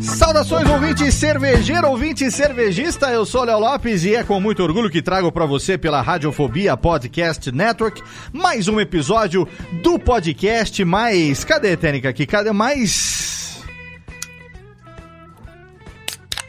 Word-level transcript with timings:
Saudações, 0.00 0.68
ouvinte 0.68 1.12
cervejeiro, 1.12 1.88
ouvinte 1.88 2.28
cervejista. 2.30 3.08
Eu 3.10 3.24
sou 3.24 3.44
Léo 3.44 3.60
Lopes 3.60 4.04
e 4.04 4.16
é 4.16 4.24
com 4.24 4.40
muito 4.40 4.62
orgulho 4.62 4.90
que 4.90 5.00
trago 5.00 5.30
para 5.30 5.46
você 5.46 5.78
pela 5.78 6.00
Radiofobia 6.00 6.76
Podcast 6.76 7.52
Network 7.52 8.02
mais 8.32 8.66
um 8.66 8.80
episódio 8.80 9.46
do 9.82 9.98
podcast 9.98 10.84
mais. 10.84 11.44
Cadê 11.44 11.74
a 11.74 11.76
técnica 11.76 12.08
aqui? 12.08 12.26
Cadê 12.26 12.50
mais? 12.52 13.62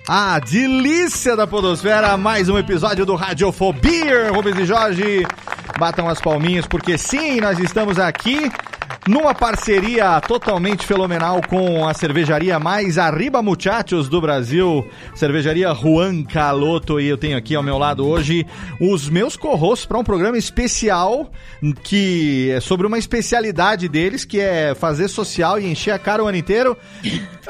A 0.08 0.40
delícia 0.40 1.36
da 1.38 1.46
Podosfera, 1.48 2.18
mais 2.18 2.50
um 2.50 2.58
episódio 2.58 3.06
do 3.06 3.16
Radiofobia. 3.16 4.32
Rubens 4.32 4.58
e 4.58 4.66
Jorge, 4.66 5.26
batam 5.78 6.08
as 6.08 6.20
palminhas, 6.20 6.68
porque 6.68 6.98
sim, 6.98 7.40
nós 7.40 7.60
estamos 7.60 8.00
aqui 8.00 8.52
numa 9.08 9.34
parceria 9.34 10.20
totalmente 10.22 10.86
fenomenal 10.86 11.42
com 11.48 11.88
a 11.88 11.94
cervejaria 11.94 12.60
mais 12.60 12.98
arriba 12.98 13.42
muchachos 13.42 14.08
do 14.08 14.22
Brasil, 14.22 14.88
cervejaria 15.16 15.74
Juan 15.74 16.24
Caloto, 16.24 17.00
e 17.00 17.08
eu 17.08 17.18
tenho 17.18 17.38
aqui 17.38 17.56
ao 17.56 17.64
meu 17.64 17.78
lado 17.78 18.08
hoje 18.08 18.46
os 18.80 19.10
meus 19.10 19.36
corros 19.36 19.86
para 19.86 19.98
um 19.98 20.04
programa 20.04 20.38
especial 20.38 21.32
que 21.84 22.52
é 22.52 22.60
sobre 22.60 22.88
uma 22.88 22.98
especialidade 22.98 23.88
deles, 23.88 24.26
que 24.26 24.40
é 24.40 24.76
fazer 24.76 25.08
social 25.08 25.60
e 25.60 25.66
encher 25.66 25.92
a 25.92 26.00
cara 26.00 26.24
o 26.24 26.28
ano 26.28 26.38
inteiro. 26.38 26.78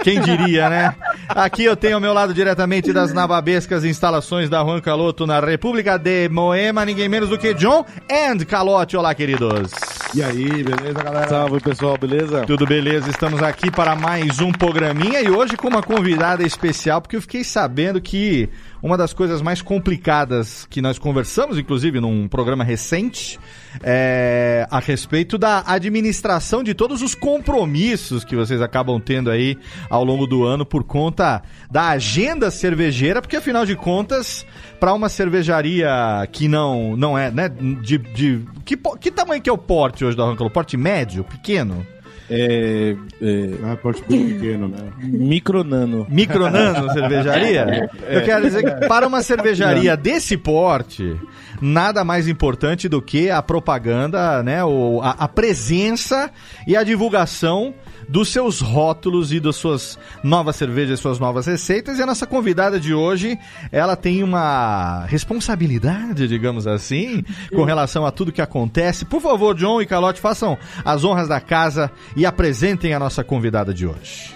Quem 0.03 0.19
diria, 0.19 0.69
né? 0.69 0.95
Aqui 1.29 1.63
eu 1.63 1.75
tenho 1.75 1.95
ao 1.95 2.01
meu 2.01 2.13
lado 2.13 2.33
diretamente 2.33 2.91
das 2.91 3.13
nababescas 3.13 3.83
instalações 3.83 4.49
da 4.49 4.63
Juan 4.63 4.81
Caloto 4.81 5.27
na 5.27 5.39
República 5.39 5.97
de 5.97 6.27
Moema, 6.29 6.85
ninguém 6.85 7.07
menos 7.07 7.29
do 7.29 7.37
que 7.37 7.53
John 7.53 7.85
and 8.11 8.43
Calote. 8.45 8.97
Olá, 8.97 9.13
queridos. 9.13 9.71
E 10.13 10.21
aí, 10.21 10.63
beleza, 10.63 11.03
galera? 11.03 11.27
Salve, 11.31 11.61
pessoal, 11.61 11.97
beleza? 11.97 12.43
Tudo 12.45 12.65
beleza? 12.65 13.09
Estamos 13.09 13.41
aqui 13.41 13.71
para 13.71 13.95
mais 13.95 14.41
um 14.41 14.51
programinha 14.51 15.21
e 15.21 15.29
hoje 15.29 15.55
com 15.55 15.69
uma 15.69 15.81
convidada 15.81 16.43
especial, 16.43 16.99
porque 16.99 17.15
eu 17.15 17.21
fiquei 17.21 17.41
sabendo 17.41 18.01
que 18.01 18.49
uma 18.81 18.97
das 18.97 19.13
coisas 19.13 19.41
mais 19.41 19.61
complicadas 19.61 20.65
que 20.69 20.81
nós 20.81 20.97
conversamos, 20.97 21.57
inclusive 21.57 21.99
num 21.99 22.27
programa 22.27 22.63
recente, 22.63 23.39
é 23.83 24.67
a 24.69 24.79
respeito 24.79 25.37
da 25.37 25.63
administração 25.65 26.63
de 26.63 26.73
todos 26.73 27.01
os 27.01 27.13
compromissos 27.13 28.23
que 28.23 28.35
vocês 28.35 28.61
acabam 28.61 28.99
tendo 28.99 29.29
aí 29.29 29.57
ao 29.89 30.03
longo 30.03 30.25
do 30.25 30.43
ano 30.43 30.65
por 30.65 30.83
conta 30.83 31.41
da 31.69 31.89
agenda 31.89 32.49
cervejeira, 32.49 33.21
porque 33.21 33.35
afinal 33.35 33.65
de 33.65 33.75
contas, 33.75 34.45
para 34.79 34.93
uma 34.93 35.09
cervejaria 35.09 35.89
que 36.31 36.47
não 36.47 36.95
não 36.97 37.17
é, 37.17 37.29
né, 37.29 37.49
de, 37.49 37.97
de 37.97 38.45
que, 38.65 38.75
que 38.99 39.11
tamanho 39.11 39.41
que 39.41 39.49
é 39.49 39.53
o 39.53 39.57
porte 39.57 40.03
hoje 40.03 40.17
da 40.17 40.25
Rancalo? 40.25 40.49
Porte 40.49 40.75
médio, 40.75 41.23
pequeno? 41.23 41.85
É, 42.33 42.95
é, 43.21 43.49
Ah, 43.65 43.75
porte 43.75 44.01
bem 44.07 44.29
pequeno, 44.29 44.69
né? 44.69 44.77
micronano. 44.99 46.07
Micronano 46.09 46.89
cervejaria? 46.93 47.89
Eu 48.09 48.23
quero 48.23 48.41
dizer 48.43 48.63
que 48.63 48.87
para 48.87 49.05
uma 49.05 49.21
cervejaria 49.21 49.97
desse 49.97 50.37
porte, 50.37 51.15
nada 51.61 52.05
mais 52.05 52.29
importante 52.29 52.87
do 52.87 53.01
que 53.01 53.29
a 53.29 53.41
propaganda, 53.41 54.41
né? 54.43 54.63
O, 54.63 55.01
a, 55.03 55.11
a 55.11 55.27
presença 55.27 56.31
e 56.65 56.75
a 56.77 56.83
divulgação 56.83 57.73
dos 58.11 58.29
seus 58.29 58.59
rótulos 58.59 59.31
e 59.31 59.39
das 59.39 59.55
suas 59.55 59.97
novas 60.21 60.57
cervejas, 60.57 60.99
suas 60.99 61.17
novas 61.17 61.45
receitas. 61.45 61.97
E 61.97 62.03
a 62.03 62.05
nossa 62.05 62.27
convidada 62.27 62.79
de 62.79 62.93
hoje, 62.93 63.39
ela 63.71 63.95
tem 63.95 64.21
uma 64.21 65.05
responsabilidade, 65.05 66.27
digamos 66.27 66.67
assim, 66.67 67.23
com 67.55 67.63
relação 67.63 68.05
a 68.05 68.11
tudo 68.11 68.31
que 68.31 68.41
acontece. 68.41 69.05
Por 69.05 69.21
favor, 69.21 69.55
John 69.55 69.81
e 69.81 69.85
Calote, 69.85 70.19
façam 70.19 70.57
as 70.83 71.05
honras 71.05 71.29
da 71.29 71.39
casa 71.39 71.89
e 72.15 72.25
apresentem 72.25 72.93
a 72.93 72.99
nossa 72.99 73.23
convidada 73.23 73.73
de 73.73 73.87
hoje. 73.87 74.35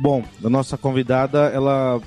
Bom, 0.00 0.24
a 0.44 0.48
nossa 0.48 0.78
convidada, 0.78 1.50
ela. 1.52 2.00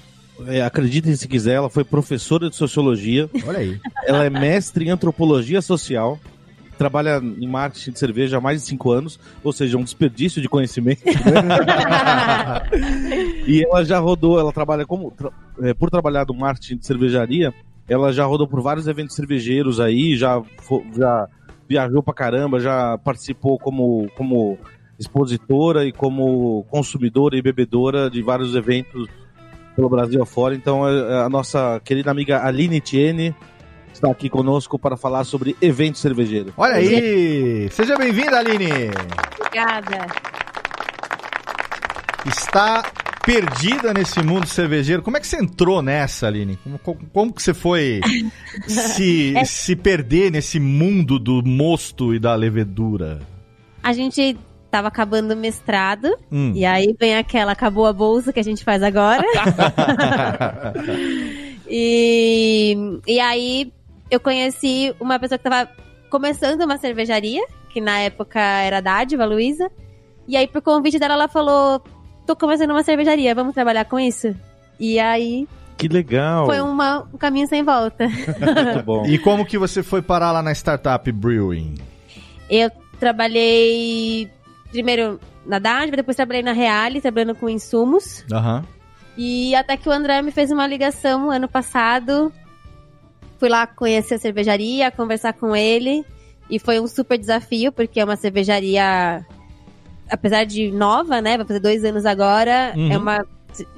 É, 0.47 0.61
acreditem 0.61 1.15
se 1.15 1.29
quiser, 1.29 1.53
ela 1.53 1.69
foi 1.69 1.85
professora 1.85 2.49
de 2.49 2.57
sociologia, 2.57 3.29
Olha 3.47 3.59
aí. 3.59 3.79
ela 4.05 4.25
é 4.25 4.29
mestre 4.29 4.83
em 4.85 4.89
antropologia 4.89 5.61
social, 5.61 6.19
trabalha 6.77 7.21
em 7.23 7.47
marketing 7.47 7.91
de 7.91 7.99
cerveja 7.99 8.37
há 8.37 8.41
mais 8.41 8.61
de 8.61 8.67
cinco 8.67 8.91
anos, 8.91 9.19
ou 9.43 9.51
seja, 9.51 9.77
um 9.77 9.83
desperdício 9.83 10.41
de 10.41 10.49
conhecimento. 10.49 11.01
né? 11.05 11.13
e 13.47 13.63
ela 13.63 13.83
já 13.83 13.99
rodou, 13.99 14.39
ela 14.39 14.51
trabalha 14.51 14.85
como. 14.85 15.13
é, 15.61 15.73
por 15.73 15.89
trabalhar 15.89 16.25
no 16.25 16.33
marketing 16.33 16.77
de 16.77 16.85
cervejaria, 16.85 17.53
ela 17.87 18.11
já 18.11 18.25
rodou 18.25 18.47
por 18.47 18.61
vários 18.61 18.87
eventos 18.87 19.15
cervejeiros 19.15 19.79
aí, 19.79 20.15
já, 20.15 20.41
já 20.95 21.27
viajou 21.67 22.01
pra 22.03 22.13
caramba, 22.13 22.59
já 22.59 22.97
participou 22.97 23.57
como, 23.59 24.09
como 24.15 24.57
expositora 24.99 25.85
e 25.85 25.91
como 25.91 26.63
consumidora 26.69 27.37
e 27.37 27.41
bebedora 27.41 28.09
de 28.09 28.21
vários 28.21 28.55
eventos 28.55 29.07
pelo 29.75 29.89
Brasil 29.89 30.21
afora. 30.23 30.55
Então, 30.55 30.87
é- 30.87 31.13
é 31.13 31.17
a 31.23 31.29
nossa 31.29 31.81
querida 31.83 32.09
amiga 32.09 32.43
Aline 32.45 32.79
Tiene 32.79 33.35
está 33.95 34.11
aqui 34.11 34.29
conosco 34.29 34.77
para 34.77 34.97
falar 34.97 35.23
sobre 35.23 35.55
eventos 35.61 36.01
cervejeiros. 36.01 36.53
Olha 36.57 36.75
aí! 36.75 37.69
Seja 37.71 37.97
bem-vinda, 37.97 38.37
Aline! 38.39 38.91
Obrigada. 39.39 40.07
Está 42.25 42.83
perdida 43.25 43.93
nesse 43.93 44.21
mundo 44.21 44.47
cervejeiro. 44.47 45.01
Como 45.01 45.15
é 45.17 45.19
que 45.19 45.27
você 45.27 45.37
entrou 45.37 45.81
nessa, 45.81 46.27
Aline? 46.27 46.57
Como, 46.57 46.79
como, 46.79 46.99
como 47.13 47.33
que 47.33 47.41
você 47.41 47.53
foi 47.53 48.01
se, 48.67 49.33
se 49.45 49.75
perder 49.75 50.31
nesse 50.31 50.59
mundo 50.59 51.17
do 51.17 51.41
mosto 51.43 52.13
e 52.13 52.19
da 52.19 52.35
levedura? 52.35 53.21
A 53.81 53.93
gente 53.93 54.37
tava 54.69 54.89
acabando 54.89 55.33
o 55.33 55.37
mestrado, 55.37 56.13
Hum. 56.29 56.51
e 56.53 56.65
aí 56.65 56.93
vem 56.99 57.15
aquela, 57.15 57.53
acabou 57.53 57.85
a 57.85 57.93
bolsa 57.93 58.33
que 58.33 58.39
a 58.41 58.43
gente 58.43 58.61
faz 58.61 58.83
agora. 58.83 59.23
e, 61.69 62.75
e 63.07 63.19
aí 63.21 63.71
eu 64.09 64.19
conheci 64.19 64.93
uma 64.99 65.17
pessoa 65.19 65.37
que 65.37 65.43
tava 65.49 65.69
começando 66.09 66.61
uma 66.63 66.77
cervejaria, 66.77 67.43
que 67.69 67.81
na 67.81 67.99
época 67.99 68.39
era 68.39 68.77
a 68.77 68.81
Dádiva, 68.81 69.25
Luísa. 69.25 69.69
E 70.27 70.35
aí, 70.37 70.47
por 70.47 70.61
convite 70.61 70.97
dela, 70.99 71.13
ela 71.15 71.27
falou: 71.27 71.81
tô 72.25 72.35
começando 72.35 72.71
uma 72.71 72.83
cervejaria, 72.83 73.35
vamos 73.35 73.53
trabalhar 73.53 73.85
com 73.85 73.99
isso? 73.99 74.35
E 74.79 74.99
aí 74.99 75.47
Que 75.77 75.87
legal! 75.87 76.45
foi 76.45 76.59
uma- 76.61 77.07
um 77.13 77.17
caminho 77.17 77.47
sem 77.47 77.63
volta. 77.63 78.07
Muito 78.09 78.83
bom. 78.85 79.05
E 79.05 79.17
como 79.17 79.45
que 79.45 79.57
você 79.57 79.81
foi 79.83 80.01
parar 80.01 80.31
lá 80.31 80.41
na 80.41 80.51
Startup 80.53 81.11
Brewing? 81.11 81.75
Eu 82.49 82.69
trabalhei 82.99 84.29
primeiro 84.71 85.19
na 85.45 85.59
Dádiva, 85.59 85.97
depois 85.97 86.15
trabalhei 86.17 86.41
na 86.43 86.51
Reale, 86.53 87.01
trabalhando 87.01 87.35
com 87.35 87.49
insumos. 87.49 88.23
Aham. 88.31 88.63
E 89.17 89.55
até 89.55 89.77
que 89.77 89.87
o 89.87 89.91
André 89.91 90.21
me 90.21 90.31
fez 90.31 90.51
uma 90.51 90.67
ligação 90.67 91.29
ano 91.31 91.47
passado. 91.47 92.31
Fui 93.45 93.49
lá 93.51 93.67
conhecer 93.67 94.15
a 94.15 94.17
cervejaria, 94.17 94.89
conversar 94.89 95.31
com 95.33 95.55
ele. 95.55 96.03
E 96.49 96.57
foi 96.57 96.79
um 96.79 96.87
super 96.87 97.15
desafio, 97.15 97.71
porque 97.71 97.99
é 97.99 98.03
uma 98.03 98.15
cervejaria, 98.15 99.23
apesar 100.09 100.45
de 100.45 100.71
nova, 100.71 101.21
né? 101.21 101.37
Vai 101.37 101.45
fazer 101.45 101.59
dois 101.59 101.85
anos 101.85 102.07
agora, 102.07 102.73
Uhum. 102.75 102.91
é 102.91 102.97
uma 102.97 103.23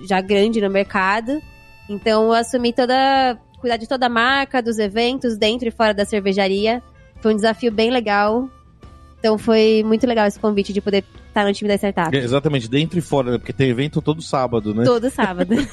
já 0.08 0.22
grande 0.22 0.62
no 0.62 0.70
mercado. 0.70 1.42
Então 1.90 2.28
eu 2.28 2.32
assumi 2.34 2.72
toda, 2.72 3.38
cuidar 3.60 3.76
de 3.76 3.88
toda 3.90 4.06
a 4.06 4.10
marca, 4.10 4.62
dos 4.62 4.80
eventos, 4.80 5.36
dentro 5.38 5.68
e 5.68 5.72
fora 5.72 5.94
da 5.94 6.06
cervejaria. 6.06 6.82
Foi 7.22 7.34
um 7.34 7.36
desafio 7.36 7.70
bem 7.70 7.92
legal. 7.92 8.50
Então 9.20 9.38
foi 9.38 9.84
muito 9.86 10.08
legal 10.08 10.28
esse 10.28 10.40
convite 10.40 10.72
de 10.72 10.80
poder 10.80 11.04
estar 11.28 11.44
no 11.46 11.52
time 11.52 11.68
da 11.68 11.76
startup. 11.76 12.16
É, 12.16 12.22
exatamente, 12.22 12.70
dentro 12.70 12.98
e 12.98 13.02
fora, 13.02 13.32
né? 13.32 13.38
Porque 13.38 13.52
tem 13.52 13.68
evento 13.70 14.02
todo 14.02 14.22
sábado, 14.22 14.74
né? 14.74 14.86
Todo 14.86 15.10
sábado. 15.10 15.54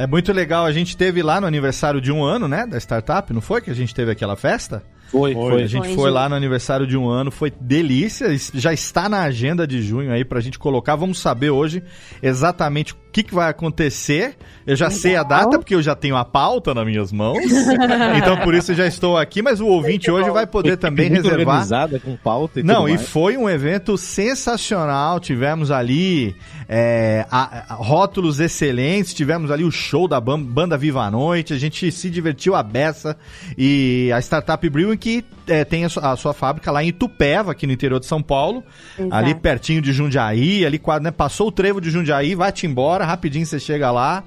É 0.00 0.06
muito 0.06 0.32
legal. 0.32 0.64
A 0.64 0.72
gente 0.72 0.96
teve 0.96 1.22
lá 1.22 1.42
no 1.42 1.46
aniversário 1.46 2.00
de 2.00 2.10
um 2.10 2.24
ano, 2.24 2.48
né? 2.48 2.66
Da 2.66 2.78
startup, 2.78 3.30
não 3.34 3.42
foi? 3.42 3.60
Que 3.60 3.70
a 3.70 3.74
gente 3.74 3.94
teve 3.94 4.10
aquela 4.10 4.34
festa? 4.34 4.82
Foi, 5.10 5.34
A 5.62 5.66
gente 5.66 5.86
Foi, 5.88 5.94
foi 5.96 6.10
lá 6.10 6.28
no 6.28 6.34
aniversário 6.36 6.86
de 6.86 6.96
um 6.96 7.08
ano, 7.08 7.30
foi 7.30 7.52
delícia. 7.60 8.28
Já 8.54 8.72
está 8.72 9.08
na 9.08 9.22
agenda 9.22 9.66
de 9.66 9.82
junho 9.82 10.12
aí 10.12 10.24
pra 10.24 10.40
gente 10.40 10.58
colocar. 10.58 10.94
Vamos 10.96 11.18
saber 11.18 11.50
hoje 11.50 11.82
exatamente 12.22 12.92
o 12.92 12.96
que, 13.12 13.24
que 13.24 13.34
vai 13.34 13.50
acontecer. 13.50 14.36
Eu 14.64 14.76
já 14.76 14.88
sei 14.88 15.16
a 15.16 15.24
data, 15.24 15.58
porque 15.58 15.74
eu 15.74 15.82
já 15.82 15.96
tenho 15.96 16.14
a 16.16 16.24
pauta 16.24 16.72
nas 16.72 16.86
minhas 16.86 17.10
mãos. 17.10 17.38
então 18.16 18.36
por 18.44 18.54
isso 18.54 18.70
eu 18.70 18.76
já 18.76 18.86
estou 18.86 19.18
aqui, 19.18 19.42
mas 19.42 19.60
o 19.60 19.66
ouvinte 19.66 20.08
hoje 20.10 20.30
vai 20.30 20.46
poder 20.46 20.76
também 20.76 21.10
muito 21.10 21.24
reservar. 21.24 21.56
organizada, 21.56 21.98
com 21.98 22.14
pauta 22.16 22.60
e 22.60 22.62
Não, 22.62 22.82
tudo 22.82 22.88
e 22.90 22.94
mais. 22.94 23.08
foi 23.08 23.36
um 23.36 23.50
evento 23.50 23.98
sensacional. 24.40 25.18
Tivemos 25.18 25.70
ali 25.72 26.36
é, 26.68 27.26
a- 27.30 27.64
a- 27.70 27.74
rótulos 27.74 28.38
excelentes, 28.38 29.12
tivemos 29.12 29.50
ali 29.50 29.64
o 29.64 29.72
show 29.72 30.06
da 30.06 30.20
banda 30.20 30.76
Viva 30.78 31.02
a 31.02 31.10
Noite, 31.10 31.52
a 31.52 31.58
gente 31.58 31.90
se 31.90 32.08
divertiu 32.08 32.54
a 32.54 32.62
beça. 32.62 33.16
E 33.58 34.10
a 34.14 34.20
Startup 34.20 34.68
Brewing, 34.70 34.96
que 35.00 35.24
é, 35.48 35.64
tem 35.64 35.84
a 35.84 35.88
sua, 35.88 36.12
a 36.12 36.16
sua 36.16 36.32
fábrica 36.32 36.70
lá 36.70 36.84
em 36.84 36.88
Itupeva, 36.88 37.52
aqui 37.52 37.66
no 37.66 37.72
interior 37.72 37.98
de 37.98 38.06
São 38.06 38.22
Paulo, 38.22 38.62
Exato. 38.98 39.14
ali 39.14 39.34
pertinho 39.34 39.82
de 39.82 39.92
Jundiaí, 39.92 40.64
ali 40.64 40.78
quase, 40.78 41.02
né, 41.02 41.10
passou 41.10 41.48
o 41.48 41.52
trevo 41.52 41.80
de 41.80 41.90
Jundiaí, 41.90 42.34
vai-te 42.34 42.66
embora, 42.66 43.04
rapidinho 43.04 43.44
você 43.44 43.58
chega 43.58 43.90
lá. 43.90 44.22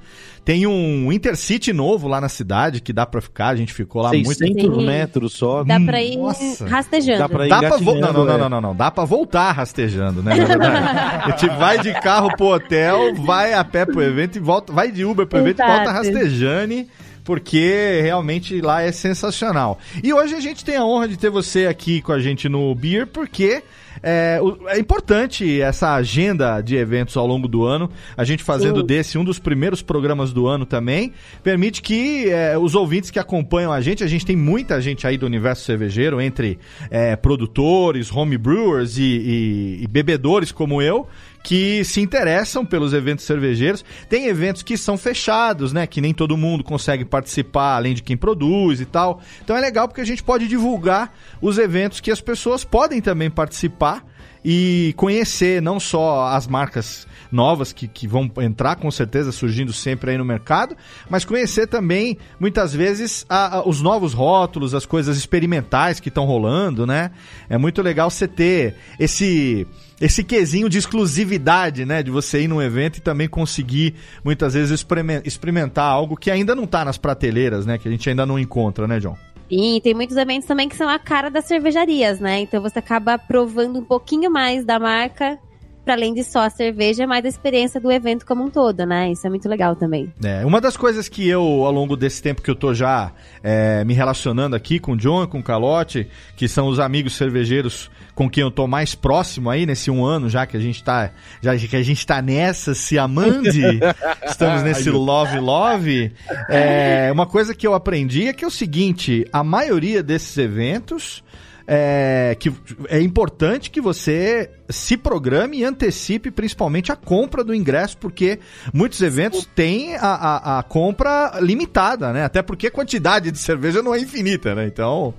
Tem 0.45 0.67
um 0.67 1.09
Intercity 1.09 1.71
novo 1.71 2.05
lá 2.09 2.19
na 2.19 2.27
cidade 2.27 2.81
que 2.81 2.91
dá 2.91 3.05
pra 3.05 3.21
ficar, 3.21 3.47
a 3.49 3.55
gente 3.55 3.73
ficou 3.73 4.01
lá 4.01 4.09
muito 4.09 4.33
600 4.33 4.75
Sim. 4.75 4.85
metros 4.85 5.33
só. 5.33 5.63
Dá 5.63 5.79
pra 5.79 6.03
ir 6.03 6.17
Nossa. 6.17 6.67
rastejando. 6.67 7.19
Dá 7.19 7.29
pra 7.29 7.45
ir 7.45 7.49
Dá 7.49 7.59
pra 7.59 7.77
vo... 7.77 7.95
Não, 7.95 8.11
não, 8.11 8.25
não, 8.25 8.37
não, 8.37 8.49
não, 8.49 8.61
não. 8.61 8.75
Dá 8.75 8.91
pra 8.91 9.05
voltar 9.05 9.53
rastejando, 9.53 10.21
né? 10.21 10.35
Na 10.35 10.43
verdade. 10.43 10.99
A 11.23 11.29
gente 11.29 11.47
vai 11.57 11.79
de 11.79 11.93
carro 12.01 12.35
pro 12.35 12.47
hotel, 12.47 13.15
vai 13.15 13.53
a 13.53 13.63
pé 13.63 13.85
pro 13.85 14.01
evento 14.01 14.35
e 14.35 14.39
volta. 14.41 14.73
Vai 14.73 14.91
de 14.91 15.05
Uber 15.05 15.25
pro 15.25 15.39
evento 15.39 15.61
e 15.61 15.63
Exato. 15.63 15.77
volta 15.77 15.91
rastejando. 15.93 16.85
Porque 17.23 18.01
realmente 18.01 18.59
lá 18.61 18.81
é 18.81 18.91
sensacional. 18.91 19.79
E 20.03 20.13
hoje 20.13 20.35
a 20.35 20.39
gente 20.39 20.63
tem 20.65 20.75
a 20.75 20.85
honra 20.85 21.07
de 21.07 21.17
ter 21.17 21.29
você 21.29 21.67
aqui 21.67 22.01
com 22.01 22.11
a 22.11 22.19
gente 22.19 22.49
no 22.49 22.73
Beer, 22.75 23.07
porque 23.07 23.63
é, 24.01 24.39
é 24.67 24.79
importante 24.79 25.61
essa 25.61 25.93
agenda 25.93 26.59
de 26.61 26.75
eventos 26.75 27.15
ao 27.15 27.25
longo 27.25 27.47
do 27.47 27.63
ano. 27.63 27.89
A 28.17 28.23
gente 28.23 28.43
fazendo 28.43 28.81
Sim. 28.81 28.85
desse 28.85 29.17
um 29.17 29.23
dos 29.23 29.39
primeiros 29.39 29.81
programas 29.81 30.33
do 30.33 30.47
ano 30.47 30.65
também. 30.65 31.13
Permite 31.41 31.81
que 31.81 32.29
é, 32.29 32.57
os 32.57 32.75
ouvintes 32.75 33.09
que 33.09 33.19
acompanham 33.19 33.71
a 33.71 33.79
gente, 33.79 34.03
a 34.03 34.07
gente 34.07 34.25
tem 34.25 34.35
muita 34.35 34.81
gente 34.81 35.07
aí 35.07 35.17
do 35.17 35.25
universo 35.25 35.63
cervejeiro, 35.63 36.19
entre 36.19 36.59
é, 36.89 37.15
produtores, 37.15 38.11
homebrewers 38.11 38.97
e, 38.97 39.03
e, 39.03 39.83
e 39.83 39.87
bebedores 39.87 40.51
como 40.51 40.81
eu, 40.81 41.07
que 41.43 41.83
se 41.83 41.99
interessam 41.99 42.65
pelos 42.65 42.93
eventos 42.93 43.25
cervejeiros. 43.25 43.83
Tem 44.07 44.27
eventos 44.27 44.63
que 44.63 44.77
são 44.77 44.97
fechados, 44.97 45.73
né? 45.73 45.85
Que 45.85 45.99
nem 45.99 46.13
todo 46.13 46.37
mundo 46.37 46.63
consegue 46.63 47.03
participar, 47.03 47.75
além 47.75 47.93
de 47.93 48.01
quem 48.01 48.15
produz 48.15 48.79
e 48.79 48.85
tal. 48.85 49.21
Então 49.43 49.55
é 49.57 49.59
legal 49.59 49.87
porque 49.87 49.99
a 50.01 50.05
gente 50.05 50.23
pode 50.23 50.47
divulgar 50.47 51.13
os 51.41 51.57
eventos 51.57 51.99
que 51.99 52.09
as 52.09 52.21
pessoas 52.21 52.63
podem 52.63 53.01
também 53.01 53.29
participar 53.29 54.05
e 54.45 54.93
conhecer 54.97 55.61
não 55.61 55.79
só 55.79 56.27
as 56.27 56.47
marcas 56.47 57.07
novas 57.31 57.71
que, 57.73 57.87
que 57.87 58.07
vão 58.07 58.29
entrar 58.41 58.75
com 58.75 58.91
certeza 58.91 59.31
surgindo 59.31 59.71
sempre 59.73 60.11
aí 60.11 60.17
no 60.17 60.25
mercado, 60.25 60.75
mas 61.09 61.23
conhecer 61.25 61.65
também 61.65 62.17
muitas 62.39 62.73
vezes 62.73 63.25
a- 63.29 63.57
a- 63.57 63.67
os 63.67 63.81
novos 63.81 64.13
rótulos, 64.13 64.73
as 64.75 64.85
coisas 64.85 65.17
experimentais 65.17 65.99
que 65.99 66.09
estão 66.09 66.25
rolando, 66.25 66.85
né? 66.85 67.11
É 67.49 67.57
muito 67.57 67.81
legal 67.81 68.09
você 68.11 68.27
ter 68.27 68.75
esse 68.99 69.65
esse 70.03 70.21
quesinho 70.21 70.67
de 70.67 70.77
exclusividade, 70.77 71.85
né, 71.85 72.03
de 72.03 72.11
você 72.11 72.41
ir 72.41 72.49
num 72.49 72.61
evento 72.61 72.97
e 72.97 73.01
também 73.01 73.25
conseguir 73.25 73.95
muitas 74.21 74.53
vezes 74.53 74.69
experimen- 74.69 75.21
experimentar 75.23 75.85
algo 75.85 76.17
que 76.17 76.29
ainda 76.29 76.53
não 76.53 76.67
tá 76.67 76.83
nas 76.83 76.97
prateleiras, 76.97 77.65
né, 77.65 77.77
que 77.77 77.87
a 77.87 77.91
gente 77.91 78.09
ainda 78.09 78.25
não 78.25 78.37
encontra, 78.37 78.85
né, 78.85 78.99
John? 78.99 79.15
Sim, 79.49 79.79
tem 79.81 79.93
muitos 79.93 80.17
eventos 80.17 80.45
também 80.45 80.67
que 80.67 80.75
são 80.75 80.89
a 80.89 80.99
cara 80.99 81.29
das 81.29 81.45
cervejarias, 81.45 82.19
né? 82.19 82.39
Então 82.39 82.61
você 82.61 82.79
acaba 82.79 83.17
provando 83.17 83.79
um 83.79 83.83
pouquinho 83.83 84.29
mais 84.29 84.65
da 84.65 84.77
marca, 84.77 85.37
para 85.83 85.93
além 85.93 86.13
de 86.13 86.23
só 86.23 86.39
a 86.39 86.49
cerveja, 86.49 87.05
mais 87.05 87.25
a 87.25 87.27
experiência 87.27 87.79
do 87.79 87.91
evento 87.91 88.25
como 88.25 88.43
um 88.43 88.49
todo, 88.49 88.85
né? 88.85 89.11
Isso 89.11 89.25
é 89.27 89.29
muito 89.29 89.47
legal 89.49 89.75
também. 89.75 90.11
É, 90.23 90.45
uma 90.45 90.61
das 90.61 90.77
coisas 90.77 91.09
que 91.09 91.27
eu, 91.27 91.41
ao 91.41 91.71
longo 91.71 91.95
desse 91.95 92.21
tempo 92.21 92.41
que 92.41 92.49
eu 92.49 92.55
tô 92.55 92.73
já 92.73 93.11
é, 93.41 93.83
me 93.83 93.93
relacionando 93.93 94.55
aqui 94.55 94.79
com 94.79 94.93
o 94.93 94.97
John, 94.97 95.27
com 95.27 95.39
o 95.39 95.43
Calote, 95.43 96.07
que 96.35 96.47
são 96.47 96.67
os 96.67 96.79
amigos 96.79 97.13
cervejeiros 97.13 97.91
com 98.15 98.29
quem 98.29 98.41
eu 98.41 98.51
tô 98.51 98.67
mais 98.67 98.95
próximo 98.95 99.49
aí 99.49 99.65
nesse 99.65 99.89
um 99.91 100.05
ano, 100.05 100.29
já 100.29 100.45
que 100.45 100.55
a 100.55 100.59
gente 100.59 100.83
tá, 100.83 101.11
já 101.41 101.55
que 101.57 101.75
a 101.75 101.83
gente 101.83 102.05
tá 102.05 102.21
nessa, 102.21 102.73
se 102.73 102.97
amando, 102.97 103.49
estamos 104.25 104.63
nesse 104.63 104.89
love 104.89 105.39
love. 105.39 106.11
É, 106.49 107.09
uma 107.11 107.25
coisa 107.25 107.53
que 107.53 107.65
eu 107.65 107.73
aprendi 107.73 108.27
é 108.27 108.33
que 108.33 108.43
é 108.43 108.47
o 108.47 108.51
seguinte, 108.51 109.25
a 109.31 109.43
maioria 109.43 110.01
desses 110.01 110.37
eventos 110.37 111.23
é, 111.67 112.35
que 112.39 112.51
é 112.89 113.01
importante 113.01 113.69
que 113.69 113.79
você 113.79 114.49
se 114.69 114.97
programe 114.97 115.59
e 115.59 115.63
antecipe 115.63 116.31
principalmente 116.31 116.91
a 116.91 116.95
compra 116.95 117.43
do 117.43 117.53
ingresso, 117.53 117.97
porque 117.97 118.39
muitos 118.73 119.01
eventos 119.01 119.47
têm 119.55 119.95
a, 119.95 119.99
a, 119.99 120.59
a 120.59 120.63
compra 120.63 121.39
limitada, 121.41 122.11
né? 122.11 122.23
Até 122.23 122.41
porque 122.41 122.67
a 122.67 122.71
quantidade 122.71 123.31
de 123.31 123.37
cerveja 123.37 123.81
não 123.81 123.93
é 123.93 123.99
infinita, 123.99 124.55
né? 124.55 124.65
Então, 124.65 125.13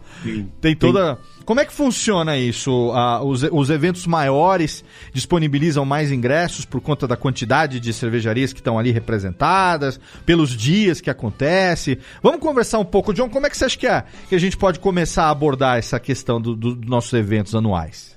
tem 0.60 0.74
toda. 0.74 1.18
Como 1.44 1.60
é 1.60 1.64
que 1.64 1.72
funciona 1.72 2.36
isso? 2.36 2.90
Ah, 2.94 3.22
os, 3.22 3.42
os 3.42 3.70
eventos 3.70 4.06
maiores 4.06 4.84
disponibilizam 5.12 5.84
mais 5.84 6.10
ingressos 6.10 6.64
por 6.64 6.80
conta 6.80 7.06
da 7.06 7.16
quantidade 7.16 7.78
de 7.80 7.92
cervejarias 7.92 8.52
que 8.52 8.60
estão 8.60 8.78
ali 8.78 8.90
representadas, 8.90 10.00
pelos 10.24 10.50
dias 10.50 11.00
que 11.00 11.10
acontece. 11.10 11.98
Vamos 12.22 12.40
conversar 12.40 12.78
um 12.78 12.84
pouco, 12.84 13.12
John. 13.12 13.28
Como 13.28 13.46
é 13.46 13.50
que 13.50 13.56
você 13.56 13.64
acha 13.66 13.78
que, 13.78 13.86
é, 13.86 14.04
que 14.28 14.34
a 14.34 14.38
gente 14.40 14.56
pode 14.56 14.80
começar 14.80 15.24
a 15.24 15.30
abordar 15.30 15.78
essa 15.78 16.00
questão 16.00 16.40
do- 16.40 16.56
do- 16.56 16.74
dos 16.74 16.88
nossos 16.88 17.12
eventos 17.12 17.54
anuais? 17.54 18.14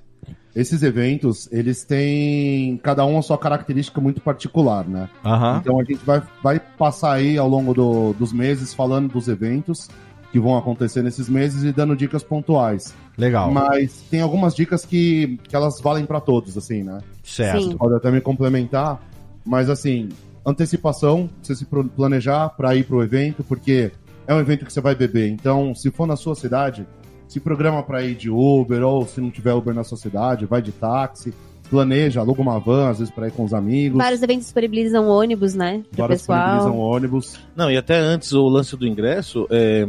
Esses 0.55 0.81
eventos, 0.81 1.47
eles 1.51 1.83
têm 1.83 2.77
cada 2.81 3.05
um 3.05 3.19
a 3.19 3.21
sua 3.21 3.37
característica 3.37 4.01
muito 4.01 4.19
particular, 4.21 4.87
né? 4.87 5.07
Aham. 5.23 5.59
Então 5.61 5.79
a 5.79 5.83
gente 5.83 6.03
vai, 6.03 6.23
vai 6.41 6.59
passar 6.59 7.13
aí 7.13 7.37
ao 7.37 7.47
longo 7.47 7.73
do- 7.73 8.13
dos 8.13 8.33
meses 8.33 8.73
falando 8.73 9.11
dos 9.11 9.27
eventos 9.27 9.87
que 10.31 10.39
vão 10.39 10.57
acontecer 10.57 11.03
nesses 11.03 11.29
meses 11.29 11.63
e 11.63 11.71
dando 11.71 11.95
dicas 11.95 12.23
pontuais. 12.23 12.95
Legal. 13.17 13.51
Mas 13.51 14.03
tem 14.11 14.21
algumas 14.21 14.55
dicas 14.55 14.85
que, 14.85 15.39
que 15.47 15.55
elas 15.55 15.81
valem 15.81 16.05
para 16.05 16.21
todos, 16.21 16.57
assim, 16.57 16.83
né? 16.83 16.99
Certo. 17.23 17.63
Sim. 17.63 17.77
Pode 17.77 17.95
até 17.95 18.11
me 18.11 18.21
complementar, 18.21 19.01
mas 19.43 19.69
assim, 19.69 20.09
antecipação, 20.45 21.29
você 21.41 21.55
se 21.55 21.65
planejar 21.65 22.49
para 22.49 22.75
ir 22.75 22.83
pro 22.83 23.01
evento, 23.01 23.43
porque 23.43 23.91
é 24.27 24.33
um 24.33 24.39
evento 24.39 24.65
que 24.65 24.71
você 24.71 24.81
vai 24.81 24.93
beber. 24.93 25.29
Então, 25.29 25.73
se 25.73 25.89
for 25.89 26.05
na 26.05 26.15
sua 26.15 26.35
cidade, 26.35 26.85
se 27.27 27.39
programa 27.39 27.81
para 27.81 28.03
ir 28.03 28.15
de 28.15 28.29
Uber, 28.29 28.83
ou 28.83 29.05
se 29.07 29.19
não 29.19 29.31
tiver 29.31 29.53
Uber 29.53 29.73
na 29.73 29.83
sua 29.83 29.97
cidade, 29.97 30.45
vai 30.45 30.61
de 30.61 30.71
táxi, 30.71 31.33
planeja, 31.69 32.19
aluga 32.19 32.41
uma 32.41 32.59
van, 32.59 32.89
às 32.89 32.99
vezes 32.99 33.13
para 33.13 33.27
ir 33.27 33.31
com 33.31 33.43
os 33.43 33.53
amigos. 33.53 33.97
Vários 33.97 34.21
eventos 34.21 34.45
disponibilizam 34.45 35.07
ônibus, 35.07 35.53
né? 35.53 35.83
Vários 35.91 36.21
pessoal. 36.21 36.39
disponibilizam 36.39 36.79
ônibus. 36.79 37.39
Não, 37.55 37.71
e 37.71 37.77
até 37.77 37.97
antes 37.97 38.31
o 38.31 38.47
lance 38.47 38.75
do 38.77 38.87
ingresso, 38.87 39.47
é, 39.49 39.87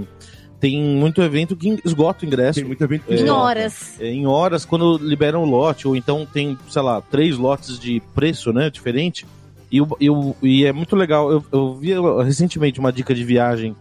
tem 0.61 0.83
muito 0.83 1.23
evento 1.23 1.55
que 1.57 1.79
esgota 1.85 2.25
o 2.25 2.27
ingresso 2.27 2.59
Tem 2.61 2.65
muito 2.67 2.83
evento 2.83 3.05
que 3.07 3.15
É. 3.15 3.21
Em 3.21 3.29
horas. 3.31 4.01
é, 4.01 4.07
em 4.11 4.27
horas 4.27 4.65
quando 4.65 4.99
liberam 4.99 5.43
o 5.43 5.47
lote, 5.47 5.87
ou 5.87 5.95
então 5.95 6.27
tem, 6.27 6.59
sei 6.69 6.83
lá, 6.83 7.01
três 7.01 7.37
lotes 7.37 7.79
de 7.79 8.01
preço, 8.15 8.53
né, 8.53 8.69
diferente. 8.71 9.25
E, 9.71 9.81
o- 9.81 10.35
e, 10.43 10.65
é 10.65 10.73
muito 10.73 10.97
legal. 10.97 11.31
Eu, 11.31 11.45
eu 11.53 11.75
vi 11.75 11.91
recentemente 12.25 12.81
uma 12.81 12.91
dica 12.93 13.15
de 13.15 13.23
viagem 13.23 13.77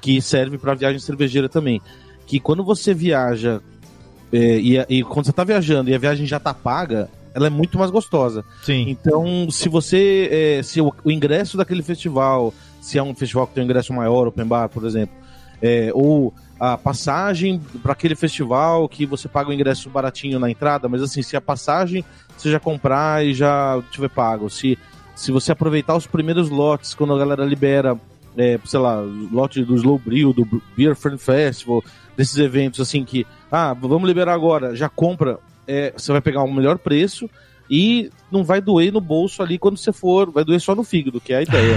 que 0.00 0.20
serve 0.20 0.58
para 0.58 0.74
viagem 0.74 0.98
cervejeira 0.98 1.48
também. 1.48 1.80
Que 2.26 2.38
quando 2.40 2.62
você 2.64 2.92
viaja 2.92 3.60
é, 4.32 4.58
e, 4.58 4.76
e 4.88 5.02
quando 5.04 5.26
você 5.26 5.32
tá 5.32 5.44
viajando 5.44 5.88
e 5.90 5.94
a 5.94 5.98
viagem 5.98 6.26
já 6.26 6.38
tá 6.40 6.52
paga, 6.52 7.08
ela 7.34 7.46
é 7.46 7.50
muito 7.50 7.78
mais 7.78 7.90
gostosa. 7.90 8.44
Sim. 8.64 8.84
Então, 8.88 9.48
se 9.50 9.68
você. 9.68 10.28
é, 10.58 10.62
se 10.62 10.80
o, 10.80 10.92
o 11.04 11.10
ingresso 11.10 11.56
daquele 11.56 11.82
festival, 11.82 12.52
se 12.80 12.98
é 12.98 13.02
um 13.02 13.14
festival 13.14 13.46
que 13.46 13.54
tem 13.54 13.62
um 13.62 13.66
ingresso 13.66 13.92
maior, 13.94 14.26
open 14.26 14.44
bar, 14.44 14.68
por 14.68 14.84
exemplo, 14.84 15.14
é, 15.62 15.90
ou 15.92 16.32
a 16.58 16.76
passagem 16.76 17.60
para 17.82 17.92
aquele 17.92 18.16
festival 18.16 18.88
que 18.88 19.06
você 19.06 19.28
paga 19.28 19.50
o 19.50 19.52
ingresso 19.52 19.88
baratinho 19.88 20.38
na 20.38 20.50
entrada, 20.50 20.88
mas 20.88 21.02
assim, 21.02 21.22
se 21.22 21.36
a 21.36 21.40
passagem 21.40 22.04
você 22.36 22.50
já 22.50 22.58
comprar 22.58 23.24
e 23.24 23.32
já 23.32 23.80
tiver 23.90 24.08
pago, 24.08 24.50
se, 24.50 24.78
se 25.14 25.30
você 25.30 25.52
aproveitar 25.52 25.96
os 25.96 26.06
primeiros 26.06 26.50
lotes 26.50 26.94
quando 26.94 27.14
a 27.14 27.18
galera 27.18 27.44
libera, 27.44 27.96
é, 28.36 28.58
sei 28.64 28.80
lá, 28.80 29.00
lote 29.32 29.64
do 29.64 29.76
Slow 29.76 29.98
Brew, 29.98 30.32
do 30.32 30.62
Beer 30.76 30.96
Friend 30.96 31.18
Festival, 31.18 31.82
desses 32.16 32.36
eventos 32.36 32.80
assim 32.80 33.04
que, 33.04 33.26
ah, 33.50 33.72
vamos 33.74 34.08
liberar 34.08 34.34
agora, 34.34 34.74
já 34.74 34.88
compra, 34.88 35.38
é, 35.66 35.92
você 35.96 36.10
vai 36.10 36.20
pegar 36.20 36.42
o 36.42 36.52
melhor 36.52 36.78
preço 36.78 37.30
e 37.70 38.10
não 38.32 38.42
vai 38.42 38.60
doer 38.60 38.92
no 38.92 39.00
bolso 39.00 39.42
ali 39.42 39.58
quando 39.58 39.76
você 39.76 39.92
for, 39.92 40.30
vai 40.30 40.44
doer 40.44 40.60
só 40.60 40.74
no 40.74 40.82
fígado, 40.82 41.20
que 41.20 41.32
é 41.32 41.36
a 41.36 41.42
ideia. 41.42 41.76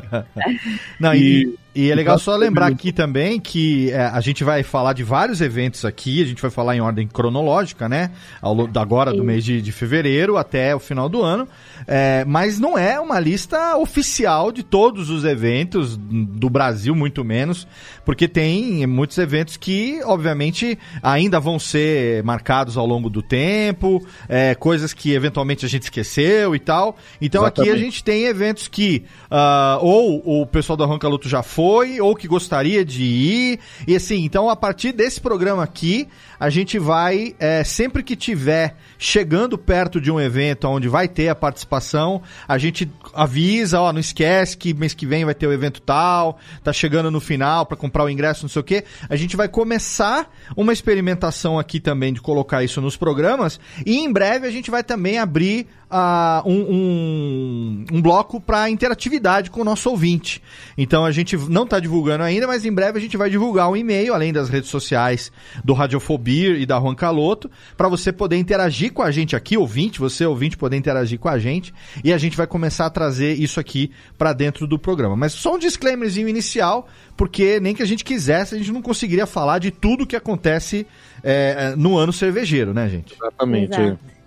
Não, 0.98 1.14
e, 1.14 1.18
E 1.20 1.58
é 1.90 1.94
legal 1.94 2.18
só 2.18 2.34
lembrar 2.34 2.66
aqui 2.66 2.92
também 2.92 3.38
que 3.38 3.90
é, 3.90 4.00
a 4.00 4.20
gente 4.20 4.42
vai 4.42 4.62
falar 4.62 4.92
de 4.92 5.04
vários 5.04 5.40
eventos 5.40 5.84
aqui, 5.84 6.22
a 6.22 6.26
gente 6.26 6.42
vai 6.42 6.50
falar 6.50 6.76
em 6.76 6.80
ordem 6.80 7.06
cronológica, 7.06 7.88
né? 7.88 8.10
Ao, 8.40 8.66
da 8.66 8.80
agora 8.80 9.12
do 9.12 9.22
mês 9.22 9.44
de, 9.44 9.60
de 9.60 9.70
fevereiro 9.70 10.36
até 10.36 10.74
o 10.74 10.78
final 10.78 11.08
do 11.08 11.22
ano. 11.22 11.46
É, 11.86 12.24
mas 12.26 12.58
não 12.58 12.78
é 12.78 12.98
uma 12.98 13.20
lista 13.20 13.76
oficial 13.76 14.50
de 14.50 14.62
todos 14.62 15.10
os 15.10 15.24
eventos 15.24 15.96
do 15.96 16.48
Brasil, 16.48 16.94
muito 16.94 17.22
menos, 17.22 17.68
porque 18.04 18.26
tem 18.26 18.86
muitos 18.86 19.18
eventos 19.18 19.56
que, 19.56 20.00
obviamente, 20.04 20.78
ainda 21.02 21.38
vão 21.38 21.58
ser 21.58 22.22
marcados 22.24 22.76
ao 22.76 22.86
longo 22.86 23.10
do 23.10 23.22
tempo, 23.22 24.04
é, 24.28 24.54
coisas 24.54 24.94
que 24.94 25.12
eventualmente 25.12 25.66
a 25.66 25.68
gente 25.68 25.82
esqueceu 25.82 26.54
e 26.54 26.58
tal. 26.58 26.96
Então 27.20 27.44
aqui 27.44 27.60
a 27.60 27.64
Exatamente. 27.64 27.84
gente 27.84 28.04
tem 28.04 28.24
eventos 28.24 28.68
que 28.68 29.04
ah, 29.30 29.78
ou 29.82 30.42
o 30.42 30.46
pessoal 30.46 30.76
do 30.76 30.84
Arranca 30.84 31.06
Luto 31.08 31.28
já 31.28 31.42
foi, 31.42 31.67
ou 32.00 32.16
que 32.16 32.26
gostaria 32.26 32.84
de 32.84 33.02
ir. 33.02 33.60
E 33.86 33.94
assim, 33.94 34.24
então 34.24 34.48
a 34.48 34.56
partir 34.56 34.92
desse 34.92 35.20
programa 35.20 35.62
aqui, 35.62 36.08
a 36.38 36.50
gente 36.50 36.78
vai, 36.78 37.34
é, 37.38 37.64
sempre 37.64 38.02
que 38.02 38.14
tiver 38.14 38.76
chegando 38.98 39.58
perto 39.58 40.00
de 40.00 40.10
um 40.10 40.20
evento 40.20 40.66
onde 40.68 40.88
vai 40.88 41.08
ter 41.08 41.28
a 41.28 41.34
participação, 41.34 42.22
a 42.46 42.58
gente 42.58 42.90
avisa, 43.14 43.80
ó, 43.80 43.92
não 43.92 44.00
esquece 44.00 44.56
que 44.56 44.72
mês 44.72 44.94
que 44.94 45.06
vem 45.06 45.24
vai 45.24 45.34
ter 45.34 45.46
o 45.46 45.52
evento 45.52 45.80
tal, 45.80 46.38
tá 46.62 46.72
chegando 46.72 47.10
no 47.10 47.20
final 47.20 47.66
para 47.66 47.76
comprar 47.76 48.04
o 48.04 48.10
ingresso, 48.10 48.42
não 48.42 48.48
sei 48.48 48.60
o 48.60 48.64
quê. 48.64 48.84
A 49.08 49.16
gente 49.16 49.36
vai 49.36 49.48
começar 49.48 50.30
uma 50.56 50.72
experimentação 50.72 51.58
aqui 51.58 51.80
também 51.80 52.12
de 52.12 52.20
colocar 52.20 52.62
isso 52.62 52.80
nos 52.80 52.96
programas 52.96 53.58
e 53.84 53.98
em 53.98 54.12
breve 54.12 54.46
a 54.46 54.50
gente 54.50 54.70
vai 54.70 54.82
também 54.82 55.18
abrir 55.18 55.66
ah, 55.90 56.42
um, 56.44 56.60
um, 56.60 57.84
um 57.92 58.02
bloco 58.02 58.40
para 58.40 58.68
interatividade 58.68 59.50
com 59.50 59.62
o 59.62 59.64
nosso 59.64 59.88
ouvinte. 59.88 60.42
Então 60.76 61.04
a 61.04 61.10
gente 61.10 61.36
não 61.36 61.64
está 61.64 61.80
divulgando 61.80 62.24
ainda, 62.24 62.46
mas 62.46 62.64
em 62.64 62.72
breve 62.72 62.98
a 62.98 63.00
gente 63.00 63.16
vai 63.16 63.30
divulgar 63.30 63.70
um 63.70 63.76
e-mail, 63.76 64.12
além 64.14 64.32
das 64.32 64.48
redes 64.48 64.70
sociais 64.70 65.32
do 65.64 65.72
Radiofobia 65.72 66.27
e 66.30 66.66
da 66.66 66.78
Juan 66.78 66.94
Caloto, 66.94 67.50
para 67.76 67.88
você 67.88 68.12
poder 68.12 68.36
interagir 68.36 68.92
com 68.92 69.02
a 69.02 69.10
gente 69.10 69.34
aqui, 69.34 69.56
ouvinte, 69.56 69.98
você 69.98 70.26
ouvinte 70.26 70.56
poder 70.56 70.76
interagir 70.76 71.18
com 71.18 71.28
a 71.28 71.38
gente, 71.38 71.72
e 72.04 72.12
a 72.12 72.18
gente 72.18 72.36
vai 72.36 72.46
começar 72.46 72.86
a 72.86 72.90
trazer 72.90 73.34
isso 73.34 73.58
aqui 73.58 73.90
para 74.16 74.32
dentro 74.32 74.66
do 74.66 74.78
programa. 74.78 75.16
Mas 75.16 75.32
só 75.32 75.54
um 75.54 75.58
disclaimerzinho 75.58 76.28
inicial, 76.28 76.88
porque 77.16 77.60
nem 77.60 77.74
que 77.74 77.82
a 77.82 77.86
gente 77.86 78.04
quisesse, 78.04 78.54
a 78.54 78.58
gente 78.58 78.72
não 78.72 78.82
conseguiria 78.82 79.26
falar 79.26 79.58
de 79.58 79.70
tudo 79.70 80.06
que 80.06 80.16
acontece 80.16 80.86
é, 81.22 81.74
no 81.76 81.96
ano 81.96 82.12
cervejeiro, 82.12 82.74
né, 82.74 82.88
gente? 82.88 83.14
Exatamente. 83.14 83.80
Exato. 83.80 84.17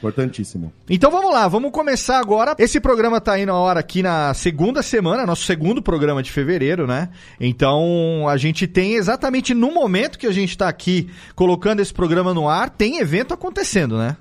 Importantíssimo. 0.00 0.72
Então 0.88 1.10
vamos 1.10 1.30
lá, 1.30 1.46
vamos 1.46 1.70
começar 1.70 2.18
agora. 2.18 2.56
Esse 2.58 2.80
programa 2.80 3.20
tá 3.20 3.38
indo 3.38 3.52
a 3.52 3.54
hora 3.54 3.80
aqui 3.80 4.02
na 4.02 4.32
segunda 4.32 4.82
semana, 4.82 5.26
nosso 5.26 5.44
segundo 5.44 5.82
programa 5.82 6.22
de 6.22 6.32
fevereiro, 6.32 6.86
né? 6.86 7.10
Então 7.38 8.26
a 8.26 8.38
gente 8.38 8.66
tem 8.66 8.94
exatamente 8.94 9.52
no 9.52 9.70
momento 9.70 10.18
que 10.18 10.26
a 10.26 10.32
gente 10.32 10.56
tá 10.56 10.68
aqui 10.68 11.10
colocando 11.34 11.80
esse 11.80 11.92
programa 11.92 12.32
no 12.32 12.48
ar, 12.48 12.70
tem 12.70 12.98
evento 12.98 13.34
acontecendo, 13.34 13.98
né? 13.98 14.16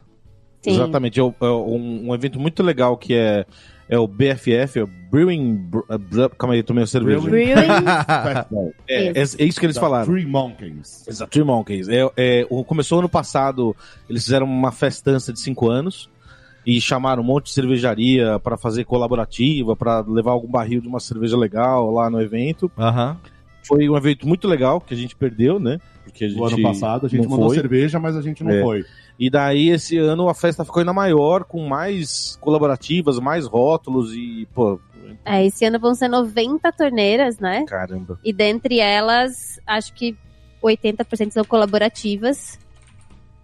Sim. 0.61 0.71
Exatamente. 0.71 1.17
É, 1.17 1.23
é 1.23 1.45
um, 1.45 2.09
um 2.09 2.13
evento 2.13 2.39
muito 2.39 2.61
legal 2.61 2.97
que 2.97 3.13
é, 3.13 3.45
é 3.89 3.97
o 3.97 4.07
BFF, 4.07 4.79
é 4.79 4.83
o 4.83 4.87
Brewing. 5.11 5.55
Br- 5.55 5.79
uh, 5.89 5.97
Br- 5.97 6.35
Calma 6.37 6.53
aí, 6.53 6.63
tomei 6.63 6.83
uma 6.83 6.87
cerveja. 6.87 7.19
Brewing. 7.19 7.55
Festival. 7.55 8.71
É, 8.87 9.07
é, 9.07 9.11
é 9.19 9.21
isso 9.21 9.59
que 9.59 9.65
eles 9.65 9.75
da 9.75 9.81
falaram. 9.81 10.05
Three 10.05 10.25
Monkeys. 10.25 11.07
Exato, 11.07 11.31
Three 11.31 11.43
Monkeys. 11.43 11.87
É, 11.89 12.09
é, 12.15 12.43
começou 12.67 12.99
ano 12.99 13.09
passado, 13.09 13.75
eles 14.09 14.23
fizeram 14.23 14.45
uma 14.45 14.71
festança 14.71 15.33
de 15.33 15.39
cinco 15.39 15.69
anos 15.69 16.09
e 16.65 16.79
chamaram 16.79 17.23
um 17.23 17.25
monte 17.25 17.45
de 17.45 17.51
cervejaria 17.53 18.37
para 18.39 18.55
fazer 18.57 18.83
colaborativa, 18.83 19.75
para 19.75 20.01
levar 20.01 20.31
algum 20.31 20.47
barril 20.49 20.81
de 20.81 20.87
uma 20.87 20.99
cerveja 20.99 21.35
legal 21.37 21.89
lá 21.91 22.09
no 22.09 22.21
evento. 22.21 22.71
Aham. 22.77 23.17
Foi 23.69 23.87
um 23.87 23.95
evento 23.95 24.27
muito 24.27 24.47
legal 24.47 24.81
que 24.81 24.95
a 24.95 24.97
gente 24.97 25.15
perdeu, 25.15 25.59
né? 25.59 25.79
Porque 26.03 26.25
a 26.25 26.27
gente 26.27 26.41
O 26.41 26.45
ano 26.45 26.59
passado 26.61 27.05
a 27.05 27.09
gente 27.09 27.27
mandou 27.27 27.49
foi. 27.49 27.55
cerveja, 27.57 27.99
mas 27.99 28.17
a 28.17 28.21
gente 28.21 28.43
não 28.43 28.49
É. 28.51 28.61
foi. 28.63 28.83
E 29.19 29.29
daí 29.29 29.69
esse 29.69 29.95
ano 29.97 30.27
a 30.27 30.33
festa 30.33 30.65
ficou 30.65 30.79
ainda 30.79 30.91
maior, 30.91 31.43
com 31.43 31.67
mais 31.67 32.35
colaborativas, 32.41 33.19
mais 33.19 33.45
rótulos 33.45 34.11
e, 34.15 34.47
pô, 34.55 34.79
É, 35.23 35.45
esse 35.45 35.63
ano 35.65 35.77
vão 35.79 35.93
ser 35.93 36.07
90 36.07 36.71
torneiras, 36.71 37.37
né? 37.37 37.63
caramba. 37.67 38.19
E 38.23 38.33
dentre 38.33 38.79
elas, 38.79 39.59
acho 39.67 39.93
que 39.93 40.17
80% 40.63 41.31
são 41.31 41.43
colaborativas. 41.43 42.57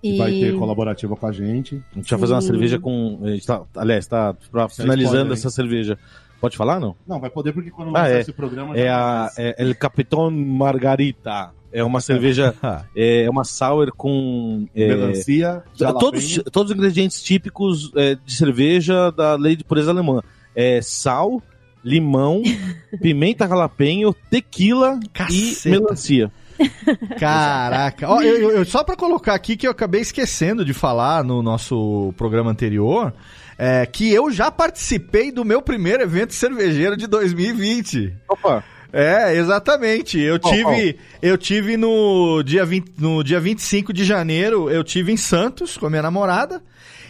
E 0.02 0.18
vai 0.18 0.32
ter 0.32 0.58
colaborativa 0.58 1.16
com 1.16 1.26
a 1.28 1.32
gente. 1.32 1.82
A 1.92 1.96
gente 1.96 2.10
vai 2.10 2.20
fazer 2.20 2.34
uma 2.34 2.42
cerveja 2.42 2.80
com. 2.80 3.20
A 3.24 3.30
gente 3.30 3.46
tá, 3.46 3.64
aliás, 3.76 4.06
tá 4.08 4.36
finalizando 4.70 5.06
spoiler, 5.16 5.34
essa 5.34 5.50
cerveja. 5.50 5.98
Pode 6.46 6.58
falar, 6.58 6.80
não? 6.80 6.96
Não, 7.08 7.20
vai 7.20 7.30
poder 7.30 7.52
porque 7.54 7.72
quando 7.72 7.90
Ah, 7.90 8.02
lançar 8.02 8.16
é. 8.16 8.20
esse 8.22 8.32
programa 8.32 8.78
É 8.78 8.88
a 8.88 9.32
é 9.38 9.56
El 9.64 9.74
Capitão 9.76 10.30
Margarita. 10.30 11.52
É 11.74 11.84
uma 11.84 12.00
cerveja, 12.00 12.54
é 12.96 13.28
uma 13.30 13.44
sour 13.44 13.92
com. 13.98 14.68
é, 14.76 14.88
melancia, 14.88 15.64
todos, 15.78 16.24
jalapeno. 16.24 16.52
todos 16.52 16.72
os 16.72 16.78
ingredientes 16.78 17.22
típicos 17.24 17.92
é, 17.96 18.16
de 18.16 18.34
cerveja 18.34 19.12
da 19.12 19.36
lei 19.36 19.56
de 19.56 19.64
pureza 19.64 19.92
alemã. 19.92 20.22
É 20.56 20.82
sal, 20.82 21.42
limão, 21.84 22.42
pimenta 23.02 23.48
jalapeño, 23.48 24.14
tequila 24.30 25.00
Caceta. 25.12 25.68
e 25.68 25.72
melancia. 25.72 26.32
Caraca. 27.20 28.10
Ó, 28.10 28.22
eu, 28.22 28.52
eu- 28.52 28.66
só 28.66 28.84
pra 28.84 28.96
colocar 28.96 29.34
aqui 29.34 29.58
que 29.58 29.68
eu 29.68 29.72
acabei 29.72 30.00
esquecendo 30.02 30.64
de 30.64 30.74
falar 30.74 31.24
no 31.24 31.42
nosso 31.44 32.14
programa 32.16 32.52
anterior, 32.52 33.14
é 33.58 33.86
que 33.86 34.12
eu 34.14 34.32
já 34.32 34.52
participei 34.52 35.32
do 35.32 35.46
meu 35.46 35.62
primeiro 35.62 36.04
evento 36.04 36.34
cervejeiro 36.34 36.98
de 36.98 37.08
2020. 37.08 38.14
Opa! 38.30 38.64
É, 38.92 39.36
exatamente. 39.36 40.18
Eu 40.18 40.40
Qual, 40.40 40.54
tive, 40.54 40.98
eu 41.22 41.38
tive 41.38 41.76
no 41.76 42.42
dia, 42.44 42.66
20, 42.66 42.94
no 42.98 43.24
dia 43.24 43.42
25 43.42 43.92
de 43.92 44.06
janeiro, 44.06 44.70
eu 44.70 44.86
tive 44.86 45.12
em 45.12 45.18
Santos 45.18 45.76
com 45.78 45.86
a 45.86 45.90
minha 45.90 46.02
namorada. 46.02 46.64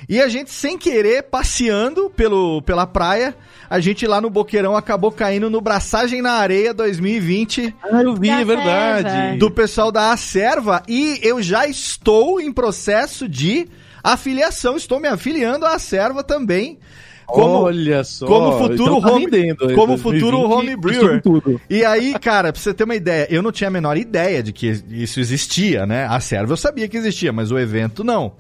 E 0.09 0.19
a 0.19 0.27
gente, 0.27 0.51
sem 0.51 0.77
querer, 0.77 1.23
passeando 1.23 2.09
pelo, 2.09 2.61
pela 2.63 2.87
praia, 2.87 3.35
a 3.69 3.79
gente 3.79 4.05
lá 4.05 4.19
no 4.19 4.29
Boqueirão 4.29 4.75
acabou 4.75 5.11
caindo 5.11 5.49
no 5.49 5.61
Braçagem 5.61 6.21
na 6.21 6.33
Areia 6.33 6.73
2020 6.73 7.75
Ah, 7.83 8.01
eu 8.01 8.15
vi, 8.15 8.29
é 8.29 8.45
verdade. 8.45 9.37
Do 9.37 9.49
pessoal 9.49 9.91
da 9.91 10.11
Acerva. 10.11 10.83
E 10.87 11.19
eu 11.21 11.41
já 11.41 11.67
estou 11.67 12.39
em 12.39 12.51
processo 12.51 13.27
de 13.27 13.67
afiliação. 14.13 14.75
Estou 14.77 14.99
me 14.99 15.07
afiliando 15.07 15.65
à 15.65 15.75
Acerva 15.75 16.23
também. 16.23 16.77
Como, 17.25 17.53
Olha 17.63 18.03
só. 18.03 18.27
como 18.27 18.51
futuro 18.59 18.83
então 18.97 19.01
tá 19.01 19.11
home- 19.11 19.25
rendendo. 19.25 19.57
como 19.73 19.97
2020, 19.97 20.01
futuro 20.03 20.37
home 20.41 20.75
brewer. 20.75 21.21
E 21.67 21.83
aí, 21.83 22.13
cara, 22.19 22.53
pra 22.53 22.61
você 22.61 22.71
ter 22.71 22.83
uma 22.83 22.93
ideia, 22.95 23.27
eu 23.31 23.41
não 23.41 23.51
tinha 23.51 23.67
a 23.67 23.71
menor 23.71 23.97
ideia 23.97 24.43
de 24.43 24.53
que 24.53 24.67
isso 24.91 25.19
existia, 25.19 25.87
né? 25.87 26.05
A 26.07 26.19
serva 26.19 26.53
eu 26.53 26.57
sabia 26.57 26.87
que 26.87 26.95
existia, 26.95 27.33
mas 27.33 27.49
o 27.51 27.57
evento 27.57 28.03
não. 28.03 28.33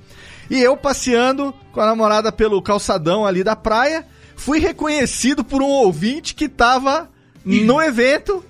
E 0.51 0.61
eu 0.61 0.77
passeando 0.77 1.51
com 1.71 1.81
a 1.81 1.85
namorada 1.87 2.31
pelo 2.31 2.61
calçadão 2.61 3.25
ali 3.25 3.43
da 3.43 3.55
praia, 3.55 4.05
fui 4.35 4.59
reconhecido 4.59 5.43
por 5.43 5.63
um 5.63 5.67
ouvinte 5.67 6.35
que 6.35 6.47
tava 6.47 7.09
no 7.43 7.81
evento. 7.81 8.45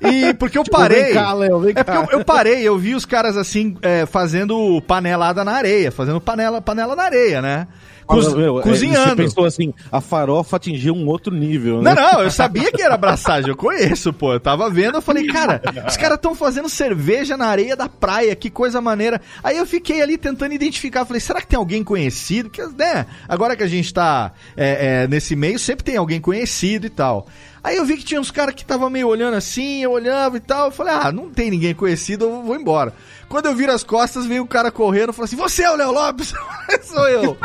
E 0.00 0.34
porque 0.34 0.58
eu 0.58 0.64
parei. 0.64 1.04
Tipo, 1.06 1.14
Vem 1.14 1.22
cá, 1.22 1.32
Léo, 1.32 1.60
vem 1.60 1.70
É 1.70 1.74
cá. 1.74 1.84
porque 1.84 2.14
eu, 2.14 2.18
eu 2.20 2.24
parei, 2.24 2.62
eu 2.62 2.76
vi 2.78 2.94
os 2.94 3.04
caras 3.04 3.36
assim, 3.36 3.76
é, 3.82 4.04
fazendo 4.06 4.80
panelada 4.82 5.44
na 5.44 5.52
areia, 5.52 5.90
fazendo 5.92 6.20
panela, 6.20 6.60
panela 6.60 6.94
na 6.96 7.04
areia, 7.04 7.40
né? 7.42 7.66
Meu, 8.08 8.60
é, 8.60 8.62
cozinhando. 8.62 9.10
Você 9.10 9.16
pensou 9.16 9.44
assim, 9.44 9.74
a 9.90 10.00
farofa 10.00 10.56
atingiu 10.56 10.94
um 10.94 11.06
outro 11.06 11.34
nível, 11.34 11.82
né? 11.82 11.94
Não, 11.94 12.12
não, 12.12 12.22
eu 12.22 12.30
sabia 12.30 12.70
que 12.70 12.80
era 12.80 12.94
abraçagem, 12.94 13.50
eu 13.50 13.56
conheço, 13.56 14.12
pô. 14.12 14.32
Eu 14.32 14.40
tava 14.40 14.70
vendo, 14.70 14.96
eu 14.96 15.02
falei, 15.02 15.26
cara, 15.26 15.60
os 15.86 15.96
caras 15.96 16.16
estão 16.16 16.34
fazendo 16.34 16.68
cerveja 16.68 17.36
na 17.36 17.46
areia 17.46 17.74
da 17.74 17.88
praia, 17.88 18.34
que 18.36 18.48
coisa 18.48 18.80
maneira. 18.80 19.20
Aí 19.42 19.56
eu 19.56 19.66
fiquei 19.66 20.00
ali 20.00 20.16
tentando 20.16 20.52
identificar, 20.52 21.04
falei, 21.04 21.20
será 21.20 21.40
que 21.40 21.48
tem 21.48 21.58
alguém 21.58 21.82
conhecido? 21.82 22.48
Porque, 22.48 22.62
né, 22.76 23.06
agora 23.28 23.56
que 23.56 23.62
a 23.62 23.68
gente 23.68 23.92
tá 23.92 24.32
é, 24.56 25.02
é, 25.04 25.08
nesse 25.08 25.34
meio, 25.34 25.58
sempre 25.58 25.84
tem 25.84 25.96
alguém 25.96 26.20
conhecido 26.20 26.86
e 26.86 26.90
tal. 26.90 27.26
Aí 27.66 27.78
eu 27.78 27.84
vi 27.84 27.96
que 27.96 28.04
tinha 28.04 28.20
uns 28.20 28.30
caras 28.30 28.54
que 28.54 28.62
estavam 28.62 28.88
meio 28.88 29.08
olhando 29.08 29.34
assim, 29.34 29.82
eu 29.82 29.90
olhava 29.90 30.36
e 30.36 30.40
tal. 30.40 30.66
Eu 30.66 30.70
falei, 30.70 30.94
ah, 30.94 31.10
não 31.10 31.30
tem 31.30 31.50
ninguém 31.50 31.74
conhecido, 31.74 32.24
eu 32.24 32.42
vou 32.44 32.54
embora. 32.54 32.92
Quando 33.28 33.46
eu 33.46 33.54
viro 33.54 33.72
as 33.72 33.82
costas, 33.82 34.24
veio 34.26 34.42
o 34.44 34.46
cara 34.46 34.70
correndo 34.70 35.10
e 35.10 35.12
falou 35.12 35.24
assim: 35.24 35.36
Você 35.36 35.62
é 35.64 35.70
o 35.70 35.76
Léo 35.76 35.92
Lopes? 35.92 36.32
Sou 36.82 37.08
eu. 37.08 37.36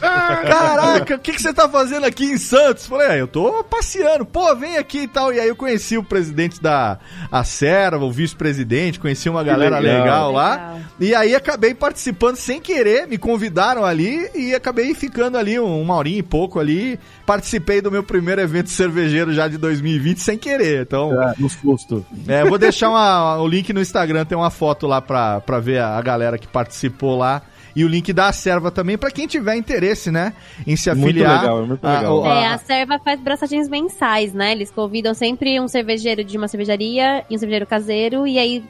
Caraca, 0.00 1.14
o 1.16 1.18
que, 1.18 1.32
que 1.32 1.42
você 1.42 1.52
tá 1.52 1.68
fazendo 1.68 2.04
aqui 2.04 2.24
em 2.24 2.38
Santos? 2.38 2.86
Falei, 2.86 3.06
ah, 3.08 3.16
eu 3.16 3.26
tô 3.28 3.62
passeando. 3.64 4.24
Pô, 4.24 4.54
vem 4.56 4.76
aqui 4.76 5.00
e 5.02 5.08
tal. 5.08 5.32
E 5.32 5.40
aí 5.40 5.48
eu 5.48 5.56
conheci 5.56 5.96
o 5.96 6.02
presidente 6.04 6.60
da 6.62 6.98
Acerva, 7.30 8.04
o 8.04 8.10
vice-presidente, 8.12 8.98
conheci 9.00 9.28
uma 9.28 9.42
galera 9.42 9.78
legal, 9.78 10.02
legal. 10.04 10.32
lá. 10.32 10.50
Legal. 10.50 10.80
E 11.00 11.14
aí 11.14 11.34
acabei 11.34 11.74
participando 11.74 12.36
sem 12.36 12.60
querer, 12.60 13.06
me 13.06 13.18
convidaram 13.18 13.84
ali 13.84 14.28
e 14.34 14.54
acabei 14.54 14.94
ficando 14.94 15.36
ali 15.38 15.58
um- 15.58 15.80
uma 15.80 15.94
horinha 15.96 16.18
e 16.18 16.22
pouco 16.22 16.58
ali. 16.60 16.98
Participei 17.34 17.80
do 17.80 17.92
meu 17.92 18.02
primeiro 18.02 18.40
evento 18.40 18.70
cervejeiro 18.70 19.32
já 19.32 19.46
de 19.46 19.56
2020 19.56 20.18
sem 20.18 20.36
querer. 20.36 20.82
Então, 20.82 21.12
É, 21.22 21.34
no 21.38 21.48
susto. 21.48 22.04
é, 22.26 22.42
eu 22.42 22.48
vou 22.48 22.58
deixar 22.58 22.90
uma- 22.90 23.36
o 23.40 23.46
link 23.46 23.72
no 23.72 23.80
Instagram, 23.80 24.24
tem 24.24 24.36
uma 24.36 24.50
foto 24.50 24.84
lá 24.88 25.00
pra, 25.00 25.40
pra 25.40 25.60
ver 25.60 25.78
a, 25.78 25.96
a 25.96 26.02
galera 26.02 26.36
que 26.36 26.48
participou 26.48 27.16
lá. 27.16 27.42
e 27.76 27.84
o 27.84 27.88
link 27.88 28.12
da 28.12 28.32
serva 28.32 28.68
também 28.72 28.98
para 28.98 29.12
quem 29.12 29.28
tiver 29.28 29.54
interesse, 29.54 30.10
né, 30.10 30.32
em 30.66 30.74
se 30.74 30.92
Muito 30.92 31.04
afiliar. 31.10 31.40
legal, 31.42 31.62
é 31.62 31.66
muito 31.66 31.86
a- 31.86 31.98
legal. 31.98 32.18
o- 32.22 32.26
É, 32.26 32.46
a 32.48 32.58
Serva 32.58 32.98
faz 32.98 33.20
braçadinhos 33.20 33.68
mensais, 33.68 34.32
né? 34.34 34.50
Eles 34.50 34.72
convidam 34.72 35.14
sempre 35.14 35.60
um 35.60 35.68
cervejeiro 35.68 36.24
de 36.24 36.36
uma 36.36 36.48
cervejaria 36.48 37.24
e 37.30 37.36
um 37.36 37.38
cervejeiro 37.38 37.66
caseiro, 37.68 38.26
e 38.26 38.40
aí 38.40 38.64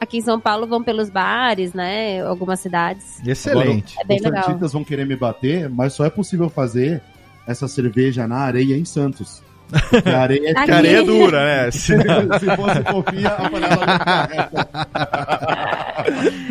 aqui 0.00 0.18
em 0.18 0.20
São 0.20 0.40
Paulo 0.40 0.66
vão 0.66 0.82
pelos 0.82 1.08
bares, 1.08 1.72
né? 1.72 2.20
Algumas 2.26 2.58
cidades. 2.58 3.24
Excelente. 3.24 3.94
É 4.00 4.04
bem 4.04 4.16
Os 4.16 4.24
legal. 4.24 4.42
artistas 4.42 4.72
vão 4.72 4.82
querer 4.82 5.06
me 5.06 5.14
bater, 5.14 5.70
mas 5.70 5.92
só 5.92 6.04
é 6.04 6.10
possível 6.10 6.50
fazer 6.50 7.00
essa 7.46 7.66
cerveja 7.68 8.26
na 8.28 8.36
areia 8.38 8.76
em 8.76 8.84
Santos. 8.84 9.42
Porque 9.90 10.08
a 10.08 10.20
areia 10.22 10.50
é. 10.50 10.54
Que 10.66 10.70
areia 10.70 11.04
dura, 11.04 11.44
né? 11.44 11.70
Se- 11.72 11.96
Se 11.96 12.56
fosse 12.56 12.82
fofinha, 12.90 13.28
a 13.28 13.50
panela 13.50 13.86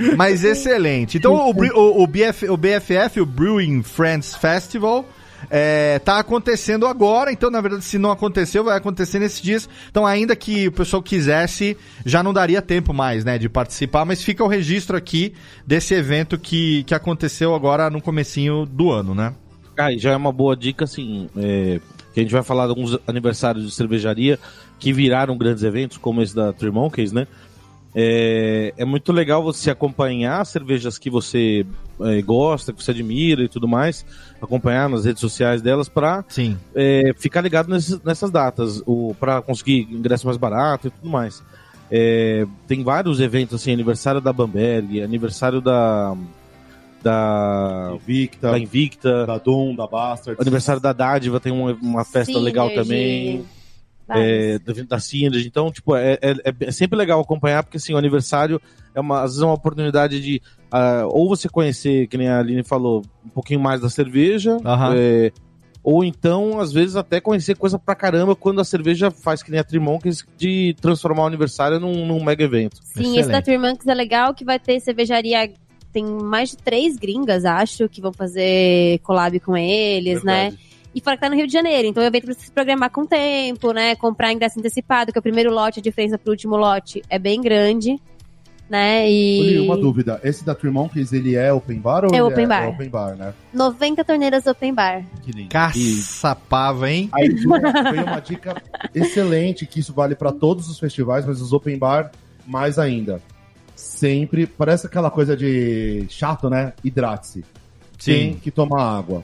não. 0.10 0.16
Mas 0.16 0.44
excelente. 0.44 1.18
Então 1.18 1.34
o, 1.34 1.52
o, 1.52 2.04
o 2.04 2.08
BF, 2.08 2.50
o 2.50 2.58
BFF, 2.58 3.20
o 3.22 3.26
Brewing 3.26 3.84
Friends 3.84 4.36
Festival, 4.36 5.06
é, 5.50 6.00
tá 6.00 6.20
acontecendo 6.20 6.86
agora. 6.88 7.32
Então, 7.32 7.50
na 7.50 7.60
verdade, 7.62 7.84
se 7.84 7.98
não 7.98 8.12
aconteceu, 8.12 8.64
vai 8.64 8.78
acontecer 8.78 9.20
nesses 9.20 9.42
dias. 9.42 9.70
Então, 9.90 10.06
ainda 10.06 10.36
que 10.36 10.68
o 10.68 10.72
pessoal 10.72 11.02
quisesse, 11.02 11.76
já 12.06 12.22
não 12.24 12.34
daria 12.34 12.62
tempo 12.62 12.94
mais, 12.94 13.24
né, 13.26 13.38
de 13.38 13.50
participar. 13.50 14.06
Mas 14.06 14.24
fica 14.24 14.44
o 14.44 14.48
registro 14.48 14.96
aqui 14.96 15.34
desse 15.66 15.94
evento 15.94 16.38
que, 16.38 16.84
que 16.84 16.94
aconteceu 16.94 17.54
agora 17.56 17.90
no 17.90 18.02
comecinho 18.02 18.66
do 18.66 18.92
ano, 18.92 19.14
né? 19.16 19.34
Ah, 19.80 19.94
e 19.94 19.98
já 19.98 20.12
é 20.12 20.16
uma 20.16 20.32
boa 20.32 20.56
dica, 20.58 20.84
assim, 20.84 21.30
é, 21.38 21.80
que 22.14 22.20
a 22.20 22.24
gente 22.24 22.34
vai 22.34 22.44
falar 22.44 22.66
de 22.66 22.72
alguns 22.72 22.98
aniversários 23.08 23.66
de 23.66 23.72
cervejaria 23.72 24.38
que 24.78 24.92
viraram 24.92 25.38
grandes 25.38 25.64
eventos, 25.64 25.98
como 25.98 26.22
esse 26.22 26.36
da 26.36 26.52
Three 26.52 26.70
Monkeys, 26.72 27.12
né? 27.14 27.26
É, 27.96 28.74
é 28.78 28.86
muito 28.86 29.12
legal 29.12 29.42
você 29.42 29.72
acompanhar 29.72 30.46
cervejas 30.46 30.98
que 30.98 31.10
você 31.10 31.66
é, 32.02 32.22
gosta, 32.22 32.72
que 32.72 32.84
você 32.84 32.92
admira 32.92 33.42
e 33.44 33.48
tudo 33.48 33.68
mais, 33.68 34.06
acompanhar 34.42 34.88
nas 34.90 35.06
redes 35.06 35.22
sociais 35.22 35.62
delas 35.62 35.90
para 35.90 36.24
Sim. 36.28 36.58
ficar 37.18 37.42
ligado 37.42 37.70
nesses- 37.70 38.02
nessas 38.04 38.30
datas, 38.30 38.82
para 39.20 39.42
conseguir 39.42 39.88
ingresso 39.92 40.26
mais 40.28 40.38
barato 40.38 40.88
e 40.88 40.92
tudo 40.92 41.10
mais. 41.10 41.42
É, 41.92 42.46
tem 42.68 42.84
vários 42.84 43.20
eventos, 43.20 43.60
assim, 43.60 43.74
aniversário 43.74 44.22
da 44.22 44.32
Bamberg, 44.32 45.02
aniversário 45.02 45.60
da, 45.60 46.16
da, 47.04 47.92
Invicta, 47.96 48.52
da 48.52 48.60
Invicta, 48.60 49.26
da 49.26 49.38
Dom, 49.38 49.76
da 49.76 49.88
Bastard. 49.88 50.40
aniversário 50.42 50.82
da 50.82 50.94
Dádiva 50.94 51.40
tem 51.40 51.52
uma, 51.52 51.74
uma 51.74 52.06
festa 52.06 52.38
legal 52.38 52.70
Synergy, 52.70 52.90
também. 52.90 53.46
vários. 54.08 54.26
É, 54.28 54.60
da, 54.60 54.74
da 54.84 55.00
Synergy. 55.00 55.48
Então, 55.48 55.72
tipo, 55.72 55.96
é, 55.96 56.18
é, 56.22 56.54
é 56.62 56.72
sempre 56.72 56.98
legal 56.98 57.20
acompanhar, 57.20 57.64
porque 57.64 57.78
assim, 57.78 57.94
o 57.94 57.98
aniversário 57.98 58.62
é 58.94 59.00
uma, 59.00 59.22
às 59.22 59.32
vezes 59.32 59.42
é 59.42 59.46
uma 59.46 59.54
oportunidade 59.54 60.20
de 60.22 60.42
ah, 60.72 61.04
ou 61.08 61.28
você 61.28 61.48
conhecer, 61.50 62.08
que 62.08 62.18
nem 62.18 62.28
a 62.28 62.40
Aline 62.40 62.64
falou, 62.64 63.04
um 63.26 63.30
pouquinho 63.30 63.60
mais 63.60 63.82
da 63.82 63.90
cerveja, 63.90 64.58
Aham. 64.66 64.94
é, 64.96 65.32
ou 65.84 66.04
então, 66.04 66.60
às 66.60 66.72
vezes, 66.72 66.96
até 66.96 67.22
conhecer 67.22 67.56
coisa 67.56 67.80
pra 67.80 67.96
caramba 67.96 68.36
quando 68.36 68.60
a 68.60 68.66
cerveja 68.66 69.10
faz 69.10 69.42
que 69.42 69.50
nem 69.50 69.60
a 69.60 69.64
Trimonkers 69.64 70.26
de 70.38 70.76
transformar 70.82 71.24
o 71.24 71.28
aniversário 71.28 71.80
num, 71.80 72.06
num 72.06 72.24
mega 72.24 72.44
evento. 72.44 72.80
Sim, 72.84 73.18
esse 73.18 73.30
da 73.30 73.40
Excelente. 73.40 73.46
Turmanx 73.46 73.88
é 73.88 73.94
legal, 73.94 74.34
que 74.34 74.44
vai 74.44 74.60
ter 74.60 74.80
cervejaria. 74.82 75.52
Tem 75.92 76.06
mais 76.06 76.52
de 76.52 76.58
três 76.58 76.96
gringas, 76.98 77.46
acho, 77.46 77.90
que 77.90 78.02
vão 78.02 78.14
fazer 78.14 79.00
collab 79.00 79.40
com 79.40 79.58
eles, 79.58 80.24
né? 80.24 80.54
E 80.94 81.02
fora 81.02 81.16
que 81.16 81.22
tá 81.22 81.30
no 81.30 81.36
Rio 81.36 81.48
de 81.48 81.54
Janeiro, 81.54 81.88
então 81.88 82.02
o 82.02 82.06
evento 82.06 82.26
precisa 82.26 82.48
se 82.48 82.52
programar 82.52 82.90
com 82.90 83.06
tempo, 83.06 83.72
né? 83.72 83.96
Comprar 83.96 84.34
ingresso 84.34 84.60
antecipado, 84.60 85.12
que 85.12 85.18
é 85.18 85.22
o 85.22 85.24
primeiro 85.24 85.52
lote, 85.52 85.80
a 85.80 85.84
diferença 85.84 86.18
pro 86.18 86.32
último 86.32 86.56
lote 86.58 87.04
é 87.10 87.20
bem 87.20 87.42
grande, 87.42 88.00
né? 88.70 89.10
E. 89.10 89.40
Olha, 89.40 89.64
uma 89.64 89.78
dúvida. 89.78 90.20
Esse 90.24 90.44
da 90.44 90.56
Three 90.56 90.72
Monkeys, 90.72 91.14
ele 91.14 91.36
é 91.36 91.54
open 91.54 91.80
bar 91.80 92.06
ou 92.06 92.14
É 92.14 92.24
open 92.24 92.48
bar. 92.48 92.64
É 92.64 92.68
open 92.68 92.90
bar, 92.90 93.16
né? 93.16 93.34
90 93.54 94.04
torneiras 94.04 94.48
open 94.48 94.74
bar. 94.74 95.06
Que 95.24 95.32
lindo. 95.32 95.50
Caçapava, 95.50 96.90
hein? 96.90 97.10
Aí 97.12 97.30
veio 97.30 98.06
uma 98.06 98.20
dica 98.20 98.62
excelente, 98.94 99.66
que 99.66 99.80
isso 99.80 99.94
vale 99.94 100.16
pra 100.16 100.32
todos 100.32 100.70
os 100.70 100.80
festivais, 100.80 101.26
mas 101.26 101.42
os 101.42 101.54
open 101.54 101.78
bar 101.78 102.12
mais 102.46 102.80
ainda. 102.80 103.22
Sempre, 103.80 104.46
parece 104.46 104.86
aquela 104.88 105.10
coisa 105.10 105.36
de 105.38 106.06
chato, 106.10 106.50
né? 106.50 106.74
Hidrate-se. 106.84 107.46
Tem 108.04 108.34
que 108.34 108.52
tomar 108.52 108.82
água. 108.98 109.24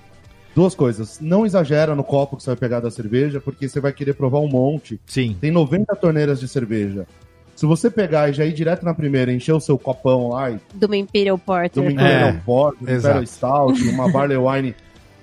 Duas 0.55 0.73
coisas. 0.73 1.19
Não 1.19 1.45
exagera 1.45 1.93
no 1.93 2.03
copo 2.03 2.37
que 2.37 2.43
você 2.43 2.51
vai 2.51 2.55
pegar 2.57 2.79
da 2.79 2.89
cerveja, 2.89 3.41
porque 3.41 3.67
você 3.67 3.79
vai 3.81 3.91
querer 3.91 4.13
provar 4.13 4.39
um 4.39 4.47
monte. 4.47 4.99
Sim. 5.05 5.35
Tem 5.41 5.51
90 5.51 5.93
torneiras 5.97 6.39
de 6.39 6.47
cerveja. 6.47 7.05
Se 7.53 7.65
você 7.65 7.89
pegar 7.89 8.29
e 8.29 8.33
já 8.33 8.45
ir 8.45 8.53
direto 8.53 8.83
na 8.83 8.93
primeira, 8.93 9.31
encher 9.31 9.53
o 9.53 9.59
seu 9.59 9.77
copão 9.77 10.29
lá 10.29 10.51
e 10.51 10.59
Do 10.73 10.87
uma 10.87 10.97
Imperial 10.97 11.37
Porter. 11.37 11.81
uma 11.83 11.89
É, 11.89 11.93
Imperial 11.93 12.33
Porter, 12.45 12.87
um 12.87 12.91
exato. 12.91 13.07
Imperial 13.23 13.25
Stout, 13.27 13.89
uma 13.89 14.09
Barley 14.11 14.37
Wine 14.37 14.75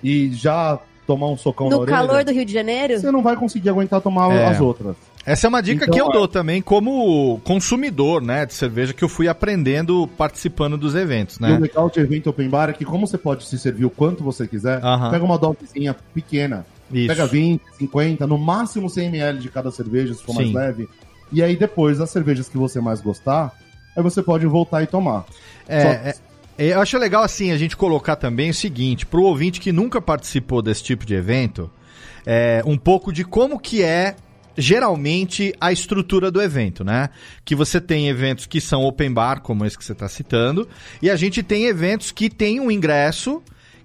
e 0.03 0.31
já 0.33 0.79
tomar 1.07 1.29
um 1.29 1.37
socão 1.37 1.69
na 1.69 1.77
No 1.77 1.83
orelha, 1.83 1.97
calor 1.97 2.25
do 2.25 2.33
Rio 2.33 2.45
de 2.45 2.53
Janeiro? 2.53 2.99
você 2.99 3.11
não 3.11 3.23
vai 3.23 3.37
conseguir 3.37 3.69
aguentar 3.71 4.01
tomar 4.01 4.31
É. 4.35 4.47
as 4.47 4.61
outras. 4.61 4.97
Essa 5.25 5.47
é 5.47 5.49
uma 5.49 5.63
dica 5.63 5.85
Então, 5.85 5.95
que 5.95 6.01
eu 6.01 6.09
é. 6.09 6.13
dou 6.13 6.27
também 6.27 6.61
como 6.61 7.41
consumidor, 7.45 8.21
né, 8.23 8.45
de 8.45 8.55
cerveja 8.55 8.93
que 8.93 9.05
eu 9.05 9.09
fui 9.09 9.29
aprendendo 9.29 10.09
participando 10.19 10.77
dos 10.77 10.95
eventos, 10.95 11.39
E 11.39 11.45
o 11.45 11.49
né? 11.49 11.59
legal 11.59 11.89
de 11.89 12.01
evento 12.01 12.29
open 12.31 12.49
bar 12.49 12.71
é 12.71 12.73
que 12.73 12.85
como 12.85 13.07
você 13.07 13.17
pode 13.17 13.45
se 13.47 13.59
servir 13.59 13.85
o 13.85 13.91
quanto 13.91 14.25
você 14.25 14.49
quiser, 14.49 14.83
Aham. 14.85 15.11
pega 15.11 15.25
uma 15.25 15.39
dosezinha 15.39 15.95
pequena, 16.13 16.67
Isso. 16.93 17.07
pega 17.07 17.27
20, 17.27 17.61
50, 17.79 18.27
no 18.27 18.37
máximo 18.37 18.91
100 18.91 19.07
ml 19.07 19.39
de 19.39 19.49
cada 19.49 19.71
cerveja, 19.71 20.13
se 20.15 20.23
for 20.25 20.35
mais 20.35 20.49
Sim. 20.49 20.55
leve. 20.55 20.89
E 21.33 21.43
aí 21.43 21.57
depois, 21.57 22.01
as 22.01 22.11
cervejas 22.11 22.49
que 22.49 22.59
você 22.59 22.81
mais 22.81 23.01
gostar, 23.01 23.53
aí 23.97 24.03
você 24.03 24.23
pode 24.23 24.45
voltar 24.47 24.83
e 24.83 24.87
tomar. 24.87 25.25
É, 25.69 25.81
Só- 25.81 25.89
é, 26.59 26.69
eu 26.75 26.81
acho 26.81 26.99
legal 26.99 27.23
assim 27.23 27.53
a 27.53 27.57
gente 27.57 27.77
colocar 27.77 28.17
também 28.17 28.51
o 28.51 28.55
seguinte, 28.55 29.07
pro 29.07 29.23
ouvinte 29.23 29.61
que 29.61 29.71
nunca 29.73 30.01
participou 30.03 30.61
desse 30.61 30.83
tipo 30.83 31.07
de 31.07 31.15
evento, 31.15 31.71
é, 32.27 32.61
um 32.67 32.77
pouco 32.77 33.13
de 33.13 33.25
como 33.25 33.59
que 33.59 33.83
é 33.83 34.17
geralmente 34.57 35.55
a 35.61 35.73
estrutura 35.73 36.31
do 36.31 36.41
evento, 36.41 36.85
né? 36.85 37.11
Que 37.45 37.55
você 37.55 37.81
tem 37.81 38.09
eventos 38.09 38.47
que 38.47 38.61
são 38.61 38.83
open 38.83 39.13
bar, 39.13 39.41
como 39.41 39.65
esse 39.65 39.77
que 39.77 39.85
você 39.85 39.93
está 39.93 40.09
citando, 40.09 40.69
e 41.01 41.11
a 41.11 41.17
gente 41.17 41.43
tem 41.43 41.65
eventos 41.65 42.11
que 42.11 42.29
tem 42.29 42.61
um 42.61 42.71
ingresso 42.71 43.43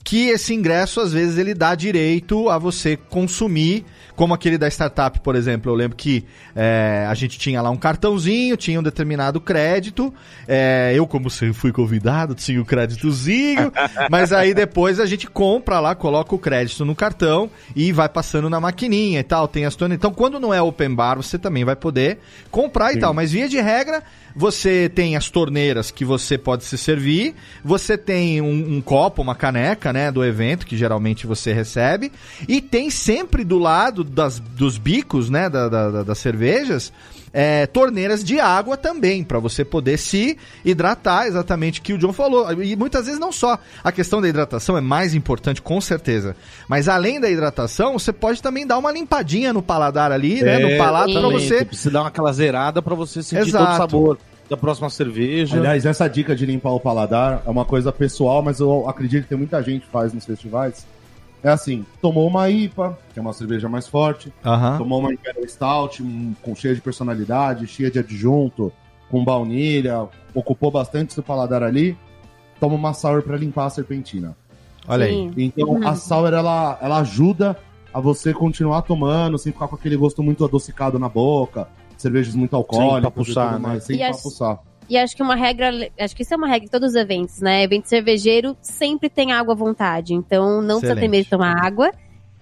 que 0.08 0.30
esse 0.30 0.54
ingresso, 0.54 1.02
às 1.02 1.12
vezes, 1.12 1.38
ele 1.38 1.54
dá 1.54 1.76
direito 1.76 2.50
a 2.50 2.58
você 2.58 2.96
consumir, 2.96 3.84
como 4.16 4.34
aquele 4.34 4.58
da 4.58 4.70
startup, 4.70 5.20
por 5.20 5.36
exemplo. 5.36 5.70
Eu 5.70 5.76
lembro 5.76 5.98
que 5.98 6.24
é, 6.56 7.06
a 7.10 7.14
gente 7.14 7.38
tinha 7.38 7.62
lá 7.62 7.70
um 7.70 7.76
cartãozinho, 7.76 8.56
tinha 8.56 8.80
um 8.80 8.84
determinado 8.84 9.42
crédito. 9.42 10.14
é, 10.48 10.94
eu, 10.96 11.06
como 11.06 11.30
fui 11.30 11.74
convidado, 11.74 12.34
tinha 12.36 12.62
o 12.62 12.64
créditozinho. 12.64 13.70
mas 14.10 14.32
aí 14.32 14.54
depois 14.54 14.98
a 15.02 15.06
gente 15.06 15.28
compra 15.28 15.82
lá, 15.82 15.94
coloca 15.94 16.34
o 16.34 16.40
crédito 16.40 16.86
no 16.86 16.96
cartão 16.96 17.52
e 17.76 17.92
vai 17.92 18.08
passando 18.08 18.50
na 18.50 18.62
maquininha 18.62 19.20
e 19.20 19.24
tal. 19.24 19.46
Tem 19.46 19.66
as 19.66 19.76
torneiras. 19.76 20.00
Então, 20.00 20.14
quando 20.14 20.40
não 20.40 20.54
é 20.54 20.62
open 20.62 20.96
bar, 20.96 21.18
você 21.18 21.38
também 21.38 21.66
vai 21.66 21.76
poder 21.76 22.20
comprar 22.50 22.94
e 22.94 22.98
tal. 22.98 23.14
Mas 23.14 23.34
via 23.34 23.50
de 23.50 23.60
regra, 23.60 24.02
você 24.38 24.88
tem 24.88 25.16
as 25.18 25.30
torneiras 25.32 25.90
que 25.90 26.06
você 26.06 26.38
pode 26.38 26.64
se 26.64 26.78
servir, 26.78 27.34
você 27.66 27.98
tem 27.98 28.40
um, 28.40 28.76
um 28.78 28.82
copo, 28.82 29.22
uma 29.24 29.34
caneca, 29.34 29.92
né, 29.92 30.12
do 30.12 30.24
evento, 30.24 30.66
que 30.68 30.78
geralmente 30.78 31.26
você 31.26 31.52
recebe, 31.52 32.12
e 32.48 32.62
tem 32.62 32.90
sempre 32.92 33.44
do 33.44 33.58
lado 33.58 34.04
das, 34.04 34.38
dos 34.40 34.78
bicos, 34.78 35.30
né, 35.30 35.50
da, 35.50 35.68
da- 35.68 35.90
da- 35.90 36.04
das 36.04 36.20
cervejas, 36.20 36.94
é, 37.34 37.66
torneiras 37.68 38.24
de 38.24 38.40
água 38.40 38.78
também, 38.78 39.24
para 39.24 39.40
você 39.40 39.64
poder 39.64 39.98
se 39.98 40.38
hidratar, 40.64 41.28
exatamente 41.28 41.80
o 41.80 41.84
que 41.84 41.94
o 41.94 41.98
John 41.98 42.14
falou. 42.14 42.52
E 42.64 42.76
muitas 42.76 43.06
vezes 43.06 43.20
não 43.20 43.32
só. 43.32 43.60
A 43.84 43.92
questão 43.92 44.22
da 44.22 44.28
hidratação 44.28 44.78
é 44.78 44.82
mais 44.82 45.14
importante, 45.14 45.62
com 45.62 45.80
certeza. 45.80 46.36
Mas 46.68 46.88
além 46.88 47.20
da 47.20 47.30
hidratação, 47.30 47.94
você 47.94 48.12
pode 48.14 48.42
também 48.42 48.66
dar 48.66 48.78
uma 48.78 48.92
limpadinha 48.92 49.54
no 49.54 49.62
paladar 49.62 50.12
ali, 50.12 50.42
né, 50.42 50.60
no 50.60 50.78
palato, 50.78 51.14
para 51.14 51.30
você 51.30 51.66
precisa 51.66 51.92
dar 51.92 52.08
aquela 52.08 52.32
zerada 52.34 52.82
pra 52.82 52.96
você 52.96 53.22
sentir 53.22 53.50
Exato. 53.50 53.66
todo 53.66 53.74
o 53.74 53.78
sabor 53.78 54.18
da 54.50 54.58
próxima 54.58 54.90
cerveja. 54.90 55.58
Aliás, 55.58 55.86
essa 55.86 56.08
dica 56.08 56.36
de 56.36 56.46
limpar 56.46 56.72
o 56.72 56.80
paladar 56.80 57.44
é 57.46 57.50
uma 57.50 57.66
coisa 57.66 57.92
pessoal, 57.92 58.42
mas 58.42 58.60
eu 58.60 58.88
acredito 58.88 59.24
que 59.24 59.30
tem 59.30 59.38
muita 59.38 59.62
gente 59.62 59.86
que 59.86 59.92
faz 59.92 60.14
nos 60.14 60.26
festivais. 60.26 60.86
É 61.44 61.50
assim, 61.50 61.86
tomou 62.02 62.28
uma 62.28 62.50
IPA, 62.50 62.98
que 63.14 63.20
é 63.20 63.22
uma 63.22 63.32
cerveja 63.34 63.70
mais 63.70 63.88
forte, 63.88 64.34
Aham. 64.44 64.78
tomou 64.78 65.00
uma 65.00 65.14
Imperial 65.14 65.48
Stout, 65.48 66.02
um, 66.02 66.34
com 66.42 66.56
cheia 66.56 66.74
de 66.74 66.82
personalidade, 66.82 67.68
cheia 67.68 67.92
de 67.92 68.00
adjunto, 68.00 68.72
com 69.10 69.24
baunilha, 69.24 70.08
ocupou 70.34 70.72
bastante 70.72 71.14
seu 71.14 71.24
paladar 71.24 71.62
ali, 71.64 71.96
toma 72.60 72.76
uma 72.76 72.94
sour 72.94 73.22
pra 73.22 73.38
limpar 73.38 73.66
a 73.66 73.70
serpentina. 73.70 74.36
Olha 74.88 75.06
aí. 75.06 75.32
Então 75.38 75.80
a 75.88 75.96
sour 75.96 76.34
ela, 76.34 76.78
ela 76.82 77.00
ajuda 77.00 77.56
a 77.94 78.00
você 78.00 78.34
continuar 78.34 78.82
tomando, 78.82 79.38
sem 79.38 79.52
ficar 79.54 79.68
com 79.68 79.76
aquele 79.76 79.96
gosto 79.96 80.24
muito 80.24 80.44
adocicado 80.44 80.98
na 81.00 81.08
boca, 81.08 81.68
cervejas 81.98 82.36
muito 82.36 82.56
alcoólicas, 82.56 83.14
tudo 83.14 83.60
mais, 83.60 83.62
né? 83.62 83.80
sem 83.80 83.96
E 83.98 84.04
as- 84.04 84.10
empapuçar. 84.18 84.60
E 84.90 84.98
acho 84.98 85.16
que 85.16 85.22
uma 85.24 85.36
regra, 85.36 85.70
acho 86.00 86.16
que 86.16 86.22
isso 86.24 86.34
é 86.34 86.38
uma 86.38 86.48
regra 86.48 86.66
em 86.66 86.70
todos 86.70 86.90
os 86.90 86.96
eventos, 86.96 87.42
né? 87.42 87.64
Evento 87.64 87.88
cervejeiro 87.90 88.56
sempre 88.62 89.10
tem 89.10 89.32
água 89.34 89.54
à 89.54 89.58
vontade. 89.58 90.14
Então 90.14 90.62
não 90.62 90.80
precisa 90.80 90.94
ter 90.96 91.06
Excelente. 91.06 91.10
medo 91.12 91.24
de 91.26 91.30
tomar 91.30 91.66
água. 91.66 91.92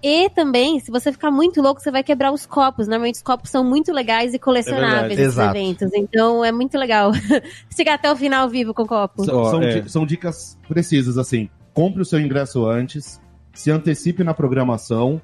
E 0.02 0.28
também, 0.30 0.78
se 0.78 0.90
você 0.90 1.10
ficar 1.10 1.30
muito 1.30 1.60
louco, 1.60 1.80
você 1.80 1.90
vai 1.90 2.04
quebrar 2.04 2.30
os 2.30 2.46
copos. 2.46 2.86
Normalmente 2.86 3.16
os 3.16 3.22
copos 3.22 3.50
são 3.50 3.64
muito 3.64 3.92
legais 3.92 4.34
e 4.34 4.38
colecionáveis 4.38 5.08
nesses 5.18 5.32
Exato. 5.34 5.56
eventos. 5.56 5.90
Então 5.94 6.44
é 6.44 6.52
muito 6.52 6.78
legal 6.78 7.10
chegar 7.74 7.94
até 7.94 8.12
o 8.12 8.14
final 8.14 8.48
vivo 8.48 8.72
com 8.72 8.82
o 8.82 8.86
copo. 8.86 9.24
São, 9.24 9.44
são 9.46 9.62
é. 9.62 9.80
di- 9.80 9.90
são 9.90 10.06
dicas 10.06 10.56
precisas, 10.68 11.18
assim. 11.18 11.48
Compre 11.74 12.02
o 12.02 12.04
seu 12.04 12.20
ingresso 12.20 12.66
antes, 12.66 13.20
se 13.52 13.70
antecipe 13.70 14.22
na 14.22 14.32
programação, 14.34 15.20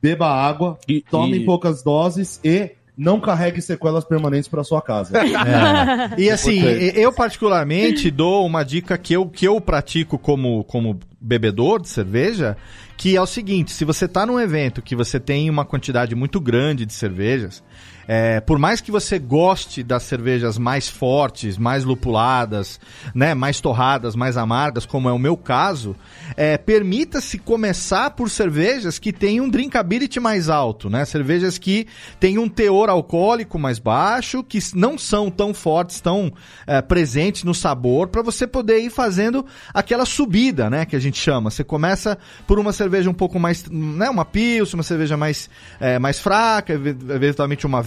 beba 0.00 0.28
água, 0.28 0.78
E- 0.88 1.02
tome 1.02 1.38
e- 1.38 1.44
poucas 1.44 1.82
doses 1.82 2.40
e 2.42 2.70
não 2.96 3.20
carregue 3.20 3.60
sequelas 3.60 4.04
permanentes 4.04 4.48
para 4.48 4.62
sua 4.64 4.80
casa. 4.80 5.14
É. 5.44 6.20
E 6.20 6.30
assim, 6.30 6.60
eu 6.62 7.12
particularmente 7.12 8.10
dou 8.10 8.46
uma 8.46 8.62
dica 8.62 8.96
que 8.96 9.12
eu, 9.12 9.26
que 9.26 9.46
eu 9.46 9.60
pratico 9.60 10.18
como, 10.18 10.64
como 10.64 10.98
bebedor 11.20 11.82
de 11.82 11.88
cerveja, 11.88 12.56
que 12.96 13.16
é 13.16 13.20
o 13.20 13.26
seguinte, 13.26 13.72
se 13.72 13.84
você 13.84 14.06
tá 14.06 14.24
num 14.24 14.38
evento 14.38 14.80
que 14.80 14.94
você 14.94 15.18
tem 15.18 15.50
uma 15.50 15.64
quantidade 15.64 16.14
muito 16.14 16.40
grande 16.40 16.86
de 16.86 16.92
cervejas, 16.92 17.62
é, 18.06 18.40
por 18.40 18.58
mais 18.58 18.80
que 18.80 18.90
você 18.90 19.18
goste 19.18 19.82
das 19.82 20.02
cervejas 20.04 20.58
mais 20.58 20.88
fortes, 20.88 21.56
mais 21.58 21.84
lupuladas, 21.84 22.78
né, 23.14 23.34
mais 23.34 23.60
torradas, 23.60 24.14
mais 24.14 24.36
amargas, 24.36 24.86
como 24.86 25.08
é 25.08 25.12
o 25.12 25.18
meu 25.18 25.36
caso, 25.36 25.96
é, 26.36 26.56
permita-se 26.56 27.38
começar 27.38 28.10
por 28.10 28.30
cervejas 28.30 28.98
que 28.98 29.12
têm 29.12 29.40
um 29.40 29.48
drinkability 29.48 30.20
mais 30.20 30.48
alto, 30.48 30.88
né? 30.90 31.04
Cervejas 31.04 31.58
que 31.58 31.86
têm 32.18 32.38
um 32.38 32.48
teor 32.48 32.88
alcoólico 32.88 33.58
mais 33.58 33.78
baixo, 33.78 34.42
que 34.42 34.58
não 34.74 34.96
são 34.98 35.30
tão 35.30 35.52
fortes, 35.54 36.00
tão 36.00 36.32
é, 36.66 36.80
presentes 36.82 37.44
no 37.44 37.54
sabor, 37.54 38.08
para 38.08 38.22
você 38.22 38.46
poder 38.46 38.78
ir 38.78 38.90
fazendo 38.90 39.44
aquela 39.72 40.04
subida, 40.04 40.68
né? 40.70 40.84
Que 40.84 40.96
a 40.96 40.98
gente 41.00 41.18
chama. 41.18 41.50
Você 41.50 41.64
começa 41.64 42.18
por 42.46 42.58
uma 42.58 42.72
cerveja 42.72 43.08
um 43.10 43.14
pouco 43.14 43.38
mais, 43.38 43.64
né? 43.70 44.08
Uma 44.10 44.24
Pilsen, 44.24 44.74
uma 44.74 44.82
cerveja 44.82 45.16
mais, 45.16 45.48
é, 45.80 45.98
mais 45.98 46.18
fraca, 46.18 46.72
ev- 46.72 47.10
eventualmente 47.10 47.66
uma 47.66 47.82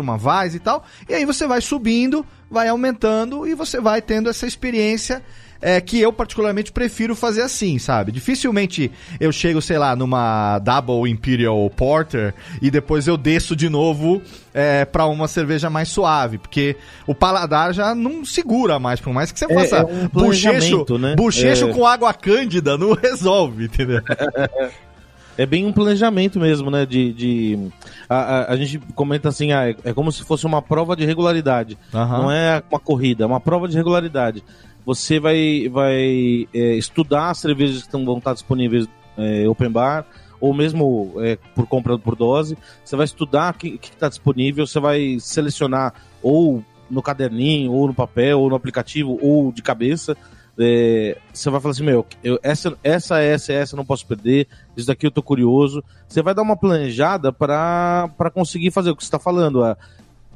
Uma 0.00 0.16
Weiss 0.22 0.54
e 0.54 0.58
tal. 0.58 0.84
E 1.08 1.14
aí 1.14 1.24
você 1.24 1.46
vai 1.46 1.60
subindo, 1.60 2.24
vai 2.50 2.68
aumentando 2.68 3.46
e 3.46 3.54
você 3.54 3.80
vai 3.80 4.02
tendo 4.02 4.28
essa 4.28 4.46
experiência 4.46 5.22
é, 5.62 5.80
que 5.80 5.98
eu 5.98 6.12
particularmente 6.12 6.70
prefiro 6.70 7.16
fazer 7.16 7.40
assim, 7.40 7.78
sabe? 7.78 8.12
Dificilmente 8.12 8.90
eu 9.18 9.32
chego, 9.32 9.62
sei 9.62 9.78
lá, 9.78 9.96
numa 9.96 10.58
Double 10.58 11.10
Imperial 11.10 11.70
Porter 11.70 12.34
e 12.60 12.70
depois 12.70 13.06
eu 13.06 13.16
desço 13.16 13.56
de 13.56 13.70
novo 13.70 14.20
é, 14.52 14.84
para 14.84 15.06
uma 15.06 15.26
cerveja 15.26 15.70
mais 15.70 15.88
suave, 15.88 16.36
porque 16.36 16.76
o 17.06 17.14
paladar 17.14 17.72
já 17.72 17.94
não 17.94 18.26
segura 18.26 18.78
mais, 18.78 19.00
por 19.00 19.12
mais 19.14 19.32
que 19.32 19.38
você 19.38 19.46
É- 19.50 19.54
faça 19.54 19.76
é 19.78 19.84
um 19.84 20.08
bochecho, 20.08 20.98
né? 20.98 21.14
bochecho 21.16 21.68
É. 21.70 21.72
com 21.72 21.86
água 21.86 22.12
cândida, 22.12 22.76
não 22.76 22.92
resolve, 23.00 23.64
entendeu? 23.64 24.02
É 25.36 25.44
bem 25.44 25.66
um 25.66 25.72
planejamento 25.72 26.38
mesmo, 26.38 26.70
né? 26.70 26.86
De, 26.86 27.12
de 27.12 27.70
a, 28.08 28.16
a, 28.16 28.52
a 28.52 28.56
gente 28.56 28.78
comenta 28.94 29.28
assim, 29.28 29.52
ah, 29.52 29.68
é, 29.68 29.76
é 29.84 29.92
como 29.92 30.12
se 30.12 30.22
fosse 30.22 30.46
uma 30.46 30.62
prova 30.62 30.94
de 30.94 31.04
regularidade. 31.04 31.76
Não 32.18 32.30
é 32.30 32.62
uma 32.70 32.80
corrida, 32.80 33.24
é 33.24 33.26
uma 33.26 33.40
prova 33.40 33.68
de 33.68 33.76
regularidade. 33.76 34.44
Você 34.86 35.18
vai, 35.18 35.68
vai 35.70 36.46
é, 36.52 36.74
estudar 36.76 37.30
as 37.30 37.38
cervejas 37.38 37.78
que 37.78 37.86
estão, 37.86 38.04
vão 38.04 38.18
estar 38.18 38.34
disponíveis 38.34 38.86
é, 39.16 39.48
open 39.48 39.70
bar, 39.70 40.06
ou 40.40 40.52
mesmo 40.52 41.14
é, 41.18 41.38
por 41.54 41.66
compra 41.66 41.98
por 41.98 42.14
dose. 42.14 42.56
Você 42.84 42.94
vai 42.94 43.04
estudar 43.04 43.54
o 43.54 43.58
que 43.58 43.78
está 43.82 44.08
disponível, 44.08 44.66
você 44.66 44.78
vai 44.78 45.16
selecionar 45.18 45.94
ou 46.22 46.62
no 46.90 47.02
caderninho, 47.02 47.72
ou 47.72 47.86
no 47.86 47.94
papel, 47.94 48.40
ou 48.40 48.50
no 48.50 48.54
aplicativo, 48.54 49.18
ou 49.22 49.50
de 49.50 49.62
cabeça. 49.62 50.16
É, 50.58 51.16
você 51.32 51.50
vai 51.50 51.60
falar 51.60 51.72
assim, 51.72 51.82
meu, 51.82 52.06
eu, 52.22 52.38
essa, 52.42 52.76
essa, 52.84 53.18
essa, 53.20 53.52
essa 53.52 53.76
não 53.76 53.84
posso 53.84 54.06
perder, 54.06 54.46
isso 54.76 54.86
daqui 54.86 55.06
eu 55.06 55.10
tô 55.10 55.22
curioso. 55.22 55.82
Você 56.08 56.22
vai 56.22 56.34
dar 56.34 56.42
uma 56.42 56.56
planejada 56.56 57.32
para 57.32 58.30
conseguir 58.32 58.70
fazer 58.70 58.90
o 58.90 58.96
que 58.96 59.02
você 59.02 59.08
está 59.08 59.18
falando. 59.18 59.64
ah, 59.64 59.76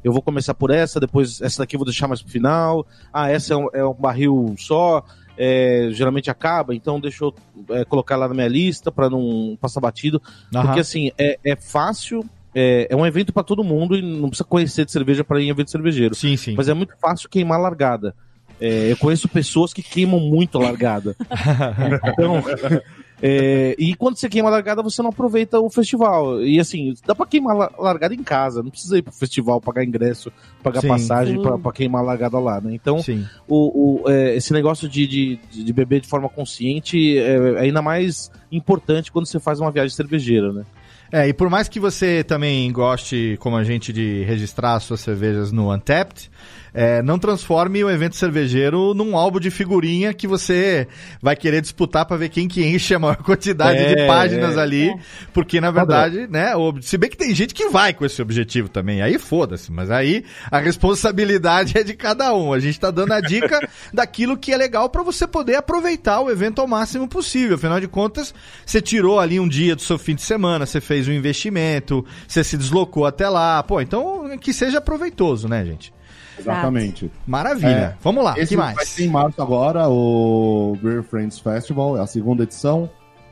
eu 0.03 0.13
vou 0.13 0.23
começar 0.23 0.55
por 0.55 0.71
essa, 0.71 1.01
depois 1.01 1.41
essa 1.41 1.59
daqui 1.59 1.77
eu 1.77 1.79
vou 1.79 1.87
deixar 1.87 2.09
mais 2.09 2.23
pro 2.23 2.31
final. 2.31 2.87
Ah, 3.13 3.31
essa 3.31 3.55
é 3.55 3.57
um, 3.57 3.69
é 3.73 3.85
um 3.85 3.95
barril 3.95 4.55
só, 4.59 5.05
é, 5.37 5.89
geralmente 5.93 6.31
acaba, 6.31 6.75
então 6.75 7.01
deixa 7.01 7.25
eu 7.25 7.35
é, 7.71 7.85
colocar 7.85 8.17
lá 8.17 8.29
na 8.29 8.35
minha 8.35 8.49
lista 8.49 8.91
para 8.91 9.11
não 9.11 9.57
passar 9.61 9.81
batido. 9.81 10.21
Porque 10.51 10.81
assim, 10.81 11.11
é, 11.19 11.39
é 11.45 11.57
fácil, 11.57 12.25
é, 12.55 12.87
é 12.91 12.97
um 12.97 13.07
evento 13.07 13.33
para 13.33 13.43
todo 13.43 13.65
mundo 13.65 13.97
e 13.97 14.03
não 14.03 14.29
precisa 14.29 14.49
conhecer 14.49 14.85
de 14.85 14.93
cerveja 14.93 15.25
para 15.25 15.41
ir 15.41 15.47
em 15.47 15.51
evento 15.51 15.71
cervejeiro. 15.71 16.15
Sim, 16.15 16.37
sim. 16.37 16.55
Mas 16.57 16.69
é 16.69 16.75
muito 16.75 16.95
fácil 17.01 17.29
queimar 17.29 17.61
largada. 17.61 18.15
É, 18.61 18.91
eu 18.91 18.97
conheço 18.97 19.29
pessoas 19.29 19.73
que 19.73 19.83
queimam 19.83 20.19
muito 20.19 20.59
a 20.59 20.63
largada. 20.63 21.15
então, 22.13 22.43
é, 23.21 23.75
e 23.79 23.95
quando 23.95 24.17
você 24.17 24.29
queima 24.29 24.49
a 24.49 24.53
largada, 24.53 24.83
você 24.83 25.03
não 25.03 25.11
aproveita 25.11 25.59
o 25.61 25.69
festival. 25.69 26.43
E 26.43 26.61
assim, 26.61 26.95
dá 27.07 27.15
pra 27.15 27.27
queimar 27.27 27.55
a 27.55 27.59
la- 27.59 27.71
largada 27.79 28.15
em 28.15 28.23
casa. 28.23 28.63
Não 28.63 28.71
precisa 28.71 28.97
ir 28.99 29.03
pro 29.03 29.13
festival, 29.13 29.61
pagar 29.61 29.85
ingresso, 29.85 30.31
pagar 30.63 30.81
Sim. 30.81 30.89
passagem 30.89 31.43
pra, 31.43 31.59
pra 31.59 31.73
queimar 31.73 32.03
a 32.03 32.05
largada 32.07 32.39
lá, 32.39 32.61
né? 32.61 32.73
Então, 32.75 33.03
Sim. 33.03 33.25
o, 33.49 34.03
o, 34.05 34.11
é, 34.11 34.37
esse 34.37 34.53
negócio 34.53 34.89
de, 34.89 35.07
de, 35.07 35.37
de 35.65 35.73
beber 35.73 36.01
de 36.01 36.09
forma 36.09 36.29
consciente 36.29 37.19
é, 37.19 37.37
é 37.57 37.61
ainda 37.61 37.83
mais 37.83 38.31
importante 38.53 39.11
quando 39.13 39.27
você 39.27 39.41
faz 39.41 39.61
uma 39.61 39.71
viagem 39.71 39.95
cervejeira, 39.95 40.53
né? 40.53 40.65
É, 41.11 41.27
e 41.29 41.33
por 41.33 41.49
mais 41.49 41.69
que 41.69 41.81
você 41.81 42.23
também 42.23 42.71
goste, 42.73 43.37
como 43.41 43.57
a 43.57 43.65
gente, 43.65 43.93
de 43.93 44.23
registrar 44.25 44.79
suas 44.81 45.01
cervejas 45.01 45.51
no 45.51 45.73
Untapped, 45.73 46.31
é, 46.75 47.03
não 47.03 47.19
transforme 47.19 47.83
o 47.83 47.91
evento 47.91 48.15
cervejeiro 48.15 48.93
num 48.95 49.17
álbum 49.17 49.41
de 49.41 49.51
figurinha 49.51 50.13
que 50.13 50.27
você 50.29 50.87
vai 51.21 51.35
querer 51.35 51.63
disputar 51.63 52.05
para 52.05 52.19
ver 52.19 52.29
quem 52.29 52.47
que 52.47 52.63
enche 52.65 52.95
a 52.95 52.99
maior 52.99 53.17
quantidade 53.17 53.79
É, 53.79 53.95
de 53.95 54.07
páginas 54.07 54.57
é. 54.57 54.61
ali, 54.61 54.95
porque 55.33 55.63
na 55.63 55.71
verdade, 55.71 56.27
né, 56.29 56.55
o- 56.55 56.75
se 56.83 56.99
bem 56.99 57.09
que 57.09 57.17
tem 57.17 57.35
gente 57.35 57.55
que 57.55 57.69
vai 57.71 57.95
com 57.95 58.05
esse 58.05 58.21
objetivo 58.21 58.69
também, 58.69 59.01
aí 59.01 59.19
foda-se, 59.19 59.73
mas 59.73 59.91
aí 59.91 60.25
a 60.51 60.59
responsabilidade 60.59 61.77
é 61.79 61.83
de 61.83 61.95
cada 61.95 62.35
um. 62.35 62.53
A 62.53 62.59
gente 62.61 62.79
tá 62.79 62.91
dando 62.91 63.13
a 63.13 63.21
dica 63.21 63.59
daquilo 63.93 64.37
que 64.37 64.53
é 64.53 64.57
legal 64.57 64.89
para 64.91 65.03
você 65.03 65.27
poder 65.27 65.57
aproveitar 65.57 66.21
o 66.21 66.31
evento 66.31 66.61
ao 66.61 66.67
máximo 66.67 67.09
possível. 67.09 67.55
Afinal 67.57 67.81
de 67.81 67.89
contas, 67.89 68.35
você 68.65 68.81
tirou 68.81 69.19
ali 69.19 69.41
um 69.41 69.49
dia 69.49 69.75
do 69.75 69.83
seu 69.83 69.99
fim 69.99 70.15
de 70.15 70.23
semana, 70.23 70.67
você 70.67 70.81
fez 70.81 70.98
um 71.07 71.13
investimento, 71.13 72.05
você 72.27 72.43
se 72.43 72.57
deslocou 72.57 73.07
até 73.07 73.29
lá. 73.29 73.63
Pô, 73.63 73.81
então 73.81 74.37
que 74.39 74.53
seja 74.53 74.81
proveitoso, 74.81 75.47
né, 75.47 75.65
gente? 75.65 75.93
Exatamente. 76.39 77.11
Maravilha. 77.27 77.69
É, 77.69 77.95
Vamos 78.03 78.25
lá, 78.25 78.35
Esse 78.39 78.51
que 78.51 78.57
mais? 78.57 78.75
vai 78.77 78.87
ser 78.87 79.05
em 79.05 79.09
março 79.09 79.43
agora, 79.43 79.89
o 79.89 80.77
Beer 80.83 81.03
Friends 81.03 81.39
Festival, 81.39 81.99
é 81.99 82.01
a 82.01 82.07
segunda 82.07 82.45
edição. 82.45 82.89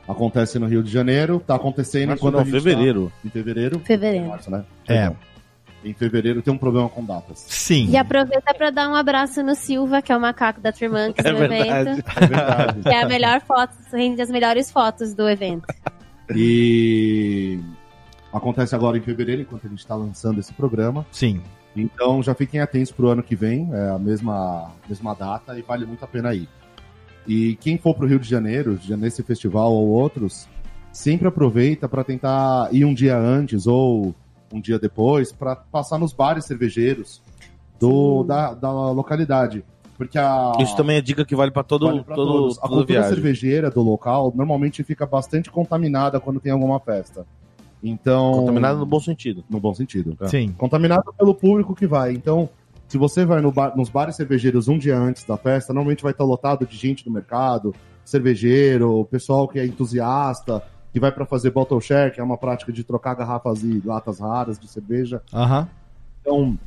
Acontece 0.07 0.57
no 0.57 0.67
Rio 0.67 0.81
de 0.81 0.91
Janeiro. 0.91 1.41
Tá 1.45 1.55
acontecendo 1.55 2.09
Março 2.09 2.31
não, 2.31 2.39
a 2.39 2.43
gente 2.43 2.51
fevereiro. 2.53 3.11
Tá 3.21 3.27
em 3.27 3.29
fevereiro. 3.29 3.79
Fevereiro. 3.79 4.27
Março, 4.27 4.49
né? 4.49 4.63
É. 4.87 4.93
Perdão. 4.93 5.17
Em 5.83 5.93
fevereiro 5.93 6.41
tem 6.41 6.53
um 6.53 6.57
problema 6.57 6.89
com 6.89 7.03
datas. 7.03 7.45
Sim. 7.47 7.89
E 7.89 7.97
aproveita 7.97 8.53
pra 8.53 8.69
dar 8.71 8.89
um 8.89 8.95
abraço 8.95 9.43
no 9.43 9.53
Silva, 9.53 10.01
que 10.01 10.11
é 10.11 10.17
o 10.17 10.19
macaco 10.19 10.59
da 10.59 10.71
Trimanx 10.71 11.13
É 11.23 11.31
no 11.31 11.37
verdade. 11.37 11.89
evento. 11.89 12.03
É 12.15 12.25
verdade. 12.25 12.81
Que 12.81 12.89
é 12.89 13.01
a 13.03 13.07
melhor 13.07 13.41
foto, 13.41 13.73
rende 13.93 14.21
as 14.21 14.29
melhores 14.29 14.71
fotos 14.71 15.13
do 15.13 15.29
evento. 15.29 15.65
E 16.35 17.59
acontece 18.31 18.75
agora 18.75 18.97
em 18.97 19.01
fevereiro, 19.01 19.41
enquanto 19.41 19.65
a 19.65 19.69
gente 19.69 19.79
está 19.79 19.95
lançando 19.95 20.39
esse 20.39 20.53
programa. 20.53 21.05
Sim. 21.11 21.41
Então 21.75 22.23
já 22.23 22.33
fiquem 22.33 22.59
atentos 22.59 22.91
pro 22.91 23.09
ano 23.09 23.21
que 23.21 23.35
vem, 23.35 23.69
é 23.71 23.89
a 23.89 23.99
mesma, 23.99 24.71
mesma 24.87 25.13
data 25.13 25.57
e 25.57 25.61
vale 25.61 25.85
muito 25.85 26.03
a 26.03 26.07
pena 26.07 26.33
ir. 26.33 26.49
E 27.27 27.55
quem 27.57 27.77
for 27.77 27.93
pro 27.93 28.07
Rio 28.07 28.19
de 28.19 28.27
Janeiro, 28.27 28.79
nesse 28.97 29.21
festival 29.21 29.71
ou 29.71 29.87
outros, 29.89 30.47
sempre 30.91 31.27
aproveita 31.27 31.87
para 31.87 32.03
tentar 32.03 32.69
ir 32.71 32.85
um 32.85 32.93
dia 32.93 33.17
antes 33.17 33.67
ou 33.67 34.15
um 34.51 34.61
dia 34.61 34.79
depois 34.79 35.31
para 35.31 35.55
passar 35.55 35.99
nos 35.99 36.13
bares 36.13 36.45
cervejeiros 36.45 37.21
do, 37.79 38.23
da, 38.23 38.53
da 38.53 38.71
localidade. 38.71 39.63
Porque 39.97 40.17
a, 40.17 40.53
Isso 40.59 40.75
também 40.75 40.97
é 40.97 41.01
dica 41.01 41.25
que 41.25 41.35
vale 41.35 41.49
pra 41.51 41.63
todo, 41.63 41.87
vale 41.87 42.03
pra 42.03 42.15
todo, 42.15 42.31
todos. 42.31 42.57
A 42.59 42.61
toda 42.61 42.73
cultura 42.75 42.99
viagem. 42.99 43.15
cervejeira 43.15 43.69
do 43.71 43.81
local 43.81 44.31
normalmente 44.35 44.83
fica 44.83 45.05
bastante 45.05 45.49
contaminada 45.49 46.19
quando 46.19 46.39
tem 46.39 46.51
alguma 46.51 46.79
festa. 46.79 47.25
Então. 47.83 48.31
Contaminado 48.33 48.79
no 48.79 48.85
bom 48.85 48.99
sentido. 48.99 49.43
No 49.49 49.59
bom 49.59 49.73
sentido. 49.73 50.15
Sim. 50.27 50.51
Contaminado 50.57 51.13
pelo 51.17 51.33
público 51.33 51.73
que 51.75 51.87
vai. 51.87 52.13
Então, 52.13 52.47
se 52.87 52.97
você 52.97 53.25
vai 53.25 53.41
no 53.41 53.51
bar- 53.51 53.75
nos 53.75 53.89
bares 53.89 54.15
cervejeiros 54.15 54.67
um 54.67 54.77
dia 54.77 54.97
antes 54.97 55.23
da 55.23 55.35
festa, 55.37 55.73
normalmente 55.73 56.03
vai 56.03 56.11
estar 56.11 56.23
lotado 56.23 56.65
de 56.65 56.75
gente 56.77 57.03
do 57.03 57.11
mercado, 57.11 57.73
cervejeiro, 58.05 59.05
pessoal 59.11 59.47
que 59.47 59.59
é 59.59 59.65
entusiasta, 59.65 60.61
que 60.93 60.99
vai 60.99 61.11
para 61.11 61.25
fazer 61.25 61.51
bottle 61.51 61.79
share, 61.81 62.11
que 62.11 62.19
é 62.19 62.23
uma 62.23 62.37
prática 62.37 62.71
de 62.71 62.83
trocar 62.83 63.13
garrafas 63.15 63.61
e 63.63 63.81
latas 63.85 64.19
raras 64.19 64.59
de 64.59 64.67
cerveja. 64.67 65.21
Aham. 65.33 65.67
Então, 66.21 66.57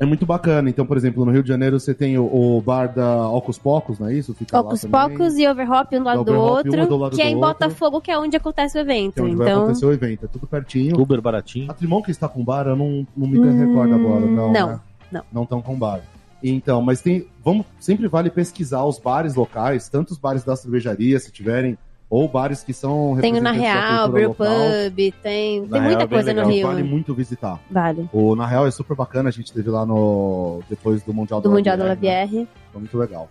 é 0.00 0.04
muito 0.04 0.26
bacana. 0.26 0.68
Então, 0.68 0.86
por 0.86 0.96
exemplo, 0.96 1.24
no 1.24 1.30
Rio 1.30 1.42
de 1.42 1.48
Janeiro 1.48 1.78
você 1.78 1.94
tem 1.94 2.18
o, 2.18 2.24
o 2.24 2.60
bar 2.60 2.92
da 2.92 3.28
Ocus 3.28 3.58
Pocos, 3.58 3.98
não 3.98 4.08
é 4.08 4.14
isso? 4.14 4.34
Fica 4.34 4.62
também. 4.62 4.78
Pocos 4.90 5.36
e 5.36 5.46
Overhop 5.46 5.96
um 5.96 5.98
do 5.98 6.04
lado 6.04 6.24
do 6.24 6.32
Overhop, 6.32 6.68
outro. 6.68 6.86
do 6.86 6.96
lado 6.96 7.16
que 7.16 7.22
é 7.22 7.24
do 7.26 7.30
em 7.30 7.34
outro. 7.36 7.48
Botafogo, 7.48 8.00
que 8.00 8.10
é 8.10 8.18
onde 8.18 8.36
acontece 8.36 8.78
o 8.78 8.80
evento. 8.80 9.14
Que 9.14 9.20
é 9.20 9.22
onde 9.22 9.36
vai 9.36 9.48
então, 9.48 9.62
acontecer 9.64 9.86
o 9.86 9.92
evento. 9.92 10.24
É 10.24 10.28
tudo 10.28 10.46
pertinho. 10.46 11.00
Uber 11.00 11.20
baratinho. 11.20 11.70
A 11.70 11.74
Trimon 11.74 12.02
que 12.02 12.10
está 12.10 12.28
com 12.28 12.44
bar, 12.44 12.66
eu 12.66 12.76
não, 12.76 13.06
não 13.16 13.28
me 13.28 13.38
Hum, 13.38 13.68
recordo 13.68 13.94
agora, 13.94 14.26
não. 14.26 14.52
não, 14.52 14.52
né? 14.52 14.80
não. 15.10 15.24
Não 15.32 15.42
estão 15.42 15.60
com 15.60 15.78
bar. 15.78 16.00
Então, 16.42 16.82
mas 16.82 17.00
tem. 17.00 17.26
Vamos, 17.44 17.66
sempre 17.78 18.08
vale 18.08 18.30
pesquisar 18.30 18.84
os 18.84 18.98
bares 18.98 19.34
locais, 19.34 19.88
tanto 19.88 20.10
os 20.10 20.18
bares 20.18 20.44
da 20.44 20.56
cervejaria, 20.56 21.18
se 21.20 21.30
tiverem, 21.30 21.78
ou 22.12 22.28
bares 22.28 22.62
que 22.62 22.74
são 22.74 23.16
Tem 23.18 23.38
o 23.38 23.40
Na 23.40 23.52
Real, 23.52 24.06
Brew. 24.10 24.34
Pub, 24.34 25.14
tem, 25.22 25.62
Na 25.62 25.66
tem 25.66 25.70
Real 25.70 25.82
muita 25.82 26.02
é 26.02 26.06
coisa 26.06 26.34
no 26.34 26.40
legal. 26.40 26.52
Rio. 26.52 26.66
Vale 26.66 26.82
muito 26.82 27.14
visitar. 27.14 27.58
Vale. 27.70 28.06
O 28.12 28.36
Na 28.36 28.46
Real 28.46 28.66
é 28.66 28.70
super 28.70 28.94
bacana, 28.94 29.30
a 29.30 29.32
gente 29.32 29.50
teve 29.50 29.70
lá 29.70 29.86
no. 29.86 30.60
depois 30.68 31.02
do 31.02 31.14
Mundial 31.14 31.40
Do 31.40 31.50
Mundial 31.50 31.74
da 31.78 31.94
né? 31.94 32.28
Foi 32.70 32.80
muito 32.80 32.98
legal. 32.98 33.30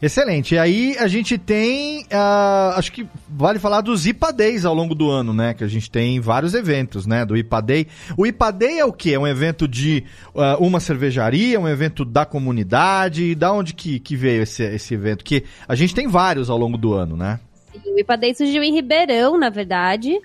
Excelente. 0.00 0.54
E 0.54 0.58
aí 0.58 0.96
a 0.98 1.08
gente 1.08 1.36
tem, 1.36 2.06
ah, 2.12 2.74
acho 2.76 2.92
que 2.92 3.08
vale 3.28 3.58
falar 3.58 3.80
dos 3.80 4.06
IPA 4.06 4.32
Days 4.32 4.64
ao 4.64 4.72
longo 4.72 4.94
do 4.94 5.10
ano, 5.10 5.34
né? 5.34 5.52
Que 5.52 5.64
a 5.64 5.68
gente 5.68 5.90
tem 5.90 6.20
vários 6.20 6.54
eventos, 6.54 7.06
né? 7.08 7.24
Do 7.24 7.36
IPA 7.36 7.60
Day. 7.60 7.86
O 8.16 8.24
IPA 8.24 8.50
Day 8.52 8.78
é 8.78 8.84
o 8.84 8.92
quê? 8.92 9.14
É 9.14 9.18
um 9.18 9.26
evento 9.26 9.66
de 9.66 10.04
ah, 10.36 10.56
uma 10.60 10.78
cervejaria, 10.78 11.58
um 11.58 11.66
evento 11.68 12.04
da 12.04 12.24
comunidade? 12.24 13.34
Da 13.34 13.52
onde 13.52 13.74
que, 13.74 13.98
que 13.98 14.14
veio 14.14 14.44
esse, 14.44 14.62
esse 14.62 14.94
evento? 14.94 15.24
Que 15.24 15.42
a 15.66 15.74
gente 15.74 15.92
tem 15.92 16.06
vários 16.06 16.48
ao 16.48 16.56
longo 16.56 16.78
do 16.78 16.94
ano, 16.94 17.16
né? 17.16 17.40
Sim, 17.72 17.94
o 17.94 17.98
IPA 17.98 18.16
Day 18.16 18.34
surgiu 18.34 18.62
em 18.62 18.72
Ribeirão, 18.72 19.38
na 19.38 19.48
verdade, 19.50 20.20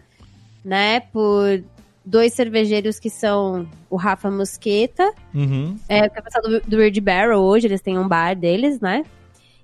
né? 0.63 0.99
Por 0.99 1.63
dois 2.03 2.33
cervejeiros 2.33 2.99
que 2.99 3.09
são 3.09 3.67
o 3.89 3.95
Rafa 3.95 4.29
Mosqueta, 4.29 5.11
Uhum. 5.33 5.75
é, 5.89 6.07
que 6.07 6.19
é 6.19 6.61
do, 6.67 6.77
Weird 6.77 7.01
Barrel 7.01 7.39
hoje, 7.39 7.67
eles 7.67 7.81
têm 7.81 7.97
um 7.97 8.07
bar 8.07 8.35
deles, 8.35 8.79
né? 8.79 9.03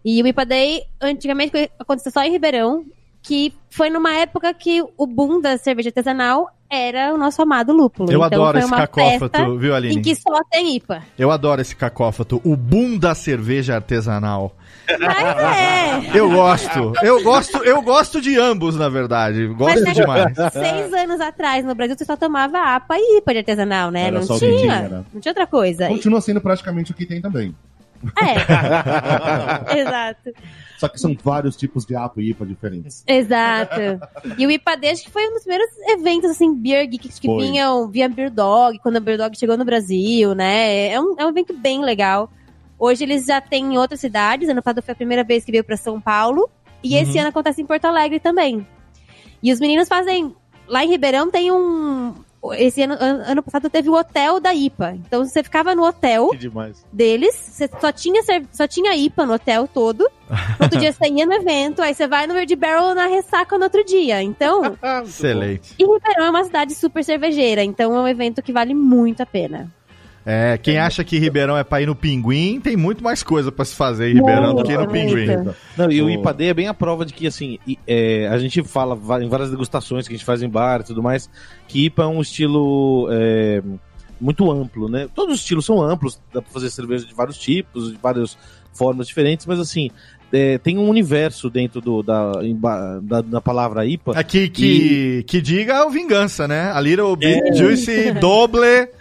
E 0.03 0.21
o 0.23 0.27
IPA 0.27 0.45
Day, 0.45 0.83
antigamente, 0.99 1.69
aconteceu 1.77 2.11
só 2.11 2.23
em 2.23 2.31
Ribeirão, 2.31 2.83
que 3.21 3.53
foi 3.69 3.89
numa 3.91 4.13
época 4.13 4.51
que 4.53 4.83
o 4.97 5.05
boom 5.05 5.39
da 5.39 5.57
cerveja 5.57 5.89
artesanal 5.89 6.49
era 6.71 7.13
o 7.13 7.17
nosso 7.17 7.41
amado 7.41 7.73
lúpulo. 7.73 8.09
Eu 8.09 8.25
então 8.25 8.43
adoro 8.45 8.61
foi 8.61 8.61
esse 8.61 8.75
cacófato, 8.75 9.57
viu, 9.57 9.75
Aline? 9.75 9.97
Em 9.97 10.01
que 10.01 10.15
só 10.15 10.41
tem 10.49 10.77
IPA. 10.77 11.03
Eu 11.19 11.29
adoro 11.29 11.59
esse 11.59 11.75
cacófato. 11.75 12.41
O 12.45 12.55
boom 12.55 12.97
da 12.97 13.13
cerveja 13.13 13.75
artesanal. 13.75 14.55
Mas 14.87 15.17
é. 15.57 16.11
Eu 16.17 16.29
gosto. 16.29 16.93
Eu 17.03 17.21
gosto, 17.23 17.57
eu 17.57 17.81
gosto 17.81 18.21
de 18.21 18.37
ambos, 18.39 18.77
na 18.77 18.87
verdade. 18.87 19.47
Gosto 19.47 19.81
Mas 19.81 19.97
é 19.97 20.01
demais. 20.01 20.33
Seis 20.53 20.93
anos 20.93 21.19
atrás, 21.19 21.65
no 21.65 21.75
Brasil, 21.75 21.95
você 21.97 22.05
só 22.05 22.15
tomava 22.15 22.57
APA 22.75 22.95
e 22.97 23.17
IPA 23.17 23.33
de 23.33 23.37
artesanal, 23.39 23.91
né? 23.91 24.07
Era 24.07 24.21
não 24.21 24.39
tinha. 24.39 24.81
né? 24.81 25.03
Não 25.13 25.21
tinha 25.21 25.31
outra 25.31 25.47
coisa. 25.47 25.87
Continua 25.89 26.21
sendo 26.21 26.39
praticamente 26.39 26.91
o 26.91 26.95
que 26.95 27.05
tem 27.05 27.21
também. 27.21 27.53
É. 28.17 29.75
Exato. 29.77 30.31
Só 30.81 30.89
que 30.89 30.99
são 30.99 31.15
vários 31.23 31.55
tipos 31.55 31.85
de 31.85 31.95
APA 31.95 32.19
e 32.19 32.31
IPA 32.31 32.43
diferentes. 32.43 33.03
Exato. 33.05 33.79
E 34.35 34.47
o 34.47 34.49
IPA 34.49 34.79
acho 34.91 35.03
que 35.03 35.11
foi 35.11 35.27
um 35.27 35.33
dos 35.33 35.43
primeiros 35.43 35.69
eventos, 35.89 36.31
assim, 36.31 36.55
Beer 36.55 36.87
Geeks 36.87 37.19
que 37.19 37.27
Foi. 37.27 37.45
vinham 37.45 37.87
via 37.87 38.09
Beer 38.09 38.31
Dog, 38.31 38.79
quando 38.79 38.97
a 38.97 38.99
Beer 38.99 39.15
Dog 39.15 39.37
chegou 39.37 39.55
no 39.55 39.63
Brasil, 39.63 40.33
né? 40.33 40.87
É 40.87 40.99
um, 40.99 41.13
é 41.19 41.23
um 41.23 41.29
evento 41.29 41.55
bem 41.55 41.83
legal. 41.83 42.31
Hoje 42.79 43.03
eles 43.03 43.27
já 43.27 43.39
têm 43.39 43.75
em 43.75 43.77
outras 43.77 43.99
cidades. 43.99 44.49
Ano 44.49 44.63
passado 44.63 44.81
foi 44.81 44.93
a 44.93 44.95
primeira 44.95 45.23
vez 45.23 45.45
que 45.45 45.51
veio 45.51 45.63
pra 45.63 45.77
São 45.77 46.01
Paulo. 46.01 46.49
E 46.83 46.95
esse 46.95 47.15
ano 47.19 47.29
acontece 47.29 47.61
em 47.61 47.65
Porto 47.67 47.85
Alegre 47.85 48.19
também. 48.19 48.65
E 49.43 49.53
os 49.53 49.59
meninos 49.59 49.87
fazem. 49.87 50.35
Lá 50.67 50.83
em 50.83 50.89
Ribeirão 50.89 51.29
tem 51.29 51.51
um. 51.51 52.15
Esse 52.53 52.81
ano, 52.81 52.95
an- 52.99 53.23
ano 53.27 53.43
passado 53.43 53.69
teve 53.69 53.89
o 53.89 53.93
hotel 53.93 54.39
da 54.39 54.53
IPA. 54.53 54.95
Então 55.05 55.23
você 55.25 55.43
ficava 55.43 55.75
no 55.75 55.83
hotel 55.85 56.29
deles, 56.91 57.35
você 57.35 57.69
só 57.79 57.91
tinha, 57.91 58.21
só 58.51 58.67
tinha 58.67 58.95
IPA 58.95 59.25
no 59.25 59.33
hotel 59.33 59.67
todo. 59.67 60.09
Outro 60.59 60.79
dia 60.79 60.91
você 60.93 61.07
ia 61.09 61.25
no 61.25 61.33
evento, 61.33 61.81
aí 61.81 61.93
você 61.93 62.07
vai 62.07 62.25
no 62.25 62.33
Verde 62.33 62.55
Barrel 62.55 62.95
na 62.95 63.05
ressaca 63.05 63.57
no 63.57 63.65
outro 63.65 63.83
dia. 63.85 64.23
Então, 64.23 64.77
Excelente. 65.03 65.75
e 65.77 65.83
Ribeirão 65.85 66.25
é 66.25 66.29
uma 66.29 66.43
cidade 66.43 66.73
super 66.73 67.03
cervejeira, 67.03 67.63
então 67.63 67.95
é 67.95 67.99
um 68.01 68.07
evento 68.07 68.41
que 68.41 68.53
vale 68.53 68.73
muito 68.73 69.21
a 69.21 69.25
pena. 69.25 69.69
É, 70.25 70.57
quem 70.61 70.77
acha 70.77 71.03
que 71.03 71.17
Ribeirão 71.17 71.57
é 71.57 71.63
pra 71.63 71.81
ir 71.81 71.87
no 71.87 71.95
Pinguim, 71.95 72.59
tem 72.61 72.77
muito 72.77 73.03
mais 73.03 73.23
coisa 73.23 73.51
pra 73.51 73.65
se 73.65 73.73
fazer 73.75 74.11
em 74.11 74.13
Ribeirão 74.15 74.53
do 74.53 74.63
que 74.63 74.77
no. 74.77 74.87
Pinguim. 74.87 75.25
Não, 75.75 75.91
e 75.91 76.01
o 76.01 76.05
O- 76.05 76.09
IPA 76.11 76.33
Day 76.33 76.49
é 76.49 76.53
bem 76.53 76.67
a 76.67 76.73
prova 76.73 77.05
de 77.05 77.11
que, 77.13 77.25
assim, 77.25 77.57
é, 77.87 78.27
a 78.27 78.37
gente 78.37 78.61
fala 78.63 78.95
em 79.23 79.27
várias 79.27 79.49
degustações 79.49 80.07
que 80.07 80.13
a 80.13 80.17
gente 80.17 80.25
faz 80.25 80.43
em 80.43 80.49
bar 80.49 80.81
e 80.81 80.83
tudo 80.83 81.01
mais, 81.01 81.29
que 81.67 81.85
IPA 81.85 82.03
é 82.03 82.07
um 82.07 82.21
estilo 82.21 83.07
é, 83.11 83.63
muito 84.19 84.51
amplo, 84.51 84.87
né? 84.87 85.07
Todos 85.15 85.35
os 85.35 85.41
estilos 85.41 85.65
são 85.65 85.81
amplos, 85.81 86.21
dá 86.31 86.39
pra 86.41 86.51
fazer 86.51 86.69
cerveja 86.69 87.05
de 87.05 87.13
vários 87.15 87.37
tipos, 87.39 87.91
de 87.91 87.97
várias 87.97 88.37
formas 88.73 89.07
diferentes, 89.07 89.45
mas 89.47 89.59
assim, 89.59 89.89
é, 90.31 90.57
tem 90.59 90.77
um 90.77 90.87
universo 90.87 91.49
dentro 91.49 91.81
do, 91.81 92.03
da, 92.03 92.31
da, 93.01 93.21
da 93.21 93.41
palavra 93.41 93.85
IPA. 93.87 94.17
Aqui 94.19 94.47
que, 94.49 95.23
que 95.27 95.41
diga 95.41 95.83
o 95.85 95.89
Vingança, 95.89 96.47
né? 96.47 96.71
A 96.71 96.79
Little 96.79 97.15
Bit 97.15 97.55
Juicy 97.57 98.11
Doble. 98.13 98.61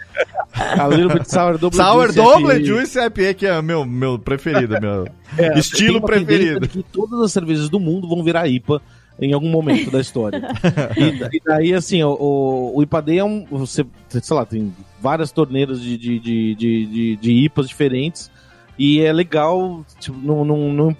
A 0.79 0.87
Little 0.87 1.13
Bit 1.13 1.29
Sour 1.29 1.57
Double 1.57 1.77
Sour 1.77 2.05
Juice 2.07 2.15
Doble 2.15 2.55
IPA. 2.55 2.65
Juicy 2.65 2.99
IPA, 2.99 3.33
que 3.33 3.45
é 3.45 3.61
meu, 3.61 3.85
meu 3.85 4.19
preferido, 4.19 4.79
meu 4.79 5.07
É, 5.37 5.57
estilo 5.57 6.01
preferido. 6.01 6.67
que 6.67 6.83
todas 6.83 7.21
as 7.21 7.31
cervejas 7.31 7.69
do 7.69 7.79
mundo 7.79 8.07
vão 8.07 8.23
virar 8.23 8.47
IPA 8.47 8.81
em 9.19 9.33
algum 9.33 9.49
momento 9.49 9.91
da 9.91 9.99
história. 9.99 10.41
e, 10.97 11.37
e 11.37 11.41
daí, 11.45 11.73
assim, 11.73 12.03
o, 12.03 12.11
o, 12.11 12.79
o 12.79 12.83
é 13.19 13.23
um. 13.23 13.45
Você, 13.51 13.85
sei 14.09 14.35
lá, 14.35 14.45
tem 14.45 14.73
várias 14.99 15.31
torneiras 15.31 15.81
de, 15.81 15.97
de, 15.97 16.19
de, 16.19 16.55
de, 16.55 17.15
de, 17.17 17.31
IPAs 17.45 17.67
diferentes. 17.67 18.31
E 18.77 19.01
é 19.01 19.13
legal, 19.13 19.85
tipo, 19.99 20.17
não, 20.17 20.43
não, 20.43 20.73
não 20.73 20.93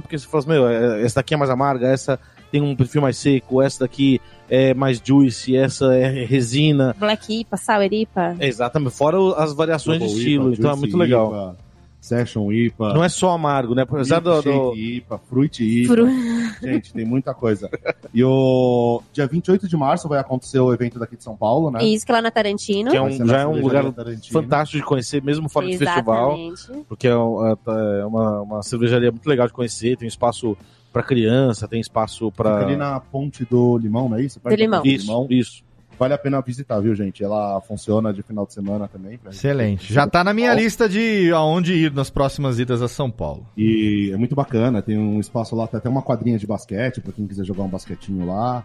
porque 0.00 0.18
você 0.18 0.26
fala 0.26 0.42
assim, 0.42 0.50
meu, 0.50 0.68
é- 0.68 1.02
essa 1.02 1.16
daqui 1.16 1.34
é 1.34 1.36
mais 1.36 1.50
amarga, 1.50 1.88
essa 1.88 2.20
tem 2.54 2.62
um 2.62 2.76
perfil 2.76 3.02
mais 3.02 3.16
seco, 3.16 3.60
essa 3.60 3.80
daqui 3.80 4.20
é 4.48 4.72
mais 4.74 5.02
juicy, 5.04 5.56
essa 5.56 5.92
é 5.92 6.24
resina. 6.24 6.94
Black 6.96 7.40
IPA, 7.40 7.56
Sour 7.56 7.82
IPA. 7.92 8.36
É, 8.38 8.46
exatamente, 8.46 8.92
fora 8.94 9.16
as 9.42 9.52
variações 9.52 9.98
de 9.98 10.04
Double 10.06 10.18
estilo, 10.20 10.44
IPA, 10.52 10.58
então 10.60 10.70
é 10.70 10.76
muito 10.76 10.96
legal. 10.96 11.26
IPA, 11.28 11.56
Session 12.00 12.52
IPA. 12.52 12.94
Não 12.94 13.02
é 13.02 13.08
só 13.08 13.30
amargo, 13.30 13.74
né? 13.74 13.82
Apesar 13.82 14.20
do, 14.20 14.40
do, 14.40 14.76
IPA, 14.76 15.18
Fruit 15.18 15.64
IPA. 15.64 15.94
Fru- 15.94 16.06
Gente, 16.62 16.92
tem 16.92 17.04
muita 17.04 17.34
coisa. 17.34 17.68
E 18.12 18.22
o 18.22 19.02
dia 19.12 19.26
28 19.26 19.66
de 19.66 19.76
março 19.76 20.06
vai 20.08 20.20
acontecer 20.20 20.60
o 20.60 20.72
evento 20.72 20.96
daqui 21.00 21.16
de 21.16 21.24
São 21.24 21.34
Paulo, 21.36 21.72
né? 21.72 21.82
Isso 21.82 22.06
que 22.06 22.12
é 22.12 22.14
lá 22.14 22.22
na 22.22 22.30
Tarantino. 22.30 22.90
Que 22.92 22.96
é 22.96 23.02
um- 23.02 23.26
já 23.26 23.40
é 23.40 23.46
um 23.48 23.60
lugar 23.60 23.84
fantástico 24.30 24.78
de 24.80 24.84
conhecer, 24.86 25.20
mesmo 25.24 25.48
fora 25.48 25.66
do 25.66 25.76
festival, 25.76 26.36
Exatamente. 26.38 26.84
porque 26.88 27.08
é 27.08 27.16
um- 27.16 27.46
é 27.48 28.06
uma, 28.06 28.40
uma 28.42 28.62
cervejaria 28.62 29.10
muito 29.10 29.26
legal 29.28 29.48
de 29.48 29.52
conhecer, 29.52 29.96
tem 29.96 30.06
espaço 30.06 30.56
para 30.94 31.02
criança, 31.02 31.66
tem 31.66 31.80
espaço 31.80 32.30
Fica 32.30 32.56
ali 32.56 32.76
para 32.76 32.92
na 32.92 33.00
ponte 33.00 33.44
do 33.44 33.76
Limão, 33.76 34.08
não 34.08 34.16
é 34.16 34.22
isso? 34.22 34.40
Da 34.42 34.54
Limão. 34.54 34.82
isso, 34.84 35.26
isso. 35.28 35.64
Vale 35.98 36.14
a 36.14 36.18
pena 36.18 36.40
visitar, 36.40 36.80
viu, 36.80 36.94
gente? 36.94 37.22
Ela 37.22 37.60
funciona 37.60 38.12
de 38.12 38.22
final 38.22 38.46
de 38.46 38.52
semana 38.52 38.88
também. 38.88 39.18
Excelente. 39.28 39.92
Já 39.92 40.06
tá 40.06 40.24
na 40.24 40.32
minha 40.34 40.52
lista 40.54 40.88
de 40.88 41.30
aonde 41.32 41.72
ir 41.72 41.92
nas 41.92 42.10
próximas 42.10 42.58
idas 42.58 42.82
a 42.82 42.88
São 42.88 43.10
Paulo. 43.10 43.46
E 43.56 44.10
é 44.12 44.16
muito 44.16 44.34
bacana, 44.34 44.82
tem 44.82 44.98
um 44.98 45.20
espaço 45.20 45.54
lá, 45.54 45.66
tem 45.66 45.78
até 45.78 45.88
uma 45.88 46.02
quadrinha 46.02 46.38
de 46.38 46.46
basquete, 46.46 47.00
pra 47.00 47.12
quem 47.12 47.26
quiser 47.26 47.44
jogar 47.44 47.62
um 47.64 47.68
basquetinho 47.68 48.26
lá. 48.26 48.64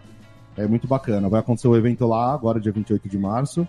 É 0.56 0.66
muito 0.66 0.88
bacana. 0.88 1.28
Vai 1.28 1.40
acontecer 1.40 1.68
o 1.68 1.76
evento 1.76 2.06
lá, 2.06 2.34
agora 2.34 2.58
dia 2.60 2.72
28 2.72 3.08
de 3.08 3.18
março. 3.18 3.66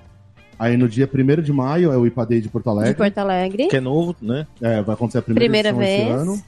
Aí 0.57 0.75
no 0.77 0.87
dia 0.87 1.09
1 1.11 1.41
de 1.41 1.53
maio 1.53 1.91
é 1.91 1.97
o 1.97 2.05
IPA 2.05 2.25
Day 2.25 2.41
de 2.41 2.49
Porto 2.49 2.65
De 2.65 2.69
Alegre. 2.71 2.93
Porto 2.95 3.17
Alegre. 3.17 3.67
Que 3.67 3.77
é 3.77 3.81
novo, 3.81 4.15
né? 4.21 4.45
É, 4.61 4.81
vai 4.81 4.93
acontecer 4.95 5.19
a 5.19 5.21
primeira, 5.21 5.45
Primeira 5.45 5.69
edição 5.69 5.83
esse 5.83 6.05
vez. 6.05 6.21
ano. 6.21 6.43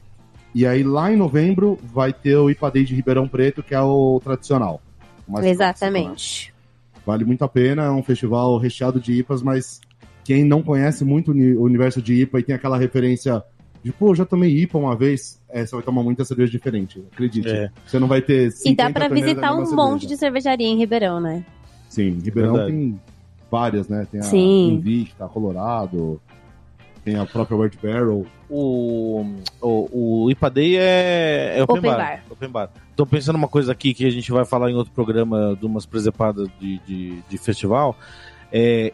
E 0.54 0.66
aí 0.68 0.84
lá 0.84 1.12
em 1.12 1.16
novembro 1.16 1.80
vai 1.84 2.14
ter 2.14 2.36
o 2.38 2.50
IPA 2.50 2.72
Day 2.72 2.84
de 2.86 2.94
Ribeirão 2.96 3.28
Preto, 3.28 3.64
que 3.64 3.74
é 3.74 3.82
o 3.82 4.20
tradicional. 4.24 4.82
clássico, 5.26 5.42
né? 5.42 5.50
Exatamente. 5.50 6.54
Vale 7.06 7.26
muito 7.26 7.44
a 7.44 7.48
pena, 7.48 7.84
é 7.84 7.90
um 7.92 8.04
festival 8.04 8.58
recheado 8.58 9.00
de 9.00 9.14
IPAs, 9.14 9.42
mas 9.42 9.82
quem 10.24 10.44
não 10.46 10.62
conhece 10.62 11.04
muito 11.04 11.30
o 11.30 11.32
uni- 11.32 11.56
o 11.56 11.64
universo 11.64 12.02
de 12.02 12.22
IPA 12.22 12.40
e 12.40 12.44
tem 12.44 12.56
aquela 12.56 12.78
referência 12.78 13.44
de, 13.84 13.92
pô, 13.92 14.12
eu 14.12 14.16
já 14.16 14.26
tomei 14.26 14.50
IPA 14.60 14.78
uma 14.78 14.96
vez, 14.96 15.42
é, 15.50 15.66
você 15.66 15.76
vai 15.76 15.84
tomar 15.84 16.04
muita 16.04 16.24
cerveja 16.24 16.52
diferente, 16.52 17.04
acredite. 17.12 17.50
É. 17.50 17.70
Você 17.86 18.00
não 18.00 18.08
vai 18.08 18.22
ter 18.22 18.44
E 18.48 18.50
dá 18.50 18.52
50 18.56 18.92
pra 18.94 19.08
torneiras 19.08 19.30
visitar 19.32 19.54
um 19.54 19.58
mesma 19.60 19.76
monte 19.76 20.02
de 20.02 20.16
cerveja. 20.16 20.20
cervejaria 20.20 20.68
em 20.68 20.78
Ribeirão, 20.78 21.20
né? 21.20 21.44
Sim, 21.90 22.20
Ribeirão 22.24 22.54
Verdade. 22.54 22.72
tem 22.72 23.00
várias, 23.52 23.88
né? 23.90 24.08
Tem 24.10 24.20
a 24.22 24.24
Sim. 24.24 24.76
Invicta, 24.76 25.26
a 25.26 25.28
Colorado, 25.28 26.22
tem 27.04 27.16
a 27.16 27.26
própria 27.26 27.58
Word 27.58 27.78
Barrel. 27.82 28.26
O, 28.50 29.26
o, 29.62 30.24
o 30.26 30.32
IPA 30.32 30.50
Day 30.50 30.78
é, 30.78 31.56
é 31.58 31.64
open, 31.64 31.78
Open 31.80 31.92
bar. 31.92 31.98
bar. 31.98 32.24
Open 32.30 32.50
bar. 32.50 32.70
Tô 32.96 33.06
pensando 33.06 33.36
uma 33.36 33.48
coisa 33.48 33.72
aqui 33.72 33.94
que 33.94 34.06
a 34.06 34.10
gente 34.12 34.32
vai 34.32 34.46
falar 34.46 34.70
em 34.70 34.76
outro 34.76 34.94
programa 34.94 35.58
de 35.60 35.66
umas 35.66 35.86
presepadas 35.86 36.48
de, 36.60 36.80
de, 36.86 37.22
de 37.28 37.38
festival. 37.38 37.96
É, 38.52 38.94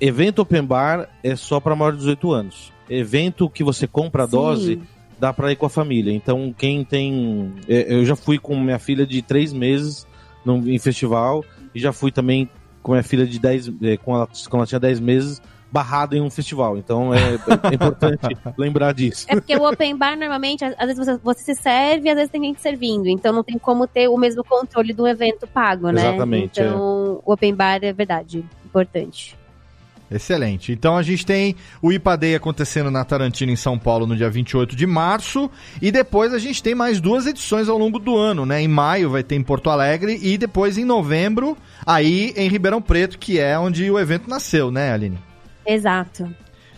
evento 0.00 0.40
open 0.40 0.64
bar 0.64 1.08
é 1.22 1.36
só 1.36 1.60
para 1.60 1.76
maior 1.76 1.92
de 1.92 1.98
18 1.98 2.32
anos. 2.32 2.72
Evento 2.88 3.48
que 3.50 3.62
você 3.62 3.86
compra 3.86 4.24
a 4.24 4.26
Sim. 4.26 4.32
dose, 4.32 4.82
dá 5.18 5.32
para 5.32 5.52
ir 5.52 5.56
com 5.56 5.66
a 5.66 5.70
família. 5.70 6.12
Então, 6.12 6.54
quem 6.56 6.84
tem. 6.84 7.52
é, 7.68 7.92
Eu 7.94 8.04
já 8.04 8.16
fui 8.16 8.38
com 8.38 8.58
minha 8.58 8.78
filha 8.78 9.06
de 9.06 9.22
3 9.22 9.52
meses 9.52 10.06
num, 10.44 10.66
em 10.68 10.78
festival 10.78 11.44
e 11.74 11.80
já 11.80 11.92
fui 11.92 12.10
também 12.10 12.48
com 12.82 12.92
minha 12.92 13.02
filha 13.02 13.26
de 13.26 13.38
10. 13.38 13.72
é, 13.82 13.96
com 13.96 14.14
ela, 14.14 14.26
quando 14.48 14.60
ela 14.60 14.66
tinha 14.66 14.80
10 14.80 15.00
meses, 15.00 15.42
barrada 15.76 16.16
em 16.16 16.22
um 16.22 16.30
festival. 16.30 16.78
Então, 16.78 17.12
é, 17.12 17.34
é 17.70 17.74
importante 17.74 18.34
lembrar 18.56 18.94
disso. 18.94 19.26
É 19.28 19.34
porque 19.34 19.54
o 19.54 19.70
open 19.70 19.94
bar, 19.94 20.16
normalmente, 20.16 20.64
às 20.64 20.74
vezes 20.78 20.96
você, 20.96 21.18
você 21.22 21.54
se 21.54 21.54
serve 21.60 22.08
e 22.08 22.10
às 22.10 22.16
vezes 22.16 22.30
tem 22.30 22.42
gente 22.42 22.62
servindo. 22.62 23.08
Então 23.08 23.30
não 23.30 23.44
tem 23.44 23.58
como 23.58 23.86
ter 23.86 24.08
o 24.08 24.16
mesmo 24.16 24.42
controle 24.42 24.94
do 24.94 25.06
evento 25.06 25.46
pago, 25.46 25.90
né? 25.90 26.08
Exatamente, 26.08 26.60
Então 26.60 27.20
o 27.22 27.32
open 27.32 27.54
bar 27.54 27.78
é 27.82 27.92
verdade, 27.92 28.42
importante. 28.64 29.36
Excelente. 30.10 30.72
Então 30.72 30.96
a 30.96 31.02
gente 31.02 31.26
tem 31.26 31.56
o 31.82 31.92
IPA 31.92 32.16
Day 32.16 32.34
acontecendo 32.36 32.90
na 32.90 33.04
Tarantino 33.04 33.52
em 33.52 33.56
São 33.56 33.78
Paulo 33.78 34.06
no 34.06 34.16
dia 34.16 34.30
28 34.30 34.74
de 34.76 34.86
março 34.86 35.50
e 35.82 35.90
depois 35.90 36.32
a 36.32 36.38
gente 36.38 36.62
tem 36.62 36.74
mais 36.74 37.00
duas 37.00 37.26
edições 37.26 37.68
ao 37.68 37.76
longo 37.76 37.98
do 37.98 38.16
ano, 38.16 38.46
né? 38.46 38.62
Em 38.62 38.68
maio 38.68 39.10
vai 39.10 39.22
ter 39.22 39.34
em 39.34 39.42
Porto 39.42 39.68
Alegre 39.68 40.18
e 40.22 40.38
depois 40.38 40.78
em 40.78 40.84
novembro 40.84 41.56
aí 41.84 42.32
em 42.36 42.48
Ribeirão 42.48 42.80
Preto, 42.80 43.18
que 43.18 43.38
é 43.38 43.58
onde 43.58 43.90
o 43.90 43.98
evento 43.98 44.30
nasceu, 44.30 44.70
né, 44.70 44.92
Aline? 44.92 45.18
Exato. 45.66 46.28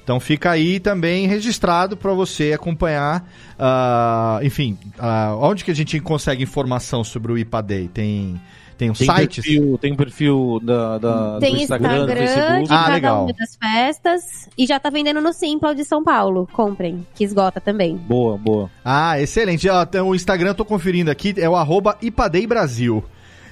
Então 0.02 0.18
fica 0.18 0.50
aí 0.50 0.80
também 0.80 1.26
registrado 1.26 1.94
para 1.96 2.12
você 2.14 2.52
acompanhar, 2.54 3.28
uh, 3.58 4.42
enfim, 4.44 4.78
uh, 4.98 5.36
onde 5.40 5.62
que 5.62 5.70
a 5.70 5.74
gente 5.74 6.00
consegue 6.00 6.42
informação 6.42 7.04
sobre 7.04 7.30
o 7.30 7.36
IPA 7.36 7.62
Day? 7.62 7.88
Tem 7.88 8.40
tem 8.78 8.90
um 8.90 8.92
Tem 8.94 9.08
sites? 9.08 9.44
perfil, 9.44 9.76
tem 9.78 9.94
perfil 9.96 10.60
da, 10.62 10.98
da- 10.98 11.38
Tem 11.40 11.56
do 11.56 11.60
Instagram, 11.62 11.88
Instagram, 11.98 12.06
do 12.06 12.16
Facebook. 12.16 12.68
de 12.68 12.72
Ah, 12.72 12.78
cada 12.84 12.94
legal. 12.94 13.24
uma 13.24 13.32
das 13.32 13.56
festas. 13.56 14.48
E 14.56 14.66
já 14.66 14.78
tá 14.78 14.88
vendendo 14.88 15.20
no 15.20 15.32
Simpla 15.32 15.74
de 15.74 15.84
São 15.84 16.02
Paulo. 16.04 16.48
Comprem, 16.52 17.04
que 17.12 17.24
esgota 17.24 17.60
também. 17.60 17.96
Boa, 17.96 18.38
boa. 18.38 18.70
Ah, 18.84 19.20
excelente. 19.20 19.66
O 19.68 20.14
Instagram 20.14 20.50
eu 20.50 20.54
tô 20.54 20.64
conferindo 20.64 21.10
aqui, 21.10 21.34
é 21.38 21.48
o 21.48 21.56
arroba 21.56 21.98
IPADEI 22.00 22.46
Brasil. 22.46 23.04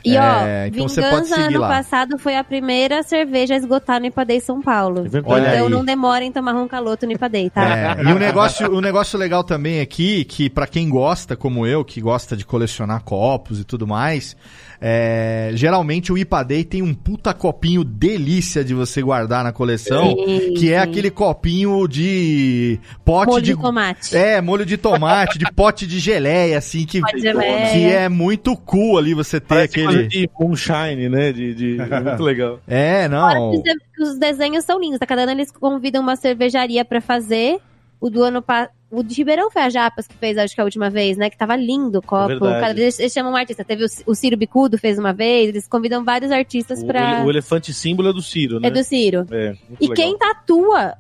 E 0.07 0.17
É, 0.17 0.21
ó, 0.21 0.67
então 0.69 0.89
você 0.89 1.01
Vingança 1.01 1.17
pode 1.17 1.29
seguir 1.29 1.43
ano 1.55 1.61
lá. 1.61 1.69
passado 1.69 2.19
foi 2.19 2.37
a 2.37 2.45
primeira 2.45 3.03
cerveja 3.03 3.55
a 3.55 3.57
esgotar 3.57 3.99
no 3.99 4.07
Ipadei 4.07 4.41
São 4.41 4.63
Paulo. 4.63 5.01
É 5.07 5.09
verdade. 5.09 5.35
Olha 5.35 5.55
então 5.55 5.67
aí. 5.67 5.73
não 5.73 5.85
demorem 5.85 6.29
em 6.29 6.33
tomar 6.33 6.53
roncaloto 6.53 7.07
no 7.07 7.13
Ipadei, 7.13 7.51
tá? 7.51 7.97
É, 7.99 8.03
e 8.03 8.07
um 8.07 8.19
negócio, 8.19 8.73
um 8.73 8.81
negócio 8.81 9.19
legal 9.19 9.43
também 9.43 9.81
aqui, 9.81 10.25
que 10.25 10.49
pra 10.49 10.67
quem 10.67 10.89
gosta, 10.89 11.35
como 11.37 11.67
eu, 11.67 11.85
que 11.85 12.01
gosta 12.01 12.37
de 12.37 12.47
colecionar 12.47 13.03
copos 13.03 13.59
e 13.59 13.65
tudo 13.65 13.87
mais, 13.87 14.37
é, 14.81 15.51
geralmente 15.55 16.13
o 16.13 16.19
IPADEI 16.19 16.65
tem 16.65 16.83
um 16.83 16.95
puta 16.95 17.33
copinho 17.33 17.83
delícia 17.85 18.65
de 18.65 18.75
você 18.75 19.03
guardar 19.03 19.43
na 19.45 19.53
coleção, 19.53 20.11
Sim, 20.11 20.55
que 20.55 20.73
é 20.73 20.83
sim. 20.83 20.89
aquele 20.91 21.11
copinho 21.11 21.87
de 21.89 22.79
pote 23.05 23.31
Molho 23.31 23.43
de... 23.43 23.55
de 23.55 23.61
tomate. 23.61 24.17
É, 24.17 24.41
molho 24.41 24.67
de 24.67 24.77
tomate, 24.77 25.39
de 25.39 25.51
pote 25.53 25.87
de 25.87 25.99
geleia, 25.99 26.59
assim, 26.59 26.85
que, 26.85 27.01
Pote 27.01 27.17
de 27.17 27.23
geleia. 27.23 27.71
que 27.73 27.85
é 27.87 28.09
muito 28.09 28.57
cool 28.57 28.99
ali 28.99 29.15
você 29.15 29.41
ter 29.41 29.47
Parece 29.47 29.81
aquele... 29.85 30.07
de 30.09 30.31
moonshine, 30.39 31.09
né? 31.09 31.33
De, 31.33 31.55
de- 31.55 31.81
é 31.81 32.01
muito 32.01 32.23
legal. 32.23 32.61
É, 32.67 33.09
não... 33.09 33.51
Os 33.53 33.63
de- 33.63 33.77
Os 34.03 34.19
desenhos 34.19 34.65
são 34.65 34.79
lindos. 34.81 34.99
A 35.01 35.07
cada 35.07 35.23
ano 35.23 35.33
eles 35.33 35.51
convidam 35.51 36.03
uma 36.03 36.17
cervejaria 36.17 36.85
pra 36.85 37.01
fazer. 37.01 37.59
O 38.01 38.11
do 38.11 38.23
ano 38.23 38.43
pa- 38.43 38.69
O 38.91 39.03
de 39.03 39.15
Ribeirão 39.15 39.51
foi 39.51 39.63
a 39.63 39.69
Japas 39.71 40.07
que 40.07 40.15
fez, 40.15 40.39
acho 40.39 40.55
que 40.55 40.61
a 40.61 40.65
última 40.65 40.89
vez, 40.89 41.17
né? 41.17 41.29
Que 41.29 41.37
tava 41.37 41.57
lindo 41.57 41.99
o 41.99 42.03
copo. 42.03 42.29
verdade. 42.29 42.61
Cada 42.61 42.75
vez 42.75 42.99
eles 43.01 43.13
chamam 43.13 43.33
um 43.33 43.37
artista. 43.37 43.65
Teve 43.65 43.85
o, 43.85 43.89
o 44.07 44.15
Ciro 44.15 44.37
Bicudo 44.37 44.79
fez 44.79 44.99
uma 44.99 45.13
vez. 45.13 45.49
Eles 45.49 45.67
convidam 45.67 46.05
vários 46.05 46.31
artistas 46.31 46.83
O, 46.83 46.87
pra. 46.87 47.25
o 47.25 47.31
elefante 47.31 47.73
símbolo 47.75 48.09
é 48.11 48.13
do 48.13 48.23
Ciro, 48.23 48.61
né? 48.61 48.69
É 48.69 48.71
do 48.71 48.85
Ciro. 48.85 49.27
É, 49.31 49.57
E 49.81 49.89
legal. 49.89 49.95
quem 49.97 50.17
tatua 50.19 50.95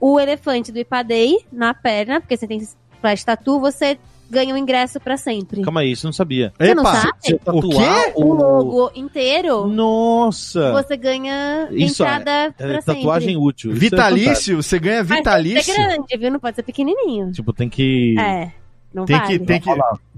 o 0.00 0.18
elefante 0.20 0.70
do 0.72 0.78
Ipadei 0.78 1.38
na 1.52 1.72
perna, 1.72 2.20
porque 2.20 2.36
você 2.36 2.46
tem 2.46 2.58
splash 2.58 3.24
tatu, 3.24 3.58
você 3.60 3.96
ganha 4.32 4.54
o 4.54 4.58
ingresso 4.58 4.98
pra 4.98 5.16
sempre. 5.16 5.62
Calma 5.62 5.80
aí, 5.82 5.92
isso 5.92 6.06
eu 6.06 6.08
não 6.08 6.12
sabia. 6.12 6.52
Você 6.58 6.74
não 6.74 6.82
Epa, 6.82 6.94
sabe? 6.96 7.12
Se 7.20 7.32
eu 7.32 7.36
O 7.36 7.40
tatuar 7.40 8.04
quê? 8.06 8.12
O 8.16 8.32
logo 8.32 8.90
inteiro, 8.94 9.66
Nossa! 9.68 10.72
você 10.72 10.96
ganha 10.96 11.68
Isso 11.70 12.02
entrada 12.02 12.30
É 12.30 12.50
pra 12.50 12.82
tatuagem 12.82 13.34
sempre. 13.34 13.46
útil. 13.46 13.70
Isso 13.72 13.78
é. 13.78 13.80
Vitalício, 13.90 14.62
você 14.62 14.78
ganha 14.78 14.98
Mas 15.00 15.08
tem 15.08 15.16
que 15.16 15.22
vitalício. 15.22 15.74
ser 15.74 15.86
grande, 15.86 16.16
viu? 16.18 16.30
Não 16.30 16.40
pode 16.40 16.56
ser 16.56 16.62
pequenininho. 16.62 17.30
Tipo, 17.30 17.52
tem 17.52 17.68
que. 17.68 18.16
É, 18.18 18.50
não 18.92 19.04
Tem 19.04 19.16
vale. 19.18 19.38
que, 19.38 19.44
tem, 19.44 19.60
que, 19.60 19.70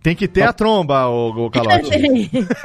tem 0.03 0.17
que 0.17 0.29
ter 0.29 0.43
a 0.43 0.53
tromba, 0.53 1.07
o, 1.09 1.47
o 1.47 1.51
calote. 1.51 1.91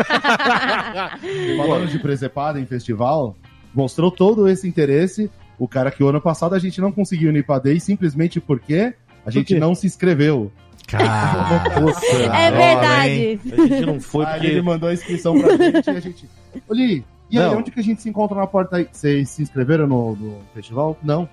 Falando 1.57 1.87
de 1.87 1.99
presepada 1.99 2.59
em 2.59 2.65
festival, 2.65 3.35
mostrou 3.73 4.11
todo 4.11 4.47
esse 4.47 4.67
interesse. 4.67 5.29
O 5.57 5.67
cara 5.67 5.91
que 5.91 6.03
o 6.03 6.07
ano 6.07 6.21
passado 6.21 6.55
a 6.55 6.59
gente 6.59 6.79
não 6.79 6.91
conseguiu 6.91 7.31
no 7.33 7.37
simplesmente 7.81 8.39
porque 8.39 8.93
a 9.25 9.29
gente 9.29 9.53
quê? 9.53 9.59
não 9.59 9.75
se 9.75 9.85
inscreveu. 9.87 10.51
Cara, 10.89 11.63
É 12.35 12.51
verdade. 12.51 13.39
A 13.51 13.67
gente 13.67 13.85
não 13.85 13.99
foi 13.99 14.25
Aí 14.25 14.31
porque. 14.33 14.47
ele 14.47 14.61
mandou 14.61 14.89
a 14.89 14.93
inscrição 14.93 15.39
pra 15.39 15.55
gente 15.57 15.87
e 15.87 15.89
a 15.89 15.99
gente. 15.99 16.29
Ô, 16.67 16.73
Li, 16.73 17.05
e 17.29 17.37
aí, 17.37 17.45
Não. 17.45 17.57
onde 17.59 17.71
que 17.71 17.79
a 17.79 17.83
gente 17.83 18.01
se 18.01 18.09
encontra 18.09 18.35
na 18.37 18.47
porta 18.47 18.77
aí? 18.77 18.87
Vocês 18.91 19.29
se 19.29 19.41
inscreveram 19.41 19.87
no, 19.87 20.15
no 20.15 20.37
festival? 20.53 20.97
Não. 21.03 21.29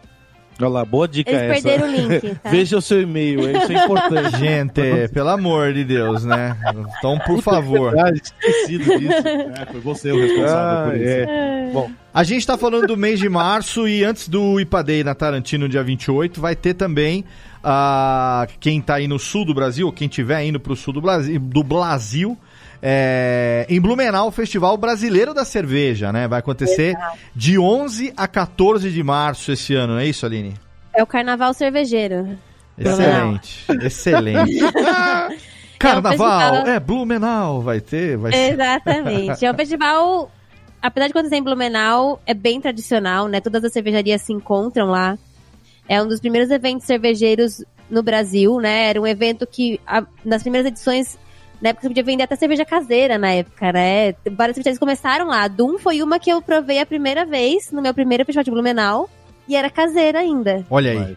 Olha 0.58 0.68
lá, 0.70 0.84
boa 0.86 1.06
dica 1.06 1.30
Eles 1.30 1.58
essa. 1.58 1.68
perderam 1.68 1.86
o 1.86 1.94
link, 2.14 2.34
tá? 2.42 2.48
Veja 2.50 2.78
o 2.78 2.80
seu 2.82 3.02
e-mail, 3.02 3.40
isso 3.40 3.70
é 3.72 3.84
importante. 3.84 4.38
Gente, 4.38 5.08
pelo 5.12 5.28
amor 5.28 5.74
de 5.74 5.84
Deus, 5.84 6.24
né? 6.24 6.56
Então, 6.98 7.18
por 7.26 7.42
favor. 7.42 7.92
Esquecido 8.14 8.98
disso. 8.98 9.28
É, 9.28 9.66
foi 9.70 9.80
você 9.80 10.12
o 10.12 10.18
responsável 10.18 10.56
Ah, 10.56 10.84
por 10.90 10.96
isso. 10.96 11.04
é. 11.10 11.70
Bom, 11.74 11.90
A 12.14 12.24
gente 12.24 12.46
tá 12.46 12.56
falando 12.56 12.86
do 12.86 12.96
mês 12.96 13.18
de 13.18 13.28
março 13.28 13.86
e 13.86 14.02
antes 14.02 14.28
do 14.30 14.58
Ipadei 14.58 15.04
na 15.04 15.14
Tarantino, 15.14 15.68
dia 15.68 15.82
28, 15.82 16.40
vai 16.40 16.56
ter 16.56 16.72
também 16.72 17.22
ah, 17.68 18.46
quem 18.60 18.80
tá 18.80 18.94
aí 18.94 19.08
no 19.08 19.18
sul 19.18 19.44
do 19.44 19.52
Brasil, 19.52 19.88
ou 19.88 19.92
quem 19.92 20.06
tiver 20.06 20.44
indo 20.44 20.60
pro 20.60 20.76
sul 20.76 20.94
do 20.94 21.00
Brasil, 21.00 21.40
do 21.40 21.64
Brasil 21.64 22.38
é, 22.80 23.66
em 23.68 23.80
Blumenau, 23.80 24.28
o 24.28 24.30
Festival 24.30 24.76
Brasileiro 24.76 25.34
da 25.34 25.44
Cerveja, 25.44 26.12
né? 26.12 26.28
Vai 26.28 26.38
acontecer 26.38 26.94
de 27.34 27.58
11 27.58 28.12
a 28.16 28.28
14 28.28 28.88
de 28.92 29.02
março 29.02 29.50
esse 29.50 29.74
ano, 29.74 29.94
não 29.94 30.00
é 30.00 30.06
isso, 30.06 30.24
Aline? 30.24 30.54
É 30.94 31.02
o 31.02 31.06
Carnaval 31.06 31.52
Cervejeiro. 31.52 32.38
Excelente, 32.78 33.64
excelente. 33.82 34.60
Carnaval, 35.76 36.12
festival- 36.12 36.66
é 36.68 36.78
Blumenau, 36.78 37.62
vai 37.62 37.80
ter, 37.80 38.16
vai 38.16 38.32
ser. 38.32 38.52
Exatamente. 38.52 39.44
É 39.44 39.50
um 39.50 39.54
festival, 39.54 40.30
apesar 40.80 41.06
de 41.06 41.10
acontecer 41.10 41.36
em 41.36 41.42
Blumenau, 41.42 42.20
é 42.24 42.32
bem 42.32 42.60
tradicional, 42.60 43.26
né? 43.26 43.40
Todas 43.40 43.64
as 43.64 43.72
cervejarias 43.72 44.22
se 44.22 44.32
encontram 44.32 44.86
lá. 44.86 45.18
É 45.88 46.02
um 46.02 46.06
dos 46.08 46.20
primeiros 46.20 46.50
eventos 46.50 46.86
cervejeiros 46.86 47.64
no 47.88 48.02
Brasil, 48.02 48.58
né? 48.60 48.88
Era 48.90 49.00
um 49.00 49.06
evento 49.06 49.46
que, 49.46 49.80
a- 49.86 50.04
nas 50.24 50.42
primeiras 50.42 50.66
edições, 50.70 51.16
na 51.62 51.68
época 51.70 51.82
você 51.82 51.88
podia 51.88 52.02
vender 52.02 52.24
até 52.24 52.34
cerveja 52.36 52.64
caseira 52.64 53.16
na 53.18 53.30
época, 53.32 53.72
né? 53.72 54.12
Várias 54.32 54.56
cervejarias 54.56 54.78
começaram 54.78 55.26
lá. 55.28 55.42
A 55.42 55.48
Doom 55.48 55.78
foi 55.78 56.02
uma 56.02 56.18
que 56.18 56.30
eu 56.30 56.42
provei 56.42 56.80
a 56.80 56.86
primeira 56.86 57.24
vez 57.24 57.70
no 57.70 57.80
meu 57.80 57.94
primeiro 57.94 58.24
festival 58.24 58.44
de 58.44 58.50
Blumenau. 58.50 59.08
E 59.48 59.54
era 59.54 59.70
caseira 59.70 60.18
ainda. 60.18 60.66
Olha 60.68 60.90
aí. 60.90 61.16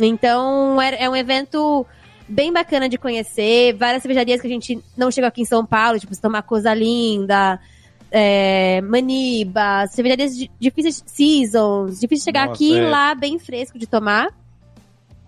Então, 0.00 0.80
é, 0.82 1.04
é 1.04 1.08
um 1.10 1.14
evento 1.14 1.86
bem 2.28 2.52
bacana 2.52 2.88
de 2.88 2.98
conhecer. 2.98 3.74
Várias 3.74 4.02
cervejarias 4.02 4.40
que 4.40 4.46
a 4.46 4.50
gente 4.50 4.80
não 4.96 5.10
chegou 5.10 5.28
aqui 5.28 5.42
em 5.42 5.44
São 5.44 5.64
Paulo, 5.64 5.98
tipo, 6.00 6.20
tomar 6.20 6.42
Coisa 6.42 6.74
Linda, 6.74 7.60
é, 8.16 8.80
Maniba, 8.82 9.86
cervejarias 9.88 10.36
di- 10.36 10.50
difíceis, 10.60 11.02
Seasons, 11.04 11.98
difícil 12.00 12.18
de 12.20 12.24
chegar 12.24 12.46
Nossa, 12.46 12.54
aqui, 12.62 12.78
é. 12.78 12.88
lá 12.88 13.12
bem 13.14 13.38
fresco 13.40 13.76
de 13.76 13.86
tomar. 13.88 14.28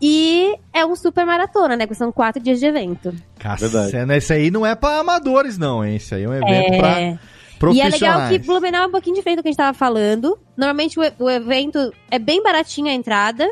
E 0.00 0.54
é 0.72 0.84
um 0.86 0.94
super 0.94 1.24
maratona, 1.24 1.74
né? 1.76 1.86
São 1.94 2.12
quatro 2.12 2.40
dias 2.42 2.60
de 2.60 2.66
evento. 2.66 3.14
Cacena, 3.38 4.16
esse 4.16 4.32
aí 4.32 4.50
não 4.50 4.64
é 4.64 4.74
pra 4.74 4.98
amadores, 5.00 5.56
não, 5.58 5.84
hein? 5.84 5.96
Esse 5.96 6.14
aí 6.14 6.22
é 6.24 6.28
um 6.28 6.34
evento 6.34 6.78
pra 6.78 7.00
É. 7.00 7.10
E 7.10 7.12
é 7.14 7.58
profissionais. 7.58 8.00
legal 8.00 8.28
que 8.28 8.38
Blumenau 8.38 8.84
é 8.84 8.86
um 8.86 8.90
pouquinho 8.90 9.16
diferente 9.16 9.38
do 9.38 9.42
que 9.42 9.48
a 9.48 9.50
gente 9.52 9.56
tava 9.58 9.76
falando. 9.76 10.38
Normalmente 10.56 11.00
o, 11.00 11.02
e- 11.02 11.12
o 11.18 11.30
evento 11.30 11.90
é 12.10 12.18
bem 12.18 12.42
baratinho 12.42 12.88
a 12.88 12.92
entrada. 12.92 13.50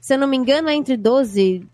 Se 0.00 0.14
eu 0.14 0.18
não 0.18 0.28
me 0.28 0.36
engano, 0.36 0.68
é 0.68 0.74
entre 0.74 0.96
12 0.96 1.66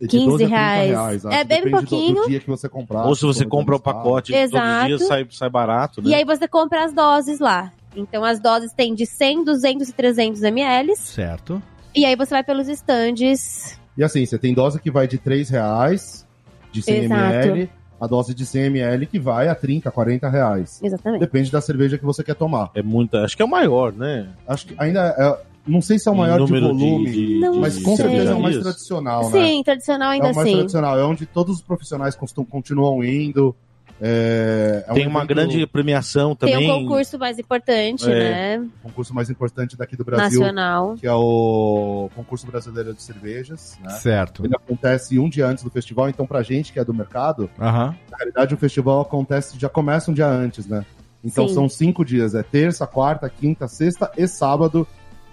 De 0.00 0.08
15 0.08 0.26
12 0.26 0.44
a 0.44 0.48
30 0.48 0.56
reais. 0.60 1.26
acho. 1.26 1.34
É 1.36 1.44
bem 1.44 1.58
Depende 1.62 1.70
do- 1.70 1.78
pouquinho. 1.88 2.14
Do, 2.22 2.28
dia 2.28 2.40
que 2.40 2.46
você 2.48 2.68
comprar. 2.68 3.04
ou 3.06 3.14
se 3.14 3.22
você 3.26 3.44
compra 3.44 3.76
o 3.76 3.80
pacote 3.80 4.34
Exato. 4.34 4.64
todos 4.64 4.80
os 4.80 4.86
dias, 4.86 5.06
sai, 5.08 5.26
sai 5.30 5.50
barato, 5.50 6.00
né? 6.02 6.10
E 6.10 6.14
aí 6.14 6.24
você 6.24 6.48
compra 6.48 6.84
as 6.84 6.92
doses 6.92 7.38
lá. 7.38 7.70
Então 7.94 8.24
as 8.24 8.40
doses 8.40 8.72
tem 8.72 8.94
de 8.94 9.04
100, 9.04 9.44
200 9.44 9.88
e 9.88 9.92
300 9.92 10.42
ml. 10.42 10.96
Certo. 10.96 11.62
E 11.94 12.04
aí 12.04 12.14
você 12.16 12.30
vai 12.30 12.44
pelos 12.44 12.68
estandes. 12.68 13.78
E 13.96 14.04
assim, 14.04 14.24
você 14.24 14.38
tem 14.38 14.54
dose 14.54 14.80
que 14.80 14.90
vai 14.90 15.06
de 15.08 15.18
3 15.18 15.50
reais, 15.50 16.26
de 16.72 16.80
100 16.82 17.04
Exato. 17.04 17.22
ml, 17.22 17.70
a 18.00 18.06
dose 18.06 18.32
de 18.32 18.46
100 18.46 18.66
ml 18.66 19.06
que 19.06 19.18
vai 19.18 19.48
a 19.48 19.54
30, 19.54 19.90
40 19.90 20.28
reais. 20.30 20.80
Exatamente. 20.82 21.20
Depende 21.20 21.50
da 21.50 21.60
cerveja 21.60 21.98
que 21.98 22.04
você 22.04 22.22
quer 22.22 22.34
tomar. 22.36 22.70
É 22.74 22.82
muita. 22.82 23.24
Acho 23.24 23.36
que 23.36 23.42
é 23.42 23.44
o 23.44 23.48
maior, 23.50 23.92
né? 23.92 24.28
Acho 24.48 24.66
que 24.68 24.74
ainda 24.78 25.14
é, 25.18 25.49
não 25.66 25.80
sei 25.80 25.98
se 25.98 26.08
é 26.08 26.12
o 26.12 26.16
maior 26.16 26.44
de 26.44 26.52
volume, 26.60 27.10
de 27.10 27.40
mas 27.60 27.76
de 27.78 27.82
com 27.84 27.96
certeza 27.96 28.32
é 28.32 28.34
o 28.34 28.40
mais 28.42 28.58
tradicional, 28.58 29.30
né? 29.30 29.46
Sim, 29.46 29.62
tradicional 29.62 30.10
É 30.10 30.14
ainda 30.14 30.30
o 30.30 30.34
mais 30.34 30.46
assim. 30.48 30.56
tradicional, 30.56 30.98
é 30.98 31.04
onde 31.04 31.26
todos 31.26 31.56
os 31.56 31.62
profissionais 31.62 32.16
continuam 32.16 33.04
indo. 33.04 33.54
É, 34.02 34.82
é 34.88 34.92
um 34.92 34.94
Tem 34.94 35.06
uma 35.06 35.18
evento- 35.20 35.28
grande 35.28 35.66
premiação 35.66 36.34
Tem 36.34 36.52
também. 36.54 36.70
um 36.72 36.82
concurso 36.88 37.18
mais 37.18 37.38
importante, 37.38 38.10
É. 38.10 38.56
né? 38.58 38.66
concurso 38.82 39.14
mais 39.14 39.28
importante 39.28 39.76
daqui 39.76 39.94
do 39.94 40.02
Brasil, 40.04 40.40
Nacional. 40.40 40.94
que 40.98 41.06
é 41.06 41.12
o 41.12 42.08
concurso 42.16 42.46
brasileiro 42.46 42.94
de 42.94 43.02
cervejas, 43.02 43.78
né? 43.84 43.90
Certo. 43.90 44.42
Ele 44.46 44.56
acontece 44.56 45.18
um 45.18 45.28
dia 45.28 45.46
antes 45.46 45.62
do 45.62 45.68
festival, 45.68 46.08
então 46.08 46.26
pra 46.26 46.42
gente 46.42 46.72
que 46.72 46.78
é 46.80 46.84
do 46.84 46.94
mercado, 46.94 47.50
Aham. 47.60 47.94
na 48.10 48.16
realidade 48.16 48.54
o 48.54 48.56
festival 48.56 49.02
acontece, 49.02 49.58
já 49.58 49.68
começa 49.68 50.10
um 50.10 50.14
dia 50.14 50.26
antes, 50.28 50.66
né? 50.66 50.82
Então 51.22 51.46
Sim. 51.46 51.52
são 51.52 51.68
cinco 51.68 52.02
dias, 52.02 52.34
é 52.34 52.42
terça, 52.42 52.86
quarta, 52.86 53.28
quinta, 53.28 53.68
sexta 53.68 54.10
e 54.16 54.26
sábado 54.26 54.88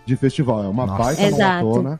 de 0.08 0.16
festival. 0.16 0.64
É 0.64 0.68
uma 0.68 0.86
Nossa. 0.88 1.04
baita 1.04 1.22
Exato. 1.24 1.66
maratona. 1.66 2.00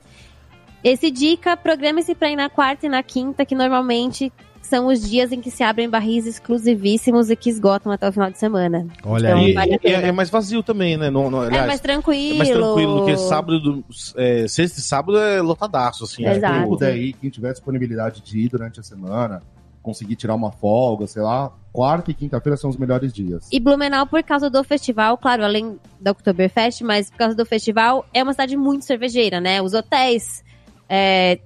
Esse 0.84 1.12
dica, 1.12 1.58
programe-se 1.58 2.16
pra 2.16 2.30
ir 2.30 2.36
na 2.36 2.50
quarta 2.50 2.86
e 2.86 2.90
na 2.90 3.04
quinta, 3.04 3.46
que 3.46 3.54
normalmente 3.54 4.32
são 4.62 4.88
os 4.88 5.02
dias 5.02 5.32
em 5.32 5.40
que 5.42 5.50
se 5.50 5.64
abrem 5.64 5.90
barris 5.90 6.26
exclusivíssimos 6.26 7.30
e 7.30 7.36
que 7.36 7.50
esgotam 7.50 7.92
até 7.92 8.08
o 8.08 8.12
final 8.12 8.30
de 8.30 8.38
semana. 8.38 8.86
Olha 9.04 9.28
Então, 9.30 9.40
aí. 9.40 9.54
Vale 9.54 9.80
é, 9.84 9.92
é 10.08 10.12
mais 10.12 10.30
vazio 10.30 10.62
também, 10.62 10.98
né? 10.98 11.10
Não, 11.10 11.30
não, 11.32 11.44
É 11.44 11.48
aliás, 11.48 11.68
mais 11.68 11.80
tranquilo. 11.80 12.36
é 12.36 12.38
mais 12.38 12.50
tranquilo 12.50 13.00
do 13.00 13.06
que 13.06 13.18
sábado, 13.18 13.60
do- 13.60 13.86
é, 14.18 14.48
sexta 14.48 14.80
e 14.80 14.84
sábado 14.84 15.18
é 15.18 15.42
lotadaço, 15.42 16.04
assim. 16.04 16.26
Exato. 16.26 16.46
é, 16.46 16.50
Quem 16.50 16.58
tipo, 16.60 16.70
puder 16.70 16.98
ir, 16.98 17.14
quem 17.14 17.30
tiver 17.30 17.52
disponibilidade 17.54 18.22
de 18.22 18.40
ir 18.40 18.50
durante 18.50 18.80
a 18.80 18.84
semana, 18.84 19.42
conseguir 19.88 20.18
tirar 20.18 20.36
uma 20.36 20.52
folga, 20.52 21.08
sei 21.08 21.22
lá, 21.22 21.50
quarta 21.72 22.12
e 22.12 22.14
quinta-feira 22.14 22.58
são 22.58 22.70
os 22.70 22.76
melhores 22.76 23.14
dias. 23.14 23.48
E 23.50 23.58
Blumenau, 23.58 24.06
por 24.06 24.22
causa 24.22 24.50
do 24.50 24.62
festival, 24.66 25.18
claro, 25.18 25.46
além 25.46 25.80
da 25.98 26.12
Oktoberfest, 26.12 26.82
mas 26.82 27.10
por 27.10 27.18
causa 27.18 27.34
do 27.34 27.46
festival, 27.46 28.06
é 28.14 28.22
uma 28.22 28.34
cidade 28.34 28.58
muito 28.58 28.84
cervejeira, 28.84 29.40
né? 29.40 29.62
Os 29.62 29.74
hotéis 29.74 30.44
é, 30.90 31.40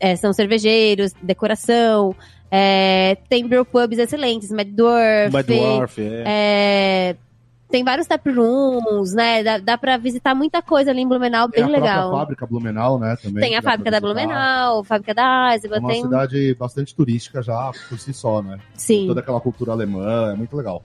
é, 0.00 0.16
são 0.16 0.32
cervejeiros, 0.32 1.12
decoração, 1.22 2.16
é, 2.50 3.18
tem 3.28 3.46
brew 3.46 3.62
pubs 3.62 3.98
excelentes, 3.98 4.50
Mad 4.50 4.68
Dwarf, 4.68 5.36
By 5.36 5.42
Dwarf, 5.42 6.00
é. 6.00 6.24
é, 6.26 7.16
tem 7.72 7.82
vários 7.82 8.06
tap 8.06 8.24
rooms, 8.26 9.14
né? 9.14 9.42
Dá, 9.42 9.58
dá 9.58 9.78
pra 9.78 9.96
visitar 9.96 10.34
muita 10.34 10.60
coisa 10.60 10.90
ali 10.90 11.00
em 11.00 11.08
Blumenau, 11.08 11.48
Tem 11.48 11.64
bem 11.64 11.74
a 11.74 11.78
legal. 11.78 12.10
fábrica 12.12 12.46
Blumenau, 12.46 12.98
né? 12.98 13.16
Também, 13.16 13.42
Tem 13.42 13.56
a 13.56 13.62
fábrica 13.62 13.90
da. 13.90 13.98
Blumenau, 13.98 14.80
a 14.80 14.84
fábrica 14.84 15.14
da 15.14 15.52
É 15.52 15.54
Eisenbahn, 15.54 15.80
uma 15.80 15.88
tem... 15.88 16.02
cidade 16.02 16.54
bastante 16.54 16.94
turística 16.94 17.42
já 17.42 17.72
por 17.88 17.98
si 17.98 18.12
só, 18.12 18.42
né? 18.42 18.58
Sim. 18.74 19.06
Toda 19.06 19.20
aquela 19.20 19.40
cultura 19.40 19.72
alemã, 19.72 20.32
é 20.32 20.36
muito 20.36 20.54
legal. 20.54 20.84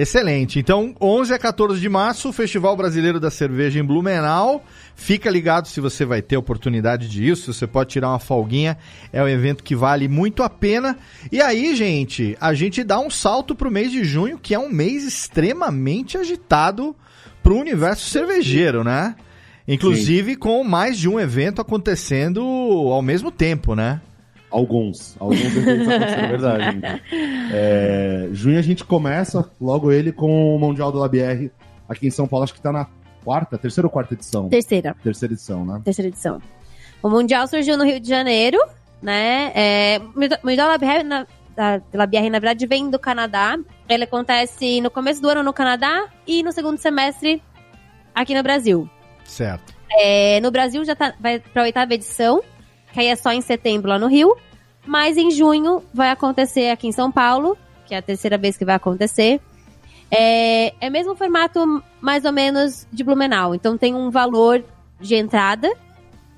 Excelente. 0.00 0.60
Então, 0.60 0.94
11 1.00 1.34
a 1.34 1.38
14 1.40 1.80
de 1.80 1.88
março, 1.88 2.28
o 2.28 2.32
Festival 2.32 2.76
Brasileiro 2.76 3.18
da 3.18 3.32
Cerveja 3.32 3.80
em 3.80 3.84
Blumenau. 3.84 4.64
Fica 4.94 5.28
ligado 5.28 5.66
se 5.66 5.80
você 5.80 6.04
vai 6.04 6.22
ter 6.22 6.36
oportunidade 6.36 7.08
disso, 7.08 7.52
você 7.52 7.66
pode 7.66 7.90
tirar 7.90 8.10
uma 8.10 8.20
folguinha. 8.20 8.78
É 9.12 9.20
um 9.20 9.26
evento 9.26 9.64
que 9.64 9.74
vale 9.74 10.06
muito 10.06 10.44
a 10.44 10.48
pena. 10.48 10.96
E 11.32 11.42
aí, 11.42 11.74
gente, 11.74 12.36
a 12.40 12.54
gente 12.54 12.84
dá 12.84 13.00
um 13.00 13.10
salto 13.10 13.56
pro 13.56 13.72
mês 13.72 13.90
de 13.90 14.04
junho, 14.04 14.38
que 14.38 14.54
é 14.54 14.58
um 14.58 14.68
mês 14.68 15.02
extremamente 15.02 16.16
agitado 16.16 16.94
pro 17.42 17.58
universo 17.58 18.08
cervejeiro, 18.08 18.84
né? 18.84 19.16
Inclusive 19.66 20.36
com 20.36 20.62
mais 20.62 20.96
de 20.96 21.08
um 21.08 21.18
evento 21.18 21.60
acontecendo 21.60 22.40
ao 22.40 23.02
mesmo 23.02 23.32
tempo, 23.32 23.74
né? 23.74 24.00
Alguns. 24.50 25.16
Alguns 25.18 25.40
eventos 25.40 25.88
aconteceram, 25.88 26.24
é 26.24 26.28
verdade. 26.28 27.02
É, 27.50 28.28
junho 28.30 28.58
a 28.58 28.62
gente 28.62 28.84
começa, 28.84 29.50
logo 29.58 29.90
ele, 29.90 30.12
com 30.12 30.54
o 30.54 30.58
Mundial 30.58 30.92
do 30.92 30.98
LabR 30.98 31.50
aqui 31.88 32.06
em 32.06 32.10
São 32.10 32.28
Paulo. 32.28 32.44
Acho 32.44 32.52
que 32.52 32.60
tá 32.60 32.70
na 32.70 32.86
quarta, 33.24 33.56
terceira 33.56 33.86
ou 33.86 33.90
quarta 33.90 34.12
edição? 34.12 34.50
Terceira. 34.50 34.94
Terceira 35.02 35.32
edição, 35.32 35.64
né? 35.64 35.80
terceira 35.82 36.08
edição. 36.08 36.42
O 37.02 37.08
Mundial 37.08 37.46
surgiu 37.46 37.78
no 37.78 37.84
Rio 37.84 37.98
de 38.00 38.08
Janeiro, 38.08 38.58
né? 39.00 39.50
É, 39.54 39.98
o 39.98 40.46
Mundial 40.46 40.68
Labier, 40.68 41.02
na, 41.04 41.26
da 41.56 41.80
Labier, 41.94 42.24
na 42.30 42.38
verdade, 42.38 42.66
vem 42.66 42.90
do 42.90 42.98
Canadá. 42.98 43.58
Ele 43.88 44.04
acontece 44.04 44.80
no 44.80 44.90
começo 44.90 45.22
do 45.22 45.28
ano 45.28 45.42
no 45.42 45.52
Canadá 45.52 46.06
e 46.26 46.42
no 46.42 46.52
segundo 46.52 46.78
semestre 46.78 47.42
aqui 48.14 48.34
no 48.34 48.42
Brasil. 48.42 48.88
Certo. 49.24 49.74
É, 49.90 50.40
no 50.40 50.50
Brasil 50.50 50.84
já 50.84 50.94
tá, 50.94 51.14
vai 51.18 51.38
pra 51.38 51.62
oitava 51.62 51.94
edição, 51.94 52.42
que 52.92 53.00
aí 53.00 53.06
é 53.06 53.16
só 53.16 53.32
em 53.32 53.40
setembro 53.40 53.88
lá 53.88 53.98
no 53.98 54.06
Rio. 54.06 54.36
Mas 54.86 55.16
em 55.16 55.30
junho 55.30 55.82
vai 55.92 56.10
acontecer 56.10 56.70
aqui 56.70 56.86
em 56.88 56.92
São 56.92 57.12
Paulo, 57.12 57.56
que 57.86 57.94
é 57.94 57.98
a 57.98 58.02
terceira 58.02 58.38
vez 58.38 58.56
que 58.56 58.64
vai 58.64 58.74
acontecer. 58.74 59.40
É, 60.10 60.72
é 60.80 60.88
mesmo 60.88 61.14
formato 61.14 61.82
mais 62.00 62.24
ou 62.24 62.32
menos 62.32 62.86
de 62.90 63.04
Blumenau. 63.04 63.54
Então 63.54 63.76
tem 63.76 63.94
um 63.94 64.10
valor 64.10 64.64
de 65.00 65.14
entrada 65.14 65.70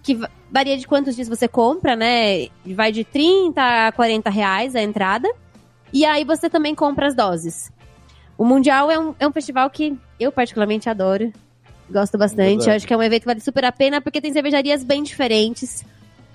que 0.03 0.15
va- 0.17 0.29
varia 0.51 0.77
de 0.77 0.87
quantos 0.87 1.15
dias 1.15 1.29
você 1.29 1.47
compra, 1.47 1.95
né? 1.95 2.49
Vai 2.67 2.91
de 2.91 3.05
30 3.05 3.87
a 3.87 3.93
40 3.93 4.29
reais 4.31 4.75
a 4.75 4.83
entrada. 4.83 5.31
E 5.93 6.05
aí 6.05 6.25
você 6.25 6.51
também 6.51 6.75
compra 6.75 7.07
as 7.07 7.15
doses. 7.15 7.71
O 8.37 8.45
Mundial 8.45 8.91
é 8.91 8.99
um, 8.99 9.15
é 9.21 9.29
um 9.29 9.33
festival 9.33 9.69
que 9.71 9.97
eu 10.19 10.33
particularmente 10.33 10.89
adoro. 10.89 11.33
Gosto 11.89 12.17
bastante. 12.19 12.69
Acho 12.71 12.87
que 12.87 12.93
é 12.95 12.97
um 12.97 13.03
evento 13.03 13.21
que 13.23 13.27
vale 13.27 13.41
super 13.41 13.65
a 13.65 13.71
pena 13.73 14.01
porque 14.01 14.21
tem 14.21 14.33
cervejarias 14.33 14.83
bem 14.83 15.03
diferentes. 15.03 15.85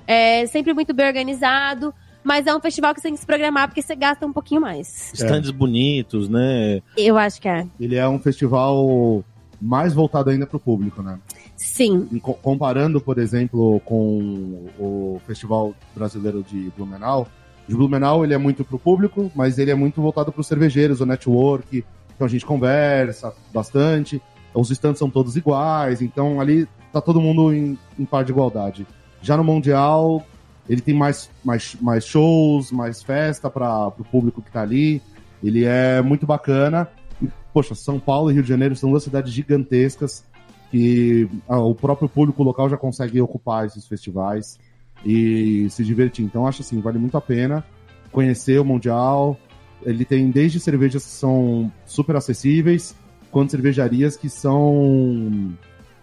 É 0.07 0.45
sempre 0.47 0.73
muito 0.73 0.93
bem 0.93 1.07
organizado. 1.07 1.93
Mas 2.23 2.47
é 2.47 2.55
um 2.55 2.59
festival 2.59 2.91
que 2.91 3.01
você 3.01 3.07
tem 3.07 3.13
que 3.13 3.19
se 3.19 3.25
programar 3.25 3.67
porque 3.67 3.83
você 3.83 3.95
gasta 3.95 4.25
um 4.25 4.33
pouquinho 4.33 4.59
mais. 4.59 5.13
Stands 5.13 5.51
bonitos, 5.51 6.27
né? 6.27 6.81
Eu 6.97 7.19
acho 7.19 7.39
que 7.39 7.47
é. 7.47 7.67
Ele 7.79 7.95
é 7.95 8.09
um 8.09 8.17
festival 8.17 9.23
mais 9.61 9.93
voltado 9.93 10.31
ainda 10.31 10.47
pro 10.47 10.59
público, 10.59 11.03
né? 11.03 11.19
Sim. 11.55 12.19
Comparando, 12.41 12.99
por 12.99 13.19
exemplo, 13.19 13.79
com 13.85 14.67
o 14.79 15.21
Festival 15.27 15.75
Brasileiro 15.95 16.43
de 16.43 16.71
Blumenau, 16.75 17.27
de 17.67 17.75
Blumenau 17.75 18.23
ele 18.23 18.33
é 18.33 18.37
muito 18.37 18.63
pro 18.63 18.77
público, 18.77 19.31
mas 19.35 19.57
ele 19.57 19.71
é 19.71 19.75
muito 19.75 20.01
voltado 20.01 20.31
para 20.31 20.41
os 20.41 20.47
cervejeiros, 20.47 21.01
o 21.01 21.05
network, 21.05 21.83
então 22.15 22.25
a 22.25 22.29
gente 22.29 22.45
conversa 22.45 23.33
bastante, 23.53 24.21
os 24.53 24.69
stands 24.71 24.99
são 24.99 25.09
todos 25.09 25.35
iguais, 25.35 26.01
então 26.01 26.39
ali 26.39 26.67
tá 26.91 27.01
todo 27.01 27.21
mundo 27.21 27.53
em, 27.53 27.77
em 27.97 28.05
par 28.05 28.23
de 28.23 28.31
igualdade. 28.31 28.85
Já 29.25 29.35
no 29.35 29.43
Mundial, 29.43 30.23
ele 30.69 30.81
tem 30.81 30.93
mais, 30.93 31.31
mais, 31.43 31.75
mais 31.81 32.05
shows, 32.05 32.71
mais 32.71 33.01
festa 33.01 33.49
para 33.49 33.87
o 33.87 34.03
público 34.03 34.39
que 34.39 34.51
tá 34.51 34.61
ali, 34.61 35.01
ele 35.43 35.65
é 35.65 35.99
muito 35.99 36.27
bacana. 36.27 36.87
E, 37.19 37.27
poxa, 37.51 37.73
São 37.73 37.99
Paulo 37.99 38.29
e 38.29 38.35
Rio 38.35 38.43
de 38.43 38.49
Janeiro 38.49 38.75
são 38.75 38.91
duas 38.91 39.03
cidades 39.03 39.33
gigantescas, 39.33 40.23
que 40.69 41.27
ah, 41.49 41.57
o 41.57 41.73
próprio 41.73 42.07
público 42.07 42.43
local 42.43 42.69
já 42.69 42.77
consegue 42.77 43.19
ocupar 43.19 43.65
esses 43.65 43.87
festivais 43.87 44.59
e 45.03 45.67
se 45.71 45.83
divertir. 45.83 46.23
Então 46.23 46.45
acho 46.45 46.61
assim, 46.61 46.79
vale 46.79 46.99
muito 46.99 47.17
a 47.17 47.21
pena 47.21 47.65
conhecer 48.11 48.61
o 48.61 48.65
Mundial. 48.65 49.35
Ele 49.81 50.05
tem 50.05 50.29
desde 50.29 50.59
cervejas 50.59 51.03
que 51.03 51.09
são 51.09 51.71
super 51.83 52.15
acessíveis, 52.15 52.95
quanto 53.31 53.49
cervejarias 53.49 54.15
que 54.15 54.29
são 54.29 55.51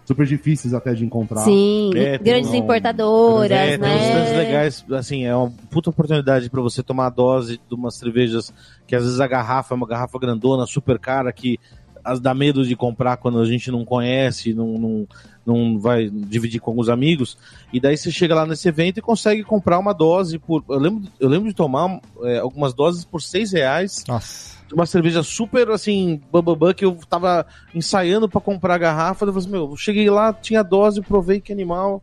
super 0.04 0.26
difíceis 0.26 0.74
até 0.74 0.94
de 0.94 1.04
encontrar. 1.04 1.40
Sim. 1.42 1.90
É, 1.94 2.18
Grandes 2.18 2.50
um- 2.50 2.56
importadoras, 2.56 3.50
É, 3.50 3.78
tem 3.78 3.88
uns 3.88 4.00
né? 4.30 4.36
legais, 4.36 4.84
assim, 4.92 5.24
é 5.24 5.34
uma 5.34 5.50
puta 5.70 5.90
oportunidade 5.90 6.50
pra 6.50 6.60
você 6.60 6.82
tomar 6.82 7.06
a 7.06 7.10
dose 7.10 7.60
de 7.68 7.74
umas 7.74 7.94
cervejas 7.94 8.52
que 8.86 8.94
às 8.96 9.04
vezes 9.04 9.20
a 9.20 9.26
garrafa 9.26 9.74
é 9.74 9.76
uma 9.76 9.86
garrafa 9.86 10.18
grandona, 10.18 10.66
super 10.66 10.98
cara, 10.98 11.32
que 11.32 11.58
as 12.04 12.18
dá 12.18 12.34
medo 12.34 12.66
de 12.66 12.74
comprar 12.74 13.16
quando 13.16 13.38
a 13.38 13.44
gente 13.46 13.70
não 13.70 13.84
conhece, 13.84 14.52
não, 14.52 14.76
não, 14.76 15.06
não 15.46 15.78
vai 15.78 16.10
dividir 16.10 16.60
com 16.60 16.72
alguns 16.72 16.88
amigos. 16.88 17.38
E 17.72 17.78
daí 17.78 17.96
você 17.96 18.10
chega 18.10 18.34
lá 18.34 18.44
nesse 18.44 18.68
evento 18.68 18.98
e 18.98 19.00
consegue 19.00 19.44
comprar 19.44 19.78
uma 19.78 19.92
dose 19.92 20.36
por. 20.36 20.64
Eu 20.68 20.80
lembro, 20.80 21.04
eu 21.20 21.28
lembro 21.28 21.48
de 21.48 21.54
tomar 21.54 22.00
é, 22.24 22.38
algumas 22.38 22.74
doses 22.74 23.04
por 23.04 23.22
seis 23.22 23.52
reais 23.52 24.02
Nossa. 24.08 24.51
Uma 24.72 24.86
cerveja 24.86 25.22
super 25.22 25.70
assim, 25.70 26.20
bambambam, 26.30 26.72
que 26.74 26.84
eu 26.84 26.96
tava 27.08 27.46
ensaiando 27.74 28.28
pra 28.28 28.40
comprar 28.40 28.74
a 28.74 28.78
garrafa. 28.78 29.24
Eu 29.24 29.32
falei 29.32 29.38
assim, 29.38 29.50
meu, 29.50 29.70
eu 29.70 29.76
cheguei 29.76 30.08
lá, 30.10 30.32
tinha 30.32 30.62
dose, 30.62 31.00
provei 31.02 31.40
que 31.40 31.52
animal. 31.52 32.02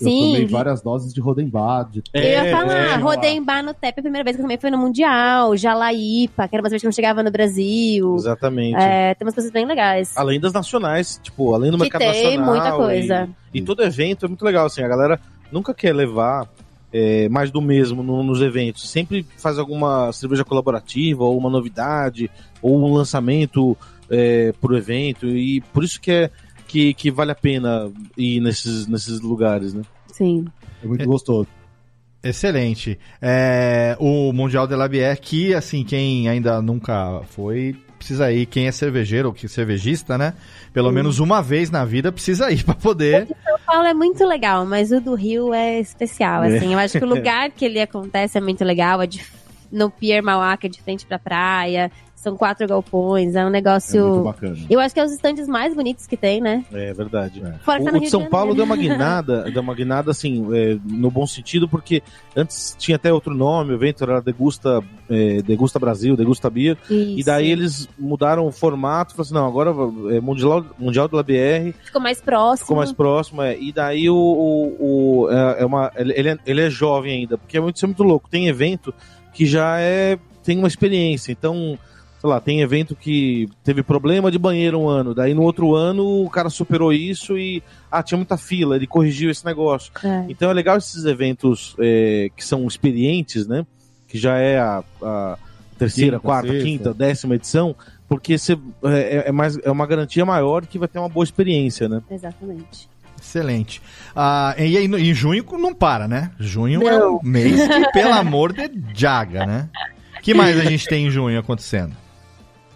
Eu 0.00 0.06
tomei 0.06 0.46
Sim. 0.46 0.46
várias 0.46 0.80
doses 0.80 1.12
de 1.12 1.20
Rodenbad. 1.20 1.90
de- 1.90 2.02
Eu 2.14 2.22
ia 2.22 2.44
É, 2.46 2.50
falar, 2.52 2.72
é, 2.72 2.94
Rodembar 2.96 3.64
no 3.64 3.74
TEP, 3.74 3.98
a 3.98 4.02
primeira 4.02 4.22
vez 4.22 4.36
que 4.36 4.40
eu 4.40 4.44
também 4.44 4.56
foi 4.56 4.70
no 4.70 4.78
Mundial, 4.78 5.56
Jalaípa, 5.56 6.46
que 6.46 6.54
era 6.54 6.62
uma 6.62 6.68
cerveja 6.68 6.82
que 6.82 6.86
não 6.86 6.92
chegava 6.92 7.20
no 7.20 7.32
Brasil. 7.32 8.14
Exatamente. 8.14 8.76
É, 8.80 9.14
tem 9.14 9.26
umas 9.26 9.34
coisas 9.34 9.50
bem 9.50 9.66
legais. 9.66 10.16
Além 10.16 10.38
das 10.38 10.52
nacionais, 10.52 11.18
tipo, 11.20 11.52
além 11.52 11.72
do 11.72 11.76
Que 11.78 11.82
mercado 11.82 12.00
tem 12.02 12.36
nacional. 12.38 12.46
muita 12.54 12.76
coisa. 12.76 13.28
E, 13.52 13.58
e 13.58 13.62
todo 13.62 13.82
evento 13.82 14.24
é 14.24 14.28
muito 14.28 14.44
legal, 14.44 14.66
assim, 14.66 14.82
a 14.82 14.88
galera 14.88 15.20
nunca 15.50 15.74
quer 15.74 15.92
levar 15.92 16.46
é, 16.92 17.28
mais 17.28 17.50
do 17.50 17.60
mesmo 17.60 18.02
no- 18.02 18.22
nos 18.22 18.40
eventos. 18.40 18.88
Sempre 18.90 19.26
faz 19.36 19.58
alguma 19.58 20.12
cerveja 20.12 20.44
colaborativa, 20.44 21.24
ou 21.24 21.36
uma 21.36 21.50
novidade, 21.50 22.30
ou 22.62 22.78
um 22.78 22.92
lançamento 22.94 23.76
é, 24.10 24.52
pro 24.60 24.76
evento. 24.76 25.26
E 25.26 25.60
por 25.72 25.84
isso 25.84 26.00
que, 26.00 26.10
é, 26.10 26.30
que, 26.66 26.94
que 26.94 27.10
vale 27.10 27.32
a 27.32 27.34
pena 27.34 27.90
ir 28.16 28.40
nesses, 28.40 28.86
nesses 28.86 29.20
lugares, 29.20 29.74
né? 29.74 29.82
Sim. 30.12 30.46
É 30.82 30.86
muito 30.86 31.04
gostoso. 31.06 31.46
Excelente. 32.22 32.98
É, 33.22 33.96
o 34.00 34.32
Mundial 34.32 34.66
de 34.66 34.74
la 34.74 34.88
Bière, 34.88 35.20
que, 35.20 35.54
assim, 35.54 35.84
quem 35.84 36.28
ainda 36.28 36.60
nunca 36.60 37.20
foi, 37.30 37.76
precisa 37.98 38.32
ir. 38.32 38.46
Quem 38.46 38.66
é 38.66 38.72
cervejeiro 38.72 39.28
ou 39.28 39.34
que 39.34 39.48
cervejista, 39.48 40.16
né? 40.16 40.34
Pelo 40.72 40.90
menos 40.92 41.18
uma 41.18 41.42
vez 41.42 41.70
na 41.70 41.84
vida 41.84 42.10
precisa 42.12 42.50
ir 42.50 42.62
pra 42.64 42.74
poder. 42.74 43.26
São 43.44 43.58
Paulo 43.66 43.86
é 43.86 43.94
muito 43.94 44.24
legal, 44.24 44.64
mas 44.64 44.92
o 44.92 45.00
do 45.00 45.14
Rio 45.14 45.52
é 45.52 45.78
especial, 45.80 46.42
assim. 46.42 46.72
Eu 46.72 46.78
acho 46.78 46.98
que 46.98 47.04
o 47.04 47.08
lugar 47.14 47.50
que 47.50 47.64
ele 47.64 47.80
acontece 47.80 48.38
é 48.38 48.40
muito 48.40 48.64
legal. 48.64 49.02
É 49.02 49.06
de, 49.06 49.20
no 49.70 49.90
Pier 49.90 50.22
Mauá, 50.22 50.56
que 50.56 50.66
é 50.66 50.70
de 50.70 50.80
frente 50.80 51.04
pra 51.04 51.18
praia. 51.18 51.90
São 52.20 52.36
quatro 52.36 52.66
galpões, 52.66 53.34
é 53.36 53.38
um 53.38 53.40
É 53.40 53.42
muito 53.44 53.52
negócio... 53.52 54.22
bacana. 54.24 54.56
eu 54.68 54.80
acho 54.80 54.92
que 54.92 54.98
é 55.00 55.04
os 55.04 55.12
estandes 55.12 55.46
mais 55.46 55.72
bonitos 55.72 56.04
que 56.06 56.16
tem, 56.16 56.40
né? 56.40 56.64
É 56.72 56.92
verdade. 56.92 57.40
É. 57.44 57.52
Fora 57.64 57.78
que 57.78 57.84
tá 57.84 57.92
O, 57.92 57.96
o 57.96 58.00
de 58.00 58.10
São 58.10 58.22
de 58.22 58.28
Paulo 58.28 58.54
deu 58.56 58.64
uma 58.64 58.74
guinada, 58.76 59.42
deu 59.50 59.62
uma 59.62 59.72
guinada 59.74 60.10
assim, 60.10 60.44
é, 60.52 60.76
no 60.84 61.10
bom 61.12 61.26
sentido, 61.28 61.68
porque 61.68 62.02
antes 62.36 62.74
tinha 62.76 62.96
até 62.96 63.12
outro 63.12 63.32
nome, 63.34 63.72
o 63.72 63.74
evento 63.76 64.02
era 64.02 64.20
Degusta, 64.20 64.82
é, 65.08 65.40
Degusta 65.42 65.78
Brasil, 65.78 66.16
Degusta 66.16 66.50
Beer, 66.50 66.76
e 66.90 67.18
Isso. 67.18 67.26
daí 67.26 67.50
eles 67.50 67.88
mudaram 67.98 68.46
o 68.46 68.52
formato, 68.52 69.14
falaram 69.14 69.22
assim, 69.22 69.34
não, 69.34 69.46
agora 69.46 69.70
é 70.16 70.20
Mundial, 70.20 70.66
mundial 70.76 71.06
do 71.06 71.16
LBR, 71.18 71.72
Ficou 71.84 72.00
mais 72.02 72.20
próximo. 72.20 72.64
ficou 72.66 72.76
mais 72.78 72.92
próximo, 72.92 73.42
é, 73.42 73.56
e 73.56 73.72
daí 73.72 74.10
o, 74.10 74.16
o, 74.16 75.22
o- 75.24 75.30
é, 75.30 75.62
é 75.62 75.64
uma, 75.66 75.92
ele, 75.96 76.12
ele 76.16 76.28
é, 76.30 76.38
ele 76.44 76.60
é 76.62 76.68
jovem 76.68 77.12
ainda, 77.20 77.38
porque 77.38 77.56
é 77.56 77.60
muito, 77.60 77.76
isso 77.76 77.84
é 77.84 77.88
muito 77.88 78.02
louco, 78.02 78.28
tem 78.28 78.48
evento 78.48 78.92
que 79.32 79.46
já 79.46 79.78
é 79.78 80.18
tem 80.44 80.56
uma 80.58 80.68
experiência. 80.68 81.30
Então, 81.30 81.78
sei 82.20 82.28
lá, 82.28 82.40
tem 82.40 82.60
evento 82.60 82.96
que 82.96 83.48
teve 83.62 83.82
problema 83.82 84.30
de 84.30 84.38
banheiro 84.38 84.78
um 84.80 84.88
ano, 84.88 85.14
daí 85.14 85.34
no 85.34 85.42
outro 85.42 85.74
ano 85.74 86.24
o 86.24 86.30
cara 86.30 86.50
superou 86.50 86.92
isso 86.92 87.38
e 87.38 87.62
ah, 87.90 88.02
tinha 88.02 88.16
muita 88.18 88.36
fila, 88.36 88.76
ele 88.76 88.86
corrigiu 88.86 89.30
esse 89.30 89.44
negócio. 89.44 89.92
É. 90.04 90.24
Então 90.28 90.50
é 90.50 90.52
legal 90.52 90.76
esses 90.76 91.04
eventos 91.04 91.76
é, 91.78 92.30
que 92.36 92.44
são 92.44 92.66
experientes, 92.66 93.46
né? 93.46 93.64
Que 94.08 94.18
já 94.18 94.36
é 94.38 94.58
a, 94.58 94.82
a 95.02 95.38
terceira, 95.78 96.16
Quinta, 96.16 96.26
quarta, 96.26 96.48
sexta. 96.48 96.64
quinta, 96.64 96.94
décima 96.94 97.34
edição, 97.36 97.76
porque 98.08 98.36
você, 98.36 98.58
é, 98.84 99.28
é 99.28 99.32
mais, 99.32 99.58
é 99.62 99.70
uma 99.70 99.86
garantia 99.86 100.24
maior 100.24 100.66
que 100.66 100.78
vai 100.78 100.88
ter 100.88 100.98
uma 100.98 101.08
boa 101.08 101.24
experiência, 101.24 101.88
né? 101.88 102.02
Exatamente. 102.10 102.88
Excelente. 103.20 103.82
Ah, 104.14 104.54
e 104.58 104.76
aí, 104.76 104.86
em 104.86 105.14
junho 105.14 105.44
não 105.58 105.74
para, 105.74 106.08
né? 106.08 106.30
Junho 106.38 106.88
é 106.88 106.96
um 106.96 107.12
Não. 107.14 107.20
mês 107.22 107.66
que, 107.66 107.92
pelo 107.92 108.12
amor 108.14 108.52
de 108.52 108.70
Jaga, 108.94 109.44
né? 109.44 109.68
O 110.18 110.22
que 110.22 110.32
mais 110.34 110.58
a 110.58 110.64
gente 110.64 110.86
tem 110.86 111.06
em 111.06 111.10
junho 111.10 111.38
acontecendo? 111.38 111.94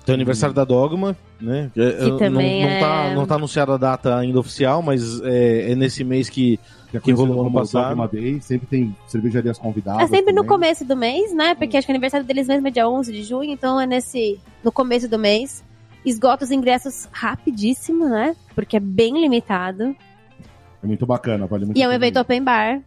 Tem 0.05 0.13
o 0.13 0.17
aniversário 0.17 0.55
da 0.55 0.65
Dogma, 0.65 1.17
né? 1.41 1.71
Que 1.73 1.81
é- 1.81 2.01
não, 2.01 2.17
também 2.19 2.63
não, 2.63 2.81
tá, 2.81 3.05
é- 3.05 3.15
não 3.15 3.27
tá 3.27 3.35
anunciada 3.37 3.75
a 3.75 3.77
data 3.77 4.17
ainda 4.17 4.39
oficial, 4.41 4.83
mas 4.83 5.21
é, 5.23 5.73
é 5.73 5.75
nesse 5.75 6.03
mês 6.05 6.29
que 6.29 6.59
Que, 6.91 7.01
Que 7.01 7.13
rolou 7.13 7.41
ano 7.41 7.53
passado. 7.53 7.89
Dogma 7.89 8.07
Day, 8.07 8.39
sempre 8.43 8.67
tem 8.67 8.95
cervejarias 9.07 9.57
convidadas. 9.59 10.03
É 10.03 10.07
sempre 10.09 10.31
no 10.33 10.43
também. 10.43 10.49
começo 10.49 10.85
do 10.85 10.95
mês, 10.95 11.33
né? 11.35 11.55
Porque 11.55 11.77
acho 11.79 11.87
que 11.87 11.91
o 11.93 11.95
aniversário 11.95 12.27
deles 12.27 12.47
mesmo 12.47 12.69
é 12.69 12.71
dia 12.71 12.87
11 12.87 13.11
de 13.11 13.23
junho, 13.23 13.51
então 13.51 13.81
é 13.81 13.87
nesse 13.87 14.39
no 14.63 14.71
começo 14.71 15.09
do 15.09 15.19
mês. 15.19 15.65
Esgota 16.05 16.45
os 16.45 16.51
ingressos 16.51 17.09
rapidíssimo, 17.11 18.07
né? 18.09 18.37
Porque 18.55 18.77
é 18.77 18.81
bem 18.81 19.19
limitado. 19.23 19.97
É 20.83 20.87
muito 20.87 21.07
bacana, 21.07 21.47
vale 21.47 21.65
muito 21.65 21.79
E 21.79 21.83
é 21.83 21.89
um 21.89 21.93
evento 21.93 22.21
open 22.21 22.43
bar. 22.43 22.83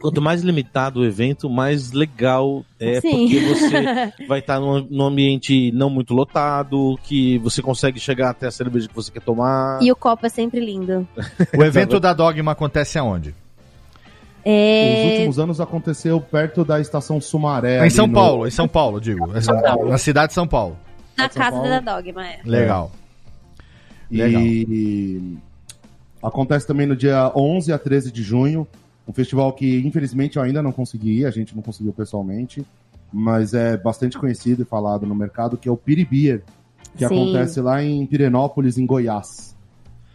Quanto 0.00 0.20
mais 0.20 0.42
limitado 0.42 1.00
o 1.00 1.04
evento, 1.04 1.48
mais 1.48 1.92
legal 1.92 2.64
é, 2.78 3.00
Sim. 3.00 3.10
porque 3.10 3.40
você 3.40 4.12
vai 4.28 4.38
estar 4.40 4.58
num, 4.60 4.86
num 4.90 5.04
ambiente 5.04 5.70
não 5.72 5.88
muito 5.90 6.12
lotado, 6.14 6.98
que 7.04 7.38
você 7.38 7.62
consegue 7.62 7.98
chegar 8.00 8.30
até 8.30 8.46
a 8.46 8.50
cerveja 8.50 8.88
que 8.88 8.94
você 8.94 9.10
quer 9.10 9.22
tomar. 9.22 9.78
E 9.82 9.90
o 9.92 9.96
copo 9.96 10.26
é 10.26 10.28
sempre 10.28 10.60
lindo. 10.60 11.06
O 11.56 11.62
evento 11.64 11.98
da 12.00 12.12
Dogma 12.12 12.52
acontece 12.52 12.98
aonde? 12.98 13.34
É... 14.44 15.04
Nos 15.04 15.12
últimos 15.12 15.38
anos 15.38 15.60
aconteceu 15.60 16.20
perto 16.20 16.64
da 16.64 16.80
estação 16.80 17.20
Sumaré. 17.20 17.86
em 17.86 17.90
São 17.90 18.06
no- 18.08 18.14
Paulo, 18.14 18.46
em 18.46 18.50
São 18.50 18.66
Paulo, 18.66 19.00
digo. 19.00 19.26
Na 19.88 19.98
cidade 19.98 20.28
de 20.28 20.34
São 20.34 20.48
Paulo. 20.48 20.76
Na 21.16 21.28
São 21.28 21.42
casa 21.42 21.56
Paulo. 21.56 21.68
da 21.68 21.80
Dogma, 21.80 22.26
é. 22.26 22.40
Legal. 22.44 22.90
E 24.10 25.38
acontece 26.22 26.66
também 26.66 26.86
no 26.86 26.94
dia 26.96 27.32
11 27.34 27.72
a 27.72 27.78
13 27.78 28.12
de 28.12 28.22
junho, 28.22 28.66
um 29.06 29.12
festival 29.12 29.52
que 29.52 29.80
infelizmente 29.80 30.36
eu 30.36 30.42
ainda 30.42 30.62
não 30.62 30.72
consegui 30.72 31.20
ir, 31.20 31.26
a 31.26 31.30
gente 31.30 31.54
não 31.54 31.62
conseguiu 31.62 31.92
pessoalmente, 31.92 32.64
mas 33.12 33.52
é 33.54 33.76
bastante 33.76 34.18
conhecido 34.18 34.62
e 34.62 34.64
falado 34.64 35.06
no 35.06 35.14
mercado, 35.14 35.56
que 35.56 35.68
é 35.68 35.72
o 35.72 35.76
Piribeer, 35.76 36.42
que 36.96 37.06
Sim. 37.06 37.14
acontece 37.14 37.60
lá 37.60 37.82
em 37.82 38.06
Pirenópolis, 38.06 38.78
em 38.78 38.86
Goiás. 38.86 39.52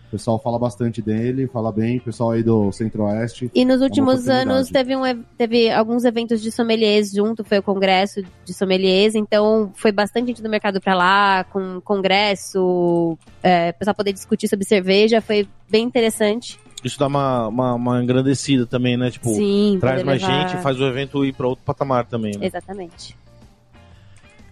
O 0.07 0.11
pessoal 0.11 0.39
fala 0.39 0.57
bastante 0.57 1.01
dele, 1.01 1.47
fala 1.47 1.69
bem, 1.69 1.97
o 1.97 2.01
pessoal 2.01 2.31
aí 2.31 2.41
do 2.41 2.71
Centro-Oeste. 2.71 3.51
E 3.53 3.65
nos 3.65 3.81
uma 3.81 3.87
últimos 3.87 4.13
oportunidade. 4.21 4.49
anos 4.49 4.69
teve, 4.69 4.95
um, 4.95 5.05
ev- 5.05 5.21
teve 5.37 5.69
alguns 5.69 6.05
eventos 6.05 6.41
de 6.41 6.49
sommeliers 6.49 7.11
junto, 7.11 7.43
foi 7.43 7.57
o 7.57 7.63
congresso 7.63 8.23
de 8.45 8.53
sommeliers, 8.53 9.15
então 9.15 9.69
foi 9.75 9.91
bastante 9.91 10.27
gente 10.27 10.41
do 10.41 10.47
mercado 10.49 10.79
pra 10.79 10.95
lá, 10.95 11.43
com 11.43 11.81
congresso, 11.81 13.17
é, 13.43 13.71
o 13.71 13.73
pessoal 13.79 13.93
poder 13.95 14.13
discutir 14.13 14.47
sobre 14.47 14.65
cerveja, 14.65 15.19
foi 15.19 15.45
bem 15.69 15.83
interessante. 15.83 16.57
Isso 16.87 16.97
dá 16.99 17.07
uma, 17.07 17.47
uma, 17.47 17.73
uma 17.75 18.03
engrandecida 18.03 18.65
também, 18.65 18.97
né? 18.97 19.11
Tipo, 19.11 19.29
Sim, 19.35 19.77
traz 19.79 20.03
mais 20.03 20.21
levar- 20.21 20.49
gente, 20.49 20.61
faz 20.63 20.79
o 20.79 20.85
evento 20.85 21.23
ir 21.23 21.33
para 21.33 21.47
outro 21.47 21.63
patamar 21.63 22.05
também. 22.05 22.35
Né? 22.37 22.47
Exatamente. 22.47 23.15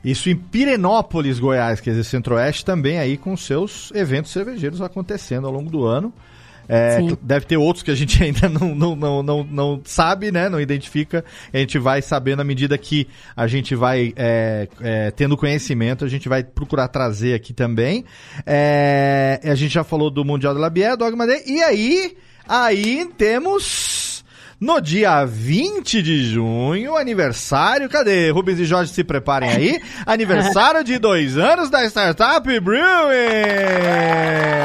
Isso 0.03 0.29
em 0.29 0.35
Pirenópolis, 0.35 1.39
Goiás, 1.39 1.79
quer 1.79 1.89
dizer, 1.91 2.03
Centro-Oeste, 2.03 2.63
também 2.63 2.99
aí 2.99 3.17
com 3.17 3.35
seus 3.35 3.91
eventos 3.95 4.31
cervejeiros 4.31 4.79
acontecendo 4.79 5.47
ao 5.47 5.53
longo 5.53 5.69
do 5.69 5.83
ano. 5.83 6.13
É, 6.67 6.99
deve 7.21 7.45
ter 7.45 7.57
outros 7.57 7.83
que 7.83 7.91
a 7.91 7.95
gente 7.95 8.21
ainda 8.23 8.49
não, 8.49 8.75
não, 8.75 8.95
não, 8.95 9.23
não, 9.23 9.43
não 9.43 9.81
sabe, 9.83 10.31
né? 10.31 10.49
Não 10.49 10.59
identifica. 10.59 11.23
A 11.53 11.57
gente 11.57 11.77
vai 11.77 12.01
sabendo 12.01 12.41
à 12.41 12.45
medida 12.45 12.77
que 12.77 13.07
a 13.35 13.47
gente 13.47 13.75
vai 13.75 14.13
é, 14.15 14.67
é, 14.81 15.11
tendo 15.11 15.37
conhecimento, 15.37 16.05
a 16.05 16.09
gente 16.09 16.27
vai 16.27 16.43
procurar 16.43 16.87
trazer 16.87 17.33
aqui 17.33 17.53
também. 17.53 18.05
É, 18.45 19.39
a 19.43 19.55
gente 19.55 19.73
já 19.73 19.83
falou 19.83 20.09
do 20.09 20.25
Mundial 20.25 20.53
da 20.53 20.59
Labier, 20.59 20.97
Dogma 20.97 21.25
Day. 21.25 21.43
E 21.45 21.61
aí, 21.61 22.17
aí 22.47 23.09
temos 23.17 24.23
no 24.59 24.79
dia 24.79 25.25
20 25.25 26.01
de 26.01 26.25
junho, 26.25 26.95
aniversário. 26.95 27.89
Cadê? 27.89 28.31
Rubens 28.31 28.59
e 28.59 28.65
Jorge 28.65 28.91
se 28.91 29.03
preparem 29.03 29.49
aí. 29.49 29.81
aniversário 30.05 30.83
de 30.83 30.97
dois 30.97 31.37
anos 31.37 31.69
da 31.69 31.85
Startup 31.85 32.59
Brewing! 32.59 32.81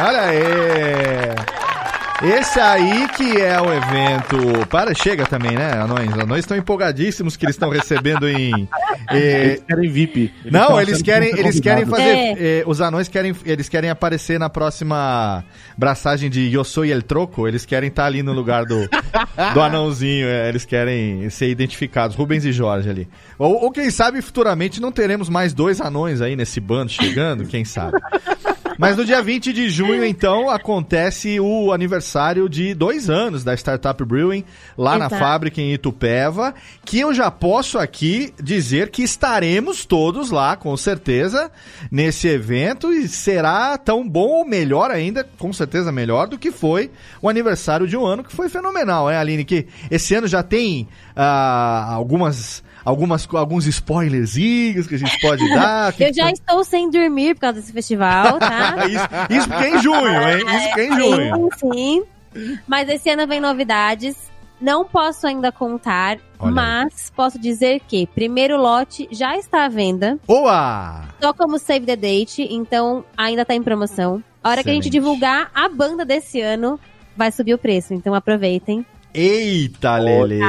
Olha 0.07 0.22
aí! 0.22 1.79
Esse 2.22 2.60
aí 2.60 3.08
que 3.16 3.40
é 3.40 3.58
o 3.60 3.72
evento. 3.72 4.66
Para, 4.68 4.94
chega 4.94 5.24
também, 5.24 5.52
né, 5.52 5.72
anões? 5.72 6.12
Anões 6.12 6.40
estão 6.40 6.54
empolgadíssimos 6.56 7.34
que 7.34 7.46
eles 7.46 7.56
estão 7.56 7.70
recebendo 7.70 8.28
em. 8.28 8.68
eh, 9.10 9.44
Eles 9.52 9.64
querem 9.66 9.90
VIP. 9.90 10.34
não, 10.50 10.62
estão 10.62 10.80
eles 10.82 11.02
querem, 11.02 11.28
eles 11.38 11.60
querem 11.60 11.86
fazer. 11.86 12.36
eh, 12.38 12.62
os 12.66 12.80
anões 12.82 13.08
querem, 13.08 13.34
eles 13.46 13.70
querem 13.70 13.88
aparecer 13.88 14.38
na 14.38 14.50
próxima 14.50 15.42
braçagem 15.78 16.28
de 16.28 16.52
Eu 16.52 16.62
Sou 16.62 16.84
El 16.84 17.02
Troco. 17.02 17.48
Eles 17.48 17.64
querem 17.64 17.88
estar 17.88 18.04
ali 18.04 18.22
no 18.22 18.34
lugar 18.34 18.66
do, 18.66 18.86
do 19.54 19.60
anãozinho. 19.62 20.26
eh, 20.26 20.48
eles 20.50 20.66
querem 20.66 21.30
ser 21.30 21.48
identificados. 21.48 22.14
Rubens 22.16 22.44
e 22.44 22.52
Jorge 22.52 22.90
ali. 22.90 23.08
Ou, 23.38 23.64
ou 23.64 23.70
quem 23.70 23.90
sabe 23.90 24.20
futuramente 24.20 24.78
não 24.78 24.92
teremos 24.92 25.30
mais 25.30 25.54
dois 25.54 25.80
anões 25.80 26.20
aí 26.20 26.36
nesse 26.36 26.60
bando 26.60 26.92
chegando, 26.92 27.46
quem 27.46 27.64
sabe. 27.64 27.96
Mas 28.80 28.96
no 28.96 29.04
dia 29.04 29.22
20 29.22 29.52
de 29.52 29.68
junho, 29.68 30.02
então, 30.02 30.48
acontece 30.48 31.38
o 31.38 31.70
aniversário 31.70 32.48
de 32.48 32.72
dois 32.72 33.10
anos 33.10 33.44
da 33.44 33.52
Startup 33.52 34.02
Brewing, 34.02 34.42
lá 34.76 34.96
na 34.96 35.10
fábrica 35.10 35.60
em 35.60 35.74
Itupeva, 35.74 36.54
que 36.82 36.98
eu 36.98 37.12
já 37.12 37.30
posso 37.30 37.78
aqui 37.78 38.32
dizer 38.42 38.88
que 38.88 39.02
estaremos 39.02 39.84
todos 39.84 40.30
lá, 40.30 40.56
com 40.56 40.74
certeza, 40.78 41.52
nesse 41.92 42.26
evento, 42.26 42.90
e 42.90 43.06
será 43.06 43.76
tão 43.76 44.08
bom 44.08 44.28
ou 44.28 44.46
melhor 44.46 44.90
ainda, 44.90 45.28
com 45.38 45.52
certeza 45.52 45.92
melhor, 45.92 46.26
do 46.26 46.38
que 46.38 46.50
foi 46.50 46.90
o 47.20 47.28
aniversário 47.28 47.86
de 47.86 47.98
um 47.98 48.06
ano, 48.06 48.24
que 48.24 48.32
foi 48.32 48.48
fenomenal, 48.48 49.10
hein, 49.10 49.18
Aline? 49.18 49.44
Que 49.44 49.66
esse 49.90 50.14
ano 50.14 50.26
já 50.26 50.42
tem 50.42 50.88
ah, 51.14 51.92
algumas... 51.92 52.64
Algumas, 52.84 53.28
alguns 53.32 53.66
spoilerzinhos 53.66 54.86
que 54.86 54.94
a 54.94 54.98
gente 54.98 55.20
pode 55.20 55.48
dar. 55.50 55.92
que 55.94 56.04
Eu 56.04 56.14
já 56.14 56.30
estou 56.30 56.64
sem 56.64 56.90
dormir 56.90 57.34
por 57.34 57.42
causa 57.42 57.60
desse 57.60 57.72
festival, 57.72 58.38
tá? 58.38 58.86
isso, 58.88 59.08
isso 59.30 59.48
porque 59.48 59.64
é 59.64 59.76
em 59.76 59.82
junho, 59.82 60.28
hein? 60.28 60.38
Isso 60.38 60.66
porque 60.66 60.80
é 60.80 60.86
em 60.86 60.96
junho. 60.96 61.48
Sim, 61.56 62.04
sim. 62.34 62.58
Mas 62.66 62.88
esse 62.88 63.10
ano 63.10 63.26
vem 63.26 63.40
novidades. 63.40 64.30
Não 64.60 64.84
posso 64.84 65.26
ainda 65.26 65.50
contar, 65.50 66.18
Olha 66.38 66.52
mas 66.52 67.10
posso 67.16 67.38
dizer 67.38 67.80
que 67.88 68.06
primeiro 68.08 68.60
lote 68.60 69.08
já 69.10 69.34
está 69.34 69.64
à 69.64 69.68
venda, 69.70 70.18
Boa! 70.26 71.08
só 71.18 71.32
como 71.32 71.58
save 71.58 71.86
the 71.86 71.96
date, 71.96 72.46
então 72.50 73.02
ainda 73.16 73.42
tá 73.42 73.54
em 73.54 73.62
promoção. 73.62 74.22
A 74.44 74.50
hora 74.50 74.62
que 74.62 74.68
a 74.68 74.74
gente 74.74 74.88
Excelente. 74.88 75.14
divulgar 75.14 75.50
a 75.54 75.66
banda 75.66 76.04
desse 76.04 76.42
ano, 76.42 76.78
vai 77.16 77.32
subir 77.32 77.54
o 77.54 77.58
preço, 77.58 77.94
então 77.94 78.14
aproveitem. 78.14 78.84
Eita, 79.14 79.96
Lele! 79.96 80.40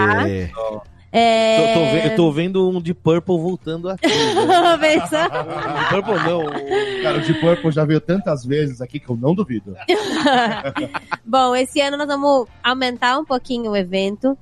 É... 1.14 1.72
Eu, 1.72 1.74
tô 1.74 1.80
ve- 1.92 2.08
eu 2.08 2.16
tô 2.16 2.32
vendo 2.32 2.70
um 2.70 2.82
de 2.82 2.94
Purple 2.94 3.38
voltando 3.38 3.90
aqui. 3.90 4.08
né? 4.08 4.14
De 5.84 5.90
Purple 5.90 6.14
não. 6.24 6.46
o- 6.46 7.04
Cara, 7.04 7.18
o 7.18 7.22
Deep 7.22 7.40
Purple 7.42 7.72
já 7.72 7.84
veio 7.84 8.00
tantas 8.00 8.46
vezes 8.46 8.80
aqui 8.82 9.00
que 9.00 9.10
eu 9.10 9.18
não 9.18 9.36
duvido. 9.36 9.76
Bom, 11.26 11.56
esse 11.56 11.82
ano 11.82 11.98
nós 11.98 12.08
vamos 12.08 12.48
aumentar 12.64 13.18
um 13.20 13.26
pouquinho 13.26 13.72
o 13.72 13.76
evento. 13.76 14.38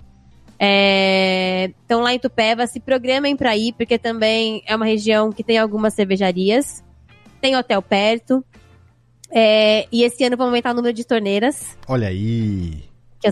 É, 0.59 1.71
Então 1.85 2.01
lá 2.01 2.13
em 2.13 2.19
Tupéva, 2.19 2.67
se 2.67 2.79
programem 2.79 3.35
para 3.35 3.55
ir, 3.57 3.73
porque 3.73 3.97
também 3.97 4.61
é 4.65 4.75
uma 4.75 4.85
região 4.85 5.31
que 5.31 5.43
tem 5.43 5.57
algumas 5.57 5.93
cervejarias, 5.93 6.83
tem 7.41 7.55
hotel 7.55 7.81
perto. 7.81 8.43
É, 9.31 9.87
E 9.91 10.03
esse 10.03 10.23
ano 10.23 10.35
vamos 10.37 10.49
aumentar 10.51 10.71
o 10.71 10.73
número 10.75 10.93
de 10.93 11.05
torneiras. 11.05 11.77
Olha 11.87 12.07
aí. 12.09 12.83
Que 13.21 13.27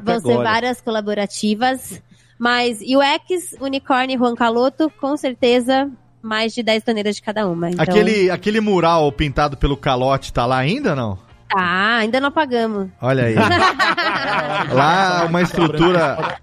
vão 0.00 0.20
ser 0.20 0.30
agora. 0.32 0.48
várias 0.50 0.80
colaborativas. 0.80 2.02
Mas 2.38 2.80
UX, 2.80 3.56
Unicorn 3.60 4.14
e 4.14 4.18
Juan 4.18 4.34
Caloto, 4.34 4.90
com 5.00 5.16
certeza, 5.16 5.90
mais 6.22 6.54
de 6.54 6.62
10 6.62 6.82
torneiras 6.82 7.16
de 7.16 7.22
cada 7.22 7.46
uma. 7.46 7.70
Então, 7.70 7.82
Aquele, 7.82 8.30
aquele 8.30 8.60
mural 8.60 9.10
pintado 9.12 9.56
pelo 9.56 9.76
calote 9.76 10.32
tá 10.32 10.46
lá 10.46 10.58
ainda 10.58 10.94
não? 10.94 11.18
Ah, 11.56 11.98
ainda 11.98 12.20
não 12.20 12.30
pagamos. 12.32 12.88
Olha 13.00 13.24
aí. 13.24 13.34
lá 14.72 15.26
uma 15.28 15.42
estrutura, 15.42 16.38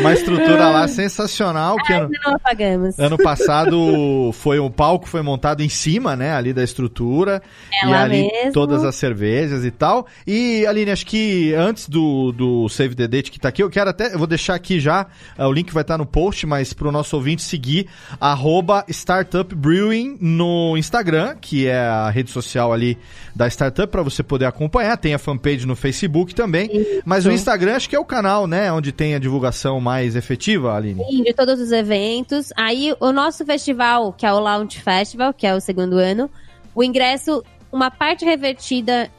uma 0.00 0.12
estrutura 0.12 0.68
lá 0.68 0.88
sensacional 0.88 1.76
que 1.76 1.92
ano, 1.92 2.04
Ainda 2.06 2.18
não 2.26 2.34
apagamos. 2.36 2.98
ano 2.98 3.16
passado 3.18 4.30
foi 4.34 4.58
o 4.58 4.70
palco 4.70 5.08
foi 5.08 5.22
montado 5.22 5.62
em 5.62 5.68
cima, 5.68 6.14
né, 6.16 6.34
ali 6.34 6.52
da 6.52 6.62
estrutura 6.62 7.42
É 7.82 7.86
e 7.86 7.90
lá 7.90 8.02
ali 8.02 8.28
mesmo. 8.30 8.52
todas 8.52 8.84
as 8.84 8.94
cervejas 8.94 9.64
e 9.64 9.70
tal. 9.70 10.06
E 10.26 10.66
Aline, 10.66 10.90
acho 10.90 11.06
que 11.06 11.54
antes 11.54 11.88
do, 11.88 12.32
do 12.32 12.68
Save 12.68 12.94
the 12.94 13.08
Date 13.08 13.30
que 13.30 13.38
tá 13.38 13.48
aqui, 13.48 13.62
eu 13.62 13.70
quero 13.70 13.90
até, 13.90 14.14
eu 14.14 14.18
vou 14.18 14.26
deixar 14.26 14.54
aqui 14.54 14.78
já, 14.80 15.06
eh, 15.36 15.44
o 15.46 15.52
link 15.52 15.72
vai 15.72 15.82
estar 15.82 15.98
no 15.98 16.06
post, 16.06 16.46
mas 16.46 16.72
pro 16.72 16.92
nosso 16.92 17.16
ouvinte 17.16 17.42
seguir 17.42 17.88
arroba 18.20 18.84
Startup 18.88 19.54
Brewing 19.54 20.18
no 20.20 20.76
Instagram, 20.76 21.36
que 21.40 21.66
é 21.66 21.78
a 21.80 22.10
rede 22.10 22.30
social 22.30 22.72
ali 22.72 22.98
da 23.34 23.46
Startup 23.48 23.90
para 23.90 24.02
você 24.02 24.19
poder 24.22 24.46
acompanhar. 24.46 24.96
Tem 24.96 25.14
a 25.14 25.18
fanpage 25.18 25.66
no 25.66 25.76
Facebook 25.76 26.34
também, 26.34 26.70
mas 27.04 27.26
o 27.26 27.30
Instagram 27.30 27.76
acho 27.76 27.88
que 27.88 27.96
é 27.96 28.00
o 28.00 28.04
canal, 28.04 28.46
né, 28.46 28.72
onde 28.72 28.92
tem 28.92 29.14
a 29.14 29.18
divulgação 29.18 29.80
mais 29.80 30.16
efetiva, 30.16 30.74
Aline. 30.74 31.04
Sim, 31.04 31.22
de 31.22 31.32
todos 31.32 31.60
os 31.60 31.72
eventos. 31.72 32.52
Aí, 32.56 32.94
o 33.00 33.12
nosso 33.12 33.44
festival, 33.44 34.12
que 34.12 34.26
é 34.26 34.32
o 34.32 34.40
Launch 34.40 34.80
Festival, 34.80 35.32
que 35.32 35.46
é 35.46 35.54
o 35.54 35.60
segundo 35.60 35.96
ano, 35.96 36.30
o 36.74 36.82
ingresso, 36.82 37.42
uma 37.72 37.90
parte 37.90 38.24
revertida 38.24 39.10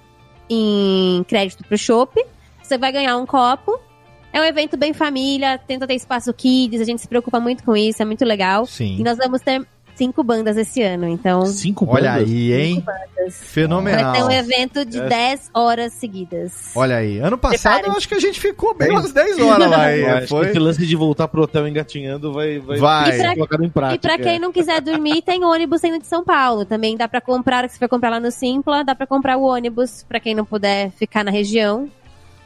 em 0.49 1.23
crédito 1.27 1.63
pro 1.63 1.77
shopp. 1.77 2.23
Você 2.61 2.77
vai 2.77 2.91
ganhar 2.91 3.17
um 3.17 3.25
copo. 3.25 3.79
É 4.33 4.39
um 4.39 4.45
evento 4.45 4.77
bem 4.77 4.93
família, 4.93 5.57
tenta 5.57 5.85
ter 5.85 5.95
espaço 5.95 6.33
kids, 6.33 6.79
a 6.79 6.85
gente 6.85 7.01
se 7.01 7.07
preocupa 7.07 7.37
muito 7.39 7.63
com 7.63 7.75
isso, 7.75 8.01
é 8.01 8.05
muito 8.05 8.23
legal. 8.23 8.65
Sim. 8.65 8.97
E 8.97 9.03
nós 9.03 9.17
vamos 9.17 9.41
ter 9.41 9.65
cinco 10.01 10.23
bandas 10.23 10.57
esse 10.57 10.81
ano, 10.81 11.07
então 11.07 11.45
Cinco 11.45 11.85
Olha 11.87 12.13
bandas? 12.13 12.27
aí, 12.29 12.53
hein? 12.53 12.83
Fenomenal. 13.29 14.11
vai 14.13 14.19
ter 14.19 14.23
um 14.25 14.31
evento 14.31 14.83
de 14.83 14.99
É. 14.99 15.07
10 15.07 15.51
horas 15.53 15.93
seguidas. 15.93 16.71
Olha 16.75 16.95
aí, 16.97 17.19
ano 17.19 17.37
passado 17.37 17.85
eu 17.85 17.91
acho 17.91 18.07
que 18.07 18.15
a 18.15 18.19
gente 18.19 18.39
ficou 18.39 18.73
bem 18.73 18.89
umas 18.89 19.11
10 19.13 19.39
horas 19.39 19.69
lá. 19.69 19.77
Que 20.21 20.27
Foi... 20.27 20.47
Esse 20.49 20.57
lance 20.59 20.85
de 20.87 20.95
voltar 20.95 21.27
pro 21.27 21.43
hotel 21.43 21.67
engatinhando 21.67 22.33
vai, 22.33 22.57
vai, 22.59 22.77
Vai. 22.79 23.19
E 23.19 23.47
pra- 23.47 23.65
em 23.65 23.69
prática. 23.69 23.95
E 23.95 23.99
pra 23.99 24.17
quem 24.17 24.39
não 24.39 24.51
quiser 24.51 24.81
dormir, 24.81 25.21
tem 25.21 25.43
ônibus 25.43 25.81
saindo 25.81 25.99
de 25.99 26.07
São 26.07 26.23
Paulo. 26.23 26.65
Também 26.65 26.97
dá 26.97 27.07
pra 27.07 27.21
comprar, 27.21 27.69
se 27.69 27.77
for 27.77 27.87
comprar 27.87 28.09
lá 28.09 28.19
no 28.19 28.31
Simpla, 28.31 28.83
dá 28.83 28.95
pra 28.95 29.05
comprar 29.05 29.37
o 29.37 29.43
ônibus 29.43 30.03
pra 30.09 30.19
quem 30.19 30.33
não 30.33 30.43
puder 30.45 30.89
ficar 30.91 31.23
na 31.23 31.29
região. 31.31 31.87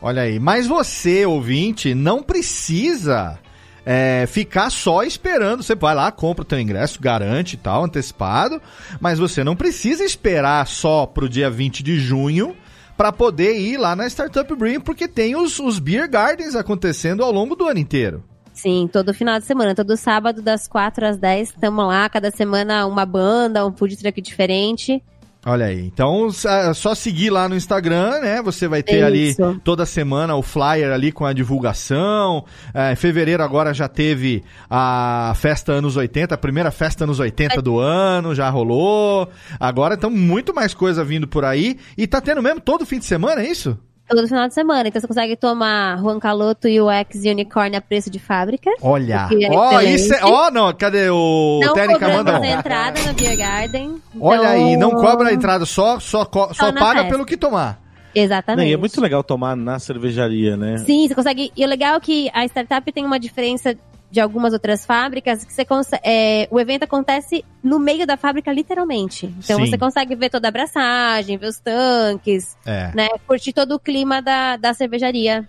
Olha 0.01 0.23
aí, 0.23 0.39
mas 0.39 0.67
você, 0.67 1.25
ouvinte, 1.25 1.93
não 1.95 2.21
precisa 2.21 3.39
é, 3.85 4.25
ficar 4.27 4.69
só 4.69 5.03
esperando. 5.03 5.61
Você 5.63 5.75
vai 5.75 5.93
lá, 5.93 6.11
compra 6.11 6.41
o 6.41 6.45
teu 6.45 6.59
ingresso, 6.59 6.99
garante 6.99 7.53
e 7.53 7.57
tal, 7.57 7.83
antecipado, 7.83 8.61
mas 8.99 9.19
você 9.19 9.43
não 9.43 9.55
precisa 9.55 10.03
esperar 10.03 10.65
só 10.67 11.05
pro 11.05 11.29
dia 11.29 11.49
20 11.49 11.83
de 11.83 11.99
junho 11.99 12.55
para 12.97 13.11
poder 13.11 13.57
ir 13.59 13.77
lá 13.77 13.95
na 13.95 14.07
Startup 14.07 14.55
Brewing, 14.55 14.79
porque 14.79 15.07
tem 15.07 15.35
os, 15.35 15.59
os 15.59 15.79
Beer 15.79 16.09
Gardens 16.09 16.55
acontecendo 16.55 17.23
ao 17.23 17.31
longo 17.31 17.55
do 17.55 17.67
ano 17.67 17.79
inteiro. 17.79 18.23
Sim, 18.53 18.89
todo 18.91 19.13
final 19.13 19.37
de 19.37 19.45
semana, 19.45 19.75
todo 19.75 19.97
sábado 19.97 20.41
das 20.41 20.65
4 20.65 21.05
às 21.05 21.17
10, 21.17 21.49
estamos 21.49 21.85
lá, 21.85 22.07
cada 22.07 22.31
semana 22.31 22.85
uma 22.85 23.05
banda, 23.05 23.65
um 23.65 23.75
food 23.75 23.97
truck 23.97 24.21
diferente. 24.21 25.03
Olha 25.47 25.67
aí, 25.67 25.85
então 25.85 26.27
é 26.47 26.73
só 26.73 26.95
seguir 26.95 27.29
lá 27.29 27.47
no 27.47 27.55
Instagram, 27.55 28.19
né? 28.19 28.41
Você 28.41 28.67
vai 28.67 28.81
ter 28.81 29.03
ali 29.03 29.29
Isso. 29.29 29.61
toda 29.63 29.85
semana 29.85 30.35
o 30.35 30.41
flyer 30.41 30.91
ali 30.91 31.11
com 31.11 31.23
a 31.23 31.33
divulgação. 31.33 32.43
É, 32.73 32.93
em 32.93 32.95
fevereiro 32.95 33.43
agora 33.43 33.71
já 33.71 33.87
teve 33.87 34.43
a 34.67 35.31
festa 35.35 35.71
anos 35.71 35.95
80, 35.97 36.33
a 36.33 36.37
primeira 36.37 36.71
festa 36.71 37.03
anos 37.03 37.19
80 37.19 37.61
do 37.61 37.77
ano, 37.77 38.33
já 38.33 38.49
rolou. 38.49 39.29
Agora 39.59 39.93
então 39.93 40.09
muito 40.09 40.51
mais 40.51 40.73
coisa 40.73 41.03
vindo 41.03 41.27
por 41.27 41.45
aí. 41.45 41.77
E 41.95 42.07
tá 42.07 42.19
tendo 42.19 42.41
mesmo 42.41 42.59
todo 42.59 42.83
fim 42.83 42.97
de 42.97 43.05
semana, 43.05 43.43
é 43.43 43.47
isso? 43.47 43.77
Todo 44.07 44.27
final 44.27 44.47
de 44.47 44.53
semana. 44.53 44.87
Então 44.87 45.01
você 45.01 45.07
consegue 45.07 45.35
tomar 45.35 45.97
Juan 45.97 46.19
Caloto 46.19 46.67
e 46.67 46.79
o 46.79 46.89
X 46.91 47.23
Unicorn 47.25 47.75
a 47.75 47.81
preço 47.81 48.09
de 48.09 48.19
fábrica. 48.19 48.69
Olha, 48.81 49.27
é 49.31 49.49
ó, 49.51 49.79
excelente. 49.81 49.95
isso 49.95 50.13
é, 50.13 50.19
ó, 50.23 50.51
não, 50.51 50.71
cadê 50.73 51.09
o 51.09 51.59
não 51.63 51.73
técnica 51.73 51.99
cobramos 52.05 52.31
mandam? 52.33 52.43
a 52.43 52.47
entrada 52.59 52.99
no 53.01 53.13
Beer 53.13 53.35
Garden. 53.37 53.95
Olha 54.19 54.37
Então- 54.37 54.49
aí, 54.51 54.77
não 54.77 54.91
cobra 54.91 55.29
a 55.29 55.33
entrada, 55.33 55.65
só 55.65 55.99
só 55.99 56.23
só, 56.31 56.53
Só 56.53 56.71
paga 56.71 56.99
festa. 57.01 57.09
pelo 57.09 57.25
que 57.25 57.35
tomar. 57.35 57.79
Não, 58.15 58.21
Exatamente. 58.23 58.69
e 58.69 58.73
é 58.73 58.77
muito 58.77 59.01
legal 59.01 59.21
tomar 59.23 59.57
na 59.57 59.77
cervejaria, 59.79 60.55
né? 60.55 60.77
Sim, 60.77 61.07
você 61.07 61.13
consegue. 61.15 61.51
E 61.57 61.65
o 61.65 61.67
legal 61.67 61.97
é 61.97 61.99
que 61.99 62.29
a 62.33 62.45
startup 62.45 62.89
tem 62.91 63.03
uma 63.05 63.19
diferença 63.19 63.75
de 64.15 64.21
algumas 64.21 64.53
outras 64.53 64.85
fábricas 64.85 65.43
que 65.43 65.51
você 65.51 65.65
consegue. 65.65 66.01
é, 66.05 66.47
o 66.49 66.57
evento 66.57 66.83
acontece 66.83 67.43
no 67.61 67.77
meio 67.77 68.07
da 68.07 68.15
fábrica, 68.15 68.49
literalmente. 68.49 69.25
Então 69.43 69.57
Sim. 69.57 69.67
você 69.69 69.77
consegue 69.77 70.15
ver 70.15 70.29
toda 70.29 70.47
a 70.47 70.49
abraçagem, 70.49 71.37
ver 71.37 71.47
os 71.47 71.59
tanques, 71.59 72.55
É. 72.65 72.91
né? 72.95 73.09
Curtir 73.27 73.51
todo 73.51 73.75
o 73.75 73.79
clima 73.79 74.21
da, 74.21 74.55
da 74.55 74.73
cervejaria. 74.73 75.45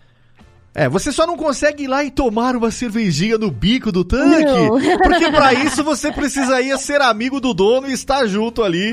É, 0.79 0.91
você 0.91 1.11
só 1.11 1.27
não 1.27 1.39
consegue 1.39 1.85
ir 1.85 1.87
lá 1.87 2.05
e 2.05 2.11
tomar 2.11 2.55
uma 2.55 2.71
cervejinha 2.71 3.39
no 3.39 3.51
bico 3.51 3.91
do 3.91 4.05
tanque, 4.05 4.45
Não. 4.45 4.79
porque 5.01 5.31
pra 5.31 5.55
isso 5.55 5.83
você 5.83 6.13
precisaria 6.13 6.77
ser 6.77 7.01
amigo 7.01 7.41
do 7.41 7.55
dono 7.55 7.89
e 7.89 7.93
estar 7.95 8.27
junto 8.27 8.63
ali, 8.63 8.93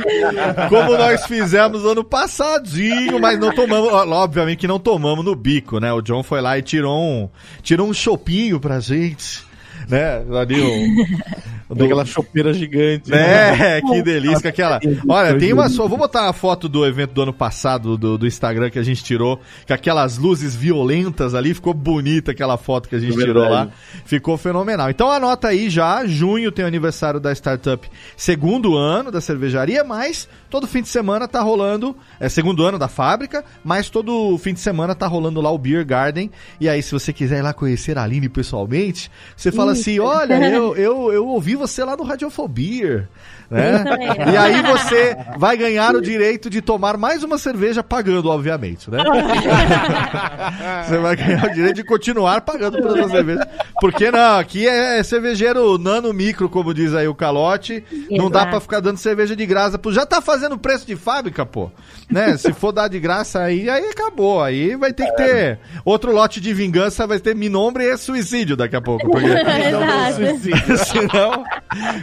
como 0.70 0.96
nós 0.98 1.26
fizemos 1.26 1.84
ano 1.84 2.02
passadinho, 2.02 3.20
mas 3.20 3.38
não 3.38 3.54
tomamos, 3.54 3.92
obviamente 3.92 4.60
que 4.60 4.68
não 4.68 4.80
tomamos 4.80 5.26
no 5.26 5.36
bico, 5.36 5.78
né? 5.80 5.92
O 5.92 6.02
John 6.02 6.24
foi 6.24 6.40
lá 6.40 6.58
e 6.58 6.62
tirou 6.62 6.98
um, 6.98 7.30
tirou 7.62 7.86
um 7.90 7.94
chopinho 7.94 8.62
pra 8.62 8.80
gente, 8.80 9.44
né? 9.90 10.24
Ali 10.40 10.62
um, 11.74 11.78
Daquela 11.78 12.06
chopeira 12.06 12.54
gigante. 12.54 13.10
né? 13.10 13.78
é, 13.78 13.82
que 13.82 14.02
delícia, 14.02 14.50
aquela. 14.50 14.80
Olha, 15.08 15.38
tem 15.38 15.54
uma 15.54 15.70
só. 15.70 15.88
Vou 15.88 15.98
botar 15.98 16.24
uma 16.24 16.34
foto 16.34 16.70
do 16.70 16.86
evento 16.86 17.14
do 17.14 17.22
ano 17.22 17.34
passado 17.34 17.98
do, 17.98 18.18
do 18.18 18.28
Instagram 18.28 18.70
que 18.70 18.80
a 18.80 18.84
gente 18.84 19.04
tirou, 19.04 19.40
com 19.68 19.74
aquelas 19.74 20.18
luzes 20.18 20.56
violentas 20.56 21.36
ali, 21.36 21.54
ficou 21.54 21.74
bonita 21.74 22.32
aquela 22.32 22.58
foto 22.58 22.88
que 22.88 22.96
a 22.96 23.00
gente 23.00 23.20
É 23.20 23.26
tirou 23.26 23.48
lá. 23.48 23.70
Ficou 24.06 24.38
fenomenal. 24.38 24.90
Então 24.90 25.10
anota 25.10 25.50
aí 25.50 25.70
já, 25.70 26.06
junho 26.06 26.52
tem 26.52 26.66
o 26.66 26.68
aniversário 26.68 27.20
da 27.20 27.32
startup, 27.32 27.90
segundo 28.16 28.76
ano 28.78 29.12
da 29.12 29.22
cervejaria, 29.22 29.84
mas 29.84 30.28
todo 30.50 30.68
fim 30.68 30.82
de 30.82 30.90
semana 30.90 31.28
tá 31.28 31.42
rolando, 31.42 31.96
é 32.20 32.30
segundo 32.30 32.64
ano 32.64 32.78
da 32.78 32.88
fábrica, 32.88 33.44
mas 33.64 33.90
todo 33.90 34.38
fim 34.38 34.54
de 34.54 34.60
semana 34.60 34.96
tá 34.96 35.08
rolando 35.08 35.42
lá 35.42 35.52
o 35.52 35.58
Beer 35.58 35.86
Garden. 35.86 36.30
E 36.60 36.70
aí, 36.70 36.82
se 36.82 36.92
você 36.92 37.12
quiser 37.12 37.40
ir 37.40 37.42
lá 37.42 37.54
conhecer 37.54 37.98
a 37.98 38.04
Aline 38.04 38.30
pessoalmente, 38.30 39.10
você 39.36 39.52
fala 39.52 39.72
assim: 39.74 40.00
olha, 40.00 40.36
eu, 40.50 40.76
eu, 40.76 41.12
eu 41.12 41.28
ouvi 41.28 41.56
você 41.68 41.84
lá 41.84 41.96
no 41.96 42.04
Radiofobia. 42.04 43.10
Né? 43.50 43.84
Mesmo. 43.84 44.32
E 44.32 44.38
aí 44.38 44.62
você 44.64 45.16
vai 45.38 45.56
ganhar 45.56 45.96
o 45.96 46.02
direito 46.02 46.50
de 46.50 46.62
tomar 46.62 46.98
mais 46.98 47.24
uma 47.24 47.38
cerveja 47.38 47.84
pagando, 47.84 48.30
obviamente, 48.30 48.90
né? 48.90 48.98
você 50.84 50.98
vai 50.98 51.16
ganhar 51.16 51.46
o 51.46 51.54
direito 51.54 51.76
de 51.76 51.84
continuar 51.84 52.42
pagando 52.42 52.82
por 52.82 52.98
essa 52.98 53.10
cerveja. 53.10 53.48
Porque 53.80 54.10
não, 54.10 54.40
aqui 54.40 54.68
é 54.68 55.04
cervejeiro 55.04 55.78
nano 55.78 56.12
micro, 56.14 56.50
como 56.50 56.74
diz 56.74 56.94
aí 56.94 57.08
o 57.08 57.16
calote. 57.16 57.84
Não 58.10 58.30
dá 58.30 58.46
pra 58.46 58.60
ficar 58.60 58.80
dando 58.80 58.98
cerveja 58.98 59.36
de 59.36 59.46
graça. 59.46 59.78
pô. 59.78 59.92
Já 59.92 60.06
tá 60.06 60.22
fazendo 60.22 60.58
preço 60.58 60.88
de 60.88 60.96
fábrica, 60.96 61.46
pô. 61.46 61.70
Né? 62.10 62.36
Se 62.38 62.54
for 62.54 62.72
dar 62.72 62.88
de 62.88 63.00
graça 63.00 63.40
aí, 63.40 63.70
aí 63.70 63.86
acabou. 63.88 64.42
Aí 64.42 64.76
vai 64.76 64.94
ter 64.94 65.06
que 65.06 65.16
ter 65.16 65.60
outro 65.86 66.12
lote 66.12 66.42
de 66.42 66.54
vingança, 66.54 67.06
vai 67.06 67.20
ter 67.20 67.36
minombre 67.36 67.84
e 67.84 67.98
suicídio 67.98 68.56
daqui 68.56 68.76
a 68.76 68.82
pouco. 68.82 69.10
Porque 69.10 69.28
Exato. 69.28 70.86
senão. 70.86 71.43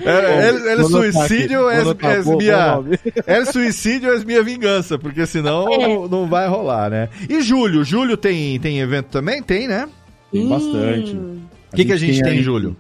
É, 0.04 0.72
anotar 0.72 0.90
suicídio 0.90 1.68
aqui, 1.68 1.78
é, 1.78 1.82
vou 1.82 1.90
anotar, 1.90 2.10
é 2.12 2.22
bom 2.22 2.36
minha. 2.36 2.82
É 3.26 3.44
suicídio 3.44 4.12
é 4.12 4.24
minha 4.24 4.42
vingança, 4.42 4.98
porque 4.98 5.26
senão 5.26 5.72
É. 5.72 6.08
não, 6.08 6.26
vai 6.26 6.48
rolar, 6.48 6.90
né? 6.90 7.08
E 7.28 7.40
julho? 7.42 7.84
Julho 7.84 8.16
tem, 8.16 8.58
tem 8.60 8.80
evento 8.80 9.06
também? 9.06 9.42
Tem, 9.42 9.68
né? 9.68 9.88
Tem 10.32 10.48
bastante. 10.48 11.12
O 11.14 11.76
que, 11.76 11.84
que 11.84 11.92
a 11.92 11.96
gente 11.96 12.22
tem 12.22 12.32
aí- 12.32 12.40
em 12.40 12.42
julho? 12.42 12.76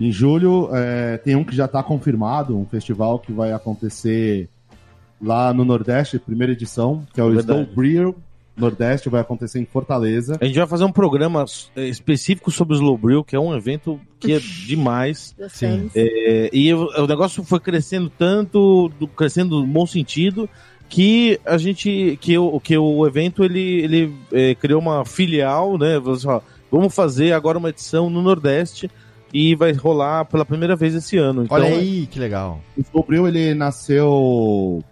Em 0.00 0.12
julho, 0.12 0.70
é, 0.72 1.16
tem 1.18 1.34
um 1.34 1.42
que 1.42 1.56
já 1.56 1.64
está 1.64 1.82
confirmado, 1.82 2.56
um 2.56 2.64
festival 2.64 3.18
que 3.18 3.32
vai 3.32 3.52
acontecer 3.52 4.48
lá 5.20 5.52
no 5.52 5.64
Nordeste, 5.64 6.18
primeira 6.20 6.52
edição, 6.52 7.04
que 7.12 7.20
é 7.20 7.24
o 7.24 7.32
Verdade. 7.34 7.62
Snow 7.62 7.74
Nordeste, 8.58 9.08
vai 9.08 9.20
acontecer 9.20 9.60
em 9.60 9.64
Fortaleza. 9.64 10.36
A 10.40 10.44
gente 10.44 10.58
vai 10.58 10.66
fazer 10.66 10.84
um 10.84 10.92
programa 10.92 11.44
específico 11.76 12.50
sobre 12.50 12.74
o 12.74 12.76
Slow 12.76 12.98
Brew, 12.98 13.24
que 13.24 13.36
é 13.36 13.40
um 13.40 13.54
evento 13.56 14.00
que 14.18 14.32
é 14.32 14.38
demais. 14.38 15.34
Gostamos. 15.38 15.92
É, 15.94 16.50
e 16.52 16.72
o, 16.74 17.06
negócio 17.06 17.42
foi 17.44 17.60
crescendo 17.60 18.10
tanto, 18.10 18.90
do- 18.98 19.08
crescendo 19.08 19.60
no 19.60 19.66
bom 19.66 19.86
sentido, 19.86 20.48
que 20.88 21.38
a 21.44 21.58
gente, 21.58 22.18
que 22.20 22.36
o, 22.38 22.58
que 22.58 22.76
o 22.76 23.06
evento 23.06 23.44
ele, 23.44 23.82
ele 23.82 24.14
eh, 24.32 24.54
criou 24.54 24.80
uma 24.80 25.04
filial, 25.04 25.76
né? 25.76 25.96
assim, 26.10 26.26
Vamos 26.70 26.94
fazer 26.94 27.32
agora 27.32 27.58
uma 27.58 27.70
edição 27.70 28.08
no 28.10 28.22
Nordeste 28.22 28.90
e 29.32 29.54
vai 29.54 29.72
rolar 29.72 30.24
pela 30.24 30.44
primeira 30.44 30.74
vez 30.74 30.94
esse 30.94 31.16
ano. 31.16 31.44
Então, 31.44 31.56
Olha 31.56 31.68
aí, 31.68 32.06
que 32.06 32.18
legal. 32.18 32.60
O 32.76 32.80
Snow 32.80 33.04
Breer, 33.06 33.26
ele 33.26 33.54
nasceu 33.54 34.82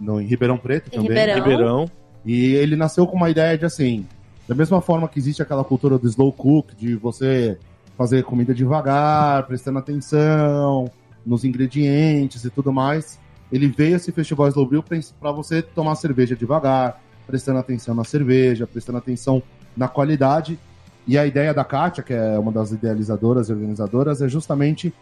no, 0.00 0.20
em 0.20 0.26
Ribeirão 0.26 0.56
Preto 0.56 0.88
Em 0.88 0.90
também. 0.90 1.08
Ribeirão. 1.08 1.42
Ribeirão. 1.42 1.90
E 2.24 2.54
ele 2.54 2.76
nasceu 2.76 3.06
com 3.06 3.16
uma 3.16 3.30
ideia 3.30 3.56
de 3.56 3.64
assim, 3.64 4.06
da 4.48 4.54
mesma 4.54 4.80
forma 4.80 5.08
que 5.08 5.18
existe 5.18 5.42
aquela 5.42 5.64
cultura 5.64 5.98
do 5.98 6.06
slow 6.08 6.32
cook, 6.32 6.74
de 6.76 6.94
você 6.94 7.58
fazer 7.96 8.24
comida 8.24 8.54
devagar, 8.54 9.46
prestando 9.46 9.78
atenção 9.78 10.90
nos 11.24 11.44
ingredientes 11.44 12.44
e 12.44 12.50
tudo 12.50 12.72
mais. 12.72 13.18
Ele 13.52 13.68
veio 13.68 13.96
esse 13.96 14.10
festival 14.10 14.48
Slow 14.48 14.66
Brew 14.66 14.84
para 15.20 15.30
você 15.32 15.62
tomar 15.62 15.94
cerveja 15.94 16.34
devagar, 16.34 17.00
prestando 17.26 17.58
atenção 17.58 17.94
na 17.94 18.04
cerveja, 18.04 18.66
prestando 18.66 18.98
atenção 18.98 19.42
na 19.76 19.86
qualidade. 19.86 20.58
E 21.06 21.16
a 21.18 21.26
ideia 21.26 21.52
da 21.54 21.64
Kátia, 21.64 22.02
que 22.02 22.12
é 22.12 22.38
uma 22.38 22.50
das 22.50 22.72
idealizadoras 22.72 23.48
e 23.48 23.52
organizadoras, 23.52 24.22
é 24.22 24.28
justamente 24.28 24.92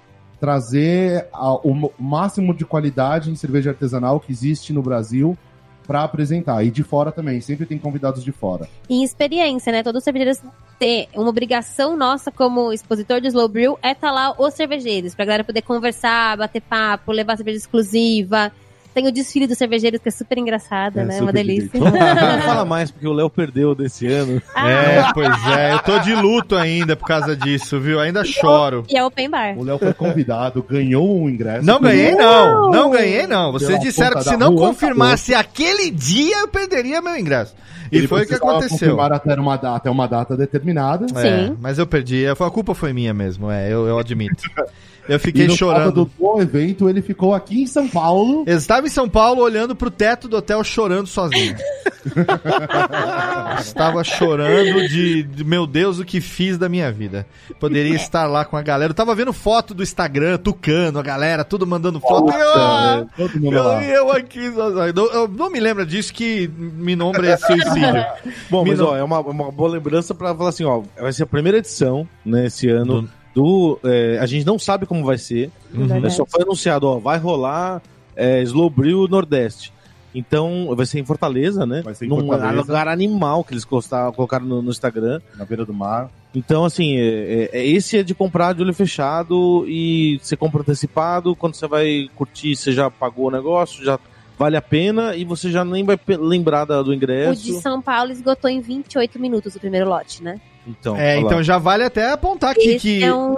trazer 0.41 1.29
a- 1.33 1.55
o 1.55 1.93
máximo 1.99 2.53
de 2.53 2.65
qualidade 2.65 3.31
em 3.31 3.37
cerveja 3.37 3.71
artesanal 3.71 4.19
que 4.19 4.33
existe 4.33 4.73
no 4.73 4.83
Brasil 4.83 5.39
para 5.87 6.05
apresentar. 6.05 6.65
E 6.65 6.71
de 6.71 6.83
fora 6.83 7.13
também, 7.13 7.41
sempre 7.41 7.67
tem 7.67 7.79
convidados 7.79 8.23
de 8.25 8.33
fora. 8.33 8.69
em 8.89 9.03
experiência, 9.03 9.73
né? 9.73 9.83
Todos 9.83 9.99
os 9.99 10.05
cervejeiros 10.05 10.41
têm 10.79 11.09
uma 11.15 11.29
obrigação 11.29 11.97
nossa 11.97 12.31
como 12.31 12.73
expositor 12.73 13.21
de 13.21 13.29
Slow 13.29 13.49
Brew 13.49 13.79
é 13.83 13.93
estar 13.93 14.11
lá 14.11 14.35
os 14.39 14.55
cervejeiros, 14.55 15.15
pra 15.15 15.25
galera 15.25 15.45
poder 15.45 15.63
conversar, 15.63 16.37
bater 16.37 16.63
papo, 16.63 17.13
levar 17.13 17.37
cerveja 17.37 17.59
exclusiva. 17.59 18.53
Tem 18.95 19.07
o 19.07 19.13
desfile 19.13 19.47
dos 19.47 19.57
cervejeiros, 19.59 20.01
que 20.03 20.09
é 20.09 20.13
super 20.13 20.37
engraçado, 20.39 20.99
É, 21.01 21.05
né? 21.05 21.13
super 21.13 21.23
uma 21.25 21.33
delícia. 21.33 21.81
Não 21.81 22.43
fala 22.43 22.65
mais, 22.67 22.91
porque 22.91 23.07
o 23.07 23.13
Léo 23.13 23.31
perdeu 23.31 23.75
desse 23.75 24.07
ano. 24.07 24.41
É, 24.55 25.13
pois 25.13 25.29
é, 25.59 25.73
eu 25.75 25.79
tô 25.81 25.99
de 25.99 26.15
luto 26.15 26.55
ainda 26.57 26.95
por 26.95 27.07
causa 27.07 27.35
disso, 27.37 27.81
viu? 27.81 27.99
Ainda 27.99 28.25
choro. 28.25 28.85
E 28.89 28.97
é 28.97 29.05
open 29.05 29.29
bar. 29.29 29.59
O 29.59 29.65
Léo 29.65 29.79
foi 29.79 29.93
convidado, 29.93 30.63
ganhou 30.63 31.21
um 31.21 31.29
ingresso. 31.29 31.65
Não 31.67 31.81
ganhei, 31.81 32.15
não. 32.15 32.71
Não 32.71 32.91
ganhei, 32.91 33.27
não. 33.27 33.51
Vocês 33.53 33.81
disseram 33.81 34.19
que 34.19 34.25
se 34.25 34.37
não 34.37 34.55
rua, 34.55 34.69
confirmasse 34.69 35.35
aquele 35.35 35.91
dia, 35.91 36.41
eu 36.41 36.49
perderia 36.49 37.01
meu 37.03 37.17
ingresso. 37.19 37.55
E 37.91 37.99
Ele 37.99 38.07
foi 38.09 38.23
o 38.23 38.27
que 38.27 38.35
aconteceu. 38.35 38.99
até 39.01 39.35
uma, 39.35 39.57
data, 39.57 39.77
até 39.77 39.91
uma 39.91 40.07
data 40.09 40.37
determinada. 40.37 41.07
É, 41.19 41.47
Sim. 41.47 41.57
mas 41.61 41.79
eu 41.79 41.87
perdi. 41.87 42.27
A 42.27 42.35
culpa 42.51 42.75
foi 42.75 42.93
minha 42.93 43.13
mesmo, 43.13 43.51
é, 43.51 43.71
eu, 43.71 43.87
eu 43.87 43.99
admito. 43.99 44.43
Eu 45.09 45.17
E 45.17 45.19
fiquei 45.19 45.49
no 45.49 45.57
chorando. 45.57 46.09
do 46.17 46.41
evento, 46.41 46.89
ele 46.89 47.03
ficou 47.03 47.35
aqui 47.35 47.63
em 47.63 47.67
São 47.67 47.89
Paulo. 47.89 48.45
Eu 48.47 48.57
estava 48.83 48.87
em 48.87 48.91
São 48.91 49.09
Paulo 49.09 49.43
olhando 49.43 49.75
pro 49.75 49.91
teto 49.91 50.29
do 50.29 50.37
hotel 50.37 50.63
chorando 50.65 51.07
sozinho. 51.07 51.57
Estava 53.61 54.03
chorando 54.03 54.89
de, 54.89 55.23
de, 55.23 55.45
meu 55.45 55.67
Deus, 55.67 56.01
o 56.01 56.05
que 56.05 56.21
fiz 56.21 56.59
da 56.59 56.69
minha 56.69 56.91
vida. 56.91 57.27
Poderia 57.61 57.95
estar 57.97 58.27
lá 58.27 58.45
com 58.45 58.57
a 58.57 58.63
galera. 58.63 58.91
Eu 58.91 58.95
tava 58.95 59.15
vendo 59.15 59.33
foto 59.33 59.73
do 59.73 59.83
Instagram, 59.83 60.39
tucano, 60.39 60.99
a 60.99 61.03
galera, 61.03 61.45
tudo 61.45 61.67
mandando 61.67 62.01
foto. 62.01 62.33
E 62.33 62.35
eu, 62.35 62.57
Nossa, 62.57 63.09
todo 63.17 63.41
mundo 63.41 63.57
eu, 63.57 63.63
lá. 63.63 63.85
eu 63.85 64.11
aqui, 64.11 64.53
sozinho. 64.53 64.93
eu, 64.97 65.13
eu 65.13 65.29
não 65.29 65.51
me 65.51 65.61
lembro 65.61 65.87
disso 65.87 66.13
que 66.13 66.49
me 66.49 66.97
nome 66.97 67.25
é 67.27 67.37
suicídio. 67.37 68.05
Bom, 68.51 68.65
mas 68.65 68.79
Mino- 68.79 68.91
ó, 68.91 68.97
é 68.97 69.03
uma, 69.03 69.21
uma 69.21 69.53
boa 69.53 69.71
lembrança 69.71 70.15
pra 70.15 70.35
falar 70.35 70.49
assim, 70.49 70.65
ó, 70.65 70.83
vai 71.01 71.13
ser 71.13 71.23
a 71.23 71.27
primeira 71.27 71.59
edição, 71.59 72.09
né, 72.25 72.47
esse 72.47 72.69
ano, 72.69 73.09
do... 73.35 73.79
é, 73.85 74.19
a 74.19 74.27
gente 74.27 74.45
não 74.45 74.59
sabe 74.59 74.87
como 74.87 75.05
vai 75.05 75.19
ser, 75.19 75.51
né, 75.73 76.11
só 76.11 76.27
foi 76.27 76.43
anunciado, 76.43 76.87
ó, 76.89 76.99
vai 76.99 77.19
rolar 77.19 77.81
é, 78.17 78.43
Slow 78.43 78.69
Brew 78.71 79.07
Nordeste. 79.09 79.73
Então, 80.15 80.75
vai 80.77 80.85
ser 80.85 80.99
em 81.01 81.05
Fortaleza, 81.05 81.65
né? 81.65 81.81
Vai 81.83 81.95
ser 81.95 82.05
em 82.05 82.09
Num 82.09 82.27
Fortaleza. 82.27 82.61
lugar 82.61 82.87
animal 82.89 83.43
que 83.43 83.55
eles 83.55 83.65
colocaram 83.65 84.45
no, 84.45 84.61
no 84.61 84.71
Instagram. 84.71 85.21
Na 85.37 85.45
beira 85.45 85.65
do 85.65 85.73
mar. 85.73 86.11
Então, 86.35 86.65
assim, 86.67 86.97
é, 86.99 87.49
é- 87.53 87.67
esse 87.67 87.97
é 87.99 88.03
de 88.03 88.15
comprar 88.15 88.53
de 88.55 88.63
olho 88.63 88.75
fechado 88.75 89.65
e 89.67 90.19
você 90.23 90.37
compra 90.37 90.61
antecipado. 90.61 91.35
Quando 91.35 91.55
você 91.55 91.67
vai 91.67 92.11
curtir, 92.15 92.55
você 92.57 92.73
já 92.73 92.91
pagou 92.91 93.29
o 93.29 93.31
negócio, 93.31 93.83
já 93.85 93.99
vale 94.39 94.57
a 94.57 94.63
pena 94.63 95.15
e 95.17 95.25
você 95.25 95.51
já 95.51 95.65
nem 95.65 95.83
vai 95.85 95.99
lembrar 96.21 96.65
da- 96.67 96.83
do 96.83 96.89
O 96.89 96.91
de 96.91 96.97
ingresso. 96.97 97.61
São 97.61 97.81
Paulo 97.81 98.11
esgotou 98.13 98.51
em 98.51 98.61
28 98.61 99.19
minutos 99.19 99.55
o 99.57 99.61
primeiro 99.61 99.89
lote, 99.89 100.23
né? 100.23 100.39
Então, 100.67 100.97
É, 100.97 101.19
então 101.19 101.43
já 101.43 101.57
vale 101.59 101.85
até 101.85 102.13
apontar 102.13 102.51
aqui 102.51 102.71
Esse 102.73 102.79
que 102.99 103.03
é 103.05 103.15
um... 103.15 103.35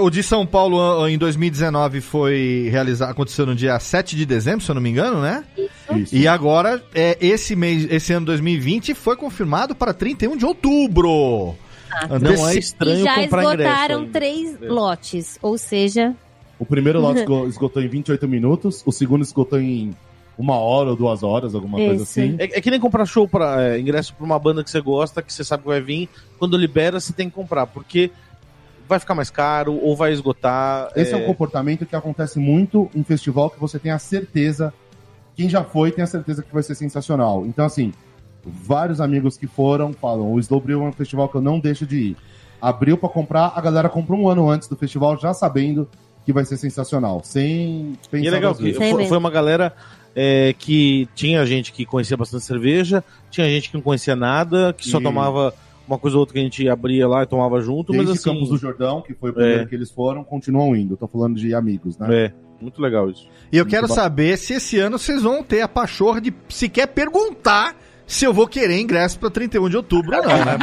o 0.00 0.10
de 0.10 0.22
São 0.22 0.44
Paulo 0.46 1.02
ah, 1.02 1.10
em 1.10 1.16
2019 1.16 2.00
foi 2.00 2.68
realizado, 2.70 3.10
aconteceu 3.10 3.46
no 3.46 3.54
dia 3.54 3.78
7 3.80 4.14
de 4.14 4.26
dezembro, 4.26 4.64
se 4.64 4.70
eu 4.70 4.74
não 4.74 4.82
me 4.82 4.90
engano, 4.90 5.20
né? 5.22 5.42
Isso. 5.96 6.14
E 6.14 6.28
agora, 6.28 6.82
é, 6.94 7.16
esse 7.20 7.56
mês, 7.56 7.86
esse 7.90 8.12
ano 8.12 8.26
2020 8.26 8.94
foi 8.94 9.16
confirmado 9.16 9.74
para 9.74 9.92
31 9.94 10.36
de 10.36 10.44
outubro. 10.44 11.54
não 12.08 12.16
é 12.16 12.16
Anteci- 12.16 12.56
E 12.56 12.58
estranho 12.58 13.04
já 13.04 13.14
comprar 13.16 13.42
ingresso. 13.44 13.62
esgotaram 13.70 14.06
três 14.08 14.62
É. 14.62 14.66
lotes, 14.68 15.38
ou 15.42 15.56
seja, 15.58 16.14
O 16.58 16.66
primeiro 16.66 17.00
lote 17.00 17.20
esgo- 17.24 17.46
esgotou 17.48 17.82
em 17.82 17.88
28 17.88 18.28
minutos, 18.28 18.82
o 18.84 18.92
segundo 18.92 19.22
esgotou 19.22 19.58
em 19.60 19.94
uma 20.38 20.56
hora 20.56 20.90
ou 20.90 20.96
duas 20.96 21.22
horas, 21.22 21.54
alguma 21.54 21.76
coisa 21.78 22.02
assim. 22.04 22.36
É, 22.38 22.44
é 22.44 22.60
que 22.60 22.70
nem 22.70 22.78
comprar 22.80 23.04
show 23.06 23.26
para 23.28 23.62
é, 23.62 23.78
ingresso 23.80 24.14
pra 24.14 24.24
uma 24.24 24.38
banda 24.38 24.62
que 24.62 24.70
você 24.70 24.80
gosta, 24.80 25.20
que 25.22 25.32
você 25.32 25.42
sabe 25.42 25.62
que 25.64 25.68
vai 25.68 25.80
vir. 25.80 26.08
Quando 26.38 26.56
libera, 26.56 26.98
você 27.00 27.12
tem 27.12 27.28
que 27.28 27.34
comprar, 27.34 27.66
porque 27.66 28.10
vai 28.90 28.98
ficar 28.98 29.14
mais 29.14 29.30
caro 29.30 29.78
ou 29.80 29.96
vai 29.96 30.12
esgotar. 30.12 30.90
Esse 30.96 31.14
é... 31.14 31.16
um 31.16 31.24
comportamento 31.24 31.86
que 31.86 31.96
acontece 31.96 32.38
muito 32.38 32.90
em 32.94 33.02
festival 33.04 33.48
que 33.48 33.58
você 33.58 33.78
tem 33.78 33.92
a 33.92 33.98
certeza, 33.98 34.74
quem 35.36 35.48
já 35.48 35.62
foi 35.64 35.92
tem 35.92 36.02
a 36.02 36.06
certeza 36.06 36.42
que 36.42 36.52
vai 36.52 36.62
ser 36.62 36.74
sensacional. 36.74 37.46
Então, 37.46 37.64
assim, 37.64 37.92
vários 38.44 39.00
amigos 39.00 39.38
que 39.38 39.46
foram 39.46 39.92
falam, 39.92 40.32
o 40.32 40.38
Slow 40.40 40.60
Brew 40.60 40.82
é 40.82 40.88
um 40.88 40.92
festival 40.92 41.28
que 41.28 41.36
eu 41.36 41.40
não 41.40 41.58
deixo 41.60 41.86
de 41.86 41.96
ir. 41.96 42.16
Abriu 42.60 42.98
pra 42.98 43.08
comprar, 43.08 43.52
a 43.54 43.60
galera 43.60 43.88
comprou 43.88 44.20
um 44.20 44.28
ano 44.28 44.50
antes 44.50 44.68
do 44.68 44.76
festival, 44.76 45.16
já 45.18 45.32
sabendo 45.32 45.88
que 46.26 46.32
vai 46.32 46.44
ser 46.44 46.58
sensacional, 46.58 47.22
sem 47.24 47.96
pensar 48.10 48.24
E 48.24 48.28
é 48.28 48.30
legal 48.30 48.54
que 48.54 48.74
foi, 48.74 49.06
foi 49.06 49.16
uma 49.16 49.30
galera 49.30 49.72
é, 50.14 50.52
que 50.58 51.08
tinha 51.14 51.46
gente 51.46 51.72
que 51.72 51.86
conhecia 51.86 52.16
bastante 52.16 52.44
cerveja, 52.44 53.02
tinha 53.30 53.46
gente 53.48 53.70
que 53.70 53.76
não 53.76 53.82
conhecia 53.82 54.16
nada, 54.16 54.74
que 54.74 54.86
só 54.86 54.98
E- 54.98 55.02
tomava 55.02 55.54
uma 55.90 55.98
coisa 55.98 56.16
ou 56.16 56.20
outra 56.20 56.34
que 56.34 56.40
a 56.40 56.42
gente 56.42 56.68
abria 56.68 57.06
lá 57.08 57.22
e 57.22 57.26
tomava 57.26 57.60
junto, 57.60 57.92
Desde 57.92 58.08
mas 58.10 58.18
assim. 58.18 58.30
Campos 58.30 58.48
do 58.48 58.56
Jordão, 58.56 59.02
que 59.02 59.14
foi 59.14 59.30
o 59.30 59.34
primeiro 59.34 59.62
É. 59.62 59.66
que 59.66 59.74
eles 59.74 59.90
foram, 59.90 60.22
continuam 60.22 60.74
indo. 60.76 60.96
Tô 60.96 61.08
falando 61.08 61.36
de 61.36 61.52
amigos, 61.54 61.98
né? 61.98 62.26
É, 62.26 62.32
muito 62.60 62.80
legal 62.80 63.10
isso. 63.10 63.26
E 63.52 63.56
eu 63.58 63.66
quero 63.66 63.88
bom. 63.88 63.94
saber 63.94 64.36
se 64.38 64.54
esse 64.54 64.78
ano 64.78 64.98
vocês 64.98 65.22
vão 65.22 65.42
ter 65.42 65.62
a 65.62 65.68
pachorra 65.68 66.20
de 66.20 66.32
sequer 66.48 66.86
perguntar 66.88 67.74
se 68.06 68.24
eu 68.24 68.32
vou 68.32 68.46
querer 68.48 68.80
ingresso 68.80 69.18
para 69.20 69.30
31 69.30 69.68
de 69.68 69.76
outubro 69.76 70.16
ou 70.16 70.22
não, 70.22 70.44
né? 70.44 70.56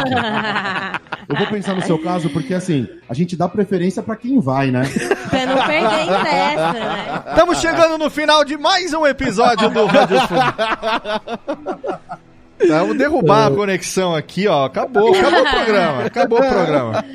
Eu 1.30 1.36
vou 1.38 1.48
pensar 1.48 1.76
no 1.76 1.82
seu 1.82 1.98
caso, 1.98 2.30
porque 2.30 2.54
assim, 2.54 2.86
a 3.08 3.14
gente 3.14 3.38
dá 3.38 3.48
preferência 3.48 4.04
pra 4.04 4.18
quem 4.18 4.38
vai, 4.40 4.70
né? 4.70 4.84
pra 5.30 5.46
não 5.46 5.66
perder 5.66 6.04
ingresso, 6.04 6.74
né? 6.74 7.24
Estamos 7.30 7.58
chegando 7.60 7.98
no 7.98 8.10
final 8.10 8.44
de 8.44 8.58
mais 8.58 8.94
um 8.94 9.06
episódio 9.08 9.70
do 9.70 9.86
Rádio 9.86 10.18
Vamos 12.66 12.98
derrubar 12.98 13.48
a 13.48 13.52
conexão 13.56 14.16
aqui, 14.16 14.48
ó. 14.48 14.66
Acabou, 14.66 15.14
acabou 15.14 15.42
o 15.42 15.50
programa. 15.52 16.04
Acabou 16.06 16.40
o 16.40 16.50
programa. 16.50 17.06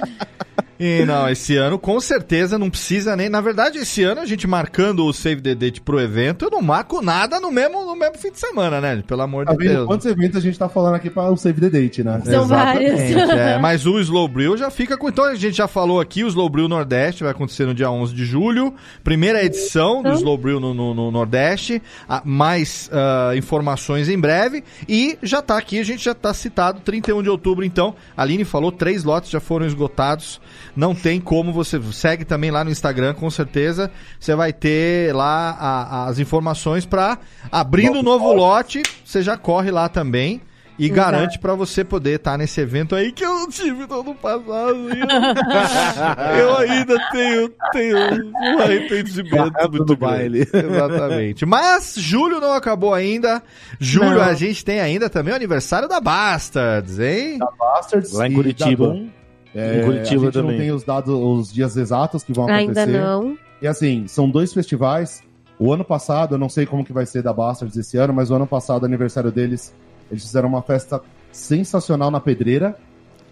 E 0.81 1.05
não, 1.05 1.29
esse 1.29 1.57
ano 1.57 1.79
com 1.79 2.01
certeza 2.01 2.59
não 2.59 2.69
precisa 2.71 3.15
nem. 3.15 3.29
Na 3.29 3.41
verdade, 3.41 3.79
esse 3.79 4.03
ano 4.03 4.21
a 4.21 4.27
gente 4.27 4.47
marcando 4.47 5.05
o 5.05 5.13
Save 5.13 5.41
the 5.41 5.55
Date 5.55 5.81
pro 5.81 6.01
evento, 6.01 6.47
eu 6.47 6.51
não 6.51 6.61
marco 6.63 7.01
nada 7.03 7.39
no 7.39 7.51
mesmo, 7.51 7.85
no 7.85 7.95
mesmo 7.95 8.19
fim 8.19 8.31
de 8.33 8.39
semana, 8.41 8.81
né? 8.81 9.03
Pelo 9.07 9.23
amor 9.23 9.45
Tá 9.47 9.53
de 9.53 9.59
vendo 9.59 9.73
Deus. 9.75 9.87
quantos 9.87 10.07
eventos 10.07 10.37
a 10.37 10.41
gente 10.41 10.59
tá 10.59 10.69
falando 10.69 10.95
aqui 10.95 11.09
para 11.11 11.31
o 11.31 11.37
Save 11.37 11.61
the 11.61 11.71
Date, 11.71 12.03
né? 12.03 12.21
São 12.25 12.47
vários. 12.47 12.91
é, 13.01 13.59
mas 13.59 13.87
o 13.87 13.99
Slow 14.01 14.27
Brew 14.29 14.57
já 14.57 14.71
fica 14.71 14.97
com. 14.97 15.09
Então 15.09 15.25
a 15.25 15.35
gente 15.35 15.57
já 15.57 15.69
falou 15.69 16.01
aqui, 16.01 16.25
o 16.25 16.29
Slow 16.29 16.49
Brew 16.49 16.69
Nordeste 16.69 17.23
vai 17.23 17.33
acontecer 17.33 17.65
no 17.67 17.75
dia 17.75 17.91
11 17.91 18.15
de 18.15 18.25
julho. 18.25 18.75
Primeira 19.05 19.45
edição 19.45 20.03
do 20.03 20.13
Slow 20.13 20.37
Brew 20.39 20.59
no, 20.59 20.75
no- 20.75 20.95
no 20.95 21.11
Nordeste. 21.11 21.81
Ah, 22.09 22.23
mais 22.25 22.91
ah, 22.93 23.33
informações 23.37 24.09
em 24.09 24.19
breve. 24.19 24.65
E 24.89 25.19
já 25.23 25.41
tá 25.43 25.57
aqui, 25.59 25.79
a 25.79 25.85
gente 25.85 26.03
já 26.05 26.15
tá 26.15 26.33
citado, 26.35 26.81
31 26.81 27.23
de 27.23 27.29
outubro. 27.29 27.65
Então, 27.65 27.95
a 28.17 28.23
Aline 28.23 28.45
falou, 28.45 28.73
três 28.73 29.05
lotes 29.05 29.31
já 29.31 29.41
foram 29.41 29.67
esgotados. 29.67 30.41
Não 30.75 30.95
tem 30.95 31.21
como 31.21 31.53
você. 31.53 31.81
Segue 31.93 32.25
também 32.25 32.51
lá 32.51 32.65
no 32.65 32.71
Instagram, 32.71 33.13
com 33.15 33.29
certeza. 33.31 33.91
Você 34.19 34.35
vai 34.35 34.53
ter 34.53 35.15
lá 35.15 35.51
a- 35.59 36.07
as 36.09 36.19
informações 36.19 36.87
para 36.87 37.19
abrindo 37.51 37.99
o 37.99 38.03
novo 38.03 38.33
lote. 38.33 38.83
Você 39.05 39.23
já 39.23 39.37
corre 39.37 39.71
lá 39.71 39.89
também. 39.89 40.41
E 40.79 40.87
Exato. 40.87 40.97
garante 41.01 41.39
pra 41.39 41.55
você 41.55 41.85
poder 41.85 42.17
estar 42.17 42.39
nesse 42.39 42.59
evento 42.59 42.95
aí 42.95 43.13
que 43.13 43.23
eu 43.23 43.29
não 43.41 43.49
tive 43.51 43.87
no 43.87 44.01
ano 44.01 44.15
passado. 44.15 44.89
e 44.91 45.01
Eu, 45.01 46.39
eu 46.49 46.57
ainda 46.57 46.99
tenho, 47.13 47.49
tenho 47.73 47.97
um 48.35 48.59
arrependimento 48.59 49.53
muito 49.71 49.85
grande. 49.85 49.97
baile. 49.97 50.49
Exatamente. 50.53 51.45
Mas 51.45 51.95
julho 51.99 52.41
não 52.41 52.55
acabou 52.55 52.95
ainda. 52.95 53.43
Julho 53.79 54.15
Não. 54.15 54.23
a 54.23 54.33
gente 54.35 54.65
tem 54.65 54.81
ainda 54.81 55.11
também 55.11 55.35
o 55.35 55.37
aniversário 55.37 55.87
da 55.87 56.01
Bastards, 56.01 56.99
hein? 56.99 57.39
Bastards 57.59 58.13
Lá 58.15 58.27
em 58.27 58.33
e 58.33 58.35
Curitiba. 58.35 58.87
Dadum. 58.89 59.11
É, 59.55 59.81
Em 59.81 59.85
Curitiba 59.85 60.23
a 60.23 60.25
gente 60.25 60.33
também. 60.35 60.53
não 60.53 60.59
tem 60.59 60.73
os 60.73 60.83
dados, 60.85 61.15
os 61.15 61.53
dias 61.53 61.77
exatos 61.77 62.23
que 62.25 62.33
vão 62.33 62.45
acontecer. 62.45 62.81
Ainda 62.81 62.87
não. 62.87 63.37
E 63.61 63.67
assim, 63.67 64.07
são 64.09 64.29
dois 64.29 64.53
festivais. 64.53 65.23
O 65.59 65.73
ano 65.73 65.85
passado, 65.85 66.35
eu 66.35 66.39
não 66.39 66.49
sei 66.49 66.67
como 66.67 66.85
que 66.85 66.93
vai 66.93 67.07
ser 67.07 67.23
da 67.23 67.33
Bastards 67.33 67.77
esse 67.77 67.97
ano, 67.97 68.13
mas 68.13 68.31
o 68.31 68.35
ano 68.35 68.47
passado, 68.47 68.85
aniversário 68.85 69.31
deles, 69.31 69.75
eles 70.11 70.25
fizeram 70.25 70.49
uma 70.49 70.63
festa 70.63 71.01
sensacional 71.31 72.11
na 72.11 72.19
Pedreira. 72.21 72.77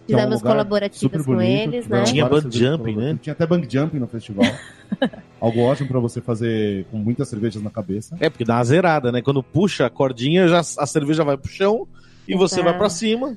que 0.06 0.12
é 0.12 0.16
um 0.16 0.18
Fizemos 0.20 0.42
colaborativas 0.42 1.00
super 1.00 1.24
com 1.24 1.40
eles, 1.42 1.88
né? 1.88 2.02
Tinha 2.04 2.28
cervejas 2.28 2.54
jumping, 2.54 2.96
né? 2.96 3.18
Tinha 3.20 3.32
até 3.32 3.46
bang 3.46 3.66
jumping 3.68 3.98
no 3.98 4.06
festival. 4.06 4.46
Algo 5.40 5.60
ótimo 5.60 5.88
pra 5.88 5.98
você 6.00 6.20
fazer 6.20 6.84
com 6.90 6.98
muitas 6.98 7.28
cervejas 7.28 7.62
na 7.62 7.70
cabeça. 7.70 8.16
É, 8.20 8.28
porque 8.28 8.44
dá 8.44 8.56
uma 8.56 8.64
zerada, 8.64 9.10
né? 9.10 9.22
Quando 9.22 9.42
puxa 9.42 9.86
a 9.86 9.90
cordinha, 9.90 10.46
já, 10.46 10.60
a 10.60 10.86
cerveja 10.86 11.24
vai 11.24 11.36
pro 11.36 11.50
chão 11.50 11.88
e 12.28 12.34
você 12.36 12.62
vai 12.62 12.76
pra 12.76 12.88
cima. 12.90 13.36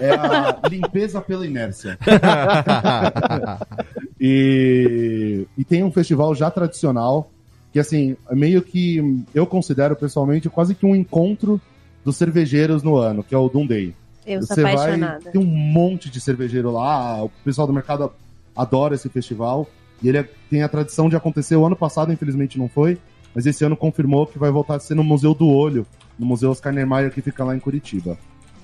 É 0.00 0.10
a 0.12 0.60
limpeza 0.68 1.20
pela 1.20 1.46
inércia. 1.46 1.98
E, 4.24 5.48
e 5.58 5.64
tem 5.64 5.82
um 5.82 5.90
festival 5.90 6.32
já 6.32 6.48
tradicional, 6.48 7.28
que 7.72 7.80
assim, 7.80 8.16
é 8.30 8.34
meio 8.36 8.62
que 8.62 9.24
eu 9.34 9.44
considero 9.44 9.96
pessoalmente 9.96 10.48
quase 10.48 10.76
que 10.76 10.86
um 10.86 10.94
encontro 10.94 11.60
dos 12.04 12.16
cervejeiros 12.16 12.84
no 12.84 12.96
ano, 12.96 13.24
que 13.24 13.34
é 13.34 13.38
o 13.38 13.48
Day. 13.66 13.92
Eu 14.24 14.40
sou 14.44 14.54
Você 14.54 14.62
vai, 14.62 14.74
apaixonada. 14.74 15.30
tem 15.32 15.40
um 15.40 15.44
monte 15.44 16.08
de 16.08 16.20
cervejeiro 16.20 16.70
lá, 16.70 17.24
o 17.24 17.30
pessoal 17.44 17.66
do 17.66 17.72
mercado 17.72 18.12
adora 18.54 18.94
esse 18.94 19.08
festival. 19.08 19.68
E 20.00 20.08
ele 20.08 20.18
é- 20.18 20.28
tem 20.48 20.62
a 20.62 20.68
tradição 20.68 21.08
de 21.08 21.16
acontecer, 21.16 21.56
o 21.56 21.66
ano 21.66 21.74
passado 21.74 22.12
infelizmente 22.12 22.58
não 22.60 22.68
foi, 22.68 22.98
mas 23.34 23.44
esse 23.44 23.64
ano 23.64 23.76
confirmou 23.76 24.24
que 24.26 24.38
vai 24.38 24.52
voltar 24.52 24.76
a 24.76 24.80
ser 24.80 24.94
no 24.94 25.02
Museu 25.02 25.34
do 25.34 25.48
Olho, 25.48 25.84
no 26.22 26.28
Museu 26.28 26.50
Oscar 26.52 26.72
Niemeyer, 26.72 27.10
que 27.12 27.20
fica 27.20 27.42
lá 27.44 27.54
em 27.56 27.58
Curitiba. 27.58 28.16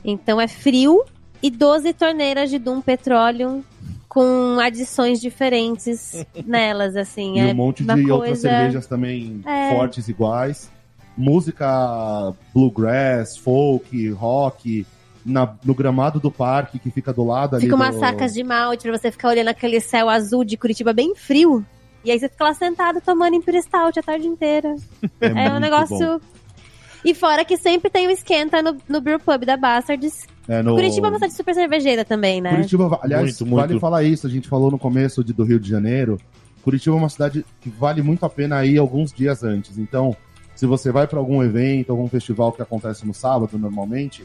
Então 0.04 0.40
é 0.40 0.46
frio 0.46 1.02
e 1.42 1.50
12 1.50 1.92
torneiras 1.92 2.48
de 2.50 2.58
Doom 2.58 2.80
Petroleum 2.80 3.62
com 4.08 4.58
adições 4.60 5.20
diferentes 5.20 6.24
nelas, 6.46 6.96
assim. 6.96 7.36
e 7.36 7.40
é 7.40 7.46
um 7.52 7.54
monte 7.54 7.82
de 7.84 8.10
outras 8.10 8.30
coisa- 8.40 8.48
cervejas 8.48 8.86
também 8.86 9.42
É. 9.44 9.70
fortes 9.74 10.08
iguais. 10.08 10.70
Música 11.16 12.32
bluegrass, 12.54 13.36
folk, 13.36 14.08
rock, 14.10 14.86
na- 15.26 15.52
no 15.64 15.74
gramado 15.74 16.20
do 16.20 16.30
parque 16.30 16.78
que 16.78 16.90
fica 16.90 17.12
do 17.12 17.24
lado 17.24 17.56
ali. 17.56 17.64
Fica 17.64 17.74
umas 17.76 17.94
do... 17.96 18.00
sacas 18.00 18.32
de 18.32 18.42
malte 18.44 18.82
pra 18.88 18.96
você 18.96 19.10
ficar 19.10 19.28
olhando 19.30 19.48
aquele 19.48 19.80
céu 19.80 20.08
azul 20.08 20.44
de 20.44 20.56
Curitiba 20.56 20.92
bem 20.92 21.14
frio. 21.16 21.64
E 22.04 22.10
aí 22.12 22.18
você 22.18 22.28
fica 22.28 22.44
lá 22.44 22.54
sentado 22.54 23.00
tomando 23.00 23.34
Imperial 23.34 23.62
Stout 23.64 23.98
a 23.98 24.02
tarde 24.02 24.26
inteira. 24.28 24.74
É, 25.20 25.28
um 25.28 25.34
muito 25.34 25.60
negócio... 25.60 25.98
bom. 25.98 26.20
E 27.08 27.14
fora 27.14 27.42
que 27.42 27.56
sempre 27.56 27.88
tem 27.88 28.06
o 28.06 28.10
esquenta 28.10 28.60
no, 28.60 28.76
no 28.86 29.00
Brew 29.00 29.18
Pub 29.18 29.46
da 29.46 29.56
Bastards. 29.56 30.26
É, 30.46 30.62
no... 30.62 30.74
Curitiba 30.74 31.06
é 31.06 31.10
uma 31.10 31.16
cidade 31.16 31.32
super 31.32 31.54
cervejeira 31.54 32.04
também, 32.04 32.38
né? 32.38 32.50
Curitiba, 32.50 32.98
aliás, 33.02 33.24
Muito, 33.24 33.46
muito. 33.46 33.66
vale 33.66 33.80
falar 33.80 34.02
isso, 34.02 34.26
a 34.26 34.30
gente 34.30 34.46
falou 34.46 34.70
no 34.70 34.78
começo 34.78 35.24
de, 35.24 35.32
do 35.32 35.42
Rio 35.42 35.58
de 35.58 35.66
Janeiro. 35.70 36.18
Curitiba 36.62 36.94
é 36.96 36.98
uma 36.98 37.08
cidade 37.08 37.46
que 37.62 37.70
vale 37.70 38.02
muito 38.02 38.26
a 38.26 38.28
pena 38.28 38.62
ir 38.66 38.76
alguns 38.76 39.10
dias 39.10 39.42
antes. 39.42 39.78
Então, 39.78 40.14
se 40.54 40.66
você 40.66 40.92
vai 40.92 41.06
para 41.06 41.18
algum 41.18 41.42
evento, 41.42 41.90
algum 41.92 42.06
festival 42.08 42.52
que 42.52 42.60
acontece 42.60 43.06
no 43.06 43.14
sábado 43.14 43.56
normalmente, 43.58 44.22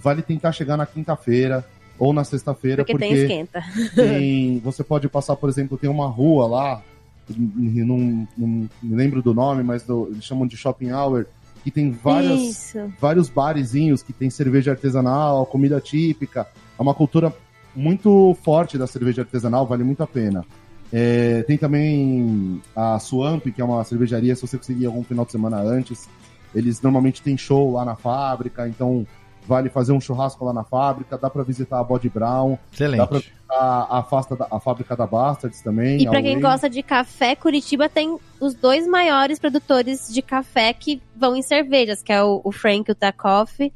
vale 0.00 0.22
tentar 0.22 0.52
chegar 0.52 0.76
na 0.76 0.86
quinta-feira 0.86 1.64
ou 1.98 2.12
na 2.12 2.22
sexta-feira, 2.22 2.84
Porque, 2.84 2.92
porque, 2.92 3.08
tem 3.08 3.22
esquenta. 3.22 3.60
tem- 3.96 4.60
você 4.60 4.84
pode 4.84 5.08
passar, 5.08 5.34
por 5.34 5.48
exemplo, 5.50 5.76
tem 5.76 5.90
uma 5.90 6.06
rua 6.06 6.46
lá, 6.46 6.82
não, 7.28 8.26
não 8.38 8.46
me 8.82 8.94
lembro 8.94 9.20
do 9.20 9.34
nome, 9.34 9.64
mas 9.64 9.82
do- 9.82 10.06
eles 10.12 10.24
chamam 10.24 10.46
de 10.46 10.56
shopping 10.56 10.92
hour, 10.92 11.26
que 11.62 11.70
tem 11.70 11.90
várias 11.90 12.40
Isso. 12.40 12.92
vários 13.00 13.28
barezinhos 13.28 14.02
que 14.02 14.12
tem 14.12 14.30
cerveja 14.30 14.72
artesanal, 14.72 15.46
comida 15.46 15.80
típica. 15.80 16.46
É 16.78 16.82
uma 16.82 16.94
cultura 16.94 17.34
muito 17.74 18.36
forte 18.42 18.76
da 18.76 18.86
cerveja 18.86 19.22
artesanal, 19.22 19.66
vale 19.66 19.84
muito 19.84 20.02
a 20.02 20.06
pena. 20.06 20.44
É, 20.92 21.42
tem 21.44 21.56
também 21.56 22.60
a 22.74 22.98
Swamp, 22.98 23.46
que 23.46 23.60
é 23.60 23.64
uma 23.64 23.84
cervejaria, 23.84 24.34
se 24.34 24.42
você 24.42 24.56
conseguir 24.56 24.86
algum 24.86 25.04
final 25.04 25.24
de 25.24 25.32
semana 25.32 25.60
antes. 25.60 26.08
Eles 26.52 26.82
normalmente 26.82 27.22
têm 27.22 27.36
show 27.36 27.72
lá 27.72 27.84
na 27.84 27.94
fábrica, 27.94 28.68
então 28.68 29.06
vale 29.50 29.68
fazer 29.68 29.90
um 29.92 30.00
churrasco 30.00 30.44
lá 30.44 30.52
na 30.52 30.62
fábrica, 30.62 31.18
dá 31.18 31.28
pra 31.28 31.42
visitar 31.42 31.80
a 31.80 31.84
Body 31.84 32.08
Brown, 32.08 32.52
dá 32.52 32.56
pra 33.04 33.18
Excelente. 33.18 33.32
a, 33.50 33.98
a, 33.98 34.02
fasta 34.04 34.36
da- 34.36 34.46
a 34.48 34.60
fábrica 34.60 34.94
da 34.96 35.06
Bastards 35.08 35.60
também. 35.60 36.00
E 36.00 36.08
pra 36.08 36.20
a 36.20 36.22
quem 36.22 36.40
gosta 36.40 36.70
de 36.70 36.82
café, 36.84 37.34
Curitiba 37.34 37.88
tem 37.88 38.16
os 38.40 38.54
dois 38.54 38.86
maiores 38.86 39.40
produtores 39.40 40.08
de 40.14 40.22
café 40.22 40.72
que 40.72 41.02
vão 41.16 41.34
em 41.34 41.42
cervejas, 41.42 42.00
que 42.00 42.12
é 42.12 42.22
o, 42.22 42.40
o 42.44 42.52
Frank, 42.52 42.88
o 42.90 42.94
Takoff 42.94 43.72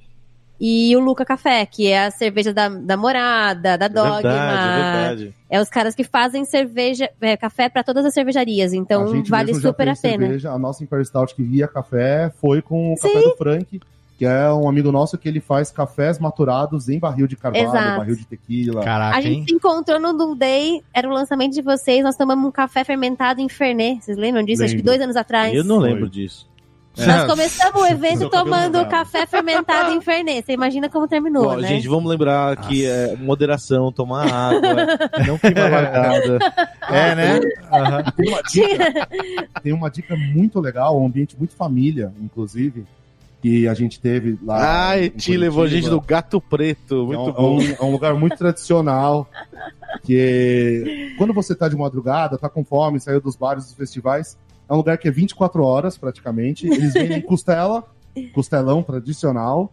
e 0.61 0.97
o 0.97 1.01
Luca 1.01 1.25
Café, 1.25 1.66
que 1.66 1.89
é 1.89 2.07
a 2.07 2.11
cerveja 2.12 2.55
da, 2.55 2.68
da 2.68 2.97
Morada, 2.97 3.77
da 3.77 3.87
É 3.87 3.89
Dogma. 3.89 4.22
verdade, 4.22 4.68
é 4.68 4.83
verdade. 4.93 5.35
É 5.51 5.61
os 5.61 5.68
caras 5.68 5.97
que 5.97 6.05
fazem 6.05 6.45
cerveja, 6.45 7.11
é, 7.20 7.37
café 7.37 7.68
pra 7.68 7.83
todas 7.83 8.05
as 8.07 8.14
cervejarias, 8.14 8.72
A 8.72 8.77
então 8.77 9.09
gente 9.09 9.29
vale 9.29 9.47
mesmo 9.49 9.61
já 9.61 9.68
super 9.70 9.89
a 9.89 9.97
pena. 9.97 10.22
cerveja, 10.22 10.53
a 10.53 10.59
nossa 10.59 10.85
Imperial 10.85 11.05
Stout 11.05 11.35
que 11.35 11.43
via 11.43 11.66
café 11.66 12.33
foi 12.41 12.62
com 12.62 12.93
o 12.93 12.97
café 12.97 13.20
Sim. 13.20 13.29
do 13.31 13.37
Frank, 13.37 13.81
que 14.16 14.24
é 14.24 14.52
um 14.52 14.68
amigo 14.68 14.92
nosso 14.92 15.18
que 15.18 15.28
ele 15.28 15.40
faz 15.40 15.70
cafés 15.70 16.18
maturados 16.18 16.88
em 16.88 16.98
barril 16.98 17.26
de 17.26 17.36
carvalho, 17.36 17.66
Exato. 17.68 17.98
barril 17.98 18.16
de 18.16 18.26
tequila. 18.26 18.82
Caraca, 18.82 19.16
A 19.16 19.20
hein? 19.22 19.40
gente 19.40 19.48
se 19.50 19.54
encontrou 19.56 19.98
no 20.00 20.12
Doom 20.16 20.36
Day, 20.36 20.82
era 20.92 21.08
o 21.08 21.12
lançamento 21.12 21.52
de 21.52 21.62
vocês, 21.62 22.02
nós 22.04 22.16
tomamos 22.16 22.46
um 22.46 22.52
café 22.52 22.84
fermentado 22.84 23.40
em 23.40 23.48
Fernet. 23.48 24.04
Vocês 24.04 24.16
lembram 24.16 24.44
disso? 24.44 24.62
Acho 24.62 24.72
que 24.72 24.78
Lembro. 24.78 24.92
dois 24.92 25.00
anos 25.02 25.16
atrás. 25.16 25.52
Eu 25.54 25.64
não 25.64 25.80
Foi. 25.80 25.90
lembro 25.90 26.08
disso. 26.08 26.48
Nós 26.96 27.24
começamos 27.28 27.82
o 27.82 27.86
evento 27.86 28.30
tomando 28.30 28.86
café 28.86 29.26
fermentado 29.26 29.90
em 29.90 30.00
Fernet. 30.00 30.46
Você 30.46 30.52
imagina 30.52 30.88
como 30.88 31.08
terminou, 31.08 31.46
Ó, 31.48 31.56
né? 31.56 31.66
Gente, 31.66 31.88
vamos 31.88 32.08
lembrar 32.08 32.56
que 32.56 32.86
é 32.86 33.16
moderação, 33.16 33.90
tomar 33.90 34.32
água, 34.32 34.86
não 35.26 35.36
queimar 35.36 35.72
largada. 35.72 36.38
É, 36.88 37.14
né? 37.16 37.40
Aham. 37.72 38.04
Tem 38.16 38.28
uma 38.28 38.42
dica, 38.42 39.08
tem 39.60 39.72
uma 39.72 39.90
dica 39.90 40.14
muito 40.16 40.60
legal, 40.60 41.00
um 41.00 41.06
ambiente 41.06 41.36
muito 41.36 41.56
família, 41.56 42.12
inclusive, 42.22 42.84
que 43.45 43.68
a 43.68 43.74
gente 43.74 44.01
teve 44.01 44.38
lá. 44.42 44.86
Ai, 44.88 45.11
te 45.11 45.36
levou 45.36 45.64
a 45.64 45.68
gente 45.68 45.90
do 45.90 46.01
Gato 46.01 46.40
Preto, 46.40 46.95
É 46.95 46.99
um, 46.99 47.05
muito 47.05 47.28
é 47.28 47.32
bom. 47.34 47.59
um- 47.59 47.61
é 47.72 47.82
um 47.84 47.92
lugar 47.92 48.14
muito 48.14 48.38
tradicional. 48.38 49.28
Que 50.03 51.14
quando 51.18 51.34
você 51.34 51.55
tá 51.55 51.68
de 51.68 51.76
madrugada, 51.76 52.38
tá 52.38 52.49
com 52.49 52.64
fome, 52.64 52.99
saiu 52.99 53.20
dos 53.20 53.36
bares, 53.36 53.64
dos 53.66 53.74
festivais, 53.74 54.38
é 54.66 54.72
um 54.72 54.76
lugar 54.78 54.97
que 54.97 55.09
é 55.09 55.11
24 55.11 55.62
horas 55.62 55.99
praticamente. 55.99 56.66
Eles 56.66 56.95
vendem 56.95 57.20
costela, 57.22 57.84
costelão 58.32 58.82
tradicional, 58.82 59.70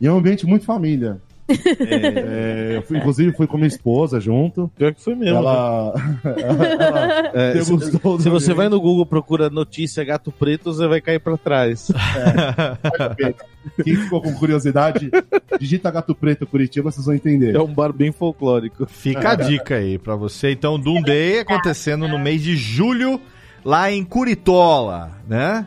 e 0.00 0.06
é 0.06 0.12
um 0.12 0.18
ambiente 0.18 0.46
muito 0.46 0.64
família. 0.64 1.20
É, 1.48 2.72
eu 2.76 2.82
fui- 2.82 2.98
inclusive 2.98 3.32
fui 3.32 3.46
com 3.46 3.56
minha 3.56 3.68
esposa 3.68 4.20
junto. 4.20 4.70
Pior 4.76 4.92
que 4.94 5.02
foi 5.02 5.14
mesmo. 5.14 5.36
Ela, 5.38 5.94
ela, 6.24 6.64
ela 6.82 7.30
É, 7.34 7.62
se, 7.62 7.64
se 7.64 8.28
você 8.28 8.52
vai 8.54 8.66
ambiente. 8.66 8.70
no 8.70 8.80
Google 8.80 9.06
procura 9.06 9.48
notícia 9.50 10.04
Gato 10.04 10.30
Preto, 10.30 10.72
você 10.74 10.86
vai 10.86 11.00
cair 11.00 11.18
pra 11.20 11.36
trás. 11.36 11.88
Quem 13.84 13.96
ficou 13.96 14.22
com 14.22 14.32
curiosidade, 14.34 15.10
digita 15.58 15.90
Gato 15.90 16.14
Preto 16.14 16.46
Curitiba, 16.46 16.90
vocês 16.90 17.04
vão 17.06 17.14
entender. 17.14 17.54
É 17.54 17.60
um 17.60 17.72
bar 17.72 17.92
bem 17.92 18.12
folclórico. 18.12 18.86
Fica 18.86 19.30
a 19.32 19.34
dica 19.34 19.76
aí 19.76 19.98
pra 19.98 20.16
você. 20.16 20.50
Então, 20.52 20.78
Doom 20.78 21.02
Day 21.02 21.40
acontecendo 21.40 22.08
no 22.08 22.18
mês 22.18 22.42
de 22.42 22.56
julho, 22.56 23.20
lá 23.64 23.90
em 23.90 24.04
Curitola, 24.04 25.10
né? 25.28 25.66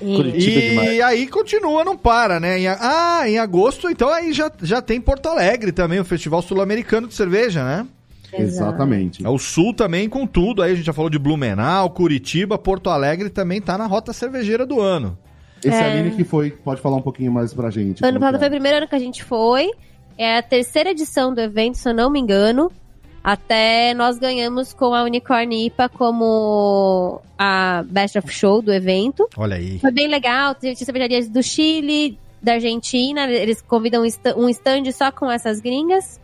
Curitiba 0.00 0.60
E 0.60 0.68
demais. 0.70 1.00
aí 1.00 1.26
continua, 1.26 1.84
não 1.84 1.96
para, 1.96 2.40
né? 2.40 2.58
Em 2.58 2.66
ah, 2.68 3.22
em 3.26 3.38
agosto, 3.38 3.88
então 3.90 4.08
aí 4.08 4.32
já, 4.32 4.50
já 4.62 4.80
tem 4.80 5.00
Porto 5.00 5.26
Alegre 5.28 5.72
também, 5.72 6.00
o 6.00 6.04
Festival 6.04 6.40
Sul-Americano 6.42 7.06
de 7.06 7.14
Cerveja, 7.14 7.62
né? 7.62 7.86
Exatamente. 8.32 9.24
É 9.24 9.28
o 9.28 9.38
Sul 9.38 9.74
também 9.74 10.08
com 10.08 10.26
tudo. 10.26 10.62
Aí 10.62 10.72
a 10.72 10.74
gente 10.74 10.86
já 10.86 10.92
falou 10.92 11.10
de 11.10 11.18
Blumenau, 11.18 11.90
Curitiba, 11.90 12.56
Porto 12.56 12.88
Alegre 12.88 13.28
também 13.28 13.60
tá 13.60 13.76
na 13.76 13.86
rota 13.86 14.12
cervejeira 14.12 14.64
do 14.64 14.80
ano. 14.80 15.18
Esse 15.64 15.76
É. 15.76 15.92
Aline 15.92 16.12
que 16.16 16.24
foi, 16.24 16.50
pode 16.50 16.80
falar 16.80 16.96
um 16.96 17.02
pouquinho 17.02 17.32
mais 17.32 17.52
pra 17.52 17.70
gente. 17.70 18.04
Ano 18.04 18.18
passado 18.18 18.34
que 18.34 18.38
foi 18.38 18.46
é. 18.46 18.48
o 18.48 18.52
primeiro 18.52 18.78
ano 18.78 18.88
que 18.88 18.94
a 18.94 18.98
gente 19.00 19.22
foi. 19.24 19.70
É 20.16 20.38
a 20.38 20.42
terceira 20.42 20.90
edição 20.90 21.34
do 21.34 21.40
evento, 21.40 21.76
se 21.76 21.88
eu 21.88 21.94
não 21.94 22.10
me 22.10 22.20
engano. 22.20 22.70
Até 23.22 23.92
nós 23.94 24.18
ganhamos 24.18 24.72
com 24.72 24.94
a 24.94 25.02
Unicorn 25.02 25.66
IPA 25.66 25.88
como 25.90 27.20
a 27.38 27.84
Best 27.86 28.18
of 28.18 28.32
Show 28.32 28.62
do 28.62 28.72
evento. 28.72 29.28
Olha 29.36 29.56
aí. 29.56 29.78
Foi 29.78 29.90
bem 29.90 30.08
legal. 30.08 30.54
Tinha 30.54 30.74
cervejarias 30.74 31.28
do 31.28 31.42
Chile, 31.42 32.18
da 32.42 32.54
Argentina. 32.54 33.30
Eles 33.30 33.60
convidam 33.60 34.02
um 34.02 34.06
sta- 34.06 34.34
stand 34.50 34.90
só 34.92 35.12
com 35.12 35.30
essas 35.30 35.60
gringas. 35.60 36.18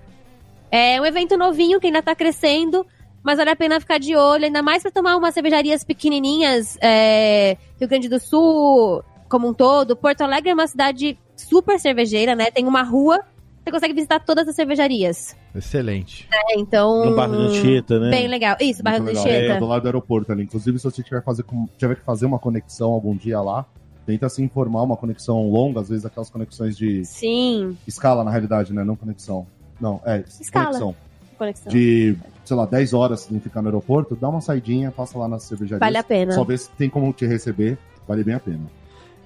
É 0.70 1.00
um 1.00 1.04
evento 1.04 1.36
novinho 1.36 1.78
que 1.80 1.86
ainda 1.86 2.02
tá 2.02 2.14
crescendo. 2.14 2.86
Mas 3.22 3.38
vale 3.38 3.50
a 3.50 3.56
pena 3.56 3.80
ficar 3.80 3.98
de 3.98 4.14
olho, 4.14 4.44
ainda 4.44 4.62
mais 4.62 4.82
para 4.82 4.90
tomar 4.92 5.16
umas 5.16 5.34
cervejarias 5.34 5.82
pequenininhas. 5.82 6.78
É, 6.80 7.56
Rio 7.78 7.88
Grande 7.88 8.08
do 8.08 8.20
Sul, 8.20 9.02
como 9.28 9.48
um 9.48 9.52
todo. 9.52 9.96
Porto 9.96 10.20
Alegre 10.22 10.50
é 10.50 10.54
uma 10.54 10.66
cidade 10.68 11.18
super 11.36 11.78
cervejeira, 11.80 12.36
né? 12.36 12.52
Tem 12.52 12.64
uma 12.64 12.82
rua, 12.84 13.18
você 13.64 13.70
consegue 13.72 13.94
visitar 13.94 14.20
todas 14.20 14.46
as 14.46 14.54
cervejarias. 14.54 15.36
Excelente. 15.56 16.28
É, 16.32 16.58
então. 16.58 17.06
No 17.06 17.16
bairro 17.16 17.34
do 17.34 17.42
Anchieta, 17.42 17.98
né? 17.98 18.10
Bem 18.10 18.28
legal. 18.28 18.56
Isso, 18.60 18.82
bairro 18.82 19.04
do. 19.04 19.10
Anchieta. 19.10 19.54
É, 19.54 19.58
do 19.58 19.66
lado 19.66 19.82
do 19.82 19.86
aeroporto 19.88 20.32
ali. 20.32 20.42
Inclusive, 20.42 20.78
se 20.78 20.84
você 20.84 21.02
tiver, 21.02 21.22
fazer 21.22 21.44
tiver 21.78 21.96
que 21.96 22.02
fazer 22.02 22.26
uma 22.26 22.38
conexão 22.38 22.92
algum 22.92 23.16
dia 23.16 23.40
lá, 23.40 23.64
tenta 24.06 24.28
se 24.28 24.42
informar, 24.42 24.82
uma 24.82 24.96
conexão 24.96 25.50
longa, 25.50 25.80
às 25.80 25.88
vezes 25.88 26.04
aquelas 26.04 26.30
conexões 26.30 26.76
de 26.76 27.04
Sim, 27.04 27.76
escala, 27.86 28.22
na 28.22 28.30
realidade, 28.30 28.72
né? 28.72 28.84
Não 28.84 28.96
conexão. 28.96 29.46
Não, 29.80 30.00
é, 30.06 30.24
Escala. 30.40 30.66
conexão. 30.66 30.96
conexão. 31.36 31.72
De, 31.72 32.16
sei 32.44 32.56
lá, 32.56 32.64
10 32.64 32.94
horas 32.94 33.20
sem 33.20 33.38
ficar 33.40 33.60
no 33.60 33.68
aeroporto, 33.68 34.16
dá 34.16 34.28
uma 34.28 34.40
saidinha, 34.40 34.90
passa 34.90 35.18
lá 35.18 35.28
nas 35.28 35.42
cervejarias. 35.42 35.80
Vale 35.80 35.98
a 35.98 36.04
pena. 36.04 36.32
Só 36.32 36.44
ver 36.44 36.58
se 36.58 36.70
tem 36.70 36.88
como 36.88 37.12
te 37.12 37.26
receber, 37.26 37.76
vale 38.06 38.24
bem 38.24 38.34
a 38.34 38.40
pena. 38.40 38.64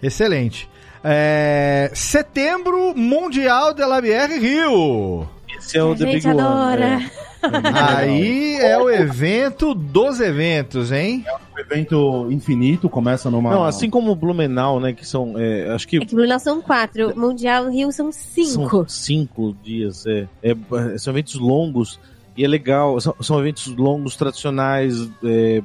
Excelente. 0.02 0.68
É, 1.04 1.90
Setembro 1.94 2.94
Mundial 2.96 3.74
de 3.74 3.84
la 3.84 4.00
Bière 4.00 4.38
Rio. 4.38 5.28
Esse 5.60 5.78
é 5.78 5.84
o 5.84 5.92
a 5.92 5.96
The 5.96 6.04
gente 6.04 6.14
Big 6.14 6.28
One. 6.28 6.40
adora. 6.40 6.84
é. 6.84 7.10
Aí 7.96 8.56
é 8.56 8.76
o 8.78 8.90
evento 8.90 9.74
dos 9.74 10.20
eventos, 10.20 10.92
hein? 10.92 11.24
O 11.56 11.58
evento 11.58 12.28
infinito 12.30 12.88
começa 12.88 13.30
numa. 13.30 13.50
Não, 13.50 13.64
assim 13.64 13.88
como 13.88 14.10
o 14.12 14.16
Blumenau, 14.16 14.78
né? 14.78 14.92
Que 14.92 15.06
são. 15.06 15.34
é, 15.38 15.70
acho 15.72 15.88
que 15.88 15.96
É 15.96 16.00
que 16.00 16.14
Bruna 16.14 16.38
são 16.38 16.60
quatro. 16.60 17.18
Mundial 17.18 17.70
Rio 17.70 17.90
são 17.92 18.12
cinco. 18.12 18.68
São 18.70 18.88
cinco 18.88 19.56
dias, 19.62 20.04
é. 20.06 20.28
É, 20.42 20.54
São 20.98 21.12
eventos 21.14 21.36
longos. 21.36 21.98
E 22.36 22.44
é 22.44 22.48
legal, 22.48 23.00
são, 23.00 23.14
são 23.20 23.40
eventos 23.40 23.66
longos, 23.76 24.16
tradicionais, 24.16 25.10
é, 25.22 25.62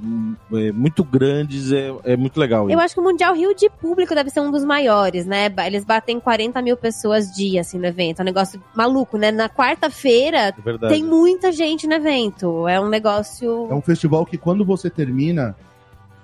é, 0.53 0.71
muito 0.71 1.03
grandes, 1.03 1.71
é, 1.71 1.93
é 2.03 2.17
muito 2.17 2.39
legal. 2.39 2.69
Eu 2.69 2.79
acho 2.79 2.93
que 2.93 2.99
o 2.99 3.03
Mundial 3.03 3.33
Rio 3.35 3.55
de 3.55 3.69
Público 3.69 4.13
deve 4.15 4.29
ser 4.29 4.39
um 4.39 4.51
dos 4.51 4.63
maiores, 4.63 5.25
né? 5.25 5.51
Eles 5.65 5.85
batem 5.85 6.19
40 6.19 6.61
mil 6.61 6.75
pessoas 6.75 7.31
dia, 7.31 7.61
assim, 7.61 7.77
no 7.77 7.85
evento. 7.85 8.19
É 8.19 8.21
um 8.23 8.25
negócio 8.25 8.61
maluco, 8.75 9.17
né? 9.17 9.31
Na 9.31 9.49
quarta-feira 9.49 10.53
É 10.65 10.87
tem 10.89 11.03
muita 11.03 11.51
gente 11.51 11.87
no 11.87 11.93
evento. 11.93 12.67
É 12.67 12.79
um 12.79 12.89
negócio. 12.89 13.67
É 13.69 13.73
um 13.73 13.81
festival 13.81 14.25
que 14.25 14.37
quando 14.37 14.65
você 14.65 14.89
termina, 14.89 15.55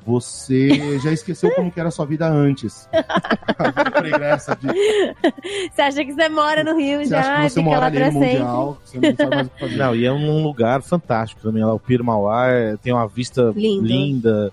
você 0.05 0.99
já 0.99 1.11
esqueceu 1.11 1.51
como 1.55 1.71
que 1.71 1.79
era 1.79 1.89
a 1.89 1.91
sua 1.91 2.05
vida 2.05 2.27
antes. 2.27 2.87
A 3.57 3.69
vida 3.69 3.91
pregressa 3.91 4.55
de, 4.55 4.67
Você 5.71 5.81
acha 5.81 6.03
que 6.05 6.13
você 6.13 6.29
mora 6.29 6.63
no 6.63 6.75
Rio 6.77 6.99
você 6.99 7.09
já? 7.09 7.19
acha 7.19 7.35
que 7.43 7.49
você 7.49 7.59
fica 7.59 7.61
mora 7.63 7.79
lá 7.79 7.85
ali 7.87 7.97
pra 7.97 8.11
no. 8.11 8.19
Mundial, 8.19 8.77
você 8.83 8.97
não 8.99 9.15
sabe 9.15 9.35
mais 9.35 9.47
o 9.47 9.49
que 9.51 9.59
fazer. 9.59 9.75
Não, 9.77 9.95
e 9.95 10.05
é 10.05 10.11
um 10.11 10.43
lugar 10.43 10.81
fantástico 10.81 11.41
também. 11.41 11.63
Lá, 11.63 11.73
o 11.73 11.79
Pir 11.79 12.03
Mauá 12.03 12.47
é- 12.47 12.77
tem 12.77 12.91
uma 12.93 13.07
vista 13.07 13.51
Lindo. 13.55 13.85
linda. 13.85 14.51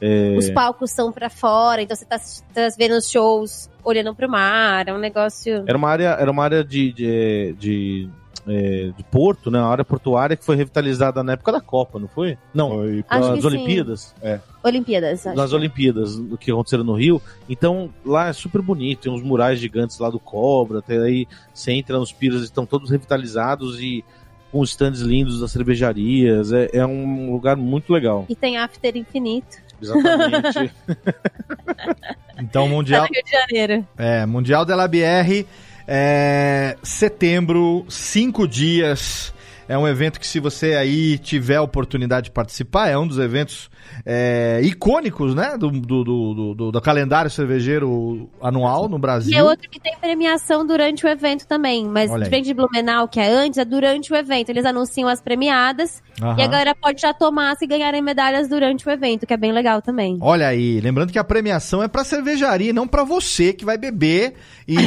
é, 0.00 0.34
Os 0.36 0.50
palcos 0.50 0.90
são 0.90 1.12
pra 1.12 1.30
fora, 1.30 1.82
então 1.82 1.96
você 1.96 2.04
tá, 2.04 2.18
tá 2.18 2.68
vendo 2.76 2.92
os 2.96 3.08
shows 3.10 3.68
olhando 3.84 4.14
pro 4.14 4.28
mar. 4.28 4.88
É 4.88 4.92
um 4.92 4.98
negócio. 4.98 5.62
Era 5.66 5.76
uma 5.78 5.88
área, 5.88 6.08
era 6.18 6.30
uma 6.30 6.42
área 6.44 6.64
de, 6.64 6.92
de, 6.92 7.54
de, 7.58 8.08
é, 8.48 8.90
de 8.96 9.04
porto, 9.04 9.50
né? 9.50 9.58
Uma 9.58 9.68
área 9.68 9.84
portuária 9.84 10.36
que 10.36 10.44
foi 10.44 10.56
revitalizada 10.56 11.22
na 11.22 11.32
época 11.34 11.52
da 11.52 11.60
Copa, 11.60 11.98
não 11.98 12.08
foi? 12.08 12.36
Não, 12.54 12.70
Foi 12.70 13.04
nas 13.10 13.30
que 13.34 13.40
sim. 13.40 13.46
Olimpíadas. 13.46 14.14
Olimpíadas. 14.62 15.26
acho. 15.26 15.36
Nas 15.36 15.52
Olimpíadas, 15.52 16.16
o 16.16 16.36
que 16.36 16.50
aconteceram 16.50 16.84
no 16.84 16.94
Rio. 16.94 17.20
Então, 17.48 17.90
lá 18.04 18.28
é 18.28 18.32
super 18.32 18.60
bonito, 18.62 19.02
tem 19.02 19.12
uns 19.12 19.22
murais 19.22 19.58
gigantes 19.58 19.98
lá 19.98 20.10
do 20.10 20.18
Cobra, 20.18 20.78
até 20.80 20.98
aí 20.98 21.26
você 21.52 21.72
entra 21.72 21.98
nos 21.98 22.12
piras, 22.12 22.42
estão 22.42 22.64
todos 22.66 22.90
revitalizados 22.90 23.80
e 23.80 24.04
com 24.50 24.62
stands 24.64 25.00
lindos 25.00 25.40
das 25.40 25.52
cervejarias. 25.52 26.52
É, 26.52 26.70
é 26.72 26.86
um 26.86 27.32
lugar 27.32 27.56
muito 27.56 27.92
legal. 27.92 28.24
E 28.28 28.34
tem 28.34 28.56
after 28.56 28.96
infinito. 28.96 29.58
Exatamente. 29.80 30.72
Então, 32.40 32.68
Tá 32.68 32.70
Mundial, 32.70 33.02
no 33.02 33.08
Rio 33.12 33.24
de 33.24 33.30
Janeiro. 33.32 33.86
é, 33.96 34.24
mundial 34.24 34.64
de 34.64 34.72
la 34.72 34.86
BR, 34.86 35.44
é, 35.88 36.76
setembro, 36.82 37.86
cinco 37.88 38.46
dias. 38.46 39.32
É 39.68 39.76
um 39.76 39.86
evento 39.86 40.18
que, 40.18 40.26
se 40.26 40.40
você 40.40 40.74
aí 40.74 41.18
tiver 41.18 41.56
a 41.56 41.62
oportunidade 41.62 42.24
de 42.26 42.30
participar, 42.30 42.88
é 42.88 42.96
um 42.96 43.06
dos 43.06 43.18
eventos 43.18 43.68
é, 44.06 44.60
icônicos, 44.62 45.34
né? 45.34 45.56
Do, 45.58 45.70
do, 45.70 46.04
do, 46.04 46.54
do- 46.54 46.72
do 46.72 46.80
calendário 46.80 47.30
cervejeiro 47.30 48.30
anual 48.40 48.88
no 48.88 48.98
Brasil. 48.98 49.32
E 49.32 49.36
é 49.36 49.42
outro 49.44 49.68
que 49.68 49.78
tem 49.78 49.94
premiação 50.00 50.66
durante 50.66 51.04
o 51.04 51.08
evento 51.08 51.46
também. 51.46 51.86
Mas 51.86 52.10
Olha 52.10 52.20
aí. 52.20 52.24
diferente 52.24 52.46
de 52.46 52.54
Blumenau, 52.54 53.06
que 53.08 53.20
é 53.20 53.28
antes, 53.28 53.58
é 53.58 53.64
durante 53.64 54.12
o 54.12 54.16
evento. 54.16 54.48
Eles 54.48 54.64
anunciam 54.64 55.08
as 55.08 55.20
premiadas 55.20 56.02
Aham. 56.22 56.36
e 56.38 56.42
a 56.42 56.46
galera 56.46 56.74
pode 56.74 57.00
já 57.02 57.12
tomar 57.12 57.54
se 57.56 57.66
ganharem 57.66 58.00
medalhas 58.00 58.48
durante 58.48 58.88
o 58.88 58.90
evento, 58.90 59.26
que 59.26 59.34
é 59.34 59.36
bem 59.36 59.52
legal 59.52 59.82
também. 59.82 60.16
Olha 60.20 60.48
aí, 60.48 60.80
lembrando 60.80 61.12
que 61.12 61.18
a 61.18 61.24
premiação 61.24 61.82
é 61.82 61.88
pra 61.88 62.04
cervejaria, 62.04 62.70
e 62.70 62.72
não 62.72 62.88
pra 62.88 63.04
você 63.04 63.52
que 63.52 63.64
vai 63.64 63.76
beber 63.76 64.34
e, 64.66 64.74
não- 64.76 64.82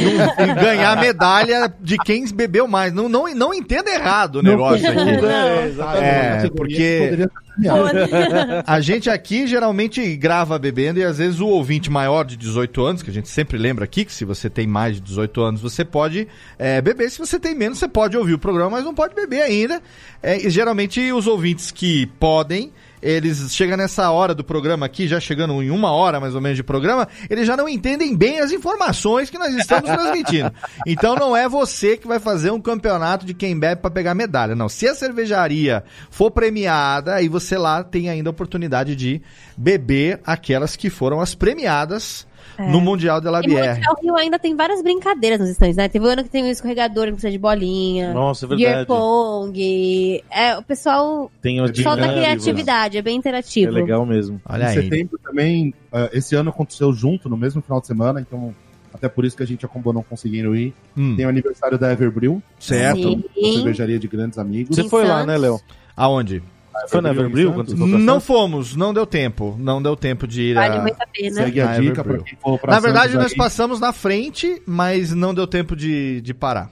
e 0.49 0.53
ganhar 0.55 0.97
a 0.97 1.01
medalha 1.01 1.73
de 1.79 1.97
quem 1.99 2.25
bebeu 2.33 2.67
mais. 2.67 2.91
Não, 2.93 3.07
não, 3.07 3.31
não 3.35 3.53
entenda 3.53 3.91
errado 3.91 4.37
o 4.37 4.41
negócio 4.41 4.70
aqui. 4.73 4.85
É, 6.01 6.49
porque- 6.49 6.99
Poderia 7.01 7.25
ser 7.27 7.53
premiado. 7.55 8.63
A 8.65 8.79
gente 8.81 9.09
aqui 9.09 9.45
geralmente 9.47 10.15
grava 10.15 10.57
bebendo 10.57 10.99
e 10.99 11.03
às 11.03 11.17
vezes 11.17 11.39
o 11.39 11.47
ouvinte 11.47 11.89
maior 11.89 12.23
de 12.23 12.35
18 12.37 12.83
anos, 12.83 13.03
que 13.03 13.09
a 13.09 13.13
gente 13.13 13.29
sempre 13.29 13.57
lembra 13.57 13.85
aqui, 13.85 14.05
que 14.05 14.13
se 14.13 14.25
você 14.25 14.49
tem 14.49 14.65
mais 14.67 14.95
de 14.95 15.01
18 15.01 15.41
anos, 15.41 15.61
você 15.61 15.83
pode 15.85 16.27
é, 16.57 16.81
beber. 16.81 17.09
Se 17.11 17.19
você 17.19 17.39
tem 17.39 17.53
menos, 17.55 17.77
você 17.79 17.87
pode 17.87 18.17
ouvir 18.17 18.33
o 18.33 18.39
programa, 18.39 18.71
mas 18.71 18.85
não 18.85 18.93
pode 18.93 19.13
beber 19.13 19.41
ainda. 19.41 19.81
É, 20.23 20.37
e 20.37 20.49
geralmente 20.49 21.11
os 21.11 21.27
ouvintes 21.27 21.71
que 21.71 22.05
podem, 22.19 22.71
eles 23.01 23.53
chegam 23.53 23.75
nessa 23.77 24.09
hora 24.11 24.35
do 24.35 24.43
programa 24.43 24.85
aqui, 24.85 25.07
já 25.07 25.19
chegando 25.19 25.61
em 25.61 25.71
uma 25.71 25.91
hora 25.91 26.19
mais 26.19 26.35
ou 26.35 26.41
menos 26.41 26.57
de 26.57 26.63
programa, 26.63 27.07
eles 27.29 27.47
já 27.47 27.57
não 27.57 27.67
entendem 27.67 28.15
bem 28.15 28.39
as 28.39 28.51
informações 28.51 29.29
que 29.29 29.37
nós 29.37 29.53
estamos 29.55 29.89
transmitindo. 29.91 30.51
Então 30.85 31.15
não 31.15 31.35
é 31.35 31.49
você 31.49 31.97
que 31.97 32.07
vai 32.07 32.19
fazer 32.19 32.51
um 32.51 32.61
campeonato 32.61 33.25
de 33.25 33.33
quem 33.33 33.57
bebe 33.57 33.81
para 33.81 33.91
pegar 33.91 34.13
medalha. 34.13 34.55
Não. 34.55 34.69
Se 34.69 34.87
a 34.87 34.95
cervejaria 34.95 35.83
for 36.09 36.31
premiada, 36.31 37.15
aí 37.15 37.27
você 37.27 37.57
lá 37.57 37.83
tem 37.83 38.09
ainda 38.09 38.29
a 38.29 38.31
oportunidade 38.31 38.95
de 38.95 39.21
beber 39.57 40.19
aquelas 40.25 40.75
que 40.75 40.89
foram 40.89 41.19
as 41.19 41.33
premiadas 41.35 42.25
no 42.69 42.81
Mundial 42.81 43.21
de 43.21 43.29
la 43.29 43.39
É. 43.39 43.43
E 43.43 43.47
no 43.47 43.53
BR. 43.55 43.67
Mundial 43.75 43.95
Rio 44.03 44.15
ainda 44.15 44.37
tem 44.37 44.55
várias 44.55 44.81
brincadeiras 44.83 45.39
nos 45.39 45.49
estandes, 45.49 45.77
né? 45.77 45.87
Teve 45.87 46.05
um 46.05 46.09
ano 46.09 46.23
que 46.23 46.29
tem 46.29 46.43
um 46.43 46.47
escorregador 46.47 47.05
que 47.05 47.11
precisa 47.13 47.31
de 47.31 47.37
bolinha. 47.37 48.13
Nossa, 48.13 48.45
é 48.45 48.49
Beer 48.49 48.59
verdade. 48.59 48.87
pong. 48.87 50.23
É, 50.29 50.57
o 50.57 50.63
pessoal 50.63 51.31
Tem 51.41 51.59
o 51.61 51.67
solta 51.67 52.01
dinâmico, 52.01 52.13
criatividade, 52.19 52.97
é 52.97 53.01
bem 53.01 53.15
É 53.15 53.17
interativo. 53.17 53.71
legal 53.71 54.05
mesmo. 54.05 54.41
Olha 54.47 54.63
em 54.63 54.67
aí. 54.67 54.73
setembro 54.83 55.19
também, 55.23 55.73
eh, 55.91 56.09
esse 56.13 56.35
ano 56.35 56.49
aconteceu 56.49 56.91
junto, 56.93 57.29
no 57.29 57.37
mesmo 57.37 57.61
final 57.61 57.79
de 57.81 57.87
semana, 57.87 58.19
então 58.21 58.53
até 58.93 59.07
por 59.07 59.23
isso 59.25 59.37
que 59.37 59.43
a 59.43 59.47
gente 59.47 59.65
acabou 59.65 59.93
não 59.93 60.03
conseguindo 60.03 60.55
ir. 60.55 60.73
Hum, 60.97 61.15
Tem 61.15 61.25
o 61.25 61.29
aniversário 61.29 61.77
da 61.77 61.91
Everbrew, 61.93 62.41
certo. 62.59 63.01
Sim. 63.01 63.23
uma 63.37 63.53
cervejaria 63.53 63.97
de 63.97 64.07
grandes 64.07 64.37
amigos. 64.37 64.75
Você 64.75 64.87
foi 64.89 65.05
lá, 65.05 65.25
né, 65.25 65.37
Léo? 65.37 65.59
Aonde? 65.95 66.43
Foi 66.89 67.01
na 67.01 67.09
Everbril 67.11 67.49
em 67.49 67.53
quando 67.53 67.67
você 67.67 67.71
Santos. 67.77 67.89
foi 67.91 67.97
pra 67.97 68.05
Não 68.13 68.19
fomos, 68.19 68.75
não 68.75 68.93
deu 68.93 69.05
tempo. 69.05 69.55
Não 69.59 69.81
deu 69.81 69.95
tempo 69.95 70.27
de 70.27 70.41
ir 70.41 70.53
Vale 70.55 70.77
a... 70.77 70.81
muito 70.81 71.01
a 71.01 71.07
pena. 71.07 71.35
Segue 71.43 71.61
a 71.61 71.79
dica 71.79 72.03
pra 72.03 72.17
quem 72.19 72.37
for 72.41 72.59
pra 72.59 72.73
Na 72.73 72.79
verdade, 72.79 73.07
Santos 73.13 73.23
nós 73.23 73.31
aí. 73.31 73.37
passamos 73.37 73.79
na 73.79 73.93
frente, 73.93 74.61
mas 74.65 75.13
não 75.13 75.33
deu 75.33 75.45
tempo 75.47 75.75
de, 75.75 76.21
de 76.21 76.33
parar. 76.33 76.71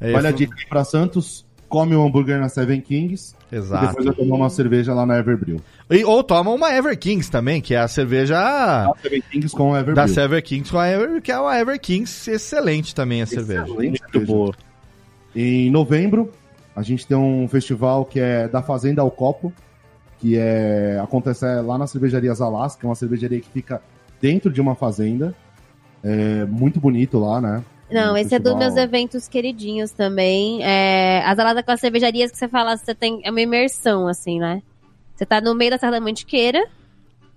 É, 0.00 0.08
Olha 0.12 0.28
a 0.28 0.32
foi- 0.32 0.32
dica 0.32 0.54
aí 0.58 0.66
pra 0.68 0.84
Santos, 0.84 1.44
come 1.68 1.94
um 1.96 2.06
hambúrguer 2.06 2.38
na 2.40 2.48
Seven 2.48 2.80
Kings 2.80 3.34
e 3.50 3.56
Exato. 3.56 3.86
depois 3.88 4.04
vai 4.06 4.14
tomar 4.14 4.36
uma 4.36 4.50
cerveja 4.50 4.92
lá 4.94 5.06
na 5.06 5.18
Everbril. 5.18 5.60
E- 5.90 6.04
ou 6.04 6.22
toma 6.22 6.50
uma 6.50 6.72
Ever 6.74 6.98
Kings 6.98 7.30
também, 7.30 7.60
que 7.60 7.74
é 7.74 7.78
a 7.78 7.88
cerveja 7.88 8.38
A 8.38 8.92
Seven 9.02 9.22
Kings 9.30 9.54
com 9.54 9.74
a 9.74 9.80
Everbril. 9.80 10.06
da 10.14 10.22
Ever 10.22 10.42
Kings 10.42 10.70
com 10.70 10.78
a 10.78 10.88
Ever, 10.88 11.20
que 11.22 11.30
é 11.32 11.38
uma 11.38 11.58
Ever 11.58 11.78
Kings 11.80 12.30
excelente 12.30 12.94
também 12.94 13.22
a 13.22 13.26
cerveja. 13.26 13.62
Excelente 13.62 13.88
Muito 14.00 14.10
cerveja. 14.12 14.26
boa. 14.32 14.54
Em 15.34 15.70
novembro, 15.70 16.30
a 16.74 16.82
gente 16.82 17.06
tem 17.06 17.16
um 17.16 17.46
festival 17.48 18.04
que 18.04 18.18
é 18.20 18.48
da 18.48 18.62
Fazenda 18.62 19.02
ao 19.02 19.10
Copo, 19.10 19.52
que 20.18 20.36
é 20.36 20.98
acontece 21.02 21.44
lá 21.62 21.76
na 21.76 21.86
cervejaria 21.86 22.32
Zalas, 22.34 22.76
que 22.76 22.86
é 22.86 22.88
uma 22.88 22.94
cervejaria 22.94 23.40
que 23.40 23.48
fica 23.50 23.82
dentro 24.20 24.50
de 24.52 24.60
uma 24.60 24.74
fazenda. 24.74 25.34
É 26.02 26.44
muito 26.46 26.80
bonito 26.80 27.18
lá, 27.18 27.40
né? 27.40 27.62
Não, 27.90 28.14
Um 28.14 28.16
esse 28.16 28.34
é 28.34 28.38
dos 28.38 28.52
festival- 28.52 28.58
meus 28.58 28.76
eventos 28.76 29.28
queridinhos 29.28 29.90
também. 29.90 30.62
É, 30.64 31.22
as 31.26 31.38
aladas 31.38 31.62
com 31.64 31.72
as 31.72 31.80
cervejarias 31.80 32.30
que 32.30 32.38
você 32.38 32.48
fala, 32.48 32.76
você 32.76 32.94
tem. 32.94 33.20
É 33.22 33.30
uma 33.30 33.40
imersão, 33.40 34.08
assim, 34.08 34.38
né? 34.40 34.62
Você 35.14 35.26
tá 35.26 35.40
no 35.40 35.54
meio 35.54 35.72
da 35.72 35.78
Serra 35.78 35.92
da 35.92 36.00
Mantiqueira 36.00 36.64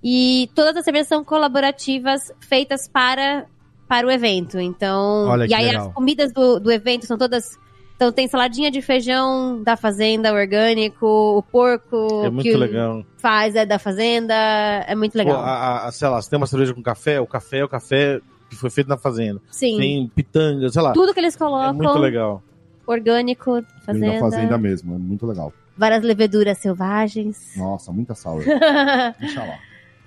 e 0.02 0.50
todas 0.56 0.78
as 0.78 0.86
cervejas 0.86 1.08
são 1.08 1.24
colaborativas 1.24 2.32
feitas 2.40 2.88
para, 2.88 3.46
para 3.88 4.08
o 4.08 4.12
evento. 4.12 4.58
Então. 4.60 5.28
Olha 5.28 5.46
e 5.46 5.54
aí 5.54 5.66
legal. 5.66 5.88
as 5.88 5.94
comidas 5.94 6.32
do, 6.32 6.60
do 6.60 6.72
evento 6.72 7.06
são 7.06 7.18
todas. 7.18 7.58
Então 7.96 8.12
tem 8.12 8.28
saladinha 8.28 8.70
de 8.70 8.82
feijão 8.82 9.64
da 9.64 9.78
fazenda, 9.78 10.34
orgânico, 10.34 11.06
o 11.08 11.42
porco 11.42 12.24
É 12.26 12.30
muito 12.30 12.44
que 12.44 12.56
legal. 12.56 13.06
faz 13.18 13.56
é 13.56 13.66
da 13.66 13.80
fazenda. 13.80 14.34
É 14.34 14.94
muito 14.96 15.14
Pô, 15.14 15.20
legal. 15.20 15.40
a, 15.42 15.86
a- 15.88 15.92
sei 15.92 16.08
lá, 16.10 16.22
se 16.22 16.30
tem 16.30 16.38
uma 16.38 16.48
cerveja 16.48 16.74
com 16.74 16.82
café, 16.84 17.22
o 17.22 17.28
café 17.28 17.60
é 17.60 17.64
o 17.64 17.70
café 17.70 18.20
que 18.50 18.56
foi 18.56 18.70
feito 18.70 18.88
na 18.88 18.98
fazenda. 18.98 19.42
Sim. 19.50 19.78
Tem 19.78 20.08
pitanga, 20.14 20.68
sei 20.70 20.82
lá. 20.82 20.92
Tudo 20.94 21.14
que 21.14 21.20
eles 21.20 21.36
É 21.36 21.38
colocam, 21.38 21.74
muito 21.74 21.98
legal. 21.98 22.44
orgânico, 22.86 23.64
fazenda, 23.86 24.14
da 24.14 24.20
fazenda 24.20 24.58
mesmo, 24.58 24.96
é 24.96 24.98
muito 24.98 25.26
legal. 25.26 25.52
várias 25.78 26.04
leveduras 26.04 26.58
selvagens. 26.58 27.54
Nossa, 27.56 27.92
muita 27.92 28.14
sour. 28.14 28.44
Deixa 29.20 29.42
lá. 29.44 29.58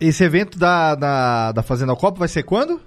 Esse 0.00 0.22
evento 0.22 0.56
da, 0.58 0.94
da, 0.94 1.50
da 1.52 1.62
Fazenda 1.62 1.90
ao 1.90 1.96
Copo 1.96 2.20
vai 2.20 2.28
ser 2.28 2.44
quando? 2.44 2.80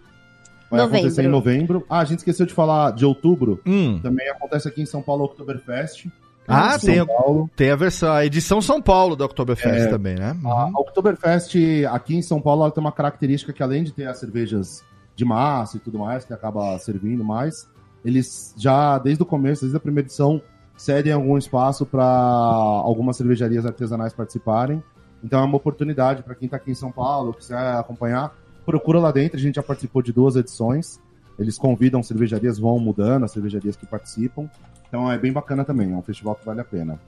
Vai 0.72 0.80
Novembro. 0.80 0.97
acontecer 0.99 1.24
em 1.24 1.28
novembro. 1.28 1.86
Ah, 1.89 1.99
a 1.99 2.05
gente 2.05 2.19
esqueceu 2.19 2.45
de 2.45 2.53
falar 2.53 2.91
de 2.93 3.05
outubro. 3.05 3.59
Hum. 3.65 3.99
Também 4.01 4.28
acontece 4.30 4.67
aqui 4.67 4.82
em 4.82 4.86
São 4.86 5.01
Paulo, 5.01 5.26
Oktoberfest. 5.26 6.07
Ah, 6.47 6.76
Em 6.76 6.80
tem, 6.86 6.95
São 6.97 7.05
Paulo. 7.05 7.49
tem 7.55 7.69
a 7.72 7.76
versão, 7.76 8.11
a 8.11 8.26
edição 8.26 8.61
São 8.61 8.82
Paulo 8.82 9.15
da 9.15 9.26
Oktoberfest 9.26 9.86
É. 9.86 9.88
também, 9.88 10.15
né? 10.15 10.36
A 10.43 10.65
Uhum. 10.65 10.72
Oktoberfest 10.78 11.55
aqui 11.89 12.15
em 12.15 12.22
São 12.22 12.41
Paulo 12.41 12.63
ela 12.63 12.72
tem 12.72 12.82
uma 12.82 12.91
característica 12.91 13.53
que 13.53 13.61
além 13.61 13.84
de 13.84 13.91
ter 13.91 14.07
as 14.07 14.17
cervejas 14.17 14.84
de 15.15 15.24
massa 15.26 15.78
e 15.78 15.80
tudo 15.80 15.99
mais, 15.99 16.26
que 16.26 16.34
acaba 16.34 16.78
servindo 16.80 17.24
mais, 17.24 17.69
eles 18.03 18.55
já, 18.57 18.97
desde 18.97 19.22
o 19.22 19.26
começo, 19.26 19.61
desde 19.61 19.78
a 19.78 19.80
primeira 19.80 20.07
edição, 20.07 20.41
cedem 20.76 21.13
algum 21.13 21.38
espaço 21.38 21.86
para 21.86 22.03
algumas 22.03 23.17
cervejarias 23.17 23.65
artesanais 23.65 24.13
participarem. 24.13 24.84
Então 25.24 25.39
é 25.39 25.43
uma 25.43 25.57
oportunidade 25.57 26.24
para 26.24 26.34
quem 26.34 26.45
está 26.47 26.57
aqui 26.57 26.72
em 26.72 26.76
São 26.76 26.91
Paulo, 26.91 27.34
quiser 27.34 27.76
acompanhar, 27.76 28.34
procura 28.72 28.99
lá 28.99 29.11
dentro. 29.11 29.38
A 29.38 29.41
gente 29.41 29.55
já 29.55 29.63
participou 29.63 30.01
de 30.01 30.13
duas 30.13 30.38
edições. 30.38 30.99
Eles 31.38 31.57
convidam 31.57 32.01
cervejarias, 32.01 32.57
vão 32.57 32.80
mudando 32.80 33.26
as 33.26 33.32
cervejarias 33.32 33.76
que 33.76 33.86
participam. 33.86 34.49
Então 34.88 35.11
é 35.11 35.17
bem 35.17 35.32
bacana 35.32 35.65
também, 35.65 35.91
é 35.91 35.95
um 35.95 36.01
festival 36.01 36.36
que 36.36 36.45
vale 36.45 36.61
a 36.61 36.63
pena. 36.63 36.99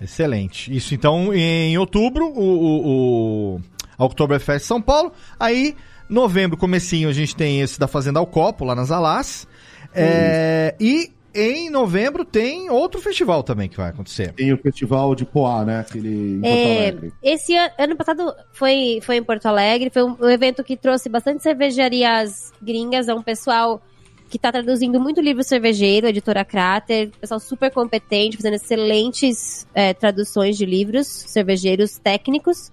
Excelente. 0.00 0.74
Isso 0.74 0.94
então 0.94 1.32
em 1.34 1.76
outubro, 1.76 2.26
o, 2.26 2.40
o, 2.40 3.56
o 3.98 4.04
Oktoberfest 4.04 4.66
São 4.66 4.80
Paulo. 4.80 5.12
Aí, 5.38 5.76
novembro, 6.08 6.56
comecinho, 6.56 7.08
a 7.08 7.12
gente 7.12 7.36
tem 7.36 7.60
esse 7.60 7.78
da 7.78 7.86
Fazenda 7.86 8.18
ao 8.18 8.26
Copo, 8.26 8.64
lá 8.64 8.74
nas 8.74 8.90
Alás. 8.90 9.46
É, 9.94 10.74
e 10.80 11.12
em 11.34 11.70
novembro 11.70 12.24
tem 12.24 12.70
outro 12.70 13.00
festival 13.00 13.42
também 13.42 13.68
que 13.68 13.76
vai 13.76 13.90
acontecer. 13.90 14.32
Tem 14.32 14.52
o 14.52 14.58
festival 14.58 15.14
de 15.14 15.24
Poá, 15.24 15.64
né? 15.64 15.80
Aquele 15.80 16.36
em 16.36 16.40
Porto 16.40 16.54
É, 16.54 16.78
Alegre. 16.88 17.12
esse 17.22 17.56
ano, 17.56 17.72
ano 17.78 17.96
passado 17.96 18.34
foi, 18.52 19.00
foi 19.02 19.16
em 19.16 19.22
Porto 19.22 19.46
Alegre, 19.46 19.90
foi 19.90 20.02
um, 20.02 20.16
um 20.20 20.28
evento 20.28 20.62
que 20.62 20.76
trouxe 20.76 21.08
bastante 21.08 21.42
cervejarias 21.42 22.52
gringas, 22.60 23.08
é 23.08 23.14
um 23.14 23.22
pessoal 23.22 23.82
que 24.28 24.38
tá 24.38 24.50
traduzindo 24.50 24.98
muito 24.98 25.20
livro 25.20 25.42
cervejeiro, 25.44 26.06
editora 26.06 26.44
Crater, 26.44 27.10
pessoal 27.20 27.38
super 27.38 27.70
competente, 27.70 28.36
fazendo 28.38 28.54
excelentes 28.54 29.66
é, 29.74 29.92
traduções 29.92 30.56
de 30.56 30.64
livros 30.64 31.06
cervejeiros 31.06 31.98
técnicos. 31.98 32.72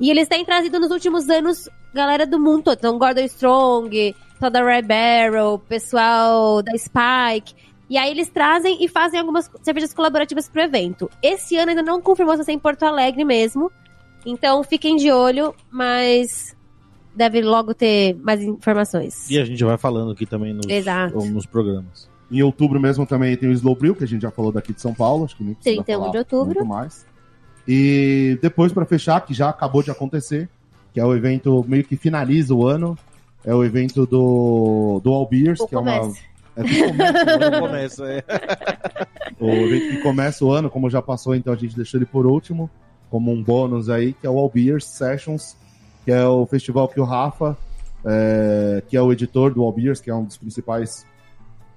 E 0.00 0.10
eles 0.10 0.28
têm 0.28 0.44
trazido 0.44 0.80
nos 0.80 0.90
últimos 0.90 1.28
anos 1.28 1.68
galera 1.92 2.26
do 2.26 2.38
mundo 2.38 2.64
todo. 2.64 2.78
Então, 2.78 2.98
Gordon 2.98 3.22
Strong, 3.22 4.14
pessoal 4.32 4.50
da 4.50 4.64
Red 4.64 4.82
Barrel, 4.82 5.58
pessoal 5.68 6.62
da 6.62 6.72
Spike. 6.76 7.54
E 7.88 7.96
aí 7.96 8.10
eles 8.10 8.28
trazem 8.28 8.84
e 8.84 8.88
fazem 8.88 9.18
algumas 9.18 9.50
cervejas 9.62 9.94
colaborativas 9.94 10.48
pro 10.48 10.60
evento. 10.60 11.10
Esse 11.22 11.56
ano 11.56 11.70
ainda 11.70 11.82
não 11.82 12.00
confirmou 12.00 12.34
se 12.34 12.38
vai 12.38 12.44
ser 12.46 12.52
em 12.52 12.58
Porto 12.58 12.82
Alegre 12.82 13.24
mesmo. 13.24 13.70
Então 14.26 14.62
fiquem 14.62 14.96
de 14.96 15.10
olho, 15.10 15.54
mas 15.70 16.54
deve 17.14 17.40
logo 17.40 17.72
ter 17.72 18.14
mais 18.22 18.42
informações. 18.42 19.28
E 19.30 19.38
a 19.38 19.44
gente 19.44 19.62
vai 19.64 19.78
falando 19.78 20.12
aqui 20.12 20.26
também 20.26 20.52
nos, 20.52 20.66
nos 21.30 21.46
programas. 21.46 22.08
Em 22.30 22.42
outubro 22.42 22.78
mesmo 22.78 23.06
também 23.06 23.36
tem 23.36 23.48
o 23.48 23.52
Slow 23.52 23.74
Brew, 23.74 23.94
que 23.94 24.04
a 24.04 24.06
gente 24.06 24.22
já 24.22 24.30
falou 24.30 24.52
daqui 24.52 24.74
de 24.74 24.80
São 24.82 24.92
Paulo, 24.92 25.24
acho 25.24 25.36
que 25.36 25.42
nem 25.42 25.54
precisa 25.54 25.76
31 25.76 25.98
falar 25.98 26.12
de 26.12 26.18
outubro. 26.18 26.54
muito 26.54 26.66
mais. 26.66 27.06
E 27.66 28.38
depois 28.42 28.72
pra 28.72 28.84
fechar, 28.84 29.20
que 29.22 29.32
já 29.32 29.48
acabou 29.48 29.82
de 29.82 29.90
acontecer, 29.90 30.48
que 30.92 31.00
é 31.00 31.04
o 31.04 31.14
evento 31.14 31.64
meio 31.66 31.84
que 31.84 31.96
finaliza 31.96 32.54
o 32.54 32.66
ano, 32.66 32.98
é 33.44 33.54
o 33.54 33.64
evento 33.64 34.06
do 34.06 35.00
do 35.02 35.12
All 35.12 35.26
Beers, 35.26 35.60
O 35.60 35.66
que 35.66 35.74
é 35.74 35.78
uma 35.78 35.98
comércio. 35.98 36.22
É 36.58 36.64
que 36.64 36.82
começa 36.88 37.36
o 37.36 37.42
ano, 37.42 37.60
Começa, 37.60 38.04
é. 38.06 38.24
o 39.38 39.68
que 39.68 39.96
começa 40.02 40.44
o 40.44 40.52
ano, 40.52 40.70
como 40.70 40.90
já 40.90 41.00
passou, 41.00 41.34
então 41.34 41.52
a 41.52 41.56
gente 41.56 41.76
deixou 41.76 41.98
ele 41.98 42.06
por 42.06 42.26
último, 42.26 42.70
como 43.10 43.30
um 43.32 43.42
bônus 43.42 43.88
aí, 43.88 44.12
que 44.12 44.26
é 44.26 44.30
o 44.30 44.38
All 44.38 44.50
Beers 44.50 44.84
Sessions, 44.84 45.56
que 46.04 46.12
é 46.12 46.26
o 46.26 46.44
festival 46.46 46.88
que 46.88 47.00
o 47.00 47.04
Rafa, 47.04 47.56
é, 48.04 48.82
que 48.88 48.96
é 48.96 49.02
o 49.02 49.12
editor 49.12 49.52
do 49.52 49.62
All 49.62 49.72
Beers, 49.72 50.00
que 50.00 50.10
é 50.10 50.14
um 50.14 50.24
dos 50.24 50.36
principais 50.36 51.06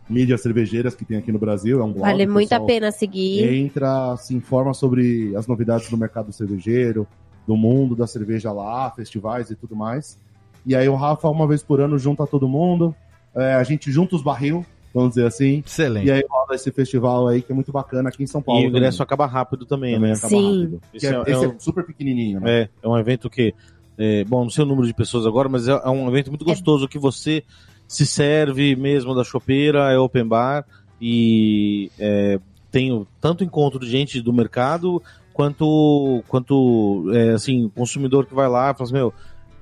mídias 0.09 0.41
cervejeiras 0.41 0.93
que 0.93 1.05
tem 1.05 1.17
aqui 1.17 1.32
no 1.32 1.39
Brasil, 1.39 1.79
é 1.79 1.84
um 1.84 1.93
blog. 1.93 2.01
Vale 2.01 2.27
muito 2.27 2.51
a 2.53 2.59
pena 2.59 2.91
seguir. 2.91 3.43
Entra, 3.53 4.15
se 4.17 4.36
informa 4.36 4.73
sobre 4.73 5.36
as 5.36 5.47
novidades 5.47 5.89
do 5.89 5.97
mercado 5.97 6.34
cervejeiro, 6.34 7.07
do 7.47 7.55
mundo 7.55 7.95
da 7.95 8.05
cerveja 8.05 8.51
lá, 8.51 8.91
festivais 8.91 9.49
e 9.49 9.55
tudo 9.55 9.75
mais. 9.75 10.19
E 10.65 10.75
aí 10.75 10.88
o 10.88 10.95
Rafa, 10.95 11.27
uma 11.29 11.47
vez 11.47 11.63
por 11.63 11.79
ano, 11.79 11.97
junta 11.97 12.27
todo 12.27 12.47
mundo, 12.47 12.95
é, 13.36 13.55
a 13.55 13.63
gente 13.63 13.91
junta 13.91 14.15
os 14.15 14.21
barril, 14.21 14.65
vamos 14.93 15.09
dizer 15.11 15.25
assim, 15.25 15.63
Excelente. 15.65 16.07
e 16.07 16.11
aí 16.11 16.23
rola 16.29 16.53
esse 16.55 16.71
festival 16.71 17.27
aí 17.27 17.41
que 17.41 17.51
é 17.51 17.55
muito 17.55 17.71
bacana 17.71 18.09
aqui 18.09 18.23
em 18.23 18.27
São 18.27 18.41
Paulo. 18.41 18.61
E 18.61 18.65
o 18.65 18.69
ingresso 18.69 18.97
também. 18.97 19.05
acaba 19.05 19.25
rápido 19.25 19.65
também, 19.65 19.93
Também 19.95 20.09
né? 20.11 20.15
acaba 20.17 20.29
Sim. 20.29 20.57
rápido. 20.61 20.81
Esse 20.93 21.07
é- 21.07 21.09
é- 21.09 21.15
é 21.15 21.21
esse 21.31 21.45
é 21.45 21.47
um- 21.47 21.59
super 21.59 21.85
pequenininho, 21.85 22.39
né? 22.39 22.61
É, 22.61 22.69
é 22.83 22.87
um 22.87 22.97
evento 22.97 23.29
que. 23.29 23.53
é, 23.97 24.23
bom, 24.23 24.43
não 24.43 24.49
sei 24.49 24.63
o 24.63 24.67
número 24.67 24.87
de 24.87 24.93
pessoas 24.93 25.27
agora, 25.27 25.47
mas 25.47 25.67
é, 25.67 25.71
é 25.73 25.89
um 25.89 26.07
evento 26.07 26.29
muito 26.31 26.43
gostoso 26.45 26.87
que 26.87 26.97
você 26.97 27.43
se 27.87 28.05
serve 28.05 28.75
mesmo 28.75 29.13
da 29.13 29.23
chopeira, 29.23 29.91
é 29.91 29.97
open 29.99 30.25
bar 30.25 30.65
e 30.99 31.91
é, 31.99 32.39
tem 32.71 33.05
tanto 33.19 33.43
encontro 33.43 33.79
de 33.79 33.89
gente 33.89 34.21
do 34.21 34.31
mercado 34.31 35.01
quanto, 35.33 36.23
quanto 36.27 37.05
é, 37.13 37.31
assim, 37.31 37.69
consumidor 37.75 38.25
que 38.25 38.33
vai 38.33 38.47
lá 38.47 38.71
e 38.71 38.73
fala 38.73 38.83
assim, 38.85 38.93
meu, 38.93 39.13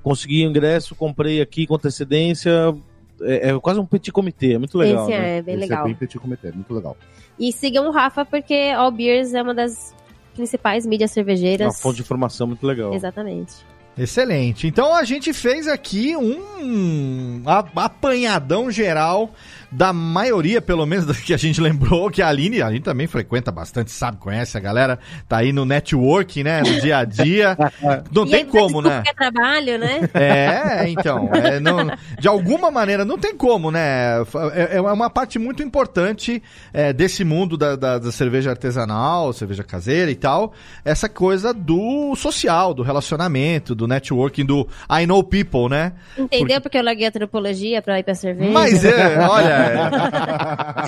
consegui 0.02 0.46
o 0.46 0.48
ingresso, 0.48 0.94
comprei 0.94 1.40
aqui 1.40 1.66
com 1.66 1.74
antecedência. 1.74 2.74
É, 3.22 3.50
é 3.50 3.60
quase 3.60 3.78
um 3.80 3.86
petit 3.86 4.12
comitê, 4.12 4.54
é 4.54 4.58
muito 4.58 4.76
legal. 4.78 5.08
Esse 5.08 5.18
né? 5.18 5.38
é 5.38 5.42
bem 5.42 5.54
Esse 5.54 5.60
legal. 5.62 5.80
é 5.80 5.84
bem 5.84 5.94
petit 5.94 6.18
comitê, 6.18 6.52
muito 6.52 6.72
legal. 6.72 6.96
E 7.38 7.52
sigam 7.52 7.86
o 7.88 7.90
Rafa, 7.90 8.24
porque 8.24 8.72
All 8.76 8.90
Beers 8.90 9.34
é 9.34 9.42
uma 9.42 9.54
das 9.54 9.94
principais 10.34 10.86
mídias 10.86 11.10
É 11.10 11.12
uma 11.12 11.14
cervejeiras. 11.14 11.80
fonte 11.80 11.96
de 11.96 12.02
informação 12.02 12.46
muito 12.46 12.66
legal. 12.66 12.94
Exatamente. 12.94 13.54
Excelente. 13.98 14.66
Então 14.66 14.94
a 14.94 15.04
gente 15.04 15.32
fez 15.32 15.66
aqui 15.68 16.16
um 16.16 17.42
apanhadão 17.76 18.70
geral 18.70 19.30
da 19.72 19.92
maioria, 19.92 20.60
pelo 20.60 20.84
menos, 20.86 21.06
das 21.06 21.18
que 21.20 21.32
a 21.32 21.36
gente 21.36 21.60
lembrou, 21.60 22.10
que 22.10 22.20
a 22.22 22.28
Aline, 22.28 22.60
a 22.60 22.66
Aline 22.66 22.80
também 22.80 23.06
frequenta 23.06 23.52
bastante, 23.52 23.90
sabe, 23.90 24.16
conhece 24.18 24.56
a 24.56 24.60
galera, 24.60 24.98
tá 25.28 25.38
aí 25.38 25.52
no 25.52 25.64
network, 25.64 26.42
né, 26.42 26.60
no 26.60 26.80
dia 26.80 26.98
a 26.98 27.04
dia. 27.04 27.56
Não 28.12 28.24
E 28.26 28.30
tem 28.30 28.44
como, 28.46 28.82
né? 28.82 28.96
Porque 28.96 29.10
é 29.10 29.14
trabalho, 29.14 29.78
né? 29.78 30.00
É, 30.14 30.88
então, 30.88 31.30
é, 31.34 31.60
não- 31.60 31.90
de 32.18 32.26
alguma 32.28 32.70
maneira, 32.70 33.04
não 33.04 33.16
tem 33.18 33.34
como, 33.36 33.70
né? 33.70 34.20
É, 34.54 34.76
é 34.76 34.80
uma 34.80 35.08
parte 35.10 35.38
muito 35.38 35.62
importante 35.62 36.42
é, 36.72 36.92
desse 36.92 37.24
mundo 37.24 37.56
da, 37.56 37.76
da- 37.76 37.98
da 37.98 38.12
cerveja 38.12 38.50
artesanal, 38.50 39.32
cerveja 39.32 39.62
caseira 39.62 40.10
e 40.10 40.14
tal, 40.16 40.52
essa 40.84 41.08
coisa 41.08 41.52
do 41.54 42.14
social, 42.16 42.74
do 42.74 42.82
relacionamento, 42.82 43.74
do 43.74 43.86
networking, 43.86 44.44
do 44.44 44.66
I 44.90 45.06
know 45.06 45.22
people, 45.22 45.68
né? 45.68 45.92
Entendeu? 46.18 46.60
Porque 46.60 46.76
eu 46.78 46.82
larguei 46.82 47.06
a 47.06 47.08
antropologia 47.08 47.80
pra 47.82 47.98
ir 47.98 48.02
pra 48.02 48.14
cerveja. 48.14 48.50
Mas 48.50 48.84
é, 48.84 49.18
olha, 49.28 49.59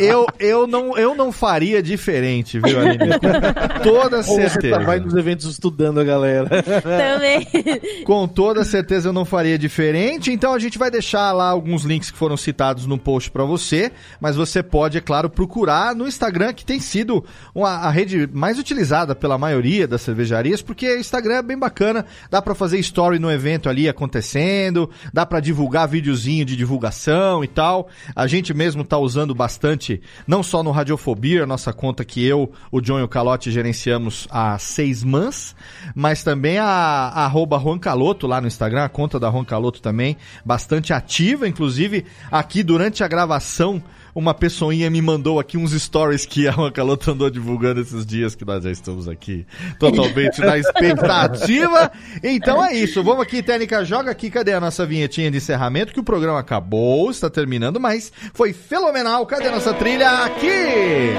eu, 0.01 0.27
eu, 0.39 0.67
não, 0.67 0.97
eu 0.97 1.15
não 1.15 1.33
faria 1.33 1.83
diferente, 1.83 2.59
viu, 2.59 2.81
Aline? 2.81 2.99
Com 3.19 3.83
toda 3.83 4.17
Ou 4.19 4.23
você 4.23 4.49
certeza. 4.49 4.79
tá- 4.79 4.85
vai 4.85 5.01
nos 5.01 5.15
eventos 5.15 5.47
estudando 5.47 6.01
a 6.01 6.05
galera. 6.05 6.49
Também. 6.63 7.47
Com 8.05 8.27
toda 8.27 8.65
certeza 8.65 9.09
eu 9.09 9.13
não 9.13 9.25
faria 9.25 9.59
diferente, 9.59 10.31
então 10.33 10.55
a 10.55 10.59
gente 10.59 10.79
vai 10.79 10.91
deixar 10.91 11.33
lá 11.33 11.49
alguns 11.49 11.85
links 11.85 12.11
que 12.11 12.19
foram 12.19 12.37
citados 12.37 12.87
no 12.87 12.99
post 12.99 13.31
pra 13.31 13.45
você, 13.45 13.93
mas 14.21 14.37
você 14.37 14.63
pode, 14.63 14.99
é 14.99 15.01
claro, 15.01 15.29
procurar 15.29 15.95
no 15.95 16.07
Instagram, 16.07 16.53
que 16.53 16.65
tem 16.65 16.81
sido 16.81 17.25
uma, 17.55 17.71
a 17.71 17.91
rede 17.91 18.29
mais 18.33 18.59
utilizada 18.59 19.15
pela 19.15 19.39
maioria 19.39 19.87
das 19.87 20.03
cervejarias, 20.03 20.63
porque 20.63 20.87
o 20.97 21.01
Instagram 21.01 21.37
é 21.37 21.43
bem 21.43 21.59
bacana, 21.59 22.05
dá 22.31 22.41
pra 22.41 22.55
fazer 22.55 22.79
story 22.79 23.19
no 23.19 23.31
evento 23.31 23.69
ali 23.69 23.89
acontecendo, 23.89 24.89
dá 25.13 25.25
pra 25.27 25.41
divulgar 25.41 25.89
videozinho 25.89 26.45
de 26.45 26.57
divulgação 26.57 27.43
e 27.45 27.49
tal. 27.49 27.89
A 28.15 28.27
gente 28.27 28.53
mesmo 28.55 28.62
tá 28.85 28.99
usando 28.99 29.35
bastante, 29.35 30.01
não 30.27 30.43
só 30.43 30.63
no 30.63 30.71
Radiofobia, 30.71 31.47
nossa 31.47 31.73
conta 31.73 32.05
que 32.05 32.25
eu, 32.25 32.53
o 32.71 32.81
John 32.81 32.99
e 33.01 33.03
o 33.03 33.09
Calote 33.09 33.51
gerenciamos 33.51 34.29
há 34.31 34.59
seis 34.59 35.03
mãs, 35.03 35.57
mas 35.95 36.23
também 36.23 36.59
a, 36.59 36.65
a 36.65 37.25
arroba 37.25 37.59
Juan 37.59 37.79
Caloto 37.79 38.27
lá 38.27 38.41
no 38.41 38.47
Instagram, 38.47 38.85
a 38.85 38.89
conta 38.89 39.19
da 39.19 39.31
Juan 39.31 39.45
Caloto 39.45 39.81
também, 39.81 40.17
bastante 40.45 40.93
ativa, 40.93 41.49
inclusive 41.49 42.05
aqui 42.31 42.63
durante 42.63 43.03
a 43.03 43.09
gravação, 43.09 43.83
uma 44.15 44.35
pessoinha 44.35 44.91
me 44.91 45.01
mandou 45.01 45.41
aqui 45.41 45.57
uns 45.57 45.73
stories 45.73 46.27
que 46.27 46.47
a 46.47 46.53
Juan 46.53 46.71
Caloto 46.71 47.11
andou 47.11 47.31
divulgando 47.31 47.81
esses 47.81 48.05
dias 48.05 48.35
que 48.35 48.45
nós 48.45 48.63
já 48.63 48.71
estamos 48.71 49.09
aqui 49.09 49.47
totalmente 49.79 50.41
na 50.41 50.57
expectativa. 50.59 51.91
Então 52.23 52.65
é 52.65 52.75
isso, 52.75 53.03
vamos 53.03 53.23
aqui, 53.23 53.43
Técnica, 53.43 53.85
joga 53.85 54.11
aqui, 54.11 54.31
cadê 54.31 54.53
a 54.53 54.61
nossa 54.61 54.85
vinhetinha 54.85 55.31
de 55.31 55.39
encerramento? 55.39 55.93
Que 55.93 56.01
o 56.01 56.05
programa 56.05 56.39
acabou, 56.39 57.11
está 57.11 57.31
terminando, 57.31 57.81
mas 57.81 58.13
foi 58.35 58.53
fenomenal. 58.53 59.25
Cadê 59.27 59.49
a 59.49 59.53
nossa 59.53 59.73
trilha? 59.73 60.25
Aqui! 60.25 61.15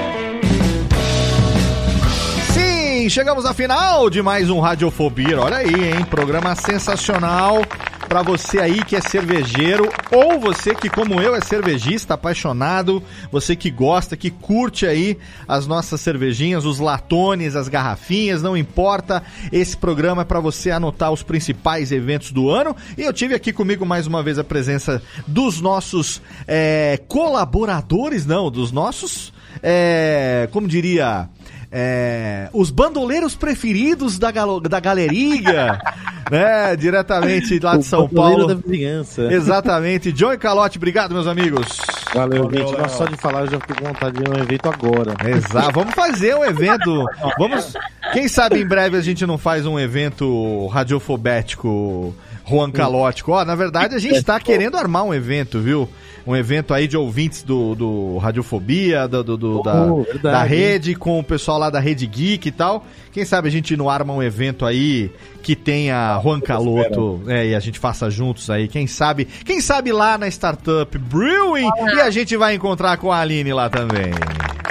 Sim, 2.52 3.08
chegamos 3.08 3.44
à 3.44 3.52
final 3.52 4.08
de 4.08 4.22
mais 4.22 4.48
um 4.48 4.60
Radiofobia. 4.60 5.40
Olha 5.40 5.56
aí, 5.56 5.74
hein? 5.74 6.04
Programa 6.08 6.54
sensacional 6.54 7.62
para 8.08 8.22
você 8.22 8.58
aí 8.60 8.84
que 8.84 8.96
é 8.96 9.00
cervejeiro 9.00 9.90
ou 10.10 10.38
você 10.38 10.74
que, 10.74 10.88
como 10.88 11.20
eu, 11.20 11.34
é 11.34 11.40
cervejista, 11.40 12.14
apaixonado, 12.14 13.02
você 13.30 13.56
que 13.56 13.70
gosta, 13.70 14.16
que 14.16 14.30
curte 14.30 14.86
aí 14.86 15.18
as 15.48 15.66
nossas 15.66 16.00
cervejinhas, 16.00 16.64
os 16.64 16.78
latones, 16.78 17.56
as 17.56 17.68
garrafinhas, 17.68 18.42
não 18.42 18.56
importa. 18.56 19.22
Esse 19.50 19.76
programa 19.76 20.22
é 20.22 20.24
para 20.24 20.40
você 20.40 20.70
anotar 20.70 21.12
os 21.12 21.22
principais 21.22 21.90
eventos 21.92 22.30
do 22.30 22.50
ano. 22.50 22.76
E 22.96 23.02
eu 23.02 23.12
tive 23.12 23.34
aqui 23.34 23.52
comigo 23.52 23.84
mais 23.84 24.06
uma 24.06 24.22
vez 24.22 24.38
a 24.38 24.44
presença 24.44 25.02
dos 25.26 25.60
nossos 25.60 26.20
é, 26.46 27.00
colaboradores, 27.08 28.26
não, 28.26 28.50
dos 28.50 28.70
nossos, 28.70 29.32
é, 29.62 30.48
como 30.52 30.68
diria 30.68 31.28
é, 31.76 32.48
os 32.52 32.70
bandoleiros 32.70 33.34
preferidos 33.34 34.16
da, 34.16 34.30
galo- 34.30 34.60
da 34.60 34.78
galerinha, 34.78 35.80
né? 36.30 36.76
Diretamente 36.76 37.58
lá 37.58 37.76
de 37.76 37.82
São 37.84 38.06
Bandoleiro 38.06 38.46
Paulo. 38.46 38.54
da 38.54 38.60
vizinhança. 38.68 39.22
Exatamente. 39.22 40.12
John 40.12 40.32
e 40.32 40.38
Calote, 40.38 40.78
obrigado, 40.78 41.12
meus 41.12 41.26
amigos. 41.26 41.66
Valeu, 42.14 42.44
Valeu, 42.44 42.64
gente. 42.66 42.78
Nossa, 42.78 42.96
só 42.96 43.06
de 43.06 43.16
falar 43.16 43.40
eu 43.40 43.50
já 43.50 43.58
fiquei 43.58 43.74
com 43.74 43.86
vontade 43.86 44.16
de 44.16 44.22
ir 44.22 44.28
no 44.28 44.38
evento 44.38 44.68
agora. 44.68 45.14
Exato. 45.28 45.72
Vamos 45.72 45.94
fazer 45.94 46.36
um 46.36 46.44
evento. 46.44 47.04
Vamos. 47.36 47.74
Quem 48.12 48.28
sabe 48.28 48.60
em 48.60 48.66
breve 48.66 48.96
a 48.96 49.00
gente 49.00 49.26
não 49.26 49.36
faz 49.36 49.66
um 49.66 49.76
evento 49.76 50.68
radiofobético 50.68 52.14
Juan 52.48 52.70
Calótico. 52.70 53.32
Ó, 53.32 53.44
na 53.44 53.54
verdade 53.56 53.96
a 53.96 53.98
gente 53.98 54.16
está 54.16 54.38
querendo 54.38 54.76
armar 54.76 55.02
um 55.04 55.12
evento, 55.12 55.58
viu? 55.60 55.88
Um 56.26 56.34
evento 56.34 56.72
aí 56.72 56.88
de 56.88 56.96
ouvintes 56.96 57.42
do, 57.42 57.74
do 57.74 58.16
Radiofobia, 58.18 59.06
do, 59.06 59.22
do- 59.22 59.36
do- 59.36 59.62
da, 59.62 59.84
Oh, 59.84 60.06
da 60.22 60.42
hein? 60.42 60.48
rede, 60.48 60.94
com 60.94 61.18
o 61.18 61.22
pessoal 61.24 61.58
lá 61.58 61.68
da 61.68 61.78
Rede 61.80 62.06
Geek 62.06 62.48
e 62.48 62.50
tal. 62.50 62.86
Quem 63.12 63.24
sabe 63.26 63.48
a 63.48 63.50
gente 63.50 63.76
não 63.76 63.90
arma 63.90 64.12
um 64.12 64.22
evento 64.22 64.64
aí 64.64 65.10
que 65.42 65.54
tenha 65.54 66.18
Juan 66.22 66.40
Caloto 66.40 67.20
é, 67.28 67.48
e 67.48 67.54
a 67.54 67.60
gente 67.60 67.78
faça 67.78 68.08
juntos 68.10 68.48
aí. 68.48 68.66
Quem 68.68 68.86
sabe, 68.86 69.26
quem 69.44 69.60
sabe 69.60 69.92
lá 69.92 70.16
na 70.16 70.26
Startup 70.28 70.96
Brewing. 70.98 71.68
E 71.94 72.00
a 72.00 72.10
gente 72.10 72.36
vai 72.36 72.54
encontrar 72.54 72.96
com 72.96 73.12
a 73.12 73.18
Aline 73.20 73.52
lá 73.52 73.68
também. 73.68 74.10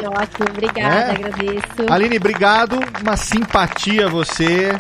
Ótimo, 0.04 0.48
obrigada, 0.50 0.96
É? 0.96 1.12
agradeço. 1.12 1.94
Aline, 1.94 2.18
obrigado. 2.18 2.80
Uma 3.02 3.16
simpatia 3.16 4.10
você. 4.10 4.72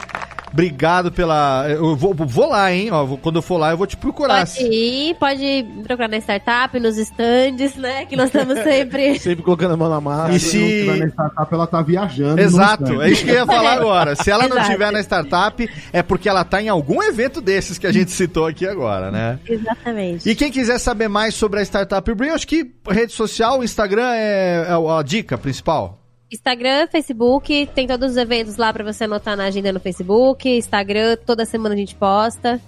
Obrigado 0.53 1.11
pela. 1.11 1.65
Eu 1.67 1.95
vou, 1.95 2.13
vou 2.13 2.47
lá, 2.47 2.71
hein? 2.71 2.91
Ó, 2.91 3.17
quando 3.17 3.37
eu 3.37 3.41
for 3.41 3.57
lá, 3.57 3.71
eu 3.71 3.77
vou 3.77 3.87
te 3.87 3.97
procurar. 3.97 4.45
Pode 4.45 4.63
ir, 4.63 5.15
pode 5.15 5.65
procurar 5.83 6.07
na 6.07 6.17
startup, 6.17 6.79
nos 6.79 6.95
stands, 6.95 7.75
né? 7.75 8.05
Que 8.05 8.15
nós 8.15 8.27
estamos 8.27 8.59
sempre. 8.63 9.17
Sempre 9.17 9.43
colocando 9.43 9.73
a 9.73 9.77
mão 9.77 9.89
na 9.89 9.99
massa. 9.99 10.35
E 10.35 10.39
Se 10.39 10.83
não 10.85 10.97
na 10.97 11.07
startup, 11.07 11.53
ela 11.53 11.65
tá 11.65 11.81
viajando. 11.81 12.39
Exato, 12.39 13.01
é 13.01 13.09
isso 13.09 13.25
que 13.25 13.31
eu 13.31 13.35
ia 13.35 13.45
falar 13.47 13.73
agora. 13.73 14.15
Se 14.15 14.29
ela 14.29 14.47
não 14.47 14.57
Exato. 14.57 14.71
tiver 14.71 14.91
na 14.91 14.99
startup, 14.99 15.69
é 15.91 16.03
porque 16.03 16.29
ela 16.29 16.43
tá 16.43 16.61
em 16.61 16.69
algum 16.69 17.01
evento 17.01 17.41
desses 17.41 17.79
que 17.79 17.87
a 17.87 17.91
gente 17.91 18.11
citou 18.11 18.45
aqui 18.45 18.67
agora, 18.67 19.09
né? 19.09 19.39
Exatamente. 19.49 20.29
E 20.29 20.35
quem 20.35 20.51
quiser 20.51 20.77
saber 20.77 21.07
mais 21.07 21.33
sobre 21.33 21.61
a 21.61 21.63
Startup 21.63 22.13
Brain, 22.13 22.29
acho 22.29 22.47
que 22.47 22.71
rede 22.87 23.11
social, 23.11 23.63
Instagram 23.63 24.13
é, 24.13 24.67
é 24.69 24.99
a 24.99 25.01
dica 25.01 25.35
principal. 25.35 26.02
Instagram, 26.33 26.87
Facebook, 26.87 27.69
tem 27.75 27.87
todos 27.87 28.11
os 28.11 28.17
eventos 28.17 28.57
lá 28.57 28.73
pra 28.73 28.83
você 28.83 29.03
anotar 29.03 29.37
na 29.37 29.45
agenda 29.45 29.71
no 29.71 29.79
Facebook. 29.79 30.49
Instagram, 30.49 31.17
toda 31.25 31.45
semana 31.45 31.75
a 31.75 31.77
gente 31.77 31.95
posta. 31.95 32.59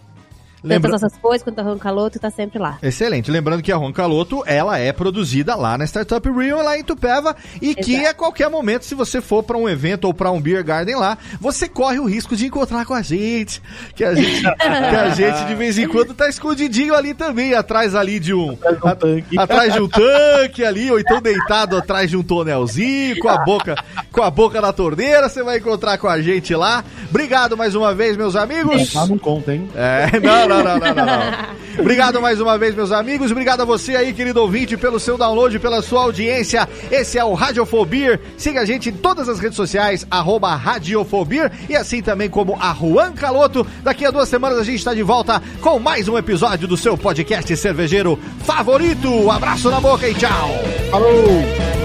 Lembra- 0.66 0.90
Tanto 0.92 0.96
as 0.96 1.02
nossas 1.04 1.18
coisas 1.20 1.44
quanto 1.44 1.60
a 1.60 1.64
Roncaloto, 1.64 2.20
tá 2.20 2.30
sempre 2.30 2.58
lá. 2.60 2.78
Excelente. 2.82 3.30
Lembrando 3.30 3.62
que 3.62 3.72
a 3.72 3.76
Roncaloto, 3.78 4.44
ela 4.46 4.78
é 4.78 4.92
produzida 4.92 5.56
lá 5.56 5.78
na 5.78 5.86
Startup 5.86 6.28
Rio, 6.30 6.62
lá 6.64 6.78
em 6.78 6.84
Tupéva, 6.84 7.36
e 7.62 7.76
que 7.76 7.94
Exato. 7.96 8.10
a 8.10 8.14
qualquer 8.14 8.50
momento, 8.50 8.84
se 8.86 8.96
você 8.96 9.22
for 9.22 9.44
para 9.44 9.58
um 9.58 9.70
evento 9.70 10.06
ou 10.06 10.14
para 10.14 10.32
um 10.32 10.42
beer 10.42 10.64
garden 10.64 10.96
lá, 10.96 11.18
você 11.40 11.70
corre 11.70 12.00
o 12.00 12.06
risco 12.06 12.36
de 12.36 12.46
encontrar 12.48 12.86
com 12.86 12.94
a 12.94 13.02
gente, 13.02 13.62
que 13.96 14.04
a 14.04 14.16
gente, 14.16 14.42
que 14.58 14.64
a 14.68 15.10
gente 15.10 15.46
de 15.46 15.56
vez 15.56 15.78
em 15.78 15.88
quando 15.88 16.14
tá 16.14 16.28
escondidinho 16.28 16.96
ali 16.96 17.14
também, 17.14 17.54
atrás 17.54 17.94
ali 17.96 18.20
de 18.20 18.34
um, 18.34 18.52
um 18.54 18.96
tanque. 18.98 19.38
atrás 19.38 19.74
de 19.74 19.80
um 19.82 19.88
tanque 19.88 20.64
ali, 20.66 20.90
ou 20.92 21.00
então 21.00 21.22
deitado 21.22 21.78
atrás 21.78 22.10
de 22.10 22.18
um 22.18 22.24
tonelzinho, 22.24 23.20
com 23.20 23.30
a 23.30 23.38
boca, 23.44 23.76
com 24.12 24.22
a 24.24 24.32
boca 24.32 24.60
na 24.62 24.74
torneira, 24.74 25.30
você 25.30 25.44
vai 25.44 25.58
encontrar 25.58 25.98
com 25.98 26.08
a 26.08 26.20
gente 26.22 26.56
lá. 26.56 26.84
Obrigado 27.10 27.56
mais 27.56 27.76
uma 27.76 27.94
vez, 27.94 28.18
meus 28.18 28.36
amigos. 28.36 28.94
Não 28.94 29.18
conta, 29.18 29.54
hein? 29.54 29.70
É, 29.76 30.20
não, 30.20 30.48
não, 30.48 30.55
não, 30.64 30.78
não, 30.78 30.94
não, 30.94 31.06
não. 31.06 31.56
Obrigado 31.80 32.22
mais 32.22 32.40
uma 32.40 32.58
vez, 32.58 32.74
meus 32.74 32.92
amigos. 32.92 33.32
Obrigado 33.32 33.62
a 33.62 33.66
você 33.66 33.96
aí, 33.96 34.14
querido 34.14 34.42
ouvinte, 34.42 34.78
pelo 34.78 35.00
seu 35.00 35.18
download, 35.18 35.60
pela 35.60 35.82
sua 35.82 36.04
audiência. 36.04 36.68
Esse 36.90 37.18
é 37.18 37.24
o 37.24 37.34
Radiofobir. 37.34 38.20
Siga 38.38 38.62
a 38.62 38.66
gente 38.66 38.90
em 38.90 38.94
todas 38.94 39.28
as 39.28 39.40
redes 39.40 39.56
sociais, 39.56 40.06
arroba 40.10 40.56
Radiofobir, 40.56 41.52
e 41.70 41.76
assim 41.76 42.02
também 42.02 42.30
como 42.30 42.58
a 42.60 42.74
Juan 42.74 43.12
Caloto. 43.12 43.66
Daqui 43.84 44.06
a 44.06 44.12
duas 44.12 44.30
semanas 44.30 44.58
a 44.58 44.64
gente 44.64 44.78
está 44.78 44.94
de 44.94 45.04
volta 45.04 45.42
com 45.62 45.80
mais 45.80 46.08
um 46.08 46.18
episódio 46.18 46.68
do 46.68 46.78
seu 46.78 46.98
podcast 46.98 47.56
cervejeiro 47.58 48.18
favorito. 48.46 49.10
Um 49.10 49.32
abraço 49.32 49.70
na 49.70 49.80
boca 49.80 50.08
e 50.08 50.14
tchau. 50.14 50.50
Falou! 50.90 51.85